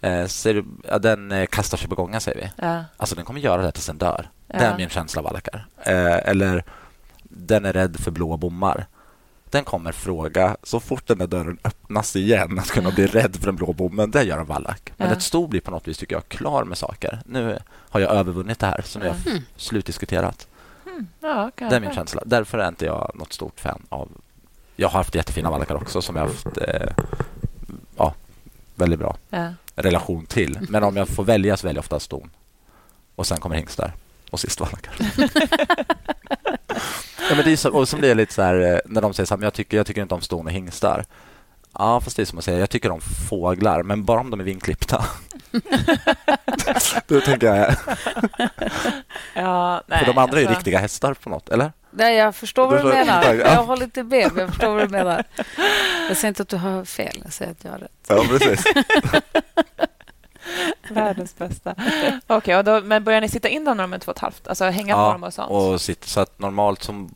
Eh, 0.00 0.26
ser, 0.26 0.64
ja, 0.88 0.98
den 0.98 1.32
eh, 1.32 1.46
kastar 1.46 1.78
sig 1.78 1.88
på 1.88 1.94
gången, 1.94 2.20
säger 2.20 2.40
vi. 2.40 2.66
Ja. 2.66 2.84
Alltså, 2.96 3.14
den 3.14 3.24
kommer 3.24 3.40
göra 3.40 3.62
det 3.62 3.72
tills 3.72 3.86
den 3.86 3.98
dör. 3.98 4.30
Ja. 4.46 4.58
Det 4.58 4.64
är 4.64 4.76
min 4.76 4.88
känsla 4.88 5.20
av 5.20 5.24
vallackar. 5.24 5.66
Eh, 5.82 6.28
eller 6.28 6.64
den 7.22 7.64
är 7.64 7.72
rädd 7.72 7.96
för 8.00 8.10
blå 8.10 8.36
bommar 8.36 8.86
den 9.50 9.64
kommer 9.64 9.92
fråga 9.92 10.56
så 10.62 10.80
fort 10.80 11.06
den 11.06 11.18
där 11.18 11.26
dörren 11.26 11.58
öppnas 11.64 12.16
igen 12.16 12.58
att 12.58 12.70
kunna 12.70 12.90
bli 12.90 13.06
rädd 13.06 13.36
för 13.36 13.46
den 13.46 13.56
blå 13.56 13.72
bommen. 13.72 14.10
Det 14.10 14.22
gör 14.22 14.38
en 14.38 14.46
vallack. 14.46 14.92
Men 14.96 15.08
ja. 15.08 15.14
ett 15.14 15.22
sto 15.22 15.46
blir 15.46 15.60
på 15.60 15.70
något 15.70 15.88
vis 15.88 15.98
tycker 15.98 16.16
jag 16.16 16.28
klar 16.28 16.64
med 16.64 16.78
saker. 16.78 17.20
Nu 17.26 17.58
har 17.66 18.00
jag 18.00 18.10
övervunnit 18.10 18.58
det 18.58 18.66
här 18.66 18.82
som 18.84 19.02
har 19.02 19.16
mm. 19.26 19.42
slutdiskuterat. 19.56 20.48
Mm. 20.86 21.08
Ja, 21.20 21.50
det 21.56 21.76
är 21.76 21.80
min 21.80 21.94
känsla. 21.94 22.22
Därför 22.26 22.58
är 22.58 22.68
inte 22.68 22.84
jag 22.84 23.12
något 23.14 23.32
stort 23.32 23.60
fan 23.60 23.82
av... 23.88 24.08
Jag 24.76 24.88
har 24.88 24.98
haft 24.98 25.14
jättefina 25.14 25.50
valkar 25.50 25.74
också 25.74 26.02
som 26.02 26.16
jag 26.16 26.22
har 26.22 26.28
haft 26.28 26.58
eh, 26.58 27.04
ja, 27.96 28.14
väldigt 28.74 28.98
bra 28.98 29.16
ja. 29.30 29.52
relation 29.74 30.26
till. 30.26 30.58
Men 30.68 30.82
om 30.82 30.96
jag 30.96 31.08
får 31.08 31.24
välja 31.24 31.56
så 31.56 31.66
väljer 31.66 31.78
jag 31.78 31.82
ofta 31.82 32.00
ston. 32.00 32.30
Och 33.16 33.26
sen 33.26 33.40
kommer 33.40 33.56
hingstar 33.56 33.92
och 34.30 34.40
sist 34.40 34.60
valkar. 34.60 34.92
ja, 37.30 37.36
men 37.36 37.44
det 37.44 37.52
är 37.52 37.56
så, 37.56 37.70
och 37.70 37.88
så 37.88 37.96
blir 37.96 38.08
det 38.08 38.14
lite 38.14 38.34
så 38.34 38.42
här, 38.42 38.72
eh, 38.74 38.78
när 38.84 39.00
de 39.00 39.14
säger 39.14 39.26
så 39.26 39.34
här, 39.34 39.38
men 39.38 39.44
jag 39.44 39.54
tycker, 39.54 39.76
jag 39.76 39.86
tycker 39.86 40.02
inte 40.02 40.14
om 40.14 40.20
ston 40.20 40.46
och 40.46 40.52
hingstar. 40.52 41.04
Ja, 41.78 42.00
fast 42.00 42.16
det 42.16 42.22
är 42.22 42.26
som 42.26 42.38
att 42.38 42.44
säga, 42.44 42.58
jag 42.58 42.70
tycker 42.70 42.90
om 42.90 43.00
fåglar, 43.28 43.82
men 43.82 44.04
bara 44.04 44.20
om 44.20 44.30
de 44.30 44.40
är 44.40 44.44
vinklippta. 44.44 45.04
Då 47.06 47.20
tänker 47.20 47.46
jag... 47.46 47.74
ja, 49.34 49.82
nej, 49.86 49.98
För 49.98 50.06
de 50.06 50.18
andra 50.18 50.36
är 50.36 50.40
ju 50.40 50.46
alltså- 50.46 50.58
riktiga 50.58 50.78
hästar 50.78 51.14
på 51.14 51.30
något, 51.30 51.48
eller? 51.48 51.72
Nej, 51.90 52.16
jag 52.16 52.34
förstår 52.34 52.66
vad 52.70 52.84
du 52.84 52.88
menar. 52.88 53.34
Jag 53.34 53.64
håller 53.64 53.84
inte 53.84 54.02
med, 54.02 54.30
jag 54.36 54.48
förstår 54.48 54.74
vad 54.74 54.82
du 54.84 54.88
menar. 54.88 55.24
Jag 56.08 56.16
säger 56.16 56.28
inte 56.28 56.42
att 56.42 56.48
du 56.48 56.56
har 56.56 56.84
fel, 56.84 57.20
jag 57.24 57.32
säger 57.32 57.50
att 57.52 57.64
jag 57.64 57.70
har 57.70 57.78
rätt. 57.78 57.90
Ja, 58.08 58.24
precis. 58.28 58.64
Världens 60.94 61.36
bästa. 61.36 61.74
Okej, 62.26 62.58
okay, 62.58 62.80
men 62.80 63.04
börjar 63.04 63.20
ni 63.20 63.28
sitta 63.28 63.48
in 63.48 63.64
dem 63.64 63.76
när 63.76 63.84
de 63.84 63.92
är 63.92 63.98
två 63.98 64.10
och 64.10 64.16
ett 64.16 64.22
halvt? 64.22 64.48
Alltså 64.48 64.64
hänga 64.64 64.94
ja, 64.94 65.06
på 65.06 65.12
dem 65.12 65.24
och 65.24 65.34
sånt? 65.34 65.50
och 65.50 65.80
sitt, 65.80 66.04
så 66.04 66.20
att 66.20 66.38
normalt 66.38 66.82
som... 66.82 67.14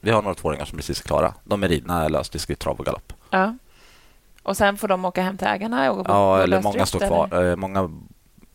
Vi 0.00 0.10
har 0.10 0.22
några 0.22 0.34
tvååringar 0.34 0.64
som 0.64 0.78
precis 0.78 1.00
är 1.00 1.04
klara. 1.04 1.34
De 1.44 1.62
är 1.62 1.68
ridna 1.68 2.08
löst 2.08 2.50
i 2.50 2.54
trav 2.54 2.78
och 2.78 2.86
galopp. 2.86 3.12
Ja. 3.30 3.56
Och 4.42 4.56
sen 4.56 4.76
får 4.76 4.88
de 4.88 5.04
åka 5.04 5.22
hem 5.22 5.38
till 5.38 5.46
ägarna? 5.46 5.92
Och 5.92 6.06
ja, 6.08 6.42
eller 6.42 6.62
många 6.62 6.86
står 6.86 6.98
kvar. 6.98 7.28
Eller? 7.34 7.56
Många, 7.56 7.90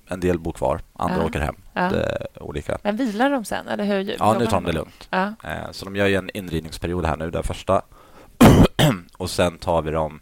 en 0.08 0.20
del 0.20 0.40
bor 0.40 0.52
kvar, 0.52 0.82
andra 0.94 1.18
ja. 1.18 1.26
åker 1.26 1.40
hem. 1.40 1.56
Ja. 1.74 1.82
Det 1.82 2.04
är 2.04 2.44
olika. 2.44 2.78
Men 2.84 2.96
vilar 2.96 3.30
de 3.30 3.46
sen? 3.46 3.68
Eller 3.68 3.84
hur? 3.84 4.16
Ja, 4.20 4.36
nu 4.40 4.46
tar 4.46 4.52
de 4.52 4.64
det 4.64 4.72
lugnt. 4.72 5.08
Ja. 5.10 5.34
Eh, 5.44 5.72
så 5.72 5.86
de 5.86 5.96
gör 5.96 6.08
en 6.08 6.30
inridningsperiod 6.34 7.06
här 7.06 7.18
nu, 7.18 7.32
den 7.32 7.44
första. 7.44 7.82
och 9.18 9.30
sen 9.30 9.58
tar 9.58 9.82
vi 9.82 9.92
dem 9.92 10.20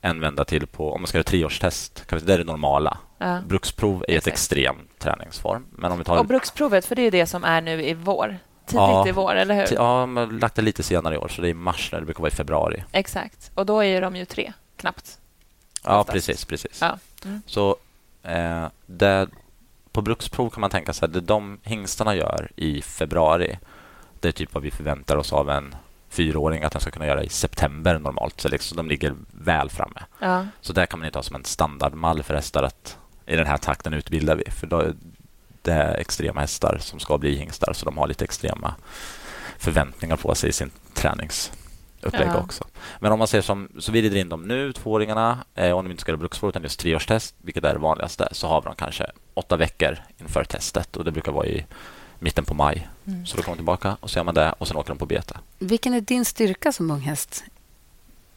en 0.00 0.20
vända 0.20 0.44
till 0.44 0.66
på, 0.66 0.92
om 0.92 1.00
man 1.00 1.06
ska 1.06 1.18
göra 1.18 1.24
treårstest, 1.24 2.04
det 2.08 2.34
är 2.34 2.38
det 2.38 2.44
normala. 2.44 2.98
Ja. 3.18 3.40
Bruksprov 3.46 4.04
är 4.08 4.18
ett 4.18 4.26
extrem 4.26 4.76
träningsform. 4.98 5.66
Men 5.70 5.92
om 5.92 5.98
vi 5.98 6.04
tar... 6.04 6.18
Och 6.18 6.26
bruksprovet, 6.26 6.86
för 6.86 6.96
det 6.96 7.02
är 7.02 7.10
det 7.10 7.26
som 7.26 7.44
är 7.44 7.60
nu 7.60 7.82
i 7.82 7.94
vår? 7.94 8.38
Tidigt 8.66 8.80
ja, 8.80 9.08
i 9.08 9.12
vår, 9.12 9.34
eller 9.34 9.54
hur? 9.54 9.74
Ja, 9.74 10.06
men 10.06 10.38
lagt 10.38 10.54
det 10.54 10.62
lite 10.62 10.82
senare 10.82 11.14
i 11.14 11.18
år, 11.18 11.28
så 11.28 11.42
det 11.42 11.48
är 11.48 11.50
i 11.50 11.54
mars 11.54 11.88
när 11.92 12.00
det 12.00 12.04
brukar 12.04 12.20
vara 12.20 12.32
i 12.32 12.34
februari. 12.34 12.84
Exakt, 12.92 13.50
och 13.54 13.66
då 13.66 13.84
är 13.84 14.00
de 14.00 14.16
ju 14.16 14.24
tre 14.24 14.52
knappt. 14.76 15.18
Ja, 15.84 16.00
oftast. 16.00 16.12
precis. 16.12 16.44
precis. 16.44 16.78
Ja. 16.80 16.98
Mm. 17.24 17.42
Så 17.46 17.76
eh, 18.22 18.66
det, 18.86 19.28
på 19.92 20.02
bruksprov 20.02 20.50
kan 20.50 20.60
man 20.60 20.70
tänka 20.70 20.92
sig 20.92 21.06
att 21.06 21.12
det 21.12 21.20
de 21.20 21.58
hingstarna 21.62 22.14
gör 22.14 22.50
i 22.56 22.82
februari, 22.82 23.58
det 24.20 24.28
är 24.28 24.32
typ 24.32 24.54
vad 24.54 24.62
vi 24.62 24.70
förväntar 24.70 25.16
oss 25.16 25.32
av 25.32 25.50
en 25.50 25.74
fyraåring 26.08 26.62
att 26.62 26.72
den 26.72 26.80
ska 26.80 26.90
kunna 26.90 27.06
göra 27.06 27.22
i 27.22 27.28
september 27.28 27.98
normalt. 27.98 28.40
Så 28.40 28.48
liksom, 28.48 28.76
de 28.76 28.88
ligger 28.88 29.14
väl 29.30 29.70
framme. 29.70 30.00
Ja. 30.18 30.46
Så 30.60 30.72
det 30.72 30.86
kan 30.86 30.98
man 30.98 31.06
inte 31.06 31.18
ha 31.18 31.22
som 31.22 31.36
en 31.36 31.44
standardmall 31.44 32.22
för 32.22 32.34
hästar 32.34 32.62
att 32.62 32.98
i 33.28 33.36
den 33.36 33.46
här 33.46 33.56
takten 33.56 33.94
utbildar 33.94 34.36
vi. 34.36 34.50
För 34.50 34.66
då, 34.66 34.84
det 35.62 35.72
är 35.72 35.94
extrema 35.94 36.40
hästar 36.40 36.78
som 36.80 37.00
ska 37.00 37.18
bli 37.18 37.36
hingstar, 37.36 37.72
så 37.72 37.84
de 37.84 37.98
har 37.98 38.06
lite 38.06 38.24
extrema 38.24 38.74
förväntningar 39.58 40.16
på 40.16 40.34
sig 40.34 40.50
i 40.50 40.52
sin 40.52 40.70
tränings 40.94 41.52
upplägg 42.02 42.28
ja. 42.28 42.40
också. 42.40 42.64
Men 43.00 43.12
om 43.12 43.18
man 43.18 43.28
ser 43.28 43.40
som, 43.40 43.68
så 43.78 43.92
vi 43.92 44.02
rider 44.02 44.16
in 44.16 44.28
dem 44.28 44.42
nu, 44.42 44.72
tvååringarna, 44.72 45.38
eh, 45.54 45.70
om 45.70 45.84
de 45.84 45.90
inte 45.90 46.00
ska 46.00 46.12
göra 46.12 46.18
bruksprov 46.18 46.48
utan 46.48 46.62
just 46.62 46.80
treårstest, 46.80 47.34
vilket 47.42 47.64
är 47.64 47.72
det 47.72 47.78
vanligaste, 47.78 48.28
så 48.32 48.48
har 48.48 48.60
vi 48.60 48.64
dem 48.64 48.74
kanske 48.78 49.10
åtta 49.34 49.56
veckor 49.56 49.98
inför 50.18 50.44
testet 50.44 50.96
och 50.96 51.04
det 51.04 51.12
brukar 51.12 51.32
vara 51.32 51.46
i 51.46 51.66
mitten 52.18 52.44
på 52.44 52.54
maj. 52.54 52.88
Mm. 53.06 53.26
Så 53.26 53.36
då 53.36 53.42
kommer 53.42 53.56
de 53.56 53.58
tillbaka 53.58 53.96
och 54.00 54.10
så 54.10 54.18
gör 54.18 54.24
man 54.24 54.34
det 54.34 54.54
och 54.58 54.68
sen 54.68 54.76
åker 54.76 54.88
de 54.88 54.98
på 54.98 55.06
bete. 55.06 55.38
Vilken 55.58 55.94
är 55.94 56.00
din 56.00 56.24
styrka 56.24 56.72
som 56.72 56.90
ung 56.90 57.00
häst? 57.00 57.44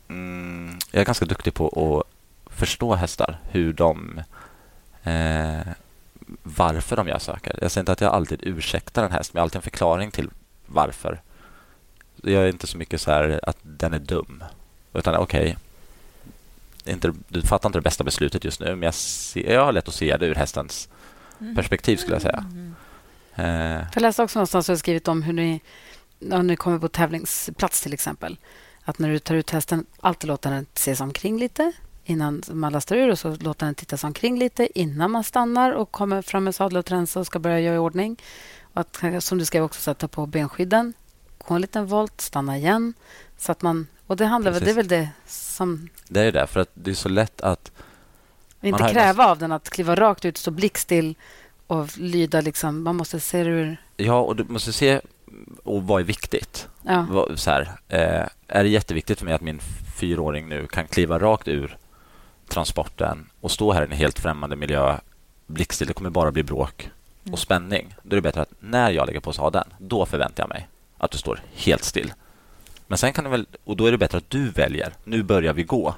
Mm, 0.09 0.79
jag 0.91 1.01
är 1.01 1.05
ganska 1.05 1.25
duktig 1.25 1.53
på 1.53 1.67
att 1.67 2.53
förstå 2.53 2.95
hästar, 2.95 3.39
hur 3.49 3.73
de... 3.73 4.21
Eh, 5.03 5.73
varför 6.43 6.95
de 6.95 7.07
gör 7.07 7.19
saker. 7.19 7.59
Jag 7.61 7.71
säger 7.71 7.81
inte 7.81 7.91
att 7.91 8.01
jag 8.01 8.13
alltid 8.13 8.39
ursäktar 8.43 9.03
en 9.03 9.11
häst, 9.11 9.33
men 9.33 9.39
jag 9.39 9.41
har 9.41 9.45
alltid 9.45 9.55
en 9.55 9.61
förklaring 9.61 10.11
till 10.11 10.29
varför 10.65 11.21
jag 12.23 12.43
är 12.43 12.47
inte 12.47 12.67
så 12.67 12.77
mycket 12.77 13.01
så 13.01 13.11
här 13.11 13.39
att 13.43 13.57
den 13.61 13.93
är 13.93 13.99
dum. 13.99 14.43
Utan 14.93 15.15
okej, 15.15 15.57
okay, 16.85 17.11
du 17.27 17.41
fattar 17.41 17.69
inte 17.69 17.79
det 17.79 17.83
bästa 17.83 18.03
beslutet 18.03 18.43
just 18.43 18.59
nu, 18.59 18.65
men 18.65 18.81
jag, 18.81 18.93
ser, 18.93 19.53
jag 19.53 19.65
har 19.65 19.71
lätt 19.71 19.87
att 19.87 19.93
se 19.93 20.17
det 20.17 20.25
ur 20.25 20.35
hästens 20.35 20.89
mm. 21.39 21.55
perspektiv, 21.55 21.97
skulle 21.97 22.15
jag 22.15 22.21
säga. 22.21 22.45
Mm. 22.51 22.75
Eh. 23.35 23.87
Jag 23.93 24.01
läste 24.01 24.23
också 24.23 24.39
någonstans 24.39 24.69
att 24.69 24.79
skrivit 24.79 25.07
om 25.07 25.23
hur 25.23 25.33
ni, 25.33 25.61
när 26.19 26.43
ni 26.43 26.55
kommer 26.55 26.79
på 26.79 26.87
tävlingsplats 26.87 27.81
till 27.81 27.93
exempel. 27.93 28.37
Att 28.83 28.99
när 28.99 29.09
du 29.09 29.19
tar 29.19 29.35
ut 29.35 29.49
hästen, 29.49 29.85
alltid 29.99 30.27
låta 30.27 30.49
den 30.49 30.65
se 30.73 30.95
sig 30.95 31.03
omkring 31.03 31.39
lite 31.39 31.71
innan 32.11 32.41
man 32.51 32.73
lastar 32.73 32.95
ur 32.95 33.11
och 33.11 33.19
så 33.19 33.35
låter 33.35 33.65
den 33.65 33.75
titta 33.75 33.97
sig 33.97 34.07
omkring 34.07 34.39
lite 34.39 34.79
innan 34.79 35.11
man 35.11 35.23
stannar 35.23 35.71
och 35.71 35.91
kommer 35.91 36.21
fram 36.21 36.43
med 36.43 36.55
sadel 36.55 36.77
och 36.77 36.85
tränsa 36.85 37.19
och 37.19 37.25
ska 37.25 37.39
börja 37.39 37.59
göra 37.59 37.75
i 37.75 37.79
ordning. 37.79 38.17
Och 38.73 38.81
att, 38.81 39.23
som 39.23 39.37
du 39.37 39.45
skrev 39.45 39.63
också, 39.63 39.81
sätta 39.81 40.07
på 40.07 40.25
benskydden 40.25 40.93
gå 41.47 41.55
en 41.55 41.61
liten 41.61 41.85
volt, 41.85 42.21
stanna 42.21 42.57
igen. 42.57 42.93
Så 43.37 43.51
att 43.51 43.61
man, 43.61 43.87
och 44.07 44.17
det, 44.17 44.25
handlar 44.25 44.59
det 44.59 44.69
är 44.69 44.73
väl 44.73 44.87
det 44.87 45.09
som... 45.27 45.89
Det 46.07 46.21
är 46.21 46.31
det, 46.31 46.47
för 46.47 46.59
att 46.59 46.69
det 46.73 46.91
är 46.91 46.95
så 46.95 47.09
lätt 47.09 47.41
att... 47.41 47.71
Inte 48.61 48.89
kräva 48.91 49.25
av 49.25 49.37
den 49.37 49.51
att 49.51 49.69
kliva 49.69 49.95
rakt 49.95 50.25
ut, 50.25 50.37
stå 50.37 50.51
blickstill 50.51 51.15
och 51.67 51.97
lyda. 51.97 52.41
Liksom. 52.41 52.83
Man 52.83 52.95
måste 52.95 53.19
se 53.19 53.39
ur... 53.39 53.77
Ja, 53.97 54.21
och 54.21 54.35
du 54.35 54.43
måste 54.43 54.73
se 54.73 55.01
och 55.63 55.83
vad 55.83 56.01
är 56.01 56.05
viktigt. 56.05 56.67
Ja. 56.83 57.27
Så 57.35 57.51
här, 57.51 57.61
eh, 57.87 58.27
är 58.47 58.63
det 58.63 58.69
jätteviktigt 58.69 59.19
för 59.19 59.25
mig 59.25 59.33
att 59.33 59.41
min 59.41 59.59
fyraåring 59.99 60.49
nu 60.49 60.67
kan 60.67 60.87
kliva 60.87 61.19
rakt 61.19 61.47
ur 61.47 61.77
transporten 62.51 63.29
och 63.41 63.51
stå 63.51 63.73
här 63.73 63.81
i 63.81 63.85
en 63.85 63.91
helt 63.91 64.19
främmande 64.19 64.55
miljö 64.55 64.97
blickstill? 65.47 65.87
Det 65.87 65.93
kommer 65.93 66.09
bara 66.09 66.31
bli 66.31 66.43
bråk 66.43 66.89
och 67.21 67.27
mm. 67.27 67.37
spänning. 67.37 67.95
Då 68.03 68.13
är 68.13 68.15
det 68.15 68.21
bättre 68.21 68.41
att 68.41 68.53
när 68.59 68.91
jag 68.91 69.07
lägger 69.07 69.19
på 69.19 69.33
sadeln, 69.33 69.73
då 69.77 70.05
förväntar 70.05 70.43
jag 70.43 70.49
mig 70.49 70.67
att 70.97 71.11
du 71.11 71.17
står 71.17 71.41
helt 71.53 71.83
still. 71.83 72.13
Men 72.87 72.97
sen 72.97 73.13
kan 73.13 73.23
du 73.23 73.29
väl, 73.29 73.47
och 73.63 73.77
då 73.77 73.85
är 73.85 73.91
det 73.91 73.97
bättre 73.97 74.17
att 74.17 74.29
du 74.29 74.49
väljer. 74.49 74.93
Nu 75.03 75.23
börjar 75.23 75.53
vi 75.53 75.63
gå. 75.63 75.95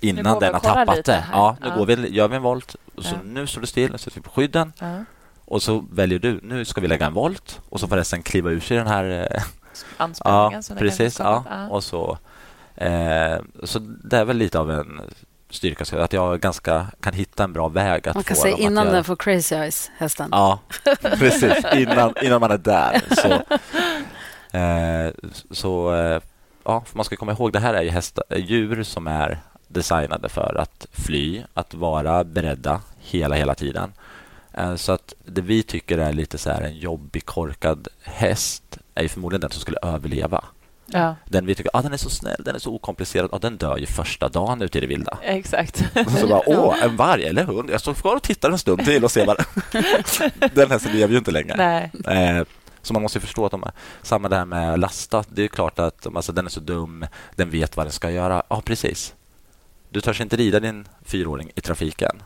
Innan 0.00 0.38
den 0.38 0.54
har 0.54 0.60
tappat 0.60 1.04
det. 1.04 1.24
Ja, 1.32 1.56
nu 1.60 1.68
ja. 1.68 1.76
Går 1.76 1.86
vi, 1.86 2.08
gör 2.08 2.28
vi 2.28 2.36
en 2.36 2.42
volt. 2.42 2.76
Och 2.94 3.04
så 3.04 3.14
ja. 3.14 3.20
Nu 3.24 3.46
står 3.46 3.60
du 3.60 3.66
still, 3.66 3.92
nu 3.92 3.98
sätter 3.98 4.16
vi 4.16 4.22
på 4.22 4.30
skydden. 4.30 4.72
Ja. 4.78 5.04
Och 5.44 5.62
så 5.62 5.84
väljer 5.90 6.18
du, 6.18 6.40
nu 6.42 6.64
ska 6.64 6.80
vi 6.80 6.88
lägga 6.88 7.06
en 7.06 7.14
volt. 7.14 7.60
Och 7.68 7.80
så 7.80 7.88
får 7.88 7.96
hästen 7.96 8.22
kliva 8.22 8.50
ur 8.50 8.60
sig 8.60 8.76
den 8.76 8.86
här... 8.86 9.28
Eh, 9.30 9.42
Anspänningen. 9.96 10.62
Ja, 10.68 10.74
precis. 10.74 11.18
Ja. 11.18 11.68
Och 11.70 11.84
så, 11.84 12.18
eh, 12.74 13.36
så 13.62 13.78
det 13.78 14.16
är 14.16 14.24
väl 14.24 14.36
lite 14.36 14.58
av 14.58 14.70
en 14.70 15.00
styrka, 15.52 16.02
att 16.02 16.12
jag 16.12 16.40
ganska 16.40 16.86
kan 17.00 17.12
hitta 17.12 17.44
en 17.44 17.52
bra 17.52 17.68
väg 17.68 18.08
att 18.08 18.14
Man 18.14 18.24
kan 18.24 18.36
få 18.36 18.42
säga 18.42 18.56
innan 18.56 18.86
den 18.86 19.04
får 19.04 19.16
crazy 19.16 19.54
eyes, 19.54 19.90
hästen. 19.96 20.28
Ja, 20.32 20.58
precis. 21.02 21.64
Innan, 21.74 22.14
innan 22.22 22.40
man 22.40 22.50
är 22.50 22.58
där. 22.58 23.02
Så, 23.10 23.42
Eh, 24.52 25.12
så 25.50 25.94
eh, 25.94 26.20
ja, 26.64 26.84
man 26.92 27.04
ska 27.04 27.16
komma 27.16 27.32
ihåg, 27.32 27.52
det 27.52 27.58
här 27.58 27.74
är 27.74 27.82
ju 27.82 27.90
hästar, 27.90 28.24
djur 28.36 28.82
som 28.82 29.06
är 29.06 29.38
designade 29.68 30.28
för 30.28 30.54
att 30.58 30.86
fly, 30.92 31.42
att 31.54 31.74
vara 31.74 32.24
beredda 32.24 32.80
hela, 33.00 33.34
hela 33.34 33.54
tiden. 33.54 33.92
Eh, 34.52 34.74
så 34.76 34.92
att 34.92 35.14
det 35.24 35.40
vi 35.40 35.62
tycker 35.62 35.98
är 35.98 36.12
lite 36.12 36.38
så 36.38 36.50
här 36.50 36.62
en 36.62 36.78
jobbig, 36.78 37.26
korkad 37.26 37.88
häst 38.02 38.78
är 38.94 39.08
förmodligen 39.08 39.40
den 39.40 39.50
som 39.50 39.60
skulle 39.60 39.78
överleva. 39.82 40.44
Ja. 40.92 41.16
Den 41.24 41.46
vi 41.46 41.54
tycker 41.54 41.70
ah, 41.76 41.82
den 41.82 41.92
är 41.92 41.96
så 41.96 42.10
snäll, 42.10 42.42
den 42.44 42.54
är 42.54 42.58
så 42.58 42.74
okomplicerad. 42.74 43.30
Ah, 43.32 43.38
den 43.38 43.56
dör 43.56 43.76
ju 43.76 43.86
första 43.86 44.28
dagen 44.28 44.62
ute 44.62 44.78
i 44.78 44.80
det 44.80 44.86
vilda. 44.86 45.18
Exakt. 45.22 45.84
så 46.20 46.26
bara, 46.26 46.42
åh, 46.46 46.84
en 46.84 46.96
varg 46.96 47.24
eller 47.24 47.44
hund. 47.44 47.70
Jag 47.70 47.80
står 47.80 47.94
kvar 47.94 48.16
och 48.16 48.22
tittar 48.22 48.50
en 48.50 48.58
stund 48.58 48.84
till 48.84 49.04
och 49.04 49.10
ser 49.10 49.26
vad 49.26 49.44
Den 50.54 50.70
hästen 50.70 50.92
lever 50.92 51.12
ju 51.12 51.18
inte 51.18 51.30
längre. 51.30 51.54
Nej. 51.56 52.36
Eh, 52.38 52.44
så 52.82 52.92
man 52.92 53.02
måste 53.02 53.20
förstå 53.20 53.44
att 53.46 53.50
de 53.50 53.62
är 53.62 53.72
samma 54.02 54.28
där 54.28 54.44
med 54.44 54.80
lasta. 54.80 55.24
Det 55.28 55.42
är 55.44 55.48
klart 55.48 55.78
att 55.78 56.06
alltså, 56.16 56.32
den 56.32 56.46
är 56.46 56.50
så 56.50 56.60
dum, 56.60 57.06
den 57.36 57.50
vet 57.50 57.76
vad 57.76 57.86
den 57.86 57.92
ska 57.92 58.10
göra. 58.10 58.42
Ja, 58.48 58.62
precis. 58.64 59.14
Du 59.90 60.00
törs 60.00 60.20
inte 60.20 60.36
rida 60.36 60.60
din 60.60 60.88
fyraåring 61.04 61.50
i 61.54 61.60
trafiken. 61.60 62.22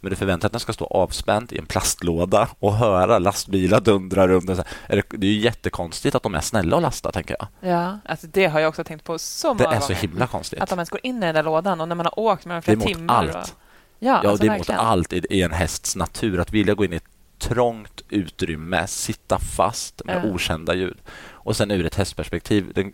Men 0.00 0.10
du 0.10 0.16
förväntar 0.16 0.40
dig 0.40 0.46
att 0.46 0.52
den 0.52 0.60
ska 0.60 0.72
stå 0.72 0.86
avspänd 0.86 1.52
i 1.52 1.58
en 1.58 1.66
plastlåda 1.66 2.48
och 2.58 2.74
höra 2.74 3.18
lastbilar 3.18 3.80
dundra 3.80 4.28
runt. 4.28 4.46
Det 4.86 5.26
är 5.26 5.30
ju 5.30 5.40
jättekonstigt 5.40 6.14
att 6.14 6.22
de 6.22 6.34
är 6.34 6.40
snälla 6.40 6.76
att 6.76 6.82
lasta, 6.82 7.12
tänker 7.12 7.36
jag. 7.38 7.72
Ja, 7.72 7.98
alltså 8.04 8.26
det 8.26 8.46
har 8.46 8.60
jag 8.60 8.68
också 8.68 8.84
tänkt 8.84 9.04
på 9.04 9.18
så 9.18 9.54
många. 9.54 9.70
Det 9.70 9.76
är 9.76 9.80
så 9.80 9.92
himla 9.92 10.26
konstigt. 10.26 10.60
Att 10.60 10.68
de 10.68 10.78
ens 10.78 10.90
går 10.90 11.00
in 11.02 11.16
i 11.16 11.20
den 11.20 11.34
där 11.34 11.42
lådan 11.42 11.80
och 11.80 11.88
när 11.88 11.94
man 11.94 12.06
har 12.06 12.18
åkt 12.18 12.44
med 12.44 12.54
dem 12.56 12.62
flera 12.62 12.80
timmar. 12.80 13.22
Det 13.22 13.28
är 13.28 13.32
mot 13.32 13.36
allt. 13.36 13.48
Och... 13.48 13.58
Ja, 13.98 14.20
ja 14.22 14.30
alltså 14.30 14.42
det 14.42 14.46
är 14.46 14.56
verkligen. 14.56 14.80
mot 14.80 14.86
allt 14.86 15.12
i 15.12 15.42
en 15.42 15.52
hästs 15.52 15.96
natur. 15.96 16.40
Att 16.40 16.52
vilja 16.52 16.74
gå 16.74 16.84
in 16.84 16.92
i 16.92 16.96
ett 16.96 17.04
trångt 17.38 18.02
utrymme, 18.08 18.86
sitta 18.86 19.38
fast 19.38 20.04
med 20.04 20.16
mm. 20.16 20.34
okända 20.34 20.74
ljud. 20.74 20.98
Och 21.30 21.56
sen 21.56 21.70
ur 21.70 21.86
ett 21.86 21.94
hästperspektiv, 21.94 22.72
den, 22.74 22.92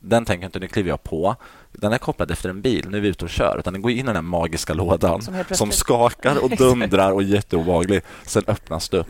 den 0.00 0.24
tänker 0.24 0.46
inte, 0.46 0.58
nu 0.58 0.68
kliver 0.68 0.88
jag 0.88 1.02
på. 1.02 1.36
Den 1.72 1.92
är 1.92 1.98
kopplad 1.98 2.30
efter 2.30 2.48
en 2.48 2.60
bil, 2.60 2.86
nu 2.88 2.96
är 2.96 3.00
vi 3.00 3.08
ute 3.08 3.24
och 3.24 3.30
kör. 3.30 3.56
Utan 3.58 3.72
den 3.72 3.82
går 3.82 3.92
in 3.92 3.98
i 3.98 4.02
den 4.02 4.14
här 4.14 4.22
magiska 4.22 4.74
lådan 4.74 5.22
som, 5.22 5.44
som 5.50 5.72
skakar 5.72 6.44
och 6.44 6.50
dundrar 6.58 7.12
och 7.12 7.22
är 7.22 7.26
jätteobehaglig. 7.26 8.02
Sen 8.22 8.42
öppnas 8.46 8.88
du 8.88 9.04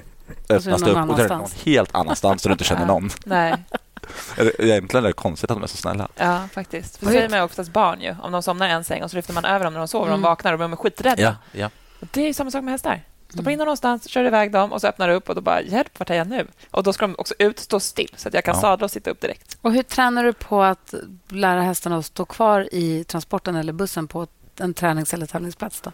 öppnas 0.49 0.83
det 0.83 0.91
upp 0.91 1.11
och 1.11 1.17
det 1.17 1.25
är 1.25 1.29
någon 1.29 1.49
helt 1.65 1.95
annanstans 1.95 2.43
så 2.43 2.49
du 2.49 2.53
inte 2.53 2.65
känner 2.65 2.87
någon. 2.87 3.11
Nej. 3.25 3.55
Egentligen 4.59 5.05
är 5.05 5.09
det 5.09 5.13
konstigt 5.13 5.51
att 5.51 5.57
de 5.57 5.63
är 5.63 5.67
så 5.67 5.77
snälla. 5.77 6.09
Ja, 6.15 6.49
faktiskt. 6.53 6.97
För 6.97 7.07
säger 7.07 7.29
man 7.29 7.41
oftast 7.41 7.73
barn 7.73 8.01
ju. 8.01 8.17
Om 8.23 8.33
de 8.33 8.43
somnar 8.43 8.69
i 8.69 8.73
en 8.73 8.85
säng 8.85 9.03
och 9.03 9.11
så 9.11 9.17
lyfter 9.17 9.33
man 9.35 9.45
över 9.45 9.65
dem 9.65 9.73
när 9.73 9.81
de 9.81 9.89
sover 9.89 10.07
mm. 10.07 10.15
och 10.15 10.21
de 10.21 10.29
vaknar 10.29 10.53
och 10.53 10.59
de 10.59 10.73
är 10.73 10.77
skiträdda. 10.77 11.23
Ja, 11.23 11.35
ja. 11.53 11.71
Och 12.01 12.09
det 12.11 12.29
är 12.29 12.33
samma 12.33 12.51
sak 12.51 12.65
med 12.65 12.73
hästar. 12.73 13.03
Stoppa 13.29 13.51
in 13.51 13.59
dem 13.59 13.67
någonstans, 13.67 14.09
kör 14.09 14.25
iväg 14.25 14.53
dem 14.53 14.73
och 14.73 14.81
så 14.81 14.87
öppnar 14.87 15.09
du 15.09 15.15
upp 15.15 15.29
och 15.29 15.35
då 15.35 15.41
bara 15.41 15.63
hjälp, 15.63 15.99
vart 15.99 16.11
är 16.11 16.15
jag 16.15 16.29
nu? 16.29 16.47
Och 16.71 16.83
då 16.83 16.93
ska 16.93 17.07
de 17.07 17.15
också 17.19 17.35
ut, 17.39 17.59
stå 17.59 17.81
still 17.81 18.11
så 18.17 18.29
att 18.29 18.35
jag 18.35 18.45
kan 18.45 18.55
ja. 18.55 18.61
sadla 18.61 18.85
och 18.85 18.91
sitta 18.91 19.11
upp 19.11 19.21
direkt. 19.21 19.59
Och 19.61 19.73
hur 19.73 19.83
tränar 19.83 20.25
du 20.25 20.33
på 20.33 20.63
att 20.63 20.95
lära 21.29 21.63
hästarna 21.63 21.97
att 21.97 22.07
stå 22.07 22.25
kvar 22.25 22.69
i 22.73 23.05
transporten 23.05 23.57
eller 23.57 23.73
bussen 23.73 24.09
på 24.09 24.27
en 24.59 24.75
tränings 24.75 25.15
eller 25.15 25.27
tävlingsplats? 25.27 25.81
Då? 25.81 25.93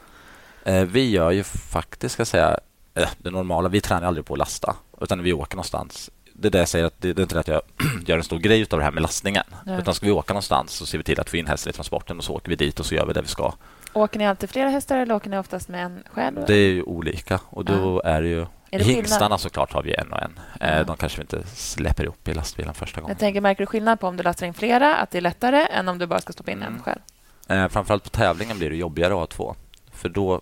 Eh, 0.71 0.85
vi 0.85 1.11
gör 1.11 1.31
ju 1.31 1.43
faktiskt, 1.45 2.13
ska 2.13 2.21
jag 2.21 2.29
säga, 2.29 2.59
eh, 2.95 3.09
det 3.19 3.31
normala. 3.31 3.69
Vi 3.69 3.81
tränar 3.81 4.07
aldrig 4.07 4.27
på 4.27 4.35
att 4.35 4.39
lasta, 4.39 4.77
utan 5.01 5.23
vi 5.23 5.33
åker 5.33 5.57
någonstans 5.57 6.11
det 6.43 6.49
är 6.49 6.51
det 6.51 6.59
jag 6.59 6.69
säger, 6.69 6.85
att 6.85 7.01
det, 7.01 7.13
det 7.13 7.21
är 7.21 7.23
inte 7.23 7.35
det 7.35 7.41
att 7.41 7.49
jag 7.49 7.63
gör 8.07 8.19
en 8.19 8.25
stor 8.25 8.39
grej 8.39 8.67
av 8.71 8.79
det 8.79 8.85
här 8.85 8.91
med 8.91 9.03
lastningen. 9.03 9.45
Nej. 9.67 9.79
Utan 9.79 9.95
ska 9.95 10.07
vi 10.07 10.13
åka 10.13 10.33
någonstans 10.33 10.73
så 10.73 10.87
ser 10.87 10.99
vi 10.99 11.05
till 11.05 11.21
att 11.21 11.31
få 11.31 11.37
in 11.37 11.47
hästen 11.47 11.71
i 11.71 11.73
transporten 11.73 12.19
och 12.19 12.25
så 12.25 12.35
åker 12.35 12.49
vi 12.49 12.57
dit 12.57 12.81
och 12.81 12.87
så 12.87 12.95
gör 12.95 13.07
vi 13.07 13.13
det 13.13 13.23
vi 13.23 13.29
ska. 13.29 13.55
Åker 13.93 14.19
ni 14.19 14.27
alltid 14.27 14.51
flera 14.51 14.69
hästar 14.69 14.99
eller 14.99 15.15
åker 15.15 15.31
ni 15.31 15.39
oftast 15.39 15.69
med 15.69 15.85
en 15.85 16.03
själv? 16.11 16.45
Det 16.47 16.55
är 16.55 16.71
ju 16.71 16.83
olika 16.83 17.41
och 17.51 17.65
då 17.65 18.01
ja. 18.05 18.11
är 18.11 18.23
det 18.23 18.29
ju 18.29 18.47
är 18.71 18.79
det 18.79 18.85
hingstarna 18.85 19.39
såklart 19.39 19.73
har 19.73 19.83
vi 19.83 19.95
en 19.95 20.13
och 20.13 20.23
en. 20.23 20.41
Ja. 20.61 20.67
Eh, 20.67 20.87
de 20.87 20.97
kanske 20.97 21.19
vi 21.19 21.23
inte 21.23 21.47
släpper 21.47 22.05
ihop 22.05 22.29
i 22.29 22.35
lastbilen 22.35 22.75
första 22.75 23.01
gången. 23.01 23.11
Jag 23.15 23.19
tänker, 23.19 23.41
märker 23.41 23.63
du 23.63 23.67
skillnad 23.67 24.01
på 24.01 24.09
om 24.09 24.17
du 24.17 24.23
lastar 24.23 24.47
in 24.47 24.55
flera, 24.55 24.97
att 24.97 25.11
det 25.11 25.19
är 25.19 25.23
lättare 25.23 25.67
än 25.71 25.89
om 25.89 25.99
du 25.99 26.07
bara 26.07 26.21
ska 26.21 26.33
stoppa 26.33 26.51
in 26.51 26.63
mm. 26.63 26.75
en 26.75 26.83
själv? 26.83 27.01
Eh, 27.49 27.69
framförallt 27.69 28.05
på 28.05 28.11
tävlingen 28.11 28.59
blir 28.59 28.71
det 28.71 28.77
jobbigare 28.77 29.13
att 29.13 29.19
ha 29.19 29.27
två. 29.27 29.55
För 29.93 30.09
då 30.09 30.41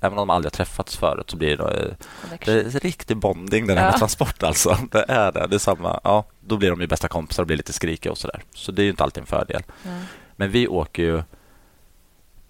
även 0.00 0.18
om 0.18 0.28
de 0.28 0.30
aldrig 0.30 0.52
har 0.52 0.56
träffats 0.56 0.96
förut 0.96 1.30
så 1.30 1.36
blir 1.36 1.56
det, 1.56 1.96
det 2.44 2.52
är 2.52 2.80
riktig 2.80 3.16
bonding 3.16 3.66
den 3.66 3.78
här 3.78 3.84
ja. 3.84 3.90
med 3.90 3.98
transport 3.98 4.42
alltså. 4.42 4.78
Det 4.90 5.04
är 5.08 5.32
det. 5.32 5.46
det 5.46 5.56
är 5.56 5.58
samma, 5.58 6.00
ja, 6.04 6.24
då 6.40 6.56
blir 6.56 6.70
de 6.70 6.80
ju 6.80 6.86
bästa 6.86 7.08
kompisar 7.08 7.42
och 7.42 7.46
blir 7.46 7.56
lite 7.56 7.72
skrikiga 7.72 8.12
och 8.12 8.18
sådär. 8.18 8.42
Så 8.54 8.72
det 8.72 8.82
är 8.82 8.84
ju 8.84 8.90
inte 8.90 9.04
alltid 9.04 9.20
en 9.20 9.26
fördel. 9.26 9.62
Mm. 9.84 10.02
Men 10.36 10.50
vi 10.50 10.68
åker 10.68 11.02
ju 11.02 11.22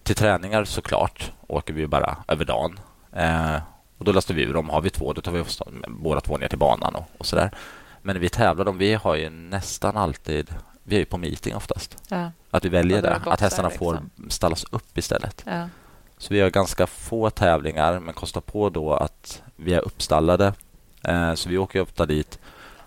till 0.06 0.16
träningar 0.16 0.64
såklart 0.64 1.32
åker 1.46 1.74
vi 1.74 1.86
bara 1.86 2.16
över 2.28 2.44
dagen. 2.44 2.80
Eh, 3.12 3.56
och 3.98 4.04
då 4.04 4.12
lastar 4.12 4.34
vi 4.34 4.42
ur 4.42 4.54
dem. 4.54 4.68
Har 4.68 4.80
vi 4.80 4.90
två, 4.90 5.12
då 5.12 5.20
tar 5.20 5.32
vi 5.32 5.44
båda 5.88 6.20
två 6.20 6.36
ner 6.36 6.48
till 6.48 6.58
banan 6.58 6.94
och, 6.94 7.04
och 7.18 7.26
sådär. 7.26 7.50
Men 8.02 8.20
vi 8.20 8.28
tävlar, 8.28 8.64
dem, 8.64 8.78
vi 8.78 8.94
har 8.94 9.14
ju 9.14 9.30
nästan 9.30 9.96
alltid 9.96 10.54
vi 10.82 11.00
är 11.00 11.04
på 11.04 11.18
meeting 11.18 11.56
oftast. 11.56 11.96
Ja. 12.08 12.30
Att 12.50 12.64
vi 12.64 12.68
väljer 12.68 13.02
det. 13.02 13.20
Att 13.24 13.40
hästarna 13.40 13.68
liksom. 13.68 13.86
får 13.86 14.30
stallas 14.30 14.64
upp 14.70 14.98
istället. 14.98 15.42
Ja. 15.46 15.68
Så 16.18 16.34
vi 16.34 16.40
har 16.40 16.50
ganska 16.50 16.86
få 16.86 17.30
tävlingar 17.30 18.00
men 18.00 18.14
kostar 18.14 18.40
på 18.40 18.70
då 18.70 18.94
att 18.94 19.42
vi 19.56 19.74
är 19.74 19.80
uppstallade. 19.80 20.52
Eh, 21.02 21.34
så 21.34 21.48
vi 21.48 21.58
åker 21.58 21.80
ofta 21.80 22.06
dit 22.06 22.38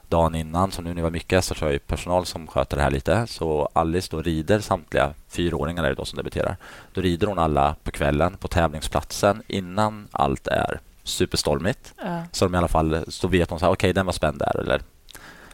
dagen 0.09 0.35
innan. 0.35 0.71
Så 0.71 0.81
nu 0.81 0.89
när 0.89 0.95
vi 0.95 1.01
var 1.01 1.09
mycket 1.09 1.31
hästar 1.31 1.55
så 1.55 1.65
har 1.65 1.71
jag 1.71 1.87
personal 1.87 2.25
som 2.25 2.47
sköter 2.47 2.77
det 2.77 2.83
här 2.83 2.91
lite. 2.91 3.27
Så 3.27 3.69
Alice 3.73 4.07
då 4.11 4.21
rider 4.21 4.59
samtliga 4.59 5.13
fyraåringar 5.27 5.83
är 5.83 5.89
det 5.89 5.95
då 5.95 6.05
som 6.05 6.17
debuterar. 6.17 6.57
Då 6.93 7.01
rider 7.01 7.27
hon 7.27 7.39
alla 7.39 7.75
på 7.83 7.91
kvällen 7.91 8.37
på 8.37 8.47
tävlingsplatsen 8.47 9.43
innan 9.47 10.07
allt 10.11 10.47
är 10.47 10.79
superstormigt. 11.03 11.93
Ja. 11.97 12.23
Så 12.31 12.45
de 12.45 12.55
i 12.55 12.57
alla 12.57 12.67
fall 12.67 13.05
så 13.07 13.27
vet 13.27 13.49
hon 13.49 13.57
att 13.57 13.63
okej, 13.63 13.71
okay, 13.71 13.93
den 13.93 14.05
var 14.05 14.13
spänd 14.13 14.39
där. 14.39 14.59
Eller 14.59 14.81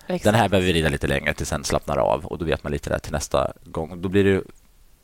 Exakt. 0.08 0.24
den 0.24 0.36
här 0.36 0.50
behöver 0.50 0.68
vi 0.68 0.74
rida 0.74 0.90
lite 0.90 1.08
längre 1.08 1.34
tills 1.34 1.50
den 1.50 1.64
slappnar 1.64 1.98
av. 1.98 2.26
Och 2.26 2.38
då 2.38 2.46
vet 2.46 2.64
man 2.64 2.72
lite 2.72 2.90
där 2.90 3.00
till 3.00 3.12
nästa 3.12 3.54
gång. 3.66 4.02
Då 4.02 4.10
blir 4.10 4.24
det 4.24 4.44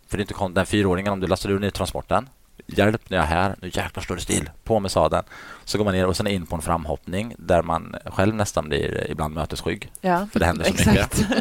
för 0.07 0.17
det 0.17 0.21
är 0.21 0.43
inte 0.43 0.59
den 0.59 0.65
fyraåringen, 0.65 1.13
om 1.13 1.19
du 1.19 1.27
lastar 1.27 1.49
ur 1.49 1.53
den 1.53 1.63
i 1.63 1.71
transporten 1.71 2.29
hjälp, 2.77 3.09
nu 3.09 3.17
är 3.17 3.21
jag 3.21 3.27
här, 3.27 3.55
nu 3.61 3.67
jäklar 3.67 4.03
står 4.03 4.15
det 4.15 4.21
still, 4.21 4.49
på 4.63 4.79
med 4.79 4.91
sadeln. 4.91 5.23
Så 5.65 5.77
går 5.77 5.85
man 5.85 5.93
ner 5.93 6.07
och 6.07 6.17
sen 6.17 6.27
in 6.27 6.45
på 6.45 6.55
en 6.55 6.61
framhoppning 6.61 7.35
där 7.37 7.61
man 7.61 7.95
själv 8.05 8.35
nästan 8.35 8.69
blir 8.69 9.11
ibland 9.11 9.33
mötesskygg. 9.33 9.91
Ja, 10.01 10.27
för 10.33 10.39
det 10.39 10.45
händer 10.45 10.65
så 10.65 10.71
exakt. 10.71 11.19
mycket. 11.19 11.29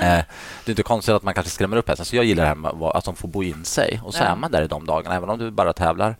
eh, 0.00 0.24
det 0.64 0.66
är 0.66 0.70
inte 0.70 0.82
konstigt 0.82 1.14
att 1.14 1.22
man 1.22 1.34
kanske 1.34 1.50
skrämmer 1.50 1.76
upp 1.76 1.88
hästen. 1.88 2.06
Så 2.06 2.16
jag 2.16 2.24
gillar 2.24 2.42
det 2.42 2.48
här 2.48 2.54
med 2.54 2.70
att 2.70 3.04
de 3.04 3.16
får 3.16 3.28
bo 3.28 3.42
in 3.42 3.64
sig. 3.64 4.00
Och 4.04 4.14
så 4.14 4.22
ja. 4.22 4.26
är 4.26 4.36
man 4.36 4.50
där 4.50 4.62
i 4.62 4.66
de 4.66 4.86
dagarna, 4.86 5.16
även 5.16 5.30
om 5.30 5.38
du 5.38 5.50
bara 5.50 5.72
tävlar. 5.72 6.16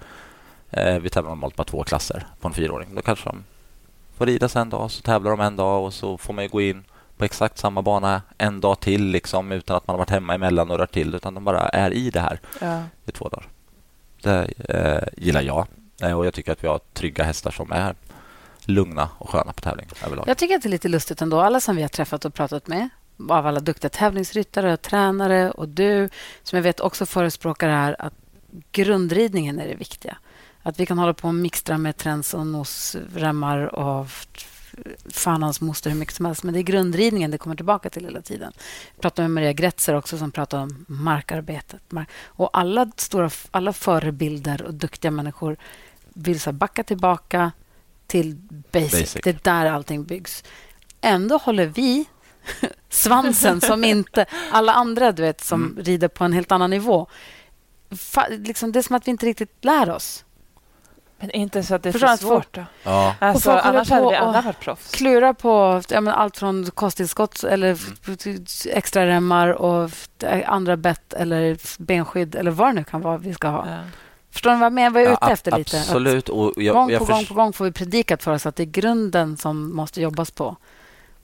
Eh, 0.71 0.99
vi 0.99 1.11
tävlar 1.11 1.31
normalt 1.31 1.57
bara 1.57 1.65
två 1.65 1.85
klasser 1.85 2.27
på 2.41 2.49
en 2.49 2.55
fyraåring. 2.55 2.95
Då 2.95 3.03
kanske 3.03 3.29
de 3.29 3.45
får 4.17 4.27
rida 4.27 4.49
en 4.55 4.71
dag, 4.71 4.91
så 4.91 5.03
tävlar 5.03 5.31
de 5.31 5.41
en 5.41 5.57
dag 5.57 5.85
och 5.85 5.95
så 5.95 6.19
får 6.19 6.35
man 6.35 6.49
gå 6.49 6.61
in 6.61 6.85
på 7.17 7.25
exakt 7.25 7.59
samma 7.59 7.83
bana 7.83 8.23
en 8.39 8.61
dag 8.61 8.81
till 8.81 9.05
liksom, 9.05 9.53
utan 9.53 9.77
att 9.77 9.87
man 9.87 9.95
har 9.95 9.99
varit 9.99 10.11
hemma 10.11 10.35
emellan 10.35 10.71
och 10.71 10.79
rört 10.79 10.93
till 10.93 11.15
utan 11.15 11.35
de 11.35 11.45
bara 11.45 11.69
är 11.69 11.91
i 11.91 12.11
det 12.11 12.21
här 12.21 12.41
ja. 12.61 12.83
i 13.07 13.13
två 13.13 13.29
dagar. 13.29 13.49
Det 14.23 14.49
eh, 14.69 15.25
gillar 15.25 15.43
jag. 15.43 15.67
Eh, 16.03 16.19
och 16.19 16.27
Jag 16.27 16.35
tycker 16.35 16.53
att 16.53 16.65
vi 16.65 16.69
har 16.69 16.81
trygga 16.93 17.25
hästar 17.25 17.51
som 17.51 17.73
är 17.73 17.95
lugna 18.65 19.09
och 19.19 19.31
sköna 19.31 19.53
på 19.53 19.61
tävling 19.61 19.87
överlag. 20.05 20.29
Jag 20.29 20.39
tycker 20.39 20.55
att 20.55 20.63
det 20.63 20.69
är 20.69 20.71
lite 20.71 20.89
lustigt 20.89 21.23
ändå. 21.23 21.41
Alla 21.41 21.61
som 21.61 21.77
vi 21.77 21.83
har 21.83 21.89
träffat 21.89 22.25
och 22.25 22.35
pratat 22.35 22.67
med 22.67 22.89
av 23.29 23.47
alla 23.47 23.61
duktiga 23.61 23.89
tävlingsryttare 23.89 24.73
och 24.73 24.83
tränare 24.83 25.51
och 25.51 25.69
du 25.69 26.09
som 26.43 26.57
jag 26.57 26.63
vet 26.63 26.81
också 26.81 27.07
förespråkar 27.07 27.69
här 27.69 27.97
att 27.99 28.15
grundridningen 28.73 29.59
är 29.59 29.69
det 29.69 29.75
viktiga. 29.75 30.19
Att 30.63 30.81
vi 30.81 30.87
kan 30.87 30.99
hålla 30.99 31.15
på 31.15 31.29
och 31.29 31.35
mixtra 31.35 31.79
med 31.79 31.97
träns 31.97 32.35
och 32.35 32.47
nosremmar 32.47 33.75
och 33.75 34.07
fan 35.11 35.43
hans 35.43 35.61
moster 35.61 35.91
hur 35.91 35.99
mycket 35.99 36.15
som 36.15 36.27
helst. 36.27 36.43
Men 36.43 36.55
det 36.55 36.61
är 36.61 36.63
grundridningen 36.63 37.31
det 37.31 37.39
kommer 37.39 37.57
tillbaka 37.57 37.91
till 37.91 38.05
hela 38.05 38.23
tiden. 38.23 38.53
Jag 38.95 39.01
pratade 39.01 39.29
med 39.29 39.35
Maria 39.35 39.53
Gretzer 39.53 39.95
också 39.95 40.19
som 40.19 40.31
pratade 40.31 40.63
om 40.63 40.85
markarbetet. 40.89 41.83
Och 42.25 42.59
alla, 42.59 42.91
stora, 42.97 43.31
alla 43.51 43.73
förebilder 43.73 44.63
och 44.63 44.75
duktiga 44.75 45.11
människor 45.11 45.57
vill 46.15 46.41
så 46.41 46.53
backa 46.53 46.83
tillbaka 46.83 47.53
till 48.07 48.35
basic. 48.73 48.93
basic. 48.93 49.21
Det 49.25 49.31
är 49.31 49.39
där 49.43 49.67
allting 49.67 50.05
byggs. 50.05 50.45
Ändå 51.01 51.37
håller 51.37 51.67
vi 51.67 52.05
svansen 52.89 53.61
som 53.61 53.85
inte 53.85 54.27
alla 54.51 54.73
andra 54.73 55.13
du 55.13 55.23
vet, 55.23 55.41
som 55.41 55.63
mm. 55.65 55.85
rider 55.85 56.09
på 56.09 56.25
en 56.25 56.33
helt 56.33 56.53
annan 56.53 56.71
nivå. 56.71 57.07
Fa, 57.91 58.27
liksom, 58.29 58.73
det 58.73 58.79
är 58.79 58.83
som 58.83 58.97
att 58.97 59.07
vi 59.07 59.11
inte 59.11 59.27
riktigt 59.27 59.65
lär 59.65 59.91
oss. 59.91 60.25
Men 61.21 61.31
inte 61.31 61.63
så 61.63 61.75
att 61.75 61.83
det 61.83 61.89
är 61.89 61.93
för 61.93 62.17
svårt 62.17 62.55
då? 62.55 62.65
Ja. 62.83 63.15
Alltså, 63.19 63.51
annars 63.51 63.91
hade 63.91 64.09
vi 64.09 64.17
alla 64.17 64.41
varit 64.41 64.61
proffs. 64.61 64.91
Klura 64.91 65.35
på 65.35 65.83
ja, 65.89 66.01
men 66.01 66.15
allt 66.15 66.37
från 66.37 66.71
kosttillskott 66.71 67.45
eller 67.45 67.79
mm. 68.07 68.45
extra 68.71 69.07
remmar 69.07 69.49
och 69.49 69.91
andra 70.47 70.77
bett 70.77 71.13
eller 71.13 71.59
benskydd 71.79 72.35
eller 72.35 72.51
vad 72.51 72.69
det 72.69 72.73
nu 72.73 72.85
kan 72.85 73.01
vara 73.01 73.19
vi 73.19 73.35
ska 73.35 73.49
ha. 73.49 73.69
Ja. 73.69 73.79
Förstår 74.31 74.51
ni 74.51 74.57
vad 74.57 74.67
jag 74.67 74.73
menar? 74.73 74.91
Vad 74.91 75.03
jag 75.03 75.09
är 75.09 75.13
ute 75.13 75.27
ja, 75.27 75.31
efter 75.31 75.59
lite? 75.59 75.81
Absolut. 75.81 76.29
Och 76.29 76.53
jag, 76.57 76.75
gång 76.75 76.91
jag 76.91 76.99
på 76.99 77.05
gång 77.05 77.25
på 77.25 77.35
gång 77.35 77.53
får 77.53 77.65
vi 77.65 77.73
predikat 77.73 78.23
för 78.23 78.33
oss 78.33 78.47
att 78.47 78.57
det 78.57 78.63
är 78.63 78.65
grunden 78.65 79.37
som 79.37 79.77
måste 79.77 80.01
jobbas 80.01 80.31
på. 80.31 80.57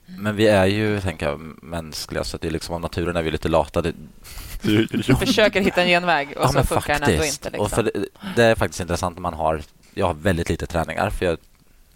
Men 0.05 0.35
vi 0.35 0.47
är 0.47 0.65
ju 0.65 1.01
tänker 1.01 1.25
jag, 1.25 1.39
mänskliga, 1.61 2.23
så 2.23 2.37
det 2.37 2.47
är 2.47 2.51
liksom, 2.51 2.75
av 2.75 2.81
naturen 2.81 3.15
är 3.15 3.23
vi 3.23 3.31
lite 3.31 3.49
lata. 3.49 3.81
Det, 3.81 3.93
försöker 5.19 5.61
hitta 5.61 5.81
en 5.81 5.87
genväg 5.87 6.27
och 6.37 6.43
ja, 6.43 6.47
så 6.47 6.63
funkar 6.63 6.99
den 6.99 7.09
ändå 7.09 7.25
inte. 7.25 7.49
Liksom. 7.49 7.65
Och 7.65 7.71
för 7.71 7.83
det, 7.83 7.91
det, 8.35 8.43
är 8.43 8.55
faktiskt 8.55 8.81
intressant 8.81 9.15
när 9.15 9.21
man 9.21 9.33
har 9.33 9.61
jag 9.95 10.05
har 10.05 10.13
väldigt 10.13 10.49
lite 10.49 10.65
träningar 10.65 11.09
för 11.09 11.25
jag, 11.25 11.37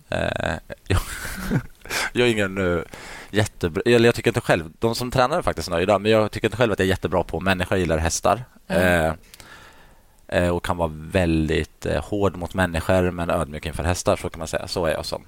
eh, 0.09 0.53
jag, 0.87 0.99
jag 2.13 2.27
är 2.27 2.31
ingen 2.31 2.57
uh, 2.57 2.83
jättebra... 3.31 3.81
Eller 3.85 4.05
jag 4.05 4.15
tycker 4.15 4.29
inte 4.29 4.41
själv... 4.41 4.71
De 4.79 4.95
som 4.95 5.11
tränar 5.11 5.37
är 5.37 5.41
faktiskt 5.41 5.69
nöjda, 5.69 5.99
men 5.99 6.11
jag 6.11 6.31
tycker 6.31 6.47
inte 6.47 6.57
själv 6.57 6.71
att 6.71 6.79
jag 6.79 6.85
är 6.85 6.89
jättebra 6.89 7.23
på 7.23 7.39
människor. 7.39 7.77
Jag 7.77 7.79
gillar 7.79 7.97
hästar. 7.97 8.43
Mm. 8.67 9.15
Eh, 10.27 10.49
och 10.49 10.65
kan 10.65 10.77
vara 10.77 10.91
väldigt 10.93 11.85
eh, 11.85 12.03
hård 12.03 12.37
mot 12.37 12.53
människor 12.53 13.11
men 13.11 13.29
ödmjuk 13.29 13.65
inför 13.65 13.83
hästar, 13.83 14.15
så 14.15 14.29
kan 14.29 14.39
man 14.39 14.47
säga. 14.47 14.67
Så 14.67 14.85
är 14.85 14.91
jag 14.91 15.05
som 15.05 15.23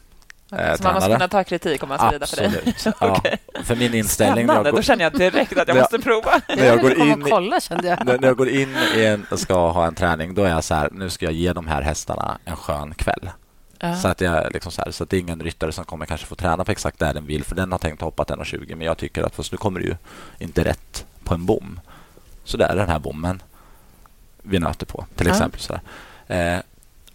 eh, 0.51 0.75
Så 0.75 0.83
man 0.83 0.93
måste 0.93 1.09
kunna 1.11 1.27
ta 1.27 1.43
kritik 1.43 1.83
om 1.83 1.89
man 1.89 1.97
ska 1.97 2.11
rida 2.11 2.27
för 2.27 2.37
dig? 2.37 2.51
ja, 2.99 3.17
okay. 3.17 3.37
För 3.63 3.75
min 3.75 3.93
inställning... 3.93 4.45
Spännande, 4.45 4.71
går... 4.71 4.77
då 4.77 4.83
känner 4.83 5.03
jag 5.03 5.13
direkt 5.13 5.57
att 5.57 5.67
jag 5.67 5.77
måste 5.81 5.99
prova. 5.99 6.41
när 6.57 6.65
jag, 6.65 6.81
går 6.81 7.01
in, 7.01 7.23
kolla, 7.29 7.59
jag. 7.69 8.05
När, 8.05 8.19
jag 8.21 8.37
går 8.37 8.49
in 8.49 8.75
i 8.95 9.05
en, 9.05 9.25
och 9.31 9.39
ska 9.39 9.71
ha 9.71 9.87
en 9.87 9.95
träning, 9.95 10.33
då 10.33 10.43
är 10.43 10.49
jag 10.49 10.63
så 10.63 10.75
här, 10.75 10.89
nu 10.91 11.09
ska 11.09 11.25
jag 11.25 11.33
ge 11.33 11.53
de 11.53 11.67
här 11.67 11.81
hästarna 11.81 12.37
en 12.45 12.55
skön 12.55 12.93
kväll. 12.93 13.29
Ja. 13.79 13.95
Så, 13.95 14.07
att 14.07 14.21
jag, 14.21 14.53
liksom 14.53 14.71
så, 14.71 14.81
här, 14.81 14.91
så 14.91 15.03
att 15.03 15.09
det 15.09 15.17
är 15.17 15.19
ingen 15.19 15.39
ryttare 15.39 15.71
som 15.71 15.85
kommer 15.85 16.05
kanske 16.05 16.27
få 16.27 16.35
träna 16.35 16.65
på 16.65 16.71
exakt 16.71 16.99
där 16.99 17.13
den 17.13 17.25
vill, 17.25 17.43
för 17.43 17.55
den 17.55 17.71
har 17.71 17.79
tänkt 17.79 18.01
hoppa 18.01 18.23
1,20 18.23 18.75
men 18.75 18.87
jag 18.87 18.97
tycker 18.97 19.23
att 19.23 19.35
fast 19.35 19.51
nu 19.51 19.57
kommer 19.57 19.79
det 19.79 19.85
ju 19.85 19.95
inte 20.39 20.63
rätt 20.63 21.05
på 21.23 21.33
en 21.33 21.45
bom. 21.45 21.79
Så 22.43 22.57
där 22.57 22.69
är 22.69 22.75
den 22.75 22.89
här 22.89 22.99
bommen 22.99 23.41
vi 24.41 24.59
nöter 24.59 24.85
på, 24.85 25.05
till 25.15 25.27
ja. 25.27 25.33
exempel. 25.33 25.61
Så 25.61 25.73
eh, 26.27 26.59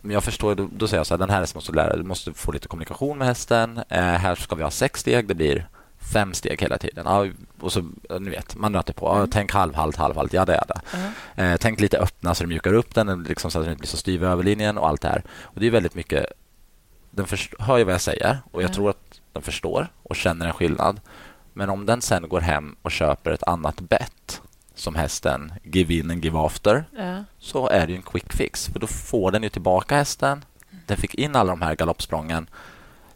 men 0.06 0.14
jag 0.14 0.24
förstår, 0.24 0.54
då, 0.54 0.68
då 0.72 0.88
säger 0.88 0.98
jag 0.98 1.06
så 1.06 1.14
här, 1.14 1.18
den 1.18 1.30
här 1.30 1.40
hästen 1.40 1.56
måste 1.56 1.72
lära, 1.72 1.96
du 1.96 2.02
måste 2.02 2.32
få 2.32 2.52
lite 2.52 2.68
kommunikation 2.68 3.18
med 3.18 3.26
hästen. 3.26 3.80
Eh, 3.88 4.00
här 4.00 4.34
ska 4.34 4.54
vi 4.54 4.62
ha 4.62 4.70
sex 4.70 5.00
steg, 5.00 5.28
det 5.28 5.34
blir 5.34 5.68
fem 6.12 6.34
steg 6.34 6.62
hela 6.62 6.78
tiden. 6.78 7.06
Ja, 7.08 7.26
och 7.60 7.72
så, 7.72 7.88
ni 8.20 8.30
vet, 8.30 8.56
man 8.56 8.72
nöter 8.72 8.92
på. 8.92 9.08
Mm. 9.08 9.30
tänk 9.30 9.52
halvhalt, 9.52 9.96
halvhalt, 9.96 10.32
ja 10.32 10.44
det 10.44 10.54
är 10.54 10.64
det. 10.68 10.80
Mm. 10.96 11.12
Eh, 11.52 11.58
tänk 11.60 11.80
lite 11.80 11.98
öppna 11.98 12.34
så 12.34 12.44
du 12.44 12.48
mjukar 12.48 12.72
upp 12.72 12.94
den, 12.94 13.22
liksom 13.22 13.50
så 13.50 13.58
att 13.58 13.64
den 13.64 13.72
inte 13.72 13.80
blir 13.80 13.88
så 13.88 13.96
styv 13.96 14.24
över 14.24 14.42
linjen 14.42 14.78
och 14.78 14.88
allt 14.88 15.00
det 15.00 15.08
här. 15.08 15.22
Och 15.42 15.60
det 15.60 15.66
är 15.66 15.70
väldigt 15.70 15.94
mycket, 15.94 16.26
den 17.10 17.26
hör 17.58 17.78
ju 17.78 17.84
vad 17.84 17.94
jag 17.94 18.00
säger 18.00 18.38
och 18.50 18.62
jag 18.62 18.68
mm. 18.68 18.74
tror 18.74 18.90
att 18.90 19.20
den 19.32 19.42
förstår 19.42 19.88
och 20.02 20.16
känner 20.16 20.46
en 20.46 20.52
skillnad. 20.52 21.00
Men 21.52 21.70
om 21.70 21.86
den 21.86 22.02
sen 22.02 22.28
går 22.28 22.40
hem 22.40 22.76
och 22.82 22.90
köper 22.90 23.30
ett 23.30 23.42
annat 23.42 23.80
bett 23.80 24.40
som 24.76 24.94
hästen 24.94 25.52
give 25.62 25.94
in 25.94 26.10
and 26.10 26.24
give 26.24 26.38
after 26.38 26.84
ja. 26.96 27.24
så 27.38 27.68
är 27.68 27.86
det 27.86 27.94
en 27.94 28.02
quick 28.02 28.32
fix. 28.32 28.66
För 28.66 28.78
då 28.78 28.86
får 28.86 29.30
den 29.30 29.42
ju 29.42 29.48
tillbaka 29.48 29.96
hästen. 29.96 30.44
Den 30.86 30.96
fick 30.96 31.14
in 31.14 31.36
alla 31.36 31.50
de 31.50 31.62
här 31.62 31.74
galoppsprången. 31.74 32.48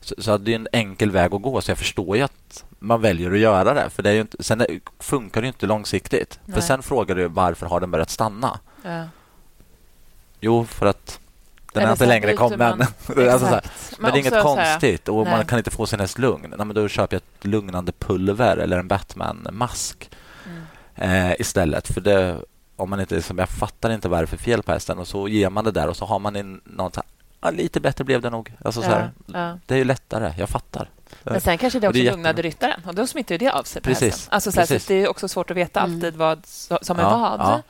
Så, 0.00 0.14
så 0.18 0.38
det 0.38 0.50
är 0.50 0.56
en 0.56 0.68
enkel 0.72 1.10
väg 1.10 1.34
att 1.34 1.42
gå, 1.42 1.60
så 1.60 1.70
jag 1.70 1.78
förstår 1.78 2.16
ju 2.16 2.22
att 2.22 2.64
man 2.78 3.00
väljer 3.00 3.32
att 3.32 3.38
göra 3.38 3.74
det. 3.74 3.90
För 3.90 4.02
det 4.02 4.10
är 4.10 4.14
ju 4.14 4.20
inte, 4.20 4.42
sen 4.42 4.66
funkar 4.98 5.42
det 5.42 5.48
inte 5.48 5.66
långsiktigt. 5.66 6.40
Nej. 6.44 6.54
För 6.54 6.60
sen 6.60 6.82
frågar 6.82 7.14
du 7.14 7.28
varför 7.28 7.66
har 7.66 7.80
den 7.80 7.90
börjat 7.90 8.10
stanna? 8.10 8.58
Ja. 8.82 9.04
Jo, 10.40 10.64
för 10.64 10.86
att 10.86 11.20
den 11.72 11.82
är 11.82 11.92
inte 11.92 12.06
längre 12.06 12.36
kommen. 12.36 12.80
alltså 13.08 13.46
här, 13.46 13.64
men 13.98 14.12
det 14.12 14.18
är 14.18 14.20
inget 14.20 14.42
konstigt 14.42 15.08
och 15.08 15.24
nej. 15.24 15.36
man 15.36 15.46
kan 15.46 15.58
inte 15.58 15.70
få 15.70 15.86
sin 15.86 16.00
häst 16.00 16.18
lugn. 16.18 16.54
Nej, 16.56 16.66
men 16.66 16.74
då 16.74 16.88
köper 16.88 17.14
jag 17.14 17.22
ett 17.22 17.44
lugnande 17.44 17.92
pulver 17.92 18.56
eller 18.56 18.78
en 18.78 18.88
Batman-mask. 18.88 20.10
Eh, 21.00 21.32
istället. 21.40 21.88
För 21.88 22.00
det, 22.00 22.36
om 22.76 22.90
man 22.90 23.00
inte, 23.00 23.14
liksom, 23.14 23.38
jag 23.38 23.48
fattar 23.48 23.90
inte 23.90 24.08
vad 24.08 24.20
det 24.20 24.24
är 24.24 24.26
för 24.26 24.36
fel 24.36 24.62
på 24.62 24.72
hästen 24.72 24.98
och 24.98 25.08
så 25.08 25.28
ger 25.28 25.50
man 25.50 25.64
det 25.64 25.70
där 25.70 25.88
och 25.88 25.96
så 25.96 26.04
har 26.04 26.18
man 26.18 26.36
in 26.36 26.60
något 26.64 26.98
ja, 27.40 27.50
lite 27.50 27.80
bättre 27.80 28.04
blev 28.04 28.20
det 28.20 28.30
nog. 28.30 28.52
Alltså, 28.64 28.80
ja, 28.80 28.86
så 28.86 28.92
här, 28.92 29.10
ja. 29.26 29.58
Det 29.66 29.74
är 29.74 29.78
ju 29.78 29.84
lättare, 29.84 30.34
jag 30.38 30.48
fattar. 30.48 30.88
Men 31.22 31.40
sen 31.40 31.58
kanske 31.58 31.80
det 31.80 31.88
också 31.88 32.02
det 32.02 32.10
lugnade 32.10 32.42
ryttaren 32.42 32.80
och 32.86 32.94
då 32.94 33.06
smittar 33.06 33.38
det 33.38 33.50
av 33.50 33.62
sig 33.62 33.82
på 33.82 33.88
Precis. 33.88 34.12
hästen. 34.12 34.34
Alltså, 34.34 34.52
så, 34.52 34.60
här, 34.60 34.66
så 34.66 34.78
det 34.88 34.94
är 34.94 35.08
också 35.08 35.28
svårt 35.28 35.50
att 35.50 35.56
veta 35.56 35.80
mm. 35.80 35.94
alltid 35.94 36.16
vad 36.16 36.46
som 36.82 36.98
är 36.98 37.02
vad. 37.02 37.62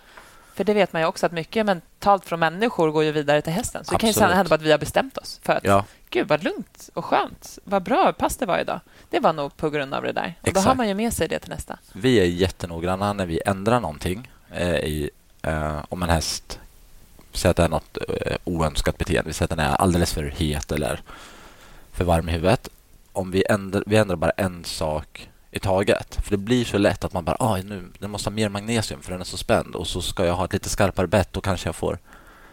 För 0.55 0.65
det 0.65 0.75
vet 0.75 0.93
man 0.93 1.03
ju 1.03 1.09
också 1.09 1.27
att 1.27 1.33
mycket 1.33 1.67
mentalt 1.67 2.25
från 2.25 2.41
människor 2.41 2.91
går 2.91 3.05
ju 3.05 3.13
vidare 3.13 3.43
till 3.43 3.53
hästen. 3.53 3.85
Så 3.85 3.95
Absolut. 3.95 4.15
det 4.15 4.21
kan 4.21 4.31
ju 4.31 4.35
hända 4.35 4.55
att 4.55 4.63
vi 4.63 4.71
har 4.71 4.79
bestämt 4.79 5.19
oss 5.19 5.41
för 5.43 5.53
att 5.53 5.65
ja. 5.65 5.85
Gud 6.11 6.29
vad 6.29 6.45
lugnt 6.45 6.91
och 6.95 7.05
skönt, 7.05 7.59
vad 7.65 7.83
bra 7.83 8.13
pass 8.13 8.37
det 8.37 8.47
var 8.47 8.59
idag. 8.59 8.81
Det 9.11 9.21
var 9.21 9.33
nog 9.33 9.57
på 9.57 9.71
grund 9.71 9.95
av 9.95 10.03
det 10.03 10.13
där. 10.13 10.35
Och 10.41 10.49
Exakt. 10.49 10.65
Då 10.65 10.71
har 10.71 10.75
man 10.75 10.89
ju 10.89 10.95
med 10.95 11.13
sig 11.13 11.29
det 11.29 11.39
till 11.39 11.51
nästa. 11.51 11.79
Vi 11.93 12.21
är 12.21 12.25
jättenoggranna 12.25 13.13
när 13.13 13.27
vi 13.27 13.41
ändrar 13.47 13.81
någonting 13.81 14.31
eh, 14.51 14.75
i, 14.75 15.11
eh, 15.43 15.85
om 15.89 16.03
en 16.03 16.11
häst 16.11 16.59
säger 17.33 17.51
att 17.51 17.57
det 17.57 17.65
är 17.65 17.69
något 17.69 17.99
eh, 18.09 18.37
oönskat 18.45 18.99
beteende. 18.99 19.29
Vi 19.29 19.33
säger 19.33 19.47
att 19.47 19.59
den 19.59 19.67
är 19.67 19.75
alldeles 19.75 20.13
för 20.13 20.25
het 20.25 20.73
eller 20.73 21.01
för 21.93 22.05
varm 22.05 22.29
i 22.29 22.33
huvudet. 22.33 22.69
Om 23.13 23.31
vi 23.31 23.45
ändrar, 23.49 23.83
vi 23.87 23.97
ändrar 23.97 24.17
bara 24.17 24.31
en 24.31 24.65
sak 24.65 25.29
i 25.51 25.59
taget. 25.59 26.19
För 26.23 26.31
det 26.31 26.37
blir 26.37 26.65
så 26.65 26.79
lätt 26.79 27.05
att 27.05 27.13
man 27.13 27.25
bara, 27.25 27.37
ah, 27.41 27.57
nu, 27.57 27.89
den 27.99 28.11
måste 28.11 28.31
ha 28.31 28.35
mer 28.35 28.49
magnesium 28.49 29.03
för 29.03 29.13
den 29.13 29.21
är 29.21 29.25
så 29.25 29.37
spänd 29.37 29.75
och 29.75 29.87
så 29.87 30.03
ska 30.03 30.27
jag 30.27 30.35
ha 30.35 30.45
ett 30.45 30.53
lite 30.53 30.69
skarpare 30.69 31.07
bett 31.07 31.37
och 31.37 31.45
kanske 31.45 31.69
jag 31.69 31.77
får 31.77 31.99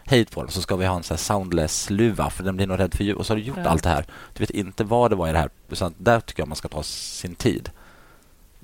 hejd 0.07 0.31
på 0.31 0.41
den. 0.41 0.51
Så 0.51 0.61
ska 0.61 0.75
vi 0.75 0.85
ha 0.85 0.95
en 0.95 1.03
sån 1.03 1.17
soundless-luva 1.17 2.29
för 2.29 2.43
den 2.43 2.55
blir 2.55 2.67
nog 2.67 2.79
rädd 2.79 2.93
för 2.93 3.03
ljud. 3.03 3.15
Och 3.15 3.25
så 3.25 3.33
har 3.33 3.37
du 3.37 3.43
gjort 3.43 3.57
ja. 3.63 3.69
allt 3.69 3.83
det 3.83 3.89
här. 3.89 4.05
Du 4.33 4.39
vet 4.39 4.49
inte 4.49 4.83
vad 4.83 5.11
det 5.11 5.15
var 5.15 5.29
i 5.29 5.31
det 5.31 5.37
här. 5.37 5.49
Så 5.71 5.91
där 5.97 6.19
tycker 6.19 6.41
jag 6.41 6.47
man 6.47 6.55
ska 6.55 6.67
ta 6.67 6.83
sin 6.83 7.35
tid. 7.35 7.69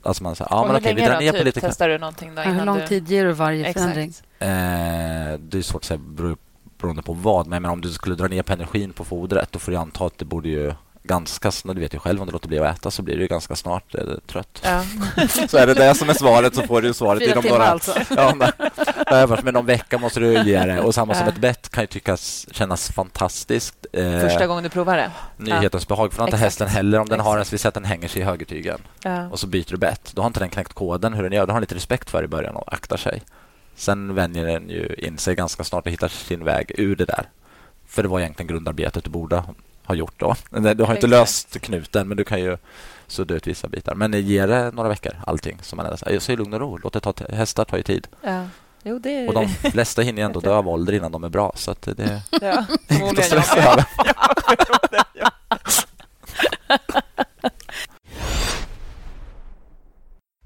Alltså 0.03 0.23
man 0.23 0.35
säger, 0.35 0.51
ja, 0.51 0.65
men 0.67 0.75
okej, 0.75 0.93
vi 0.93 1.01
drar 1.01 1.19
ner 1.19 1.31
typ, 1.31 1.39
på 1.39 1.45
lite... 1.45 1.61
Testar 1.61 1.89
du 1.89 1.97
någonting 1.97 2.35
då 2.35 2.41
Hur 2.41 2.65
lång 2.65 2.79
du... 2.79 2.87
tid 2.87 3.09
ger 3.09 3.25
du 3.25 3.31
varje 3.31 3.65
Exakt. 3.65 3.79
förändring? 3.79 4.13
Eh, 4.39 5.39
det 5.39 5.57
är 5.57 5.61
svårt 5.61 5.81
att 5.81 5.85
säga 5.85 5.99
beroende 6.77 7.01
på 7.01 7.13
vad. 7.13 7.47
Men 7.47 7.65
om 7.65 7.81
du 7.81 7.91
skulle 7.91 8.15
dra 8.15 8.27
ner 8.27 8.43
på 8.43 8.53
energin 8.53 8.93
på 8.93 9.05
fodret 9.05 9.51
då 9.51 9.59
får 9.59 9.71
du 9.71 9.77
anta 9.77 10.05
att 10.05 10.17
det 10.17 10.25
borde 10.25 10.49
ju 10.49 10.73
ganska 11.03 11.51
snart, 11.51 11.75
du 11.75 11.81
vet 11.81 11.93
ju 11.93 11.99
själv 11.99 12.21
om 12.21 12.27
du 12.27 12.31
låter 12.31 12.47
bli 12.47 12.59
att 12.59 12.77
äta 12.77 12.91
så 12.91 13.01
blir 13.01 13.17
du 13.17 13.27
ganska 13.27 13.55
snart 13.55 13.95
eh, 13.95 14.03
trött. 14.27 14.61
Ja. 14.63 14.83
så 15.47 15.57
är 15.57 15.67
det 15.67 15.73
det 15.73 15.95
som 15.95 16.09
är 16.09 16.13
svaret 16.13 16.55
så 16.55 16.61
får 16.61 16.81
du 16.81 16.93
svaret 16.93 17.21
inom 17.21 17.43
några... 17.49 17.67
Alltså. 17.67 17.93
ja, 18.15 18.35
men, 18.35 19.39
men 19.43 19.53
någon 19.53 19.65
vecka 19.65 19.97
måste 19.97 20.19
du 20.19 20.43
ge 20.43 20.65
det. 20.65 20.79
Och 20.79 20.95
samma 20.95 21.13
som 21.13 21.27
ett 21.27 21.37
bett 21.37 21.69
kan 21.69 21.83
ju 21.83 21.87
tyckas 21.87 22.47
kännas 22.51 22.91
fantastiskt. 22.91 23.85
Eh, 23.93 24.19
Första 24.19 24.47
gången 24.47 24.63
du 24.63 24.69
provar 24.69 24.97
det? 24.97 25.11
Nyhetens 25.37 25.87
behag. 25.87 26.13
För 26.13 26.23
inte 26.23 26.37
hästen 26.37 26.67
heller 26.67 26.99
om 26.99 27.09
den 27.09 27.19
har 27.19 27.37
en, 27.37 27.45
vi 27.51 27.57
säger 27.57 27.67
att 27.67 27.73
den 27.73 27.85
hänger 27.85 28.07
sig 28.07 28.21
i 28.21 28.25
högertygen 28.25 28.79
och 29.31 29.39
så 29.39 29.47
byter 29.47 29.71
du 29.71 29.77
bett. 29.77 30.11
Då 30.13 30.21
har 30.21 30.27
inte 30.27 30.39
den 30.39 30.49
knäckt 30.49 30.73
koden 30.73 31.13
hur 31.13 31.23
den 31.23 31.31
gör. 31.31 31.47
Då 31.47 31.51
har 31.51 31.55
den 31.55 31.61
lite 31.61 31.75
respekt 31.75 32.09
för 32.09 32.23
i 32.23 32.27
början 32.27 32.55
och 32.55 32.73
aktar 32.73 32.97
sig. 32.97 33.21
Sen 33.75 34.15
vänjer 34.15 34.45
den 34.45 34.69
ju 34.69 34.95
in 34.97 35.17
sig 35.17 35.35
ganska 35.35 35.63
snart 35.63 35.85
och 35.85 35.91
hittar 35.91 36.07
sin 36.07 36.43
väg 36.43 36.71
ur 36.77 36.95
det 36.95 37.05
där. 37.05 37.29
För 37.87 38.03
det 38.03 38.09
var 38.09 38.19
egentligen 38.19 38.47
grundarbetet 38.47 39.03
du 39.03 39.09
borde 39.09 39.43
har 39.83 39.95
gjort. 39.95 40.19
Då. 40.19 40.35
Du 40.49 40.83
har 40.83 40.95
inte 40.95 41.07
löst 41.07 41.61
knuten, 41.61 42.07
men 42.07 42.17
du 42.17 42.23
kan 42.23 42.39
ju 42.39 42.57
sudda 43.07 43.35
ut 43.35 43.47
vissa 43.47 43.67
bitar. 43.67 43.95
Men 43.95 44.13
ge 44.13 44.45
det 44.45 44.71
några 44.71 44.89
veckor, 44.89 45.13
allting. 45.27 45.57
Som 45.61 45.77
man 45.77 45.85
är, 45.85 46.11
jag 46.13 46.21
säger 46.21 46.37
lugn 46.37 46.53
och 46.53 46.59
ro. 46.59 46.79
Låt 46.83 46.93
det 46.93 46.99
ta 46.99 47.13
hästar 47.29 47.65
tar 47.65 47.77
ju 47.77 47.83
tid. 47.83 48.07
Ja. 48.21 48.45
Jo, 48.83 48.99
det... 48.99 49.27
Och 49.27 49.33
de 49.33 49.47
flesta 49.47 50.01
hinner 50.01 50.21
ju 50.21 50.25
ändå 50.25 50.39
dö 50.39 50.53
av 50.53 50.69
ålder 50.69 50.93
innan 50.93 51.11
de 51.11 51.23
är 51.23 51.29
bra. 51.29 51.53
Så 51.55 51.71
att 51.71 51.81
det 51.81 52.21
ja, 52.31 52.37
är 52.87 53.09
inte 53.09 53.21
att 53.21 53.25
stressa 53.25 53.57
över. 53.57 53.85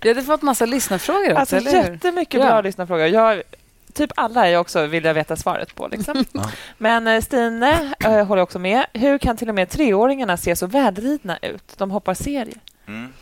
Vi 0.00 0.08
hade 0.08 0.22
fått 0.22 0.42
massa 0.42 0.66
lyssnarfrågor 0.66 1.30
också, 1.30 1.38
alltså, 1.38 1.56
eller 1.56 1.70
hur? 1.70 1.92
Jättemycket 1.92 2.40
bra 2.40 2.50
ja. 2.50 2.60
lyssnarfrågor. 2.60 3.06
Jag, 3.06 3.42
typ 3.92 4.10
alla 4.16 4.46
är 4.46 4.50
jag 4.50 4.60
också 4.60 4.86
vill 4.86 5.04
jag 5.04 5.14
veta 5.14 5.36
svaret 5.36 5.74
på. 5.74 5.88
Liksom. 5.88 6.24
Ja. 6.32 6.50
Men 6.78 7.06
eh, 7.06 7.20
Stine 7.20 7.94
äh, 8.04 8.26
håller 8.26 8.42
också 8.42 8.58
med. 8.58 8.86
Hur 8.92 9.18
kan 9.18 9.36
till 9.36 9.48
och 9.48 9.54
med 9.54 9.70
treåringarna 9.70 10.36
se 10.36 10.56
så 10.56 10.66
välridna 10.66 11.38
ut? 11.42 11.74
De 11.76 11.90
hoppar 11.90 12.14
serier. 12.14 12.60
Mm. 12.86 13.12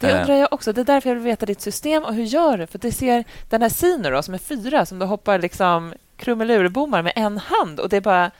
Det 0.00 0.20
undrar 0.20 0.34
jag 0.34 0.52
också. 0.52 0.72
Det 0.72 0.80
är 0.80 0.84
därför 0.84 1.10
jag 1.10 1.14
vill 1.14 1.24
veta 1.24 1.46
ditt 1.46 1.60
system 1.60 2.04
och 2.04 2.14
hur 2.14 2.24
gör 2.24 2.58
du? 2.58 2.66
För 2.66 2.78
det 2.78 2.92
ser 2.92 3.24
den 3.48 3.62
här 3.62 3.68
Sino 3.68 4.10
då, 4.10 4.22
som 4.22 4.34
är 4.34 4.38
fyra, 4.38 4.86
som 4.86 4.98
du 4.98 5.06
hoppar 5.06 5.38
liksom 5.38 5.94
krumelurbommar 6.16 7.02
med 7.02 7.12
en 7.16 7.38
hand 7.38 7.80
och 7.80 7.88
det 7.88 7.96
är 7.96 8.00
bara 8.00 8.30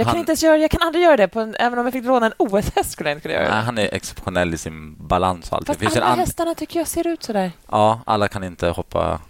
jag 0.00 0.06
kan, 0.06 0.16
han, 0.16 0.30
inte 0.30 0.46
göra, 0.46 0.58
jag 0.58 0.70
kan 0.70 0.82
aldrig 0.82 1.04
göra 1.04 1.16
det. 1.16 1.28
På 1.28 1.40
en, 1.40 1.56
även 1.58 1.78
om 1.78 1.86
jag 1.86 1.92
fick 1.92 2.04
låna 2.04 2.26
en 2.26 2.32
OS-häst 2.36 2.90
skulle 2.90 3.10
jag 3.10 3.16
inte 3.16 3.28
kunna 3.28 3.34
göra 3.34 3.54
det. 3.54 3.60
han 3.60 3.78
är 3.78 3.94
exceptionell 3.94 4.54
i 4.54 4.58
sin 4.58 5.06
balans. 5.06 5.50
Och 5.50 5.56
allt. 5.56 5.66
Fast 5.66 5.96
alla 5.96 6.14
hästarna 6.14 6.54
tycker 6.54 6.80
jag 6.80 6.88
ser 6.88 7.06
ut 7.06 7.22
så 7.22 7.32
där. 7.32 7.52
Ja, 7.70 8.00
alla 8.06 8.28
kan 8.28 8.44
inte 8.44 8.68
hoppa 8.68 9.20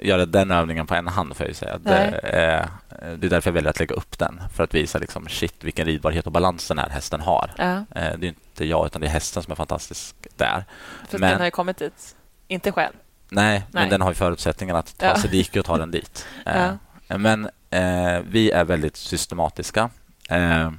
göra 0.00 0.26
den 0.26 0.50
övningen 0.50 0.86
på 0.86 0.94
en 0.94 1.06
hand, 1.06 1.36
får 1.36 1.46
jag 1.46 1.56
säga. 1.56 1.78
Det 1.78 2.18
är, 2.22 2.68
det 3.16 3.26
är 3.26 3.30
därför 3.30 3.50
jag 3.50 3.54
väljer 3.54 3.70
att 3.70 3.78
lägga 3.78 3.94
upp 3.94 4.18
den. 4.18 4.40
För 4.54 4.64
att 4.64 4.74
visa 4.74 4.98
liksom, 4.98 5.28
shit, 5.28 5.64
vilken 5.64 5.86
ridbarhet 5.86 6.26
och 6.26 6.32
balans 6.32 6.68
den 6.68 6.78
här 6.78 6.88
hästen 6.88 7.20
har. 7.20 7.50
Ja. 7.56 7.72
Eh, 7.72 7.84
det 8.18 8.26
är 8.26 8.28
inte 8.28 8.64
jag, 8.64 8.86
utan 8.86 9.00
det 9.00 9.06
är 9.06 9.10
hästen 9.10 9.42
som 9.42 9.50
är 9.50 9.56
fantastisk 9.56 10.16
där. 10.36 10.64
För 11.08 11.18
men, 11.18 11.30
den 11.30 11.38
har 11.38 11.44
ju 11.44 11.50
kommit 11.50 11.76
dit, 11.76 12.16
inte 12.48 12.72
själv. 12.72 12.92
Nej, 13.28 13.52
nej. 13.52 13.66
men 13.70 13.88
den 13.88 14.00
har 14.00 14.10
ju 14.10 14.14
förutsättningarna 14.14 14.78
att 14.78 14.98
ta 14.98 15.06
ja. 15.06 15.16
sig 15.16 15.30
dit 15.30 15.56
och 15.56 15.64
ta 15.64 15.78
den 15.78 15.90
dit. 15.90 16.26
Ja. 16.44 16.78
Eh, 17.08 17.18
men 17.18 17.50
eh, 17.72 18.20
vi 18.28 18.50
är 18.50 18.64
väldigt 18.64 18.96
systematiska. 18.96 19.90
Eh, 20.28 20.70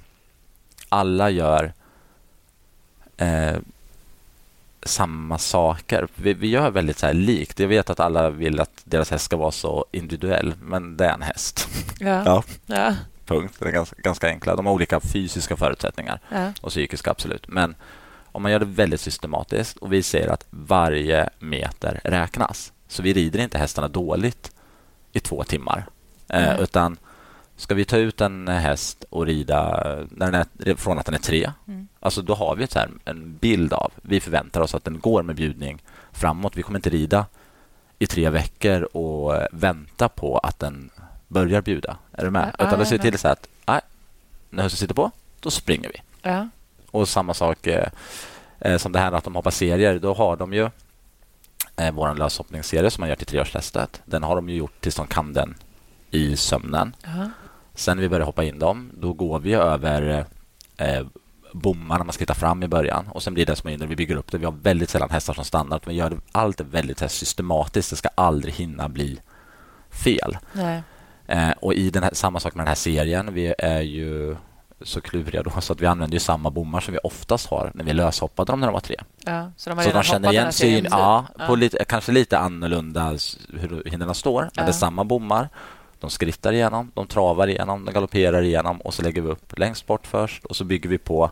alla 0.90 1.30
gör 1.30 1.74
eh, 3.18 3.56
samma 4.84 5.38
saker. 5.38 6.08
Vi, 6.16 6.34
vi, 6.34 6.48
gör 6.48 6.72
väldigt 6.72 6.98
så 6.98 7.06
här 7.06 7.14
likt. 7.14 7.60
Jag 7.60 7.68
vet 7.68 7.90
att 7.90 8.00
alla 8.00 8.30
vill 8.30 8.60
att 8.60 8.82
deras 8.84 9.12
häst 9.12 9.26
ska 9.26 9.38
vara 9.38 9.52
så 9.52 9.86
individuell, 9.92 10.54
men 10.62 10.98
det 10.98 11.06
är 11.06 11.14
en 11.14 11.22
häst. 11.22 11.68
Ja. 12.00 12.24
ja. 12.26 12.44
ja. 12.66 12.96
Punkt. 13.26 13.56
Det 13.60 13.68
är 13.68 13.72
ganska, 13.72 13.96
ganska 14.00 14.28
enkla. 14.28 14.56
De 14.56 14.66
har 14.66 14.74
olika 14.74 15.00
fysiska 15.00 15.58
förutsättningar 15.58 16.20
ja. 16.30 16.54
och 16.62 16.70
psykiska, 16.70 17.12
absolut. 17.12 17.48
Men 17.48 17.76
om 18.32 18.42
man 18.42 18.52
gör 18.52 18.60
det 18.60 18.66
väldigt 18.66 19.02
systematiskt 19.02 19.78
och 19.78 19.94
vi 19.94 20.04
säger 20.04 20.28
att 20.28 20.46
varje 20.50 21.30
meter 21.40 22.02
räknas. 22.04 22.74
Så 22.88 23.04
vi 23.04 23.14
rider 23.14 23.40
inte 23.40 23.58
hästarna 23.58 23.88
dåligt 23.88 24.52
i 25.12 25.20
två 25.20 25.44
timmar. 25.44 25.86
Mm. 26.34 26.64
utan 26.64 26.98
ska 27.56 27.76
vi 27.76 27.86
ta 27.86 27.98
ut 27.98 28.22
en 28.22 28.48
häst 28.48 29.06
och 29.10 29.26
rida 29.26 29.84
när 30.10 30.32
den 30.32 30.46
är, 30.66 30.76
från 30.76 31.00
att 31.00 31.06
den 31.06 31.16
är 31.16 31.20
tre, 31.20 31.52
mm. 31.68 31.88
alltså 32.00 32.22
då 32.22 32.34
har 32.34 32.56
vi 32.56 32.64
ett 32.64 32.74
här, 32.74 32.90
en 33.06 33.38
bild 33.38 33.74
av, 33.74 33.92
vi 34.02 34.20
förväntar 34.20 34.62
oss 34.62 34.76
att 34.76 34.84
den 34.84 35.00
går 35.00 35.24
med 35.24 35.36
bjudning 35.36 35.84
framåt. 36.12 36.58
Vi 36.58 36.62
kommer 36.62 36.80
inte 36.80 36.90
rida 36.90 37.26
i 38.00 38.08
tre 38.08 38.30
veckor 38.30 38.84
och 38.84 39.48
vänta 39.52 40.10
på 40.10 40.38
att 40.38 40.60
den 40.60 40.90
börjar 41.28 41.62
bjuda. 41.62 41.98
Är 42.12 42.26
du 42.26 42.32
med? 42.32 42.56
Ja, 42.58 42.68
Utan 42.68 42.80
vi 42.80 42.86
ser 42.86 42.98
till 42.98 43.18
så 43.18 43.28
att 43.28 43.48
nej, 43.66 43.82
när 44.50 44.64
hösten 44.64 44.78
sitter 44.78 44.96
på, 44.96 45.12
då 45.40 45.52
springer 45.52 45.90
vi. 45.90 46.02
Ja. 46.22 46.50
Och 46.92 47.10
samma 47.10 47.34
sak 47.34 47.68
eh, 47.68 47.90
eh, 48.60 48.78
som 48.78 48.92
det 48.92 49.00
här 49.00 49.12
att 49.12 49.24
de 49.24 49.36
hoppar 49.36 49.52
serier. 49.52 50.00
Då 50.00 50.14
har 50.14 50.36
de 50.36 50.54
ju 50.54 50.70
eh, 51.76 51.92
vår 51.92 52.16
löshoppningsserie 52.16 52.92
som 52.92 53.02
man 53.02 53.10
gör 53.10 53.16
till 53.16 53.28
treårstestet. 53.28 54.02
Den 54.06 54.24
har 54.24 54.36
de 54.36 54.50
ju 54.50 54.56
gjort 54.56 54.82
tills 54.82 54.96
de 54.96 55.08
kan 55.08 55.34
den 55.34 55.56
i 56.14 56.38
sömnen. 56.38 56.96
Uh-huh. 57.04 57.30
Sen 57.76 57.98
när 57.98 58.02
vi 58.02 58.10
börjar 58.10 58.26
hoppa 58.26 58.44
in 58.44 58.60
dem, 58.60 58.92
då 58.94 59.14
går 59.14 59.40
vi 59.40 59.54
över 59.54 60.26
eh, 60.78 61.06
bommarna 61.54 62.04
man 62.04 62.14
ska 62.14 62.22
hitta 62.22 62.34
fram 62.34 62.64
i 62.64 62.68
början 62.68 63.08
och 63.08 63.24
sen 63.24 63.34
blir 63.34 63.46
det 63.46 63.56
som 63.56 63.70
inne, 63.70 63.86
vi 63.86 63.96
bygger 63.96 64.16
upp 64.16 64.32
det. 64.32 64.38
Vi 64.38 64.46
har 64.46 64.52
väldigt 64.52 64.90
sällan 64.90 65.10
hästar 65.10 65.34
som 65.34 65.46
stannar. 65.46 65.82
Vi 65.86 65.94
gör 65.94 66.18
allt 66.32 66.62
väldigt 66.62 67.02
här, 67.02 67.08
systematiskt. 67.08 67.90
Det 67.90 67.96
ska 67.96 68.10
aldrig 68.16 68.54
hinna 68.54 68.90
bli 68.90 69.20
fel. 69.90 70.38
Eh, 71.28 71.52
och 71.62 71.74
i 71.74 71.90
den 71.90 72.04
här, 72.04 72.12
samma 72.14 72.40
sak 72.40 72.56
med 72.56 72.66
den 72.66 72.68
här 72.68 72.76
serien. 72.76 73.34
Vi 73.34 73.54
är 73.58 73.82
ju 73.82 74.36
så 74.82 75.02
kluriga 75.02 75.44
då, 75.44 75.62
så 75.62 75.74
att 75.74 75.82
vi 75.82 75.86
använde 75.86 76.16
ju 76.16 76.20
samma 76.20 76.50
bommar 76.50 76.80
som 76.80 76.94
vi 76.94 77.00
oftast 77.04 77.50
har 77.50 77.72
när 77.74 77.84
vi 77.84 77.94
löshoppade 77.94 78.52
dem 78.52 78.60
när 78.60 78.68
de 78.68 78.74
var 78.74 78.80
tre. 78.80 78.96
Ja, 79.26 79.52
så 79.58 79.70
de, 79.70 79.84
så 79.84 79.92
de 79.92 80.04
känner 80.04 80.32
igen 80.32 80.54
syn, 80.54 80.88
ja, 80.92 81.26
ja, 81.38 81.48
på 81.48 81.56
lite, 81.56 81.86
kanske 81.86 82.12
lite 82.12 82.38
annorlunda 82.38 83.10
hur 83.54 83.84
hindren 83.86 84.16
står, 84.16 84.42
men 84.42 84.52
ja. 84.56 84.64
det 84.64 84.70
är 84.70 84.72
samma 84.72 85.04
bommar. 85.04 85.50
De 86.04 86.10
skrittar 86.10 86.54
igenom, 86.54 86.92
de 86.94 87.08
travar 87.08 87.48
igenom, 87.48 87.86
de 87.86 87.92
galopperar 87.92 88.42
igenom 88.42 88.82
och 88.82 88.94
så 88.94 89.02
lägger 89.02 89.22
vi 89.22 89.30
upp 89.30 89.60
längst 89.60 89.88
bort 89.88 90.08
först 90.08 90.46
och 90.46 90.56
så 90.56 90.64
bygger 90.64 90.90
vi 90.90 90.98
på 90.98 91.32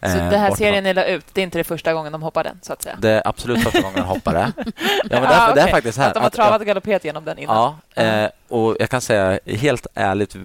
så 0.00 0.06
eh, 0.06 0.30
det 0.30 0.36
här 0.36 0.54
serien 0.54 0.84
ni 0.84 0.94
la 0.94 1.04
ut, 1.04 1.26
det 1.32 1.40
är 1.40 1.42
inte 1.42 1.58
det 1.58 1.64
första 1.64 1.92
gången 1.92 2.12
de 2.12 2.22
hoppar 2.22 2.44
den? 2.44 2.58
så 2.62 2.72
att 2.72 2.82
säga? 2.82 2.96
Det 3.00 3.10
är 3.10 3.28
absolut 3.28 3.62
första 3.64 3.80
gången 3.80 3.96
de 3.96 4.04
hoppar 4.04 4.34
det. 4.34 4.52
Ja, 5.10 5.20
men 5.20 5.24
ah, 5.24 5.44
okay. 5.44 5.54
det 5.54 5.60
är 5.60 5.70
faktiskt 5.70 5.98
här. 5.98 6.08
Att 6.08 6.14
de 6.14 6.20
har 6.20 6.30
travat 6.30 6.60
och 6.60 6.66
galopperat 6.66 7.04
genom 7.04 7.24
den 7.24 7.38
innan? 7.38 7.74
Ja, 7.94 8.02
eh, 8.02 8.30
och 8.48 8.76
jag 8.80 8.90
kan 8.90 9.00
säga 9.00 9.38
helt 9.46 9.86
ärligt, 9.94 10.36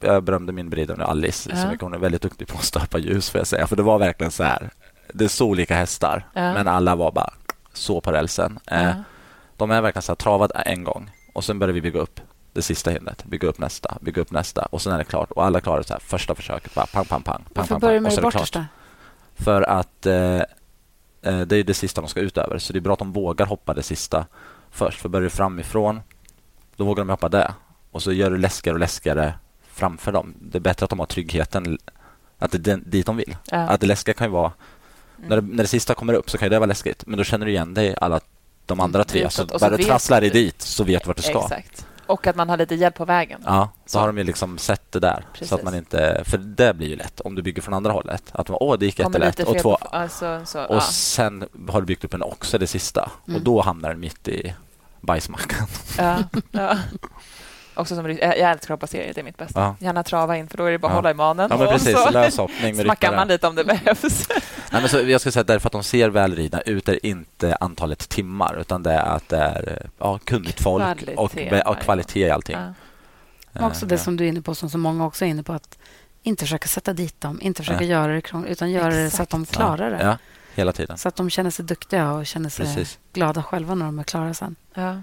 jag 0.00 0.22
berömde 0.22 0.52
min 0.52 0.70
brida 0.70 0.94
nu, 0.94 1.04
Alice, 1.04 1.50
uh 1.50 1.62
så 1.62 1.66
mycket. 1.66 1.82
Hon 1.82 1.94
är 1.94 1.98
väldigt 1.98 2.22
duktig 2.22 2.48
på 2.48 2.58
att 2.58 2.64
stöpa 2.64 2.98
ljus, 2.98 3.30
får 3.30 3.38
jag 3.38 3.46
säga. 3.46 3.66
För 3.66 3.76
det 3.76 3.82
var 3.82 3.98
verkligen 3.98 4.30
så 4.30 4.42
här. 4.42 4.70
Det 5.12 5.24
är 5.24 5.28
så 5.28 5.46
olika 5.46 5.74
hästar, 5.74 6.16
uh 6.16 6.22
men 6.34 6.68
alla 6.68 6.96
var 6.96 7.12
bara 7.12 7.32
så 7.72 8.00
på 8.00 8.12
rälsen. 8.12 8.58
Uh 8.72 8.92
De 9.56 9.70
är 9.70 9.80
verkligen 9.80 10.02
så 10.02 10.12
här, 10.12 10.16
travad 10.16 10.52
en 10.54 10.84
gång 10.84 11.10
och 11.32 11.44
sen 11.44 11.58
börjar 11.58 11.72
vi 11.72 11.80
bygga 11.80 12.00
upp 12.00 12.20
det 12.52 12.62
sista 12.62 12.90
hindret, 12.90 13.24
bygga 13.24 13.48
upp 13.48 13.58
nästa, 13.58 13.98
bygga 14.00 14.22
upp 14.22 14.30
nästa 14.30 14.62
och 14.62 14.82
sen 14.82 14.92
är 14.92 14.98
det 14.98 15.04
klart. 15.04 15.30
Och 15.30 15.44
alla 15.44 15.60
klarar 15.60 15.82
så 15.82 15.92
här, 15.92 16.00
första 16.00 16.34
försöket, 16.34 16.74
bara 16.74 16.86
pang, 16.86 17.04
pang, 17.04 17.22
pang. 17.22 17.44
Varför 17.54 17.68
pang, 17.68 17.80
börjar 17.80 18.00
med 18.00 18.16
det 18.16 18.22
bortersta? 18.22 18.66
För 19.34 19.62
att 19.62 20.06
eh, 20.06 20.42
eh, 21.22 21.40
det 21.40 21.56
är 21.56 21.64
det 21.64 21.74
sista 21.74 22.00
de 22.00 22.08
ska 22.08 22.20
ut 22.20 22.38
över. 22.38 22.58
Så 22.58 22.72
det 22.72 22.78
är 22.78 22.80
bra 22.80 22.92
att 22.92 22.98
de 22.98 23.12
vågar 23.12 23.46
hoppa 23.46 23.74
det 23.74 23.82
sista 23.82 24.26
först. 24.70 25.00
För 25.00 25.08
börjar 25.08 25.24
du 25.24 25.30
framifrån, 25.30 26.00
då 26.76 26.84
vågar 26.84 27.04
de 27.04 27.10
hoppa 27.10 27.28
det. 27.28 27.54
Och 27.90 28.02
så 28.02 28.12
gör 28.12 28.30
du 28.30 28.38
läskigare 28.38 28.74
och 28.74 28.80
läskigare 28.80 29.34
framför 29.72 30.12
dem. 30.12 30.34
Det 30.40 30.58
är 30.58 30.60
bättre 30.60 30.84
att 30.84 30.90
de 30.90 30.98
har 30.98 31.06
tryggheten, 31.06 31.78
att 32.38 32.50
det 32.50 32.68
är 32.68 32.76
dit 32.76 33.06
de 33.06 33.16
vill. 33.16 33.36
Ja. 33.50 33.58
Att 33.58 33.80
det 33.80 33.86
läskiga 33.86 34.14
kan 34.14 34.26
ju 34.26 34.30
vara... 34.30 34.52
Mm. 35.18 35.28
När, 35.28 35.40
det, 35.40 35.48
när 35.48 35.64
det 35.64 35.68
sista 35.68 35.94
kommer 35.94 36.14
upp 36.14 36.30
så 36.30 36.38
kan 36.38 36.50
det 36.50 36.58
vara 36.58 36.66
läskigt, 36.66 37.06
men 37.06 37.18
då 37.18 37.24
känner 37.24 37.46
du 37.46 37.52
igen 37.52 37.74
dig 37.74 37.96
alla 38.00 38.20
de 38.66 38.80
andra 38.80 39.04
tre. 39.04 39.20
Mm. 39.20 39.30
Så, 39.30 39.48
så 39.48 39.58
bara 39.58 39.76
du 39.76 39.84
trasslar 39.84 40.20
dig 40.20 40.30
dit 40.30 40.62
så 40.62 40.84
vet 40.84 41.02
du 41.02 41.06
vart 41.06 41.16
du 41.16 41.22
ska. 41.22 41.42
Exakt. 41.42 41.86
Och 42.08 42.26
att 42.26 42.36
man 42.36 42.48
har 42.48 42.56
lite 42.56 42.74
hjälp 42.74 42.94
på 42.94 43.04
vägen. 43.04 43.40
Ja, 43.44 43.68
så, 43.86 43.98
har 43.98 44.06
de 44.06 44.18
ju 44.18 44.24
liksom 44.24 44.58
sett 44.58 44.92
det 44.92 45.00
där. 45.00 45.26
Precis. 45.32 45.48
Så 45.48 45.54
att 45.54 45.62
man 45.62 45.74
inte, 45.74 46.22
för 46.24 46.38
det 46.38 46.74
blir 46.74 46.88
ju 46.88 46.96
lätt 46.96 47.20
om 47.20 47.34
du 47.34 47.42
bygger 47.42 47.62
från 47.62 47.74
andra 47.74 47.92
hållet. 47.92 48.22
Att 48.32 48.48
man, 48.48 48.58
åh, 48.60 48.78
det 48.78 48.86
gick 48.86 48.98
jättelätt. 48.98 49.40
Och, 49.40 49.58
två, 49.58 49.74
alltså, 49.74 50.40
så, 50.44 50.64
och 50.64 50.76
ja. 50.76 50.80
sen 50.80 51.48
har 51.68 51.80
du 51.80 51.86
byggt 51.86 52.04
upp 52.04 52.14
en 52.14 52.22
också 52.22 52.58
det 52.58 52.66
sista. 52.66 53.10
Mm. 53.26 53.36
Och 53.36 53.44
då 53.44 53.60
hamnar 53.60 53.88
den 53.88 54.00
mitt 54.00 54.28
i 54.28 54.54
bajsmackan. 55.00 55.66
Ja, 55.98 56.18
ja. 56.50 56.76
Också 57.74 57.94
som, 57.94 58.10
jag 58.10 58.20
älskar 58.20 58.50
att 58.50 58.68
hoppa 58.68 58.86
serier, 58.86 59.14
det 59.14 59.20
är 59.20 59.24
mitt 59.24 59.36
bästa. 59.36 59.60
Ja. 59.60 59.76
Gärna 59.78 60.02
trava 60.02 60.36
in, 60.36 60.48
för 60.48 60.58
då 60.58 60.64
är 60.64 60.70
det 60.70 60.78
bara 60.78 60.88
att 60.88 60.94
hålla 60.94 61.10
i 61.10 61.14
manen. 61.14 61.48
Ja, 61.50 61.56
men 61.56 61.68
precis. 61.68 61.96
Löshoppning 62.10 62.76
smackar 62.76 63.16
man 63.16 63.28
lite 63.28 63.46
om 63.46 63.54
det 63.54 63.64
behövs. 63.64 64.28
Nej, 64.72 64.80
men 64.80 64.88
så 64.88 65.00
jag 65.00 65.20
skulle 65.20 65.32
säga 65.32 65.40
att 65.40 65.46
därför 65.46 65.68
att 65.68 65.72
de 65.72 65.82
ser 65.82 66.08
välridna 66.08 66.60
ut 66.60 66.88
är 66.88 67.06
inte 67.06 67.56
antalet 67.60 68.08
timmar, 68.08 68.60
utan 68.60 68.82
det 68.82 68.92
är 68.92 69.16
att 69.16 69.28
det 69.28 69.36
är 69.36 69.90
ja, 69.98 70.18
kunnigt 70.24 70.60
folk 70.60 70.82
kvalitet, 70.82 71.62
och, 71.62 71.70
och 71.70 71.78
kvalitet 71.78 72.26
i 72.26 72.30
allting. 72.30 72.56
Ja. 73.52 73.66
Också 73.66 73.86
det 73.86 73.98
som 73.98 74.16
du 74.16 74.24
är 74.24 74.28
inne 74.28 74.42
på, 74.42 74.54
som 74.54 74.70
så 74.70 74.78
många 74.78 75.06
också 75.06 75.24
är 75.24 75.28
inne 75.28 75.42
på, 75.42 75.52
att 75.52 75.78
inte 76.22 76.44
försöka 76.44 76.68
sätta 76.68 76.92
dit 76.92 77.20
dem, 77.20 77.40
inte 77.42 77.62
försöka 77.62 77.80
Nej. 77.80 77.88
göra 77.88 78.12
det 78.12 78.20
krångligt, 78.20 78.52
utan 78.52 78.70
göra 78.70 78.86
Exakt. 78.86 79.10
det 79.12 79.16
så 79.16 79.22
att 79.22 79.30
de 79.30 79.46
klarar 79.46 79.90
det. 79.90 80.02
Ja, 80.02 80.18
hela 80.54 80.72
tiden. 80.72 80.98
Så 80.98 81.08
att 81.08 81.16
de 81.16 81.30
känner 81.30 81.50
sig 81.50 81.64
duktiga 81.64 82.12
och 82.12 82.26
känner 82.26 82.48
sig 82.48 82.66
Precis. 82.66 82.98
glada 83.12 83.42
själva 83.42 83.74
när 83.74 83.86
de 83.86 83.98
är 83.98 84.02
klara 84.02 84.34
sen. 84.34 84.56
Ja. 84.74 85.00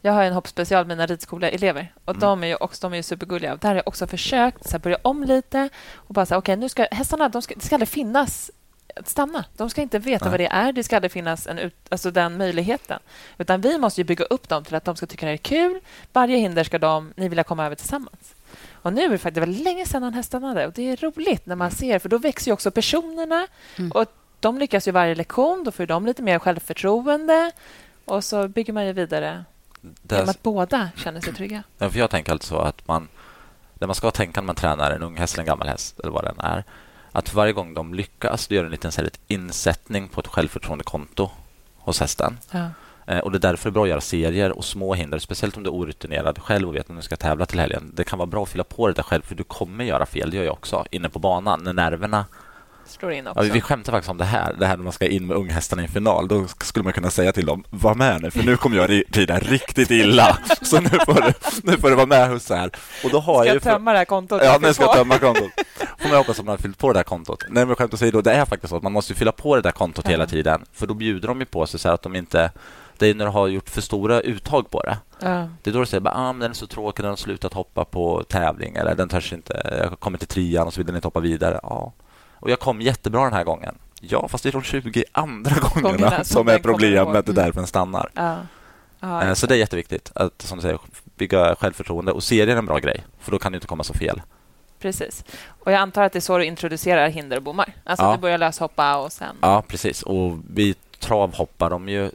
Jag 0.00 0.12
har 0.12 0.22
en 0.22 0.32
hoppspecial 0.32 0.86
med 0.86 0.96
mina 0.96 1.06
ridskoleelever 1.06 1.92
och 2.04 2.14
mm. 2.14 2.20
de 2.20 2.42
är 2.42 2.46
ju 2.46 2.56
också 2.56 2.88
de 2.88 2.96
är 2.96 3.02
supergulliga. 3.02 3.56
Där 3.56 3.68
har 3.68 3.76
jag 3.76 3.88
också 3.88 4.06
försökt 4.06 4.64
så 4.64 4.72
här, 4.72 4.78
börja 4.78 4.98
om 5.02 5.24
lite 5.24 5.68
och 5.94 6.14
bara 6.14 6.26
så 6.26 6.34
här, 6.34 6.38
okay, 6.38 6.56
nu 6.56 6.68
ska 6.68 6.86
hästarna, 6.90 7.28
de 7.28 7.42
ska, 7.42 7.54
det 7.54 7.60
ska 7.60 7.74
aldrig 7.74 7.88
finnas 7.88 8.50
att 8.98 9.08
stanna. 9.08 9.44
De 9.56 9.70
ska 9.70 9.82
inte 9.82 9.98
veta 9.98 10.24
Nej. 10.24 10.30
vad 10.30 10.40
det 10.40 10.46
är. 10.46 10.72
Det 10.72 10.84
ska 10.84 10.96
aldrig 10.96 11.12
finnas 11.12 11.46
en 11.46 11.58
ut, 11.58 11.74
alltså 11.88 12.10
den 12.10 12.36
möjligheten. 12.36 12.98
Utan 13.38 13.60
vi 13.60 13.78
måste 13.78 14.04
bygga 14.04 14.24
upp 14.24 14.48
dem 14.48 14.64
till 14.64 14.74
att 14.74 14.84
de 14.84 14.96
ska 14.96 15.06
tycka 15.06 15.26
det 15.26 15.32
är 15.32 15.36
kul. 15.36 15.80
Varje 16.12 16.36
hinder 16.36 16.64
ska 16.64 16.78
de, 16.78 17.12
ni 17.16 17.28
vilja 17.28 17.44
komma 17.44 17.66
över 17.66 17.76
tillsammans. 17.76 18.34
Och 18.72 18.92
nu 18.92 19.02
är 19.02 19.08
det 19.08 19.18
faktiskt 19.18 19.42
väldigt 19.42 19.64
länge 19.64 19.86
sedan 19.86 20.14
han 20.14 20.24
stannade 20.24 20.66
och 20.66 20.72
det 20.72 20.82
är 20.82 20.96
roligt 20.96 21.46
när 21.46 21.56
man 21.56 21.70
ser, 21.70 21.98
för 21.98 22.08
då 22.08 22.18
växer 22.18 22.50
ju 22.50 22.52
också 22.52 22.70
personerna 22.70 23.46
mm. 23.76 23.90
och 23.92 24.04
de 24.40 24.58
lyckas 24.58 24.88
ju 24.88 24.92
varje 24.92 25.14
lektion. 25.14 25.64
Då 25.64 25.70
får 25.70 25.86
de 25.86 26.06
lite 26.06 26.22
mer 26.22 26.38
självförtroende 26.38 27.52
och 28.04 28.24
så 28.24 28.48
bygger 28.48 28.72
man 28.72 28.86
ju 28.86 28.92
vidare 28.92 29.44
det... 29.80 30.14
Genom 30.14 30.28
att 30.28 30.42
båda 30.42 30.90
känner 30.96 31.20
sig 31.20 31.34
trygga. 31.34 31.62
Ja, 31.78 31.90
för 31.90 31.98
jag 31.98 32.10
tänker 32.10 32.32
alltså 32.32 32.56
att 32.56 32.88
man, 32.88 33.08
det 33.74 33.86
man 33.86 33.94
ska 33.94 34.10
tänka 34.10 34.40
när 34.40 34.46
man 34.46 34.56
tränar 34.56 34.90
en 34.90 35.02
ung 35.02 35.16
häst 35.16 35.34
eller 35.34 35.42
en 35.42 35.46
gammal 35.46 35.68
häst 35.68 36.00
eller 36.00 36.12
vad 36.12 36.24
den 36.24 36.40
är, 36.40 36.64
att 37.18 37.34
varje 37.34 37.52
gång 37.52 37.74
de 37.74 37.94
lyckas, 37.94 38.46
då 38.46 38.54
gör 38.54 38.64
en 38.64 38.70
liten 38.70 38.92
så 38.92 39.00
här, 39.00 39.10
insättning 39.26 40.08
på 40.08 40.20
ett 40.20 40.26
självförtroendekonto 40.26 41.30
hos 41.76 42.00
hästen. 42.00 42.38
Ja. 42.50 42.70
Eh, 43.06 43.18
och 43.18 43.32
Det 43.32 43.38
är 43.38 43.50
därför 43.50 43.70
bra 43.70 43.82
att 43.82 43.88
göra 43.88 44.00
serier 44.00 44.52
och 44.52 44.64
små 44.64 44.94
hinder, 44.94 45.18
speciellt 45.18 45.56
om 45.56 45.62
du 45.62 45.70
är 45.70 45.74
orutinerad 45.74 46.38
själv 46.38 46.68
och 46.68 46.74
vet 46.74 46.90
att 46.90 46.96
du 46.96 47.02
ska 47.02 47.16
tävla 47.16 47.46
till 47.46 47.60
helgen. 47.60 47.92
Det 47.94 48.04
kan 48.04 48.18
vara 48.18 48.26
bra 48.26 48.42
att 48.42 48.48
fylla 48.48 48.64
på 48.64 48.88
det 48.88 48.92
där 48.92 49.02
själv, 49.02 49.22
för 49.22 49.34
du 49.34 49.44
kommer 49.44 49.84
göra 49.84 50.06
fel. 50.06 50.30
Det 50.30 50.36
gör 50.36 50.44
jag 50.44 50.52
också, 50.52 50.84
inne 50.90 51.08
på 51.08 51.18
banan, 51.18 51.64
när 51.64 51.72
nerverna 51.72 52.26
slår 52.88 53.12
in 53.12 53.26
också. 53.26 53.46
Ja, 53.46 53.52
vi 53.52 53.60
skämtar 53.60 53.92
faktiskt 53.92 54.10
om 54.10 54.18
det 54.18 54.24
här, 54.24 54.54
det 54.58 54.66
här 54.66 54.76
när 54.76 54.84
man 54.84 54.92
ska 54.92 55.06
in 55.06 55.26
med 55.26 55.36
unghästarna 55.36 55.82
i 55.82 55.84
en 55.84 55.90
final. 55.90 56.28
Då 56.28 56.46
skulle 56.46 56.82
man 56.82 56.92
kunna 56.92 57.10
säga 57.10 57.32
till 57.32 57.46
dem, 57.46 57.64
var 57.70 57.94
med 57.94 58.22
nu, 58.22 58.30
för 58.30 58.42
nu 58.42 58.56
kommer 58.56 58.76
jag 58.76 58.90
rida 58.90 59.38
riktigt 59.38 59.90
illa. 59.90 60.38
Så 60.62 60.80
nu 60.80 60.88
får 60.88 61.14
du, 61.14 61.32
nu 61.62 61.76
får 61.76 61.90
du 61.90 61.96
vara 61.96 62.06
med 62.06 62.28
hos 62.28 62.50
här. 62.50 62.70
Och 63.04 63.10
då 63.10 63.20
har 63.20 63.44
ska 63.44 63.52
jag 63.52 63.62
tömma 63.62 63.92
det 63.92 63.98
här 63.98 64.04
kontot? 64.04 64.42
Ja, 64.44 64.58
nu 64.62 64.74
ska 64.74 64.84
jag 64.84 64.94
tömma 64.94 65.18
kontot. 65.18 65.50
Får 65.98 66.08
man 66.08 66.18
hoppas 66.18 66.38
att 66.38 66.44
man 66.44 66.52
har 66.52 66.58
fyllt 66.58 66.78
på 66.78 66.92
det 66.92 66.98
här 66.98 67.04
kontot. 67.04 67.44
Nej, 67.48 67.66
men 67.66 67.76
skämt 67.76 67.94
åsido, 67.94 68.20
det 68.20 68.32
är 68.32 68.44
faktiskt 68.44 68.70
så 68.70 68.76
att 68.76 68.82
man 68.82 68.92
måste 68.92 69.14
fylla 69.14 69.32
på 69.32 69.56
det 69.56 69.62
där 69.62 69.70
kontot 69.70 70.04
ja. 70.04 70.10
hela 70.10 70.26
tiden. 70.26 70.64
För 70.72 70.86
då 70.86 70.94
bjuder 70.94 71.28
de 71.28 71.40
ju 71.40 71.46
på 71.46 71.66
sig 71.66 71.80
så 71.80 71.88
att 71.88 72.02
de 72.02 72.16
inte 72.16 72.50
det 72.98 73.06
är 73.06 73.14
när 73.14 73.24
du 73.24 73.30
har 73.30 73.46
gjort 73.46 73.68
för 73.68 73.80
stora 73.80 74.20
uttag 74.20 74.70
på 74.70 74.82
det. 74.82 74.98
Ja. 75.20 75.48
Det 75.62 75.70
är 75.70 75.74
då 75.74 75.80
du 75.80 75.86
säger 75.86 76.08
att 76.08 76.16
ah, 76.16 76.32
den 76.32 76.42
är 76.50 76.54
så 76.54 76.66
tråkig, 76.66 77.02
den 77.02 77.10
har 77.10 77.16
slutat 77.16 77.54
hoppa 77.54 77.84
på 77.84 78.22
tävling 78.28 78.76
eller 78.76 78.94
den 78.94 79.08
törs 79.08 79.32
inte, 79.32 79.78
jag 79.78 80.00
kommer 80.00 80.18
till 80.18 80.28
trean 80.28 80.66
och 80.66 80.74
så 80.74 80.80
vill 80.80 80.86
den 80.86 80.94
inte 80.94 81.06
hoppa 81.06 81.20
vidare. 81.20 81.60
Ja. 81.62 81.92
Och 82.40 82.50
jag 82.50 82.58
kom 82.58 82.80
jättebra 82.80 83.24
den 83.24 83.32
här 83.32 83.44
gången. 83.44 83.74
Ja, 84.00 84.28
fast 84.28 84.44
det 84.44 84.50
är 84.50 84.52
de 84.52 84.62
20 84.62 85.04
andra 85.12 85.56
gångerna, 85.60 85.90
gångerna 85.90 86.24
som 86.24 86.48
är 86.48 86.58
problemet. 86.58 87.26
Det 87.26 87.32
är 87.32 87.34
därför 87.34 87.60
den 87.60 87.66
stannar. 87.66 88.10
Ja. 88.14 88.36
Aha, 89.00 89.22
eh, 89.22 89.34
så 89.34 89.46
det 89.46 89.54
är 89.54 89.58
jätteviktigt 89.58 90.12
att 90.14 90.42
som 90.42 90.58
du 90.58 90.62
säger, 90.62 90.78
bygga 91.16 91.56
självförtroende. 91.56 92.12
Och 92.12 92.22
serien 92.22 92.56
är 92.56 92.56
en 92.56 92.66
bra 92.66 92.78
grej, 92.78 93.04
för 93.20 93.30
då 93.32 93.38
kan 93.38 93.52
det 93.52 93.56
inte 93.56 93.66
komma 93.66 93.84
så 93.84 93.94
fel. 93.94 94.22
Precis. 94.78 95.24
Och 95.48 95.72
Jag 95.72 95.78
antar 95.78 96.02
att 96.02 96.12
det 96.12 96.18
är 96.18 96.20
så 96.20 96.38
du 96.38 96.44
introducerar 96.44 97.08
hinder 97.08 97.36
och 97.36 97.42
bommar? 97.42 97.74
Alltså 97.84 98.06
ja. 98.06 98.12
du 98.12 98.18
börjar 98.18 98.38
löshoppa 98.38 98.96
och 98.96 99.12
sen... 99.12 99.36
Ja, 99.40 99.62
precis. 99.68 100.02
Och 100.02 100.38
vi 100.54 100.74
travhoppar 100.98 101.70
dem 101.70 101.88
ju... 101.88 102.10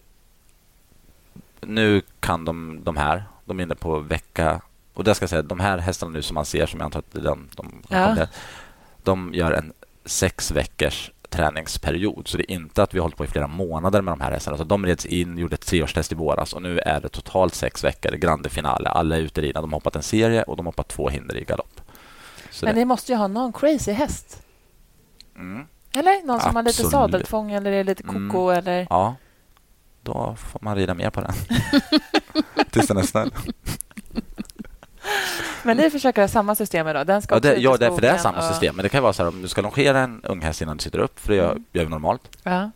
Nu 1.61 2.01
kan 2.19 2.45
de 2.45 2.83
de 2.83 2.97
här. 2.97 3.23
De 3.45 3.59
är 3.59 3.63
inne 3.63 3.75
på 3.75 3.99
vecka... 3.99 4.61
Och 4.93 5.03
det 5.03 5.15
ska 5.15 5.23
jag 5.23 5.29
säga, 5.29 5.41
de 5.41 5.59
här 5.59 5.77
hästarna 5.77 6.11
nu 6.11 6.21
som 6.21 6.35
man 6.35 6.45
ser, 6.45 6.65
som 6.65 6.79
jag 6.79 6.85
antar 6.85 6.99
att 6.99 7.11
de, 7.11 7.49
de, 7.55 7.83
ja. 7.89 8.27
de 9.03 9.33
gör 9.33 9.51
en 9.51 9.73
sex 10.05 10.51
veckors 10.51 11.11
träningsperiod. 11.29 12.27
Så 12.27 12.37
det 12.37 12.51
är 12.51 12.55
inte 12.55 12.83
att 12.83 12.93
vi 12.93 12.99
har 12.99 13.03
hållit 13.03 13.17
på 13.17 13.25
i 13.25 13.27
flera 13.27 13.47
månader 13.47 14.01
med 14.01 14.11
de 14.11 14.21
här 14.21 14.31
hästarna. 14.31 14.53
Alltså 14.53 14.65
de 14.65 14.85
reds 14.85 15.05
in, 15.05 15.37
gjorde 15.37 15.55
ett 15.55 15.65
treårstest 15.65 16.11
i 16.11 16.15
våras 16.15 16.53
och 16.53 16.61
nu 16.61 16.79
är 16.79 17.01
det 17.01 17.09
totalt 17.09 17.55
sex 17.55 17.83
veckor, 17.83 18.11
grande 18.11 18.49
finale. 18.49 18.89
Alla 18.89 19.17
är 19.17 19.19
uteridna. 19.19 19.61
De 19.61 19.73
har 19.73 19.77
hoppat 19.77 19.95
en 19.95 20.03
serie 20.03 20.43
och 20.43 20.57
de 20.57 20.65
har 20.65 20.71
hoppat 20.71 20.87
två 20.87 21.09
hinder 21.09 21.37
i 21.37 21.43
galopp. 21.43 21.81
Så 22.51 22.65
Men 22.65 22.75
ni 22.75 22.85
måste 22.85 23.11
ju 23.11 23.17
ha 23.17 23.27
någon 23.27 23.53
crazy 23.53 23.91
häst? 23.91 24.41
Mm. 25.35 25.67
Eller 25.95 26.25
någon 26.25 26.39
som 26.39 26.49
Absolut. 26.49 26.55
har 26.55 26.63
lite 26.63 26.83
sadeltvång 26.83 27.51
eller 27.51 27.71
är 27.71 27.83
lite 27.83 28.03
koko? 28.03 28.49
Mm. 28.49 28.57
Eller... 28.57 28.87
Ja, 28.89 29.15
då 30.01 30.35
får 30.37 30.59
man 30.63 30.75
rida 30.75 30.93
mer 30.93 31.09
på 31.09 31.21
den. 31.21 31.33
Tills 32.71 32.87
den 32.87 32.97
är 32.97 33.01
snäll. 33.03 33.31
Men 35.63 35.77
ni 35.77 35.89
försöker 35.89 36.21
ha 36.21 36.27
samma 36.27 36.55
system 36.55 36.87
idag? 36.87 37.07
Den 37.07 37.21
ska 37.21 37.35
ja, 37.35 37.39
det, 37.39 37.55
ja 37.55 37.77
det, 37.77 37.91
för 37.91 38.01
det 38.01 38.09
är 38.09 38.17
samma 38.17 38.37
och... 38.37 38.43
system. 38.43 38.75
Men 38.75 38.83
det 38.83 38.89
kan 38.89 39.03
vara 39.03 39.13
så 39.13 39.23
här 39.23 39.29
om 39.29 39.41
du 39.41 39.47
ska 39.47 39.61
longera 39.61 39.99
en 39.99 40.21
ung 40.23 40.41
häst 40.41 40.61
innan 40.61 40.77
du 40.77 40.83
sitter 40.83 40.99
upp, 40.99 41.19
för 41.19 41.29
det 41.29 41.35
gör, 41.35 41.51
mm. 41.51 41.63
gör 41.71 41.83
vi 41.83 41.89
normalt. 41.89 42.37
Ja. 42.43 42.71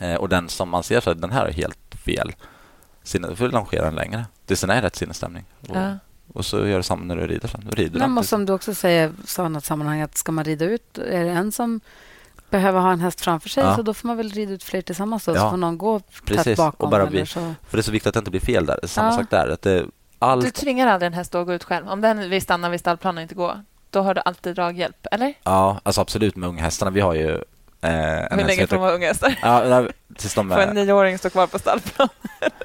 Eh, 0.00 0.14
och 0.14 0.28
den 0.28 0.48
som 0.48 0.68
man 0.68 0.82
ser 0.82 1.00
så 1.00 1.10
här, 1.10 1.14
den 1.14 1.30
här 1.30 1.46
är 1.46 1.52
helt 1.52 1.94
fel. 2.04 2.32
Sinne, 3.02 3.28
då 3.28 3.36
får 3.36 3.44
du 3.44 3.50
longera 3.50 3.84
den 3.84 3.94
längre. 3.94 4.24
Det 4.46 4.62
är 4.62 4.82
rätt 4.82 4.96
sinnesstämning. 4.96 5.44
Och, 5.68 5.76
ja. 5.76 5.98
och 6.32 6.44
så 6.44 6.66
gör 6.66 6.76
du 6.76 6.82
samma 6.82 7.04
när 7.04 7.16
du 7.16 7.26
rider 7.26 7.48
sen. 7.48 7.64
Du 7.70 7.82
rider 7.82 8.08
Men 8.08 8.24
som 8.24 8.46
du 8.46 8.52
också 8.52 8.74
säger, 8.74 9.12
sa 9.26 9.46
i 9.46 9.48
något 9.48 9.64
sammanhang, 9.64 10.00
att 10.00 10.16
ska 10.16 10.32
man 10.32 10.44
rida 10.44 10.64
ut, 10.64 10.98
är 10.98 11.24
det 11.24 11.30
en 11.30 11.52
som 11.52 11.80
behöver 12.50 12.80
ha 12.80 12.92
en 12.92 13.00
häst 13.00 13.20
framför 13.20 13.48
sig, 13.48 13.64
ja. 13.64 13.76
så 13.76 13.82
då 13.82 13.94
får 13.94 14.08
man 14.08 14.16
väl 14.16 14.30
rida 14.30 14.52
ut 14.52 14.62
fler 14.62 14.82
tillsammans. 14.82 15.24
Då, 15.24 15.32
ja. 15.32 15.40
Så 15.40 15.50
får 15.50 15.56
någon 15.56 15.78
gå 15.78 16.00
tätt 16.26 16.56
bakom. 16.56 16.84
Och 16.84 16.90
bara 16.90 17.06
bli, 17.06 17.26
så. 17.26 17.54
För 17.68 17.76
det 17.76 17.80
är 17.80 17.82
så 17.82 17.90
viktigt 17.90 18.06
att 18.06 18.14
det 18.14 18.18
inte 18.18 18.30
blir 18.30 18.40
fel 18.40 18.66
där. 18.66 18.78
Samma 18.82 19.08
ja. 19.08 19.16
sak 19.16 19.30
där. 19.30 19.48
Att 19.48 19.62
det, 19.62 19.86
allt... 20.22 20.44
Du 20.44 20.50
tvingar 20.50 20.86
aldrig 20.86 21.06
en 21.06 21.12
häst 21.12 21.34
att 21.34 21.46
gå 21.46 21.52
ut 21.52 21.64
själv. 21.64 21.88
Om 21.88 22.00
den 22.00 22.30
vill 22.30 22.42
stanna 22.42 22.68
vid 22.68 22.80
stallplanen 22.80 23.16
och 23.16 23.22
inte 23.22 23.34
gå, 23.34 23.56
då 23.90 24.00
har 24.00 24.14
du 24.14 24.20
alltid 24.24 24.54
draghjälp, 24.54 25.06
eller? 25.12 25.34
Ja, 25.42 25.80
alltså 25.82 26.00
absolut 26.00 26.36
med 26.36 26.48
unghästarna. 26.48 26.90
Vi 26.90 27.00
har 27.00 27.14
ju 27.14 27.44
Eh, 27.82 27.90
Hur 28.38 28.44
länge 28.46 28.66
får 28.66 28.76
man 28.76 28.82
vara 28.82 28.94
unga 28.94 29.06
hästar? 29.06 29.38
Ja, 29.42 29.88
tills 30.16 30.34
de 30.34 30.52
är... 30.52 30.54
Får 30.54 30.62
en 30.62 30.74
nioåring 30.74 31.18
stå 31.18 31.30
kvar 31.30 31.46
på 31.46 31.58
stallplan? 31.58 32.08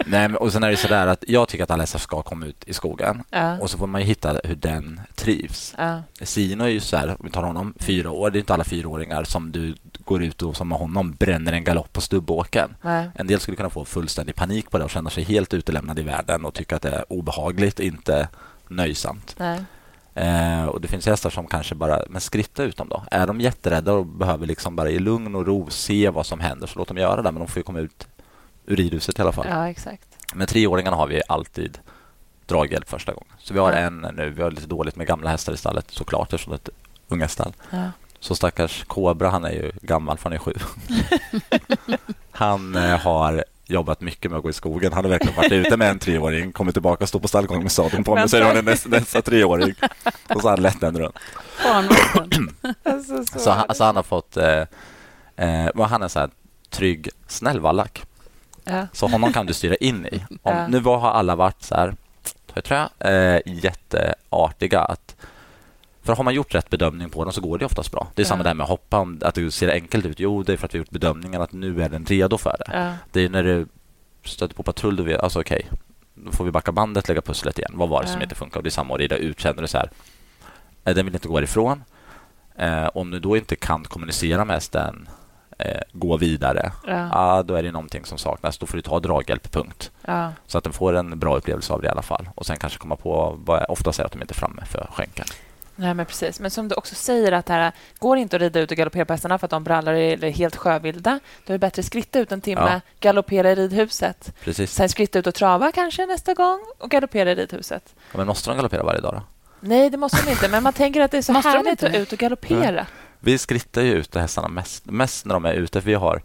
Nej, 0.05 0.35
och 0.35 0.53
sen 0.53 0.63
är 0.63 0.71
det 0.71 0.77
så 0.77 0.87
där 0.87 1.07
att 1.07 1.23
jag 1.27 1.47
tycker 1.47 1.63
att 1.63 1.71
alla 1.71 1.83
hästar 1.83 1.99
ska 1.99 2.21
komma 2.21 2.45
ut 2.45 2.63
i 2.67 2.73
skogen 2.73 3.23
ja. 3.29 3.59
och 3.59 3.69
så 3.69 3.77
får 3.77 3.87
man 3.87 4.01
hitta 4.01 4.39
hur 4.43 4.55
den 4.55 5.01
trivs. 5.15 5.75
Ja. 5.77 6.01
Sino 6.21 6.63
är 6.63 6.67
ju 6.67 6.79
så 6.79 6.97
här, 6.97 7.07
om 7.07 7.17
vi 7.19 7.29
tar 7.29 7.43
honom, 7.43 7.73
fyra 7.79 8.11
år. 8.11 8.29
Det 8.29 8.37
är 8.37 8.39
inte 8.39 8.53
alla 8.53 8.63
fyraåringar 8.63 9.23
som 9.23 9.51
du 9.51 9.75
går 10.05 10.23
ut 10.23 10.41
och 10.41 10.57
som 10.57 10.67
med 10.69 10.77
honom 10.77 11.11
bränner 11.11 11.53
en 11.53 11.63
galopp 11.63 11.93
på 11.93 12.01
stubbåken. 12.01 12.75
Nej. 12.81 13.09
En 13.15 13.27
del 13.27 13.39
skulle 13.39 13.57
kunna 13.57 13.69
få 13.69 13.85
fullständig 13.85 14.35
panik 14.35 14.71
på 14.71 14.77
det 14.77 14.83
och 14.83 14.89
känna 14.89 15.09
sig 15.09 15.23
helt 15.23 15.53
utelämnade 15.53 16.01
i 16.01 16.03
världen 16.03 16.45
och 16.45 16.53
tycka 16.53 16.75
att 16.75 16.81
det 16.81 16.89
är 16.89 17.13
obehagligt, 17.13 17.79
inte 17.79 18.27
nöjsamt. 18.67 19.35
Nej. 19.37 19.59
Eh, 20.17 20.65
och 20.65 20.81
Det 20.81 20.87
finns 20.87 21.05
hästar 21.05 21.29
som 21.29 21.47
kanske 21.47 21.75
bara 21.75 22.01
men 22.09 22.21
skritta 22.21 22.63
ut 22.63 22.77
dem. 22.77 22.89
då. 22.89 23.03
Är 23.11 23.27
de 23.27 23.41
jätterädda 23.41 23.93
och 23.93 24.05
behöver 24.05 24.45
liksom 24.45 24.75
bara 24.75 24.89
i 24.89 24.99
lugn 24.99 25.35
och 25.35 25.45
ro 25.45 25.69
se 25.69 26.09
vad 26.09 26.25
som 26.25 26.39
händer 26.39 26.67
så 26.67 26.79
låt 26.79 26.87
dem 26.87 26.97
göra 26.97 27.21
det. 27.21 27.31
Men 27.31 27.39
de 27.39 27.47
får 27.47 27.61
komma 27.61 27.79
ut 27.79 28.07
ur 28.65 28.75
ridhuset 28.75 29.19
i 29.19 29.21
alla 29.21 29.31
fall. 29.31 29.45
Ja, 29.49 29.69
exakt. 29.69 30.07
Med 30.33 30.47
treåringarna 30.47 30.97
har 30.97 31.07
vi 31.07 31.21
alltid 31.27 31.79
draghjälp 32.45 32.89
första 32.89 33.13
gången. 33.13 33.33
Så 33.39 33.53
vi 33.53 33.59
har 33.59 33.71
ja. 33.71 33.77
en 33.77 34.07
nu. 34.13 34.29
Vi 34.29 34.41
har 34.41 34.51
lite 34.51 34.67
dåligt 34.67 34.95
med 34.95 35.07
gamla 35.07 35.29
hästar 35.29 35.53
i 35.53 35.57
stallet 35.57 35.91
såklart 35.91 36.33
eftersom 36.33 36.51
det 36.51 36.55
är 36.55 36.71
ett 36.71 36.77
unga 37.07 37.27
stall. 37.27 37.53
Ja. 37.69 37.91
Så 38.19 38.35
stackars 38.35 38.83
Kobra, 38.83 39.29
han 39.29 39.45
är 39.45 39.51
ju 39.51 39.71
gammal 39.81 40.17
för 40.17 40.23
han 40.29 40.33
är 40.33 40.37
sju. 40.37 40.53
han 42.31 42.75
eh, 42.75 42.99
har 42.99 43.45
jobbat 43.69 44.01
mycket 44.01 44.31
med 44.31 44.37
att 44.37 44.43
gå 44.43 44.49
i 44.49 44.53
skogen. 44.53 44.93
Han 44.93 45.05
har 45.05 45.09
verkligen 45.09 45.35
varit 45.35 45.51
ute 45.51 45.77
med 45.77 45.89
en 45.89 45.99
treåring, 45.99 46.51
kommit 46.51 46.75
tillbaka 46.75 47.03
och 47.03 47.09
stått 47.09 47.21
på 47.21 47.27
stallgången 47.27 47.63
med 47.63 47.71
sadeln 47.71 48.03
på 48.03 48.15
mig. 48.15 48.29
Så 48.29 48.37
är 48.37 48.41
han 48.41 48.65
nästa, 48.65 48.89
nästa 48.89 49.21
treåring. 49.21 49.75
Och 50.29 50.41
så 50.41 50.47
har 50.47 50.49
han 50.49 50.61
lett 50.61 50.81
den 50.81 50.99
runt. 50.99 51.15
alltså, 52.83 53.25
så, 53.25 53.39
så, 53.39 53.51
han, 53.51 53.75
så 53.75 53.83
han 53.83 53.95
har 53.95 54.03
fått... 54.03 54.37
Eh, 54.37 54.63
eh, 55.35 55.85
han 55.87 56.03
är 56.03 56.07
så 56.07 56.19
här 56.19 56.29
trygg, 56.69 57.09
snäll 57.27 57.59
vallack. 57.59 58.03
Ja. 58.63 58.87
Så 58.93 59.07
honom 59.07 59.33
kan 59.33 59.45
du 59.45 59.53
styra 59.53 59.75
in 59.75 60.05
i. 60.05 60.25
Om, 60.29 60.55
ja. 60.55 60.67
Nu 60.67 60.79
har 60.79 61.11
alla 61.11 61.35
varit 61.35 61.63
så 61.63 61.75
här, 61.75 61.95
tror 62.63 62.79
jag, 62.79 62.89
eh, 63.35 63.41
jätteartiga. 63.45 64.79
Att, 64.81 65.15
för 66.07 66.15
har 66.15 66.23
man 66.23 66.33
gjort 66.33 66.55
rätt 66.55 66.69
bedömning 66.69 67.09
på 67.09 67.23
dem 67.23 67.33
så 67.33 67.41
går 67.41 67.57
det 67.57 67.65
oftast 67.65 67.91
bra. 67.91 68.07
Det 68.15 68.21
är 68.21 68.25
ja. 68.25 68.29
samma 68.29 68.43
där 68.43 68.53
med 68.53 68.63
att 68.63 68.69
hoppa. 68.69 69.07
Att 69.21 69.35
det 69.35 69.51
ser 69.51 69.69
enkelt 69.73 70.05
ut. 70.05 70.19
Jo, 70.19 70.43
det 70.43 70.53
är 70.53 70.57
för 70.57 70.65
att 70.65 70.73
vi 70.73 70.77
har 70.77 70.81
gjort 70.81 70.89
bedömningen 70.89 71.41
att 71.41 71.53
nu 71.53 71.83
är 71.83 71.89
den 71.89 72.05
redo 72.05 72.37
för 72.37 72.55
det. 72.59 72.77
Ja. 72.77 72.93
Det 73.11 73.25
är 73.25 73.29
när 73.29 73.43
du 73.43 73.67
stöter 74.23 74.55
på 74.55 74.63
patrull, 74.63 74.95
du 74.95 75.03
vet, 75.03 75.19
alltså 75.19 75.39
okej, 75.39 75.61
okay, 75.65 75.77
då 76.15 76.31
får 76.31 76.45
vi 76.45 76.51
backa 76.51 76.71
bandet, 76.71 77.07
lägga 77.07 77.21
pusslet 77.21 77.59
igen. 77.59 77.71
Vad 77.73 77.89
var 77.89 78.01
det 78.01 78.07
som 78.07 78.21
inte 78.21 78.35
funkar? 78.35 78.61
Det 78.61 78.69
är 78.69 78.71
samma 78.71 78.93
att 78.93 78.99
rida 78.99 79.15
ut. 79.15 79.39
Känner 79.39 79.61
du 79.61 79.67
så 79.67 79.77
här, 79.77 79.89
den 80.83 81.05
vill 81.05 81.15
inte 81.15 81.27
gå 81.27 81.41
ifrån. 81.41 81.83
Eh, 82.55 82.89
om 82.93 83.11
du 83.11 83.19
då 83.19 83.37
inte 83.37 83.55
kan 83.55 83.83
kommunicera 83.83 84.45
med 84.45 84.53
hästen 84.53 85.09
eh, 85.59 85.81
gå 85.93 86.17
vidare, 86.17 86.71
ja. 86.87 87.09
ah, 87.11 87.43
då 87.43 87.55
är 87.55 87.63
det 87.63 87.71
någonting 87.71 88.05
som 88.05 88.17
saknas. 88.17 88.57
Då 88.57 88.65
får 88.65 88.77
du 88.77 88.81
ta 88.81 88.99
draghjälp, 88.99 89.51
punkt. 89.51 89.91
Ja. 90.01 90.31
Så 90.45 90.57
att 90.57 90.63
den 90.63 90.73
får 90.73 90.93
en 90.93 91.19
bra 91.19 91.37
upplevelse 91.37 91.73
av 91.73 91.81
det 91.81 91.87
i 91.87 91.91
alla 91.91 92.01
fall. 92.01 92.29
Och 92.35 92.45
sen 92.45 92.57
kanske 92.57 92.79
komma 92.79 92.95
på 92.95 93.39
vad 93.45 93.59
jag 93.61 93.69
ofta 93.69 93.93
säger 93.93 94.05
att 94.05 94.11
de 94.11 94.21
inte 94.21 94.31
är 94.31 94.35
framme 94.35 94.65
för 94.65 94.87
skänken. 94.91 95.25
Nej, 95.79 95.93
men 95.93 96.05
precis. 96.05 96.39
Men 96.39 96.51
som 96.51 96.67
du 96.67 96.75
också 96.75 96.95
säger, 96.95 97.31
att 97.31 97.45
det 97.45 97.53
här 97.53 97.71
går 97.99 98.17
inte 98.17 98.35
att 98.35 98.41
rida 98.41 98.59
ut 98.59 98.71
och 98.71 98.77
galoppera 98.77 99.05
på 99.05 99.13
hästarna 99.13 99.37
för 99.37 99.47
att 99.47 99.51
de 99.51 99.63
brallar 99.63 99.93
eller 99.93 100.27
är 100.27 100.31
helt 100.31 100.55
sjövilda. 100.55 101.19
Då 101.45 101.53
är 101.53 101.57
det 101.57 101.59
bättre 101.59 101.79
att 101.79 101.85
skritta 101.85 102.19
ut 102.19 102.31
en 102.31 102.41
timme, 102.41 102.71
ja. 102.73 102.81
galoppera 102.99 103.51
i 103.51 103.55
ridhuset. 103.55 104.33
Precis. 104.43 104.73
Sen 104.73 104.89
skritta 104.89 105.19
ut 105.19 105.27
och 105.27 105.35
trava 105.35 105.71
kanske 105.71 106.05
nästa 106.05 106.33
gång 106.33 106.59
och 106.77 106.89
galoppera 106.89 107.31
i 107.31 107.35
ridhuset. 107.35 107.95
Ja, 108.11 108.17
men 108.17 108.27
måste 108.27 108.49
de 108.49 108.55
galoppera 108.57 108.83
varje 108.83 109.01
dag 109.01 109.13
då? 109.13 109.21
Nej, 109.59 109.89
det 109.89 109.97
måste 109.97 110.25
de 110.25 110.31
inte. 110.31 110.49
Men 110.49 110.63
man 110.63 110.73
tänker 110.73 111.01
att 111.01 111.11
det 111.11 111.17
är 111.17 111.21
så 111.21 111.33
måste 111.33 111.49
härligt 111.49 111.83
att 111.83 111.95
ut 111.95 112.11
och 112.11 112.19
galoppera. 112.19 112.69
Mm. 112.69 112.85
Vi 113.19 113.37
skrittar 113.37 113.81
ju 113.81 113.93
ut 113.93 114.15
hästarna 114.15 114.47
mest, 114.47 114.85
mest 114.85 115.25
när 115.25 115.33
de 115.33 115.45
är 115.45 115.53
ute. 115.53 115.81
För 115.81 115.87
vi 115.87 115.93
har, 115.93 116.21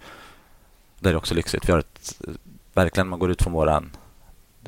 det 0.98 1.11
är 1.11 1.16
också 1.16 1.34
lyxigt, 1.34 1.68
vi 1.68 1.72
har 1.72 1.78
ett, 1.78 2.20
verkligen 2.74 3.09
man 3.09 3.18
går 3.18 3.30
ut 3.30 3.42
från 3.42 3.53
våran, 3.53 3.90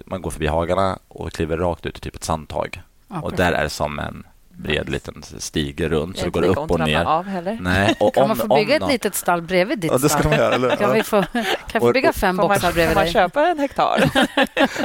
man 0.05 0.23
går 0.23 0.31
förbi 0.31 0.47
hagarna 0.47 0.99
och 1.09 1.33
kliver 1.33 1.57
rakt 1.57 1.87
ut 1.87 1.99
i 1.99 2.01
typ 2.01 2.17
ett 2.17 2.25
sandtag. 2.25 2.83
Ja, 3.09 3.21
och 3.21 3.33
där 3.33 3.53
är 3.53 3.63
det 3.63 3.71
som 3.71 3.99
en 3.99 4.25
bred 4.57 4.89
liten 4.89 5.23
stige 5.23 5.89
runt 5.89 6.19
så 6.19 6.25
det 6.25 6.31
går 6.31 6.43
upp 6.43 6.71
och 6.71 6.81
ner. 6.81 7.05
Av 7.05 7.25
heller. 7.25 7.59
Nej, 7.61 7.95
och 8.01 8.15
kan 8.15 8.23
om, 8.23 8.29
man 8.29 8.37
få 8.37 8.55
bygga 8.55 8.77
ett 8.77 8.89
litet 8.89 9.15
stall 9.15 9.43
bredvid 9.43 9.79
ditt 9.79 9.91
ja, 9.91 9.99
det 9.99 10.09
ska 10.09 10.19
stall? 10.19 10.31
Man 10.31 10.39
göra, 10.39 10.55
eller? 10.55 10.77
Kan 10.77 10.93
vi 10.93 11.03
få, 11.03 11.25
kan 11.69 11.81
få 11.81 11.93
bygga 11.93 12.13
fem 12.13 12.41
och, 12.41 12.49
boxar 12.49 12.73
bredvid 12.73 12.97
dig? 12.97 13.13
Får 13.13 13.21
man 13.21 13.29
köpa 13.29 13.49
en 13.49 13.59
hektar? 13.59 14.11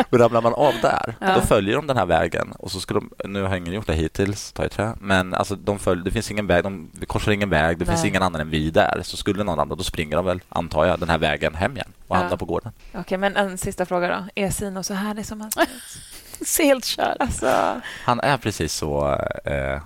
och 0.10 0.20
ramlar 0.20 0.42
man 0.42 0.54
av 0.54 0.74
där, 0.82 1.16
ja. 1.20 1.36
då 1.36 1.42
följer 1.42 1.76
de 1.76 1.88
den 1.88 1.98
här 1.98 2.06
vägen. 2.06 2.52
Och 2.60 2.72
så 2.72 2.80
ska 2.80 2.94
de, 2.94 3.12
nu 3.26 3.44
har 3.44 3.56
ingen 3.56 3.74
gjort 3.74 3.88
det 3.88 3.94
hittills, 3.94 4.52
tar 4.52 4.64
jag 4.64 4.72
trä, 4.72 4.94
men 5.00 5.34
alltså, 5.34 5.56
de 5.56 5.80
följer, 5.80 6.06
det 6.06 6.12
finns 6.12 6.32
ingen 6.32 6.48
väg, 6.48 6.64
de 6.64 6.92
korsar 7.08 7.32
ingen 7.32 7.50
väg, 7.50 7.78
det 7.78 7.86
Nej. 7.86 7.96
finns 7.96 8.06
ingen 8.06 8.24
annan 8.24 8.42
än 8.42 8.50
vi 8.50 8.70
där. 8.70 9.02
Så 9.04 9.18
skulle 9.18 9.44
någon 9.44 9.58
ramla, 9.58 9.76
då 9.76 9.84
springer 9.84 10.16
de 10.16 10.26
väl, 10.26 10.42
antar 10.50 10.86
jag, 10.86 11.00
den 11.00 11.10
här 11.10 11.18
vägen 11.18 11.56
hem 11.56 11.76
igen 11.76 11.92
och 12.08 12.16
ja. 12.16 12.20
hamnar 12.20 12.38
på 12.38 12.46
gården. 12.46 12.72
Okej, 12.94 13.18
men 13.18 13.36
en 13.36 13.58
sista 13.58 13.86
fråga 13.86 14.08
då. 14.08 14.44
Är 14.44 14.50
Sino 14.50 14.84
så 14.84 14.94
härlig 14.94 15.26
som 15.26 15.42
han 15.42 15.52
ser 15.52 15.62
ut? 15.62 15.68
helt 16.60 16.86
kär. 16.86 17.18
Alltså. 17.20 17.82
Han 18.04 18.20
är 18.20 18.38
precis 18.38 18.74
så... 18.74 19.16
Eh, 19.46 19.82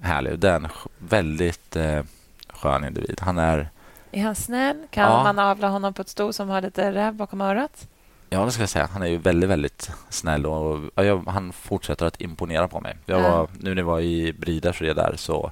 härlig. 0.00 0.38
Det 0.38 0.50
är 0.50 0.56
en 0.56 0.68
väldigt 0.98 1.76
eh, 1.76 2.02
skön 2.48 2.84
individ. 2.84 3.20
Han 3.22 3.38
är... 3.38 3.68
Är 4.12 4.22
han 4.22 4.34
snäll? 4.34 4.86
Kan 4.90 5.10
ja. 5.10 5.22
man 5.22 5.38
avla 5.38 5.68
honom 5.68 5.94
på 5.94 6.02
ett 6.02 6.08
sto 6.08 6.32
som 6.32 6.48
har 6.48 6.62
lite 6.62 6.92
räv 6.92 7.14
bakom 7.14 7.40
örat? 7.40 7.88
Ja, 8.30 8.44
det 8.44 8.50
ska 8.50 8.62
jag 8.62 8.68
säga. 8.68 8.88
Han 8.92 9.02
är 9.02 9.06
ju 9.06 9.18
väldigt, 9.18 9.50
väldigt 9.50 9.90
snäll 10.08 10.46
och 10.46 10.80
jag, 10.94 11.28
han 11.28 11.52
fortsätter 11.52 12.06
att 12.06 12.20
imponera 12.20 12.68
på 12.68 12.80
mig. 12.80 12.96
Jag 13.06 13.20
var, 13.20 13.48
Nu 13.58 13.74
när 13.74 13.82
jag 13.82 13.86
var 13.86 14.00
i 14.00 14.32
Briders 14.32 14.78
där 14.78 15.14
så... 15.16 15.50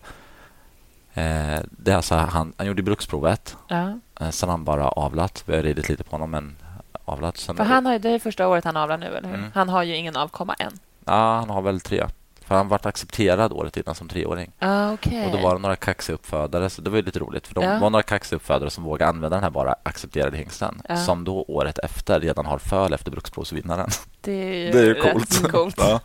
Eh, 1.14 1.60
det 1.70 1.90
är 1.90 1.96
alltså 1.96 2.14
han, 2.14 2.52
han 2.56 2.66
gjorde 2.66 2.82
bruksprovet. 2.82 3.56
Ja. 3.68 3.98
Eh, 4.20 4.30
sen 4.30 4.48
han 4.48 4.64
bara 4.64 4.88
avlat. 4.88 5.42
Vi 5.46 5.56
har 5.56 5.62
ridit 5.62 5.88
lite 5.88 6.04
på 6.04 6.10
honom, 6.10 6.30
men 6.30 6.56
avlat. 7.04 7.36
Sen 7.36 7.56
För 7.56 7.64
han 7.64 7.86
har, 7.86 7.98
det 7.98 8.10
är 8.10 8.18
första 8.18 8.48
året 8.48 8.64
han 8.64 8.76
avlar 8.76 8.98
nu, 8.98 9.06
eller 9.06 9.28
hur? 9.28 9.36
Mm. 9.38 9.50
Han 9.54 9.68
har 9.68 9.82
ju 9.82 9.96
ingen 9.96 10.16
avkomma 10.16 10.54
än. 10.54 10.72
Ja, 11.04 11.36
han 11.36 11.50
har 11.50 11.62
väl 11.62 11.80
tre. 11.80 12.06
För 12.44 12.54
han 12.54 12.68
varit 12.68 12.86
accepterad 12.86 13.52
året 13.52 13.76
innan 13.76 13.94
som 13.94 14.08
treåring. 14.08 14.52
Ah, 14.58 14.92
okay. 14.92 15.26
Och 15.26 15.32
Då 15.32 15.38
var 15.38 15.54
det 15.54 15.60
några 15.60 15.76
kaxiga 15.76 16.14
uppfödare, 16.14 16.70
så 16.70 16.82
det 16.82 16.90
var 16.90 17.02
lite 17.02 17.18
roligt. 17.18 17.46
För 17.46 17.54
De 17.54 17.64
ja. 17.64 17.78
var 17.78 17.90
några 17.90 18.02
kaxiga 18.02 18.36
uppfödare 18.36 18.70
som 18.70 18.84
vågade 18.84 19.08
använda 19.10 19.36
den 19.36 19.42
här 19.42 19.50
bara 19.50 19.74
accepterade 19.82 20.36
hingsten. 20.36 20.82
Ja. 20.88 20.96
Som 20.96 21.24
då 21.24 21.44
året 21.48 21.78
efter 21.78 22.20
redan 22.20 22.46
har 22.46 22.58
föl 22.58 22.92
efter 22.92 23.10
bruksprovsvinnaren. 23.10 23.88
Det 24.20 24.32
är 24.32 24.54
ju, 24.54 24.70
det 24.70 24.78
är 24.78 24.84
ju 24.84 24.94
coolt. 24.94 25.50
coolt. 25.52 25.74
ja. 25.78 26.00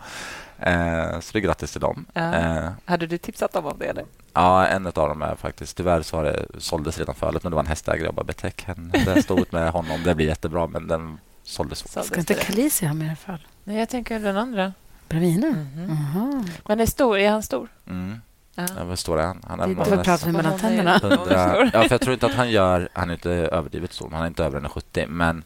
Eh, 0.60 1.20
så 1.20 1.34
det 1.34 1.40
är 1.40 1.42
grattis 1.42 1.72
till 1.72 1.82
dem. 1.82 2.06
Ja. 2.14 2.34
Eh, 2.34 2.70
Hade 2.86 3.08
du 3.08 3.18
tipsat 3.18 3.54
dem 3.54 3.66
om 3.66 3.78
det? 3.80 3.86
Eller? 3.86 4.06
Ja, 4.34 4.66
en 4.66 4.88
av 4.88 4.94
dem 4.94 5.22
är 5.22 5.36
faktiskt... 5.36 5.78
Tyvärr 5.78 6.02
så 6.02 6.18
har 6.18 6.24
det, 6.24 6.46
såldes 6.58 6.98
redan 6.98 7.16
fölet, 7.16 7.44
men 7.44 7.52
det 7.52 7.56
var 7.56 7.64
en 7.64 7.68
hästägare. 7.68 8.06
Jag 8.06 8.14
bara, 8.14 8.24
betäck 8.24 8.64
henne. 8.64 8.92
Det 9.06 9.24
stod 9.24 9.40
ut 9.40 9.52
med 9.52 9.72
honom. 9.72 10.04
Det 10.04 10.16
blir 10.16 10.28
jättebra, 10.28 10.68
men 10.68 10.88
den 10.88 11.20
såldes 11.44 11.84
fort. 11.84 12.06
Ska 12.06 12.20
inte 12.20 12.34
Kalisi 12.34 12.86
ha 12.86 12.94
mer 12.94 13.16
föl? 13.16 13.48
Nej, 13.64 13.78
jag 13.78 13.90
tänker 13.90 14.20
den 14.20 14.38
andra. 14.38 14.74
Bravina? 15.10 15.48
Mm 15.48 15.90
-hmm. 15.90 16.50
Men 16.66 16.80
är, 16.80 16.86
stor, 16.86 17.18
är 17.18 17.32
han 17.32 17.44
stor? 17.44 17.68
Mm. 17.88 18.22
Ja. 18.56 18.66
Ja, 18.78 18.84
vad 18.84 19.00
stor 19.00 19.20
är 19.20 19.26
han? 19.26 19.44
Han 19.48 19.60
är 19.60 19.68
det 19.68 20.04
pratar 20.04 20.26
vi 20.26 20.32
mellan 20.32 20.60
tänderna. 20.60 20.96
100, 20.96 21.70
ja, 21.74 21.82
för 21.82 21.92
jag 21.92 22.02
tror 22.02 22.14
inte 22.14 22.26
att 22.26 22.34
han 22.34 22.52
gör... 22.52 22.90
Han 22.94 23.10
är 23.10 23.14
inte 23.14 23.32
överdrivet 23.32 23.94
stor, 23.94 24.10
han 24.12 24.24
är 24.24 24.28
inte 24.28 24.44
över 24.44 24.62
1,70. 24.62 25.08
Men 25.08 25.44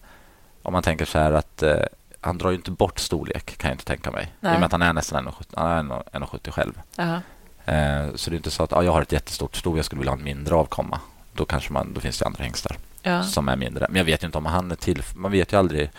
om 0.62 0.74
man 0.74 0.84
tänker 0.84 1.06
så 1.06 1.20
här 1.20 1.32
att 1.32 1.64
eh, 1.64 1.76
han 2.22 2.38
drar 2.38 2.50
ju 2.50 2.56
inte 2.56 2.72
bort 2.72 3.00
storlek, 3.00 3.58
kan 3.58 3.70
jag 3.70 3.76
inte 3.76 3.86
tänka 3.86 4.12
mig. 4.12 4.34
Nej. 4.40 4.54
I 4.54 4.56
och 4.56 4.60
med 4.60 4.66
att 4.66 4.72
han 4.72 4.82
är 4.82 4.94
nästan 4.94 5.28
1,70 5.28 6.52
själv. 6.52 6.82
Uh 7.00 7.18
-huh. 7.66 8.08
eh, 8.10 8.16
så 8.16 8.30
det 8.30 8.36
är 8.36 8.38
inte 8.38 8.52
så 8.52 8.64
att 8.64 8.74
ah, 8.74 8.84
jag 8.84 8.92
har 8.92 9.02
ett 9.02 9.12
jättestort 9.12 9.56
sto, 9.56 9.76
jag 9.76 9.86
skulle 9.86 10.00
vilja 10.00 10.12
ha 10.12 10.18
en 10.18 10.24
mindre 10.24 10.56
avkomma. 10.56 11.00
Då, 11.34 11.46
kanske 11.46 11.74
man, 11.74 11.94
då 11.94 12.02
finns 12.02 12.20
det 12.20 12.26
andra 12.26 12.44
hingstar 12.44 12.78
ja. 13.02 13.24
som 13.24 13.50
är 13.50 13.56
mindre. 13.56 13.86
Men 13.90 13.98
jag 13.98 14.06
vet 14.06 14.24
inte 14.24 14.38
om 14.38 14.46
han 14.46 14.72
är 14.72 14.76
till... 14.76 15.04
Man 15.16 15.32
vet 15.32 15.54
ju 15.54 15.58
aldrig 15.58 15.92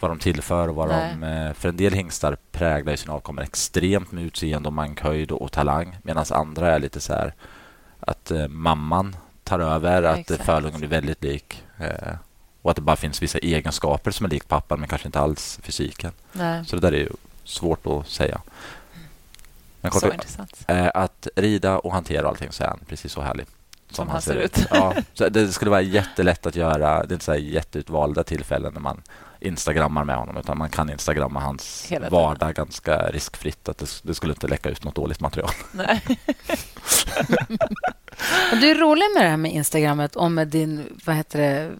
vad 0.00 0.10
de 0.10 0.18
tillför 0.18 0.68
och 0.68 0.74
vad 0.74 0.88
de... 0.88 1.22
Eh, 1.22 1.52
för 1.52 1.68
en 1.68 1.76
del 1.76 1.92
hingstar 1.92 2.36
präglar 2.52 2.96
sina 2.96 3.14
avkommor 3.14 3.42
extremt 3.42 4.12
med 4.12 4.24
utseende 4.24 4.68
och 4.68 4.72
mankhöjd 4.72 5.32
och, 5.32 5.52
talang 5.52 5.96
medan 6.02 6.24
andra 6.30 6.74
är 6.74 6.78
lite 6.78 7.00
så 7.00 7.12
här 7.12 7.34
att 8.00 8.30
eh, 8.30 8.48
mamman 8.48 9.16
tar 9.44 9.58
över, 9.58 10.02
ja, 10.02 10.10
att 10.10 10.40
förlungen 10.44 10.78
blir 10.78 10.88
väldigt 10.88 11.24
lik 11.24 11.64
och 12.64 12.70
att 12.70 12.76
det 12.76 12.82
bara 12.82 12.96
finns 12.96 13.22
vissa 13.22 13.38
egenskaper 13.38 14.10
som 14.10 14.26
är 14.26 14.30
lik 14.30 14.48
pappan 14.48 14.80
men 14.80 14.88
kanske 14.88 15.08
inte 15.08 15.20
alls 15.20 15.58
fysiken. 15.62 16.12
Nej. 16.32 16.64
Så 16.66 16.76
det 16.76 16.82
där 16.82 16.92
är 16.92 16.98
ju 16.98 17.10
svårt 17.44 17.86
att 17.86 18.08
säga. 18.08 18.40
Men 19.80 19.90
kort, 19.90 20.00
så 20.00 20.12
intressant. 20.12 20.64
Eh, 20.68 20.90
att 20.94 21.28
rida 21.36 21.78
och 21.78 21.92
hantera 21.92 22.28
allting 22.28 22.52
så 22.52 22.64
är 22.64 22.68
han 22.68 22.80
precis 22.88 23.12
så 23.12 23.20
härlig. 23.20 23.46
Som, 23.46 23.94
som 23.94 24.08
han 24.08 24.22
ser 24.22 24.34
ut. 24.34 24.58
ut. 24.58 24.66
ja, 24.70 24.94
så 25.14 25.28
det 25.28 25.52
skulle 25.52 25.70
vara 25.70 25.80
jättelätt 25.80 26.46
att 26.46 26.56
göra. 26.56 27.06
Det 27.06 27.12
är 27.12 27.12
inte 27.12 27.24
så 27.24 27.34
jätteutvalda 27.34 28.24
tillfällen 28.24 28.72
när 28.74 28.80
man 28.80 29.02
instagrammar 29.40 30.04
med 30.04 30.16
honom 30.16 30.36
utan 30.36 30.58
man 30.58 30.70
kan 30.70 30.90
instagramma 30.90 31.40
hans 31.40 31.92
vardag 32.10 32.54
ganska 32.54 32.98
riskfritt. 32.98 33.68
Att 33.68 33.78
det, 33.78 34.00
det, 34.02 34.14
skulle 34.14 34.32
inte 34.32 34.48
läcka 34.48 34.68
ut 34.70 34.84
något 34.84 34.94
dåligt 34.94 35.20
material. 35.20 35.50
Nej. 35.72 36.02
du 38.60 38.70
är 38.70 38.74
rolig 38.74 39.04
med 39.14 39.24
det 39.24 39.28
här 39.28 39.36
med 39.36 39.52
Instagrammet 39.52 40.16
och 40.16 40.32
med 40.32 40.48
din 40.48 41.00
vad 41.04 41.16
heter 41.16 41.38
det, 41.38 41.70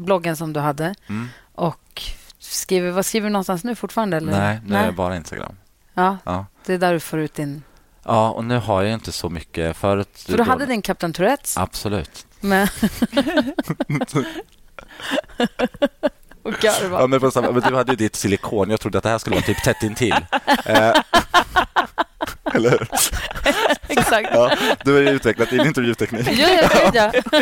bloggen 0.00 0.36
som 0.36 0.52
du 0.52 0.60
hade. 0.60 0.94
Mm. 1.08 1.28
Och 1.54 2.02
skriver, 2.38 2.90
vad 2.90 3.06
skriver 3.06 3.28
du 3.28 3.32
någonstans 3.32 3.64
nu 3.64 3.74
fortfarande? 3.74 4.16
Eller? 4.16 4.32
Nej, 4.32 4.60
nu 4.64 4.72
Nej. 4.72 4.82
är 4.82 4.86
det 4.86 4.92
bara 4.92 5.16
Instagram. 5.16 5.56
Ja, 5.94 6.16
ja, 6.24 6.46
det 6.66 6.74
är 6.74 6.78
där 6.78 6.92
du 6.92 7.00
får 7.00 7.18
ut 7.18 7.34
din... 7.34 7.62
Ja, 8.04 8.30
och 8.30 8.44
nu 8.44 8.58
har 8.58 8.82
jag 8.82 8.94
inte 8.94 9.12
så 9.12 9.28
mycket. 9.28 9.76
Förut, 9.76 10.24
För 10.26 10.36
du 10.36 10.42
hade 10.42 10.66
din 10.66 10.82
Kapten 10.82 11.12
Tourettes? 11.12 11.56
Absolut. 11.56 12.26
Men... 12.40 12.68
och 16.42 16.52
garva. 16.52 17.00
Ja, 17.00 17.06
men, 17.06 17.20
men 17.54 17.62
du 17.62 17.76
hade 17.76 17.92
ju 17.92 17.96
ditt 17.96 18.16
silikon. 18.16 18.70
Jag 18.70 18.80
trodde 18.80 18.98
att 18.98 19.04
det 19.04 19.10
här 19.10 19.18
skulle 19.18 19.36
vara 19.36 19.44
typ 19.44 19.62
tätt 19.62 19.82
intill. 19.82 20.14
Eller 22.54 22.70
hur? 22.70 22.88
Exakt. 23.88 24.28
Ja, 24.32 24.56
du 24.84 24.92
har 24.92 25.00
ju 25.00 25.10
utvecklat 25.10 25.50
din 25.50 25.66
intervjuteknik. 25.66 26.28
Ja, 26.38 26.48
ja, 26.94 27.12
ja. 27.12 27.40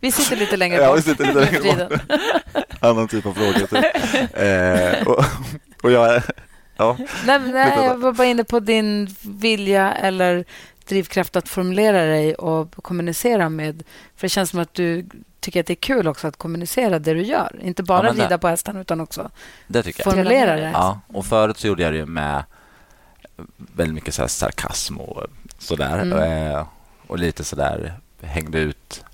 Vi 0.00 0.12
sitter 0.12 0.36
lite 0.36 0.56
längre 0.56 0.76
bort. 0.76 0.86
Ja, 0.86 0.94
vi 0.94 1.02
sitter 1.02 1.26
lite 1.26 1.40
längre 1.40 1.88
bort. 1.88 2.00
Annan 2.80 3.08
typ 3.08 3.26
av 3.26 3.32
frågor. 3.32 3.66
Typ. 3.66 3.84
Eh, 4.36 5.08
och, 5.08 5.24
och 5.82 5.90
jag... 5.90 6.22
Ja. 6.76 6.96
Nej, 7.26 7.38
nej, 7.38 7.84
jag 7.84 7.96
var 7.96 8.12
bara 8.12 8.26
inne 8.26 8.44
på 8.44 8.60
din 8.60 9.16
vilja 9.22 9.92
eller 9.92 10.44
drivkraft 10.88 11.36
att 11.36 11.48
formulera 11.48 12.04
dig 12.04 12.34
och 12.34 12.74
kommunicera 12.84 13.48
med... 13.48 13.82
För 14.16 14.24
det 14.24 14.28
känns 14.28 14.50
som 14.50 14.60
att 14.60 14.74
du 14.74 15.06
tycker 15.40 15.60
att 15.60 15.66
det 15.66 15.72
är 15.72 15.74
kul 15.74 16.08
också 16.08 16.28
att 16.28 16.36
kommunicera 16.36 16.98
det 16.98 17.14
du 17.14 17.22
gör. 17.22 17.58
Inte 17.62 17.82
bara 17.82 18.06
ja, 18.06 18.12
rida 18.12 18.38
på 18.38 18.48
hästen, 18.48 18.76
utan 18.76 19.00
också 19.00 19.30
det 19.66 20.02
formulera 20.02 20.50
jag. 20.50 20.58
det. 20.58 20.70
Ja, 20.70 21.00
och 21.06 21.26
förut 21.26 21.58
så 21.58 21.66
gjorde 21.66 21.82
jag 21.82 21.92
det 21.94 22.06
med 22.06 22.44
väldigt 23.56 23.94
mycket 23.94 24.14
så 24.14 24.28
sarkasm 24.28 25.00
och 25.00 25.26
sådär. 25.58 25.98
Mm. 25.98 26.18
Eh, 26.52 26.66
och 27.06 27.18
lite 27.18 27.44
sådär 27.44 27.94
hängde 28.22 28.58
ut 28.58 29.04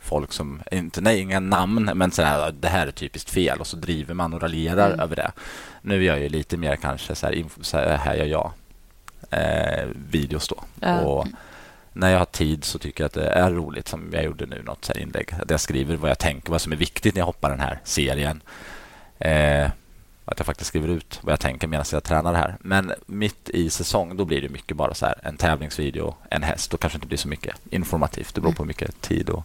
folk 0.00 0.32
som, 0.32 0.62
inte, 0.70 1.00
nej, 1.00 1.20
inga 1.20 1.40
namn, 1.40 1.90
men 1.94 2.10
så 2.10 2.22
här, 2.22 2.52
det 2.52 2.68
här 2.68 2.86
är 2.86 2.90
typiskt 2.90 3.30
fel 3.30 3.60
och 3.60 3.66
så 3.66 3.76
driver 3.76 4.14
man 4.14 4.34
och 4.34 4.42
raljerar 4.42 4.86
mm. 4.86 5.00
över 5.00 5.16
det. 5.16 5.32
Nu 5.82 6.04
gör 6.04 6.16
jag 6.16 6.30
lite 6.30 6.56
mer 6.56 6.76
kanske 6.76 7.14
så 7.14 7.26
här, 7.26 7.32
info, 7.32 7.62
så 7.62 7.76
här, 7.76 7.96
här 7.96 8.14
gör 8.14 8.26
jag 8.26 8.52
eh, 9.30 9.88
videos 10.10 10.48
då. 10.48 10.64
Ja. 10.80 11.00
Och 11.00 11.26
när 11.92 12.10
jag 12.10 12.18
har 12.18 12.24
tid 12.24 12.64
så 12.64 12.78
tycker 12.78 13.04
jag 13.04 13.06
att 13.06 13.14
det 13.14 13.28
är 13.28 13.50
roligt 13.50 13.88
som 13.88 14.10
jag 14.12 14.24
gjorde 14.24 14.46
nu, 14.46 14.62
något 14.62 14.84
så 14.84 14.92
inlägg. 14.92 15.34
Att 15.42 15.50
jag 15.50 15.60
skriver 15.60 15.96
vad 15.96 16.10
jag 16.10 16.18
tänker, 16.18 16.50
vad 16.50 16.60
som 16.60 16.72
är 16.72 16.76
viktigt 16.76 17.14
när 17.14 17.20
jag 17.20 17.26
hoppar 17.26 17.50
den 17.50 17.60
här 17.60 17.78
serien. 17.84 18.40
Eh, 19.18 19.70
att 20.24 20.38
jag 20.38 20.46
faktiskt 20.46 20.68
skriver 20.68 20.88
ut 20.88 21.18
vad 21.22 21.32
jag 21.32 21.40
tänker 21.40 21.66
medan 21.66 21.84
jag 21.92 22.04
tränar 22.04 22.34
här. 22.34 22.56
Men 22.60 22.92
mitt 23.06 23.48
i 23.48 23.70
säsong 23.70 24.16
då 24.16 24.24
blir 24.24 24.40
det 24.40 24.48
mycket 24.48 24.76
bara 24.76 24.94
så 24.94 25.06
här 25.06 25.14
en 25.22 25.36
tävlingsvideo, 25.36 26.14
en 26.30 26.42
häst. 26.42 26.70
Då 26.70 26.76
kanske 26.76 26.96
inte 26.96 27.06
blir 27.06 27.18
så 27.18 27.28
mycket 27.28 27.56
informativt. 27.70 28.34
Det 28.34 28.40
beror 28.40 28.52
på 28.52 28.62
hur 28.62 28.68
mycket 28.68 29.00
tid 29.00 29.30
och 29.30 29.44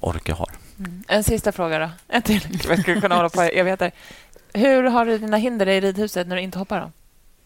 ork 0.00 0.28
jag 0.28 0.36
har. 0.36 0.50
Mm. 0.78 1.04
En 1.08 1.24
sista 1.24 1.52
fråga 1.52 1.78
då. 1.78 1.90
En 2.08 2.22
till. 2.22 2.60
Jag 2.68 2.80
skulle 2.80 3.00
kunna 3.00 3.14
hålla 3.14 3.28
på 3.28 3.42
evigheter. 3.42 3.90
Hur 4.52 4.82
har 4.82 5.06
du 5.06 5.18
dina 5.18 5.36
hinder 5.36 5.68
i 5.68 5.80
ridhuset 5.80 6.26
när 6.26 6.36
du 6.36 6.42
inte 6.42 6.58
hoppar 6.58 6.80
dem? 6.80 6.92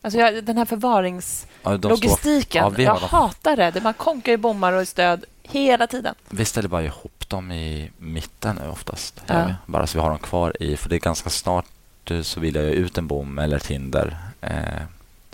Alltså 0.03 0.19
jag, 0.19 0.45
den 0.45 0.59
här 0.59 0.65
förvaringslogistiken. 0.65 2.75
Ja, 2.77 2.83
jag 2.83 2.95
hatar 2.95 3.57
det. 3.57 3.83
Man 3.83 3.95
konkar 3.95 4.33
i 4.33 4.37
bommar 4.37 4.73
och 4.73 4.89
stöd 4.89 5.25
hela 5.43 5.87
tiden. 5.87 6.15
Vi 6.31 6.45
ställer 6.45 6.69
bara 6.69 6.83
ihop 6.83 7.29
dem 7.29 7.53
i 7.53 7.91
mitten 7.99 8.59
nu 8.63 8.69
oftast. 8.69 9.23
Ja. 9.27 9.55
Bara 9.67 9.87
så 9.87 9.99
vi 9.99 10.03
har 10.03 10.11
dem 10.11 10.19
kvar 10.19 10.63
i. 10.63 10.77
För 10.77 10.89
det 10.89 10.97
är 10.97 11.01
ganska 11.01 11.31
snart 11.31 11.67
eh, 12.11 12.23
så 12.23 12.41
vill 12.41 12.55
jag 12.55 12.65
ut 12.65 12.99
en 12.99 13.07
bom 13.07 13.39
eller 13.39 13.57
ett 13.57 13.67
hinder. 13.67 14.19
Eh, 14.41 14.83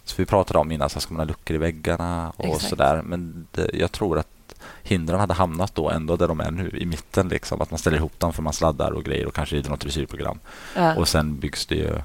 så 0.05 0.15
vi 0.17 0.27
pratade 0.27 0.59
om 0.59 0.73
innan, 0.73 0.91
så 0.91 1.01
ska 1.01 1.15
man 1.15 1.21
ha 1.21 1.25
luckor 1.25 1.55
i 1.55 1.59
väggarna 1.59 2.33
och 2.37 2.61
sådär. 2.61 3.03
Men 3.05 3.47
det, 3.53 3.71
jag 3.73 3.93
tror 3.93 4.19
att 4.19 4.55
hindren 4.83 5.21
hade 5.21 5.35
hamnat 5.35 5.75
då 5.75 5.91
ändå 5.91 6.17
där 6.17 6.29
de 6.29 6.41
är 6.41 6.51
nu, 6.51 6.71
i 6.75 6.87
mitten. 6.87 7.29
Liksom, 7.29 7.61
att 7.61 7.71
man 7.71 7.79
ställer 7.79 7.97
ihop 7.97 8.21
dem 8.21 8.33
för 8.33 8.43
man 8.43 8.53
sladdar 8.53 8.91
och 8.91 9.05
grejer 9.05 9.27
och 9.27 9.35
kanske 9.35 9.57
i 9.57 9.63
något 9.63 9.81
dressyrprogram. 9.81 10.39
Ja. 10.77 10.97
Och 10.97 11.09
sen 11.09 11.41
byggs 11.41 11.67
det 11.67 11.75
ju... 11.75 11.99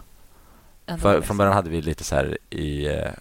För, 0.99 1.21
från 1.21 1.37
början 1.37 1.53
hade 1.53 1.69
vi 1.69 1.81
lite 1.81 2.03
så 2.03 2.15
här 2.15 2.37
i... 2.49 2.87
Eh, 2.87 3.11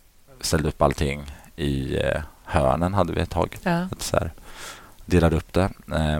ställde 0.41 0.69
upp 0.69 0.83
allting 0.83 1.33
i 1.57 1.99
hörnen 2.45 2.95
hade 2.95 3.13
vi 3.13 3.21
ett 3.21 3.31
tag. 3.31 3.59
Ja. 3.63 3.89
Så 3.99 4.17
här, 4.17 4.33
delade 5.07 5.37
upp 5.37 5.53
det. 5.53 5.71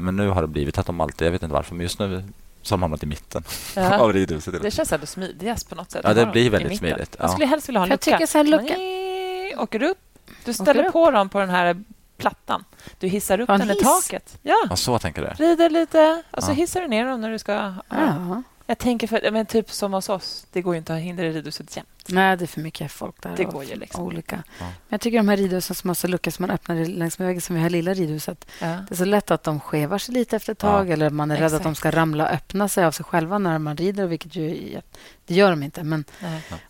Men 0.01 0.17
nu 0.17 0.29
har 0.29 0.43
det 0.43 0.49
blivit 0.49 0.79
att 0.79 0.87
de 0.87 1.01
alltid, 1.01 1.27
jag 1.27 1.33
vet 1.33 1.43
inte 1.43 1.53
varför, 1.53 1.75
men 1.75 1.83
just 1.83 1.99
nu 1.99 2.23
de 2.69 2.83
hamnat 2.83 3.03
i 3.03 3.07
mitten 3.07 3.45
ja. 3.77 3.99
av 4.01 4.13
ridhuset. 4.13 4.63
Det 4.63 4.71
känns 4.71 4.93
ändå 4.93 5.07
smidigast 5.07 5.69
på 5.69 5.75
något 5.75 5.91
sätt. 5.91 6.01
Ja, 6.05 6.15
det 6.15 6.27
blir 6.27 6.51
väldigt 6.51 6.79
smidigt. 6.79 7.17
Ja. 7.19 7.25
Jag 7.25 7.31
skulle 7.31 7.47
helst 7.47 7.69
vilja 7.69 7.81
ha 7.81 7.87
en 7.87 7.91
lucka. 7.91 8.11
Jag 8.11 8.19
tycker 8.19 8.27
så 8.27 8.39
här 8.39 8.45
lucka. 8.45 9.63
Åker 9.63 9.83
upp, 9.83 9.99
du 10.45 10.55
ställer 10.55 10.91
på 10.91 11.11
dem 11.11 11.29
på 11.29 11.41
den 11.41 11.51
här 11.51 11.85
plattan. 12.17 12.65
Du 12.99 13.09
hissar 13.09 13.41
upp 13.41 13.47
den 13.49 13.71
i 13.71 13.75
taket. 13.75 14.39
Ja. 14.43 14.57
ja, 14.71 14.77
så 14.77 14.99
tänker 14.99 15.23
du. 15.23 15.45
Rider 15.45 15.71
lite 15.71 16.23
och 16.31 16.45
så 16.45 16.53
hissar 16.53 16.81
du 16.81 16.89
ner 16.89 17.05
dem 17.05 17.21
när 17.21 17.31
du 17.31 17.39
ska... 17.39 17.53
Ja. 17.89 18.43
Jag 18.67 18.79
tänker 18.79 19.07
för, 19.07 19.31
men 19.31 19.47
typ 19.47 19.71
som 19.71 19.93
hos 19.93 20.09
oss, 20.09 20.47
det 20.53 20.63
går 20.63 20.75
ju 20.75 20.79
inte 20.79 20.93
att 20.93 20.99
ha 20.99 21.05
hinder 21.05 21.25
i 21.25 21.33
ridhuset 21.33 21.77
jämt. 21.77 21.89
Nej, 22.09 22.37
det 22.37 22.45
är 22.45 22.47
för 22.47 22.61
mycket 22.61 22.93
folk 22.93 23.23
där. 23.23 23.37
Det 23.37 23.45
går 23.45 23.65
ju 23.65 23.75
liksom. 23.75 24.05
Olika. 24.05 24.43
Ja. 24.59 24.65
Men 24.65 24.73
jag 24.89 25.01
tycker 25.01 25.19
de 25.19 25.29
här 25.29 25.37
ridhusen 25.37 25.77
som 25.77 25.91
har 25.91 25.95
så 25.95 26.09
lucka 26.09 26.31
som 26.31 26.43
man 26.43 26.51
öppnar 26.51 26.85
längs 26.85 27.19
med 27.19 27.29
väggen, 27.29 27.41
som 27.41 27.57
vi 27.57 27.63
har 27.63 27.71
lilla 27.71 27.95
ridhuset. 27.95 28.47
Ja. 28.61 28.67
Det 28.67 28.91
är 28.91 28.97
så 28.97 29.05
lätt 29.05 29.31
att 29.31 29.43
de 29.43 29.61
skevar 29.61 29.99
sig 29.99 30.15
lite 30.15 30.37
efter 30.37 30.53
ett 30.53 30.59
tag 30.59 30.89
ja. 30.89 30.93
eller 30.93 31.11
man 31.11 31.31
är 31.31 31.35
Exakt. 31.35 31.53
rädd 31.53 31.57
att 31.57 31.63
de 31.63 31.75
ska 31.75 31.91
ramla 31.91 32.25
och 32.25 32.31
öppna 32.31 32.69
sig 32.69 32.85
av 32.85 32.93
sig 32.93 33.05
själva 33.05 33.39
när 33.39 33.59
man 33.59 33.77
rider, 33.77 34.07
vilket 34.07 34.37
ju, 34.37 34.81
det 35.27 35.35
gör 35.35 35.51
de 35.51 35.63
inte. 35.63 35.85
Men, 35.85 36.05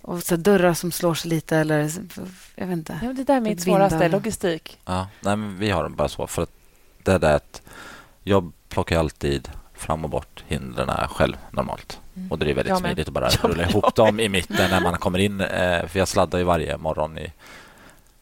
och 0.03 0.23
så 0.23 0.37
dörrar 0.37 0.75
som 0.75 0.93
slår 0.93 1.15
sig 1.15 1.29
lite 1.31 1.57
eller... 1.57 1.91
Jag 2.55 2.67
vet 2.67 2.77
inte. 2.77 3.01
Ja, 3.03 3.13
det 3.13 3.25
där 3.25 3.37
är 3.37 3.41
mitt 3.41 3.63
svåraste, 3.63 4.09
logistik. 4.09 4.79
Ja, 4.85 5.09
nej, 5.21 5.37
men 5.37 5.59
vi 5.59 5.71
har 5.71 5.83
dem 5.83 5.95
bara 5.95 6.09
så. 6.09 6.27
För 6.27 6.43
att 6.43 6.53
det 7.03 7.19
där 7.19 7.37
att 7.37 7.63
jag 8.23 8.53
plockar 8.69 8.99
alltid 8.99 9.49
fram 9.75 10.05
och 10.05 10.11
bort 10.11 10.45
hindren 10.47 11.09
själv 11.09 11.37
normalt. 11.51 12.01
Mm. 12.17 12.33
Och 12.33 12.39
det 12.39 12.51
är 12.51 12.55
väldigt 12.55 12.71
ja, 12.71 12.77
smidigt 12.77 13.09
att 13.09 13.15
bara 13.15 13.29
rulla 13.43 13.69
ihop 13.69 13.95
dem 13.95 14.21
i 14.21 14.29
mitten 14.29 14.71
när 14.71 14.81
man 14.81 14.99
kommer 14.99 15.19
in. 15.19 15.41
Eh, 15.41 15.87
för 15.87 15.99
jag 15.99 16.09
sladdar 16.09 16.39
ju 16.39 16.45
varje 16.45 16.77
morgon. 16.77 17.19
I, 17.19 17.33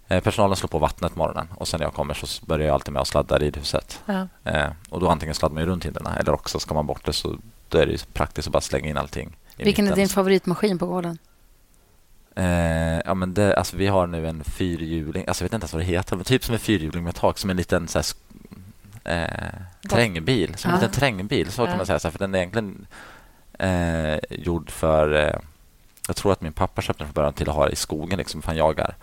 eh, 0.08 0.20
personalen 0.22 0.56
slår 0.56 0.68
på 0.68 0.78
vattnet 0.78 1.16
morgonen 1.16 1.48
och 1.54 1.68
sen 1.68 1.78
när 1.78 1.86
jag 1.86 1.94
kommer 1.94 2.14
så 2.14 2.46
börjar 2.46 2.66
jag 2.66 2.74
alltid 2.74 2.92
med 2.92 3.00
att 3.00 3.08
sladda 3.08 3.38
ridhuset. 3.38 4.00
Ja. 4.06 4.28
Eh, 4.44 4.70
och 4.88 5.00
då 5.00 5.08
antingen 5.08 5.34
sladdar 5.34 5.54
man 5.54 5.66
runt 5.66 5.84
hindren 5.84 6.06
eller 6.06 6.32
också 6.32 6.58
ska 6.58 6.74
man 6.74 6.86
bort 6.86 7.04
det 7.04 7.12
så 7.12 7.36
då 7.68 7.78
är 7.78 7.86
det 7.86 8.12
praktiskt 8.12 8.48
att 8.48 8.52
bara 8.52 8.60
slänga 8.60 8.88
in 8.88 8.96
allting. 8.96 9.36
Vilken 9.56 9.88
är 9.88 9.96
din 9.96 10.08
favoritmaskin 10.08 10.78
på 10.78 10.86
gården? 10.86 11.18
Eh, 12.34 13.00
ja, 13.04 13.14
men 13.14 13.34
det, 13.34 13.56
alltså, 13.56 13.76
vi 13.76 13.86
har 13.86 14.06
nu 14.06 14.28
en 14.28 14.44
fyrhjuling, 14.44 15.24
alltså, 15.26 15.44
jag 15.44 15.46
vet 15.46 15.52
inte 15.54 15.64
ens 15.64 15.72
vad 15.72 15.82
det 15.82 15.86
heter, 15.86 16.16
men 16.16 16.24
typ 16.24 16.44
som 16.44 16.54
en 16.54 16.60
fyrhjuling 16.60 17.04
med 17.04 17.14
tak, 17.14 17.38
som 17.38 17.50
en 17.50 17.56
liten 17.56 17.88
så 17.88 17.98
här, 17.98 18.06
eh, 19.04 19.26
terrängbil. 19.88 20.54
Som 20.56 20.70
en 20.70 20.76
liten 20.76 20.90
terrängbil, 20.90 21.50
så 21.50 21.66
kan 21.66 21.76
man 21.76 21.86
säga. 21.86 21.98
Så 21.98 22.08
här, 22.08 22.12
för 22.12 22.18
den 22.18 22.34
är 22.34 22.38
egentligen 22.38 22.86
eh, 23.58 24.18
gjord 24.30 24.70
för... 24.70 25.14
Eh, 25.14 25.38
jag 26.06 26.16
tror 26.16 26.32
att 26.32 26.40
min 26.40 26.52
pappa 26.52 26.82
köpte 26.82 27.04
den 27.04 27.08
från 27.08 27.14
början 27.14 27.32
till 27.32 27.48
att 27.48 27.54
ha 27.54 27.68
i 27.68 27.76
skogen, 27.76 28.18
liksom, 28.18 28.42
för 28.42 28.48
han 28.48 28.56
jagar. 28.56 28.94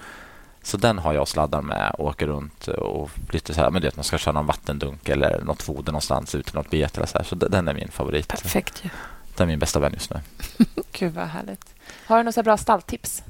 Så 0.63 0.77
den 0.77 0.99
har 0.99 1.13
jag 1.13 1.27
sladdar 1.27 1.61
med 1.61 1.95
och 1.97 2.05
åker 2.05 2.27
runt 2.27 2.67
och 2.67 3.09
lite 3.29 3.53
så 3.53 3.61
här, 3.61 3.69
men 3.69 3.81
det, 3.81 3.95
man 3.95 4.03
ska 4.03 4.17
köra 4.17 4.33
någon 4.33 4.45
vattendunk 4.45 5.09
eller 5.09 5.41
något 5.41 5.61
foder 5.61 5.91
någonstans 5.91 6.35
ut 6.35 6.45
till 6.45 6.55
något 6.55 6.69
bete 6.69 6.97
eller 6.97 7.07
så 7.07 7.17
här. 7.17 7.25
Så 7.25 7.35
den 7.35 7.67
är 7.67 7.73
min 7.73 7.91
favorit. 7.91 8.27
Perfekt 8.27 8.85
ju. 8.85 8.89
Den 9.35 9.47
är 9.47 9.51
min 9.51 9.59
bästa 9.59 9.79
vän 9.79 9.93
just 9.93 10.11
nu. 10.11 10.19
Gud 10.91 11.13
vad 11.13 11.27
härligt. 11.27 11.75
Har 12.05 12.17
du 12.17 12.23
några 12.23 12.43
bra 12.43 12.57
stalltips? 12.57 13.23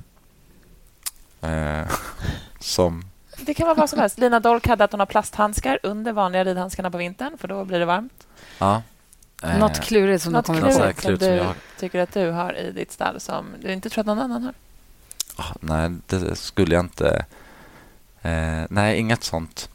Eh, 1.42 1.88
som? 2.60 3.06
Det 3.42 3.54
kan 3.54 3.66
vara 3.66 3.76
vad 3.76 3.90
som 3.90 4.00
helst. 4.00 4.18
Lina 4.18 4.40
Dolk 4.40 4.68
hade 4.68 4.84
att 4.84 4.92
hon 4.92 5.00
har 5.00 5.08
plasthandskar 5.08 5.80
under 5.84 6.14
vanliga 6.14 6.44
ridhandskarna 6.44 6.92
på 6.92 6.98
vintern 6.98 7.38
för 7.38 7.48
då 7.48 7.66
blir 7.66 7.80
det 7.80 7.86
varmt. 7.86 8.28
Ja. 8.60 8.82
Eh, 9.44 9.58
något 9.58 9.80
klurigt 9.80 10.24
som 10.24 10.34
något 10.34 10.46
du 10.46 10.54
kommer 10.54 10.72
klurigt 10.72 11.02
som 11.02 11.18
du 11.18 11.44
tycker 11.80 12.00
att 12.00 12.14
du 12.14 12.32
har 12.32 12.58
i 12.58 12.72
ditt 12.72 12.92
stall 12.92 13.20
som 13.20 13.46
du 13.62 13.74
inte 13.74 13.90
tror 13.90 14.02
att 14.02 14.06
någon 14.06 14.20
annan 14.20 14.44
har? 14.44 14.54
Oh, 15.38 15.52
nej, 15.60 15.92
det 16.08 16.36
skulle 16.36 16.76
jag 16.76 16.86
inte. 16.86 17.26
Eh, 18.22 18.64
nej, 18.70 18.98
inget 18.98 19.24
sånt 19.24 19.70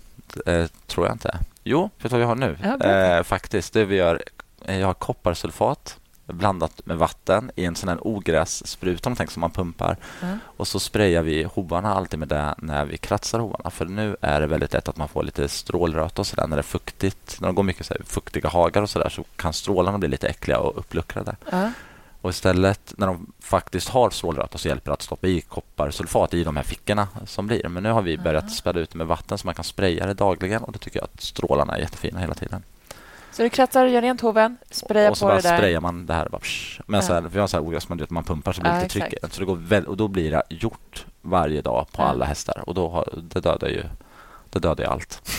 eh, 0.46 0.66
tror 0.86 1.06
jag 1.06 1.14
inte. 1.14 1.38
Jo, 1.64 1.82
vet 1.82 2.02
du 2.02 2.08
vad 2.08 2.20
vi 2.20 2.26
har 2.26 2.34
nu? 2.34 2.58
Ja, 2.62 2.90
eh, 2.90 3.22
faktiskt, 3.22 3.72
det 3.72 3.84
vi 3.84 3.96
gör, 3.96 4.22
eh, 4.64 4.78
jag 4.78 4.86
har 4.86 4.94
kopparsulfat 4.94 5.98
blandat 6.26 6.86
med 6.86 6.98
vatten 6.98 7.50
i 7.56 7.64
en 7.64 7.76
sån 7.76 7.88
här 7.88 8.06
ogrässpruta 8.06 9.16
som 9.16 9.40
man 9.40 9.50
pumpar. 9.50 9.96
Mm. 10.22 10.38
Och 10.56 10.68
så 10.68 10.80
sprayar 10.80 11.22
vi 11.22 11.42
hovarna 11.42 11.94
alltid 11.94 12.18
med 12.18 12.28
det 12.28 12.54
när 12.58 12.84
vi 12.84 12.96
kratsar 12.96 13.38
hovarna. 13.38 13.70
För 13.70 13.84
nu 13.84 14.16
är 14.20 14.40
det 14.40 14.46
väldigt 14.46 14.72
lätt 14.72 14.88
att 14.88 14.96
man 14.96 15.08
får 15.08 15.22
lite 15.22 15.48
strålröta 15.48 16.22
och 16.22 16.26
sådär 16.26 16.46
när 16.46 16.56
det 16.56 16.60
är 16.60 16.62
fuktigt. 16.62 17.40
När 17.40 17.48
de 17.48 17.54
går 17.54 17.62
mycket 17.62 17.86
så 17.86 17.94
fuktiga 18.04 18.48
hagar 18.48 18.82
och 18.82 18.90
sådär 18.90 19.08
så 19.08 19.24
kan 19.36 19.52
strålarna 19.52 19.98
bli 19.98 20.08
lite 20.08 20.28
äckliga 20.28 20.58
och 20.58 20.78
uppluckrade. 20.78 21.36
Mm. 21.52 21.72
Och 22.20 22.30
istället 22.30 22.94
när 22.96 23.06
de 23.06 23.32
faktiskt 23.40 23.88
har 23.88 24.10
strålröta 24.10 24.58
så 24.58 24.68
hjälper 24.68 24.90
det 24.90 24.94
att 24.94 25.02
stoppa 25.02 25.26
i 25.26 25.40
kopparsulfat 25.40 26.34
i 26.34 26.44
de 26.44 26.56
här 26.56 26.62
fickorna 26.62 27.08
som 27.26 27.46
blir. 27.46 27.68
Men 27.68 27.82
nu 27.82 27.90
har 27.90 28.02
vi 28.02 28.18
börjat 28.18 28.52
späda 28.52 28.80
ut 28.80 28.90
det 28.90 28.98
med 28.98 29.06
vatten 29.06 29.38
så 29.38 29.46
man 29.46 29.54
kan 29.54 29.64
spraya 29.64 30.06
det 30.06 30.14
dagligen 30.14 30.62
och 30.64 30.72
då 30.72 30.78
tycker 30.78 30.98
jag 30.98 31.04
att 31.04 31.20
strålarna 31.20 31.76
är 31.76 31.80
jättefina 31.80 32.20
hela 32.20 32.34
tiden. 32.34 32.62
Så 33.34 33.42
du 33.42 33.50
kratsar, 33.50 33.86
gör 33.86 34.02
rent 34.02 34.20
hoven, 34.20 34.56
sprayar 34.70 35.10
och 35.10 35.18
så 35.18 35.24
på 35.24 35.28
bara 35.28 35.36
det 35.36 35.48
där. 35.48 35.56
sprayar 35.56 35.80
man 35.80 36.06
det 36.06 36.14
här. 36.14 36.28
Bara, 36.28 36.40
Men 36.86 37.00
ja. 37.00 37.06
så 37.06 37.14
här, 37.14 37.20
vi 37.20 37.40
har 37.40 37.46
så 37.46 37.56
här 37.56 37.64
ogräs, 37.64 37.88
man, 37.88 38.06
man 38.08 38.24
pumpar 38.24 38.52
så 38.52 38.60
blir 38.60 38.70
det 38.70 38.76
ja, 38.76 38.82
lite 38.82 39.00
tryck 39.00 39.14
så 39.32 39.40
det 39.40 39.46
går 39.46 39.56
väl, 39.56 39.86
Och 39.86 39.96
då 39.96 40.08
blir 40.08 40.30
det 40.30 40.42
gjort 40.48 41.06
varje 41.22 41.62
dag 41.62 41.86
på 41.92 42.02
ja. 42.02 42.06
alla 42.06 42.24
hästar. 42.24 42.62
Och 42.66 42.74
då 42.74 42.88
har, 42.88 43.08
det 43.12 43.40
dödar 43.40 43.68
ju 43.68 43.84
det 44.54 44.60
dödar 44.60 44.84
allt. 44.84 45.30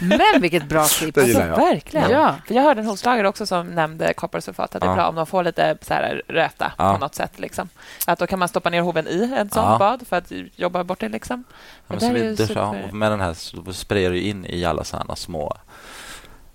Men 0.02 0.40
vilket 0.40 0.68
bra 0.68 0.84
tips! 0.84 1.14
Det 1.14 1.26
gillar 1.26 1.40
jag. 1.40 1.50
Alltså, 1.50 1.66
verkligen. 1.66 2.10
Ja. 2.10 2.36
För 2.46 2.54
jag 2.54 2.62
hörde 2.62 2.80
en 2.80 2.86
hovslagare 2.86 3.28
också 3.28 3.46
som 3.46 3.66
nämnde 3.66 4.14
kopparsulfat. 4.14 4.74
Att 4.74 4.82
det 4.82 4.88
är 4.88 4.94
bra 4.94 5.08
om 5.08 5.14
de 5.14 5.26
får 5.26 5.44
lite 5.44 5.78
så 5.80 5.94
här 5.94 6.22
röta 6.28 6.72
ja. 6.78 6.94
på 6.94 7.00
något 7.00 7.14
sätt. 7.14 7.38
Liksom. 7.38 7.68
Att 8.06 8.18
då 8.18 8.26
kan 8.26 8.38
man 8.38 8.48
stoppa 8.48 8.70
ner 8.70 8.80
hoven 8.80 9.08
i 9.08 9.34
en 9.36 9.50
sån 9.50 9.64
ja. 9.64 9.78
bad 9.78 10.06
för 10.06 10.16
att 10.16 10.32
jobba 10.56 10.84
bort 10.84 11.00
det. 11.00 11.08
Liksom. 11.08 11.44
Ja, 11.86 11.94
det 11.94 12.00
så 12.00 12.12
vi, 12.12 12.36
super... 12.36 12.92
Med 12.92 13.12
den 13.12 13.20
här 13.20 13.34
så 13.34 13.72
sprayar 13.72 14.10
du 14.10 14.20
in 14.20 14.46
i 14.46 14.64
alla 14.64 14.84
sådana 14.84 15.16
små 15.16 15.56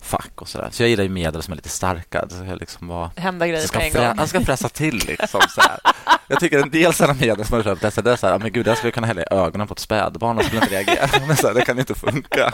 fack 0.02 0.42
och 0.42 0.48
sådär. 0.48 0.70
Så 0.72 0.84
jag 0.84 0.90
gillar 0.90 1.04
ju 1.04 1.10
medel 1.10 1.44
som 1.44 1.52
är 1.52 1.56
lite 1.56 1.70
starka. 1.70 2.26
Så 2.30 2.46
jag 2.46 2.60
liksom 2.60 2.88
bara, 2.88 3.12
Hända 3.16 3.48
grejer 3.48 3.68
ska 3.68 3.80
på 3.80 3.86
en 3.86 3.94
gång. 3.94 4.14
Jag 4.18 4.30
ska 4.30 4.42
fräsa 4.42 4.70
till 4.70 4.96
liksom. 4.96 5.42
Så 5.50 5.62
här. 5.62 5.80
Jag 6.28 6.40
tycker 6.40 6.60
en 6.60 6.70
del 6.70 6.94
sådana 6.94 7.14
medel 7.14 7.46
som 7.46 7.56
jag 7.56 7.64
köpt, 7.64 7.82
det 7.82 8.12
är 8.12 8.16
så 8.16 8.26
här, 8.28 8.32
här, 8.32 8.40
men 8.40 8.52
gud, 8.52 8.68
jag 8.68 8.78
skulle 8.78 8.92
kunna 8.92 9.08
hälla 9.08 9.22
i 9.22 9.26
ögonen 9.32 9.68
på 9.68 9.74
ett 9.74 9.80
spädbarn 9.80 10.38
och 10.38 10.44
skulle 10.44 10.62
inte 10.62 10.76
reagera. 10.76 11.08
Men 11.28 11.36
så 11.38 11.48
här, 11.48 11.54
det 11.54 11.62
kan 11.62 11.80
inte 11.80 11.96
funka. 11.96 12.54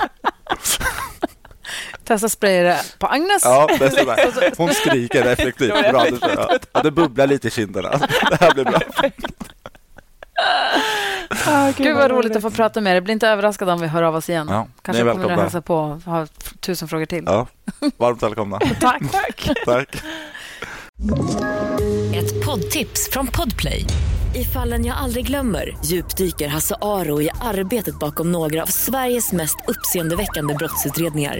Testa 2.04 2.30
spraya 2.30 2.64
det 2.64 2.84
på 3.00 3.08
Agnes. 3.08 3.42
Ja, 3.44 3.68
det. 3.80 4.54
Hon 4.58 4.74
skriker 4.74 5.26
effektivt. 5.26 5.72
Bra, 5.92 6.04
det, 6.04 6.18
jag. 6.22 6.60
Ja, 6.72 6.82
det 6.82 6.92
bubblar 6.92 7.28
lite 7.28 7.48
i 7.48 7.52
kinderna. 7.52 7.90
Det 8.30 8.38
här 8.42 8.54
blir 8.54 8.64
bra. 8.64 8.80
Ah, 11.48 11.72
Gud 11.78 11.96
vad 11.96 12.12
roligt 12.12 12.36
att 12.36 12.42
få 12.42 12.52
prata 12.52 12.82
med 12.82 12.94
dig. 12.94 13.02
Bli 13.02 13.14
inte 13.14 13.28
överraskad 13.28 13.70
om 13.70 13.82
vi 13.82 13.88
hör 13.88 14.04
av 14.04 14.16
oss 14.16 14.30
igen. 14.30 14.48
Ja, 14.50 14.68
Kanske 14.82 15.04
kommer 15.04 15.30
du 15.30 15.42
hälsa 15.42 15.62
på 15.62 15.76
och 15.76 16.02
ha 16.02 16.28
tusen 16.60 16.88
frågor 16.88 17.06
till. 17.06 17.24
Ja, 17.28 17.48
varmt 17.98 18.24
välkomna. 18.24 18.60
Tack. 18.60 19.02
Tack. 19.12 19.50
Tack. 19.66 19.96
Ett 22.16 22.46
poddtips 22.46 23.10
från 23.10 23.28
Podplay. 23.28 23.86
I 24.36 24.44
fallen 24.44 24.86
jag 24.86 24.98
aldrig 24.98 25.28
glömmer 25.28 25.78
djupdyker 25.86 26.48
Hasse 26.48 26.76
Aro 26.82 27.22
i 27.22 27.30
arbetet 27.42 28.00
bakom 28.00 28.32
några 28.32 28.62
av 28.62 28.66
Sveriges 28.68 29.32
mest 29.32 29.56
uppseendeväckande 29.68 30.54
brottsutredningar. 30.54 31.40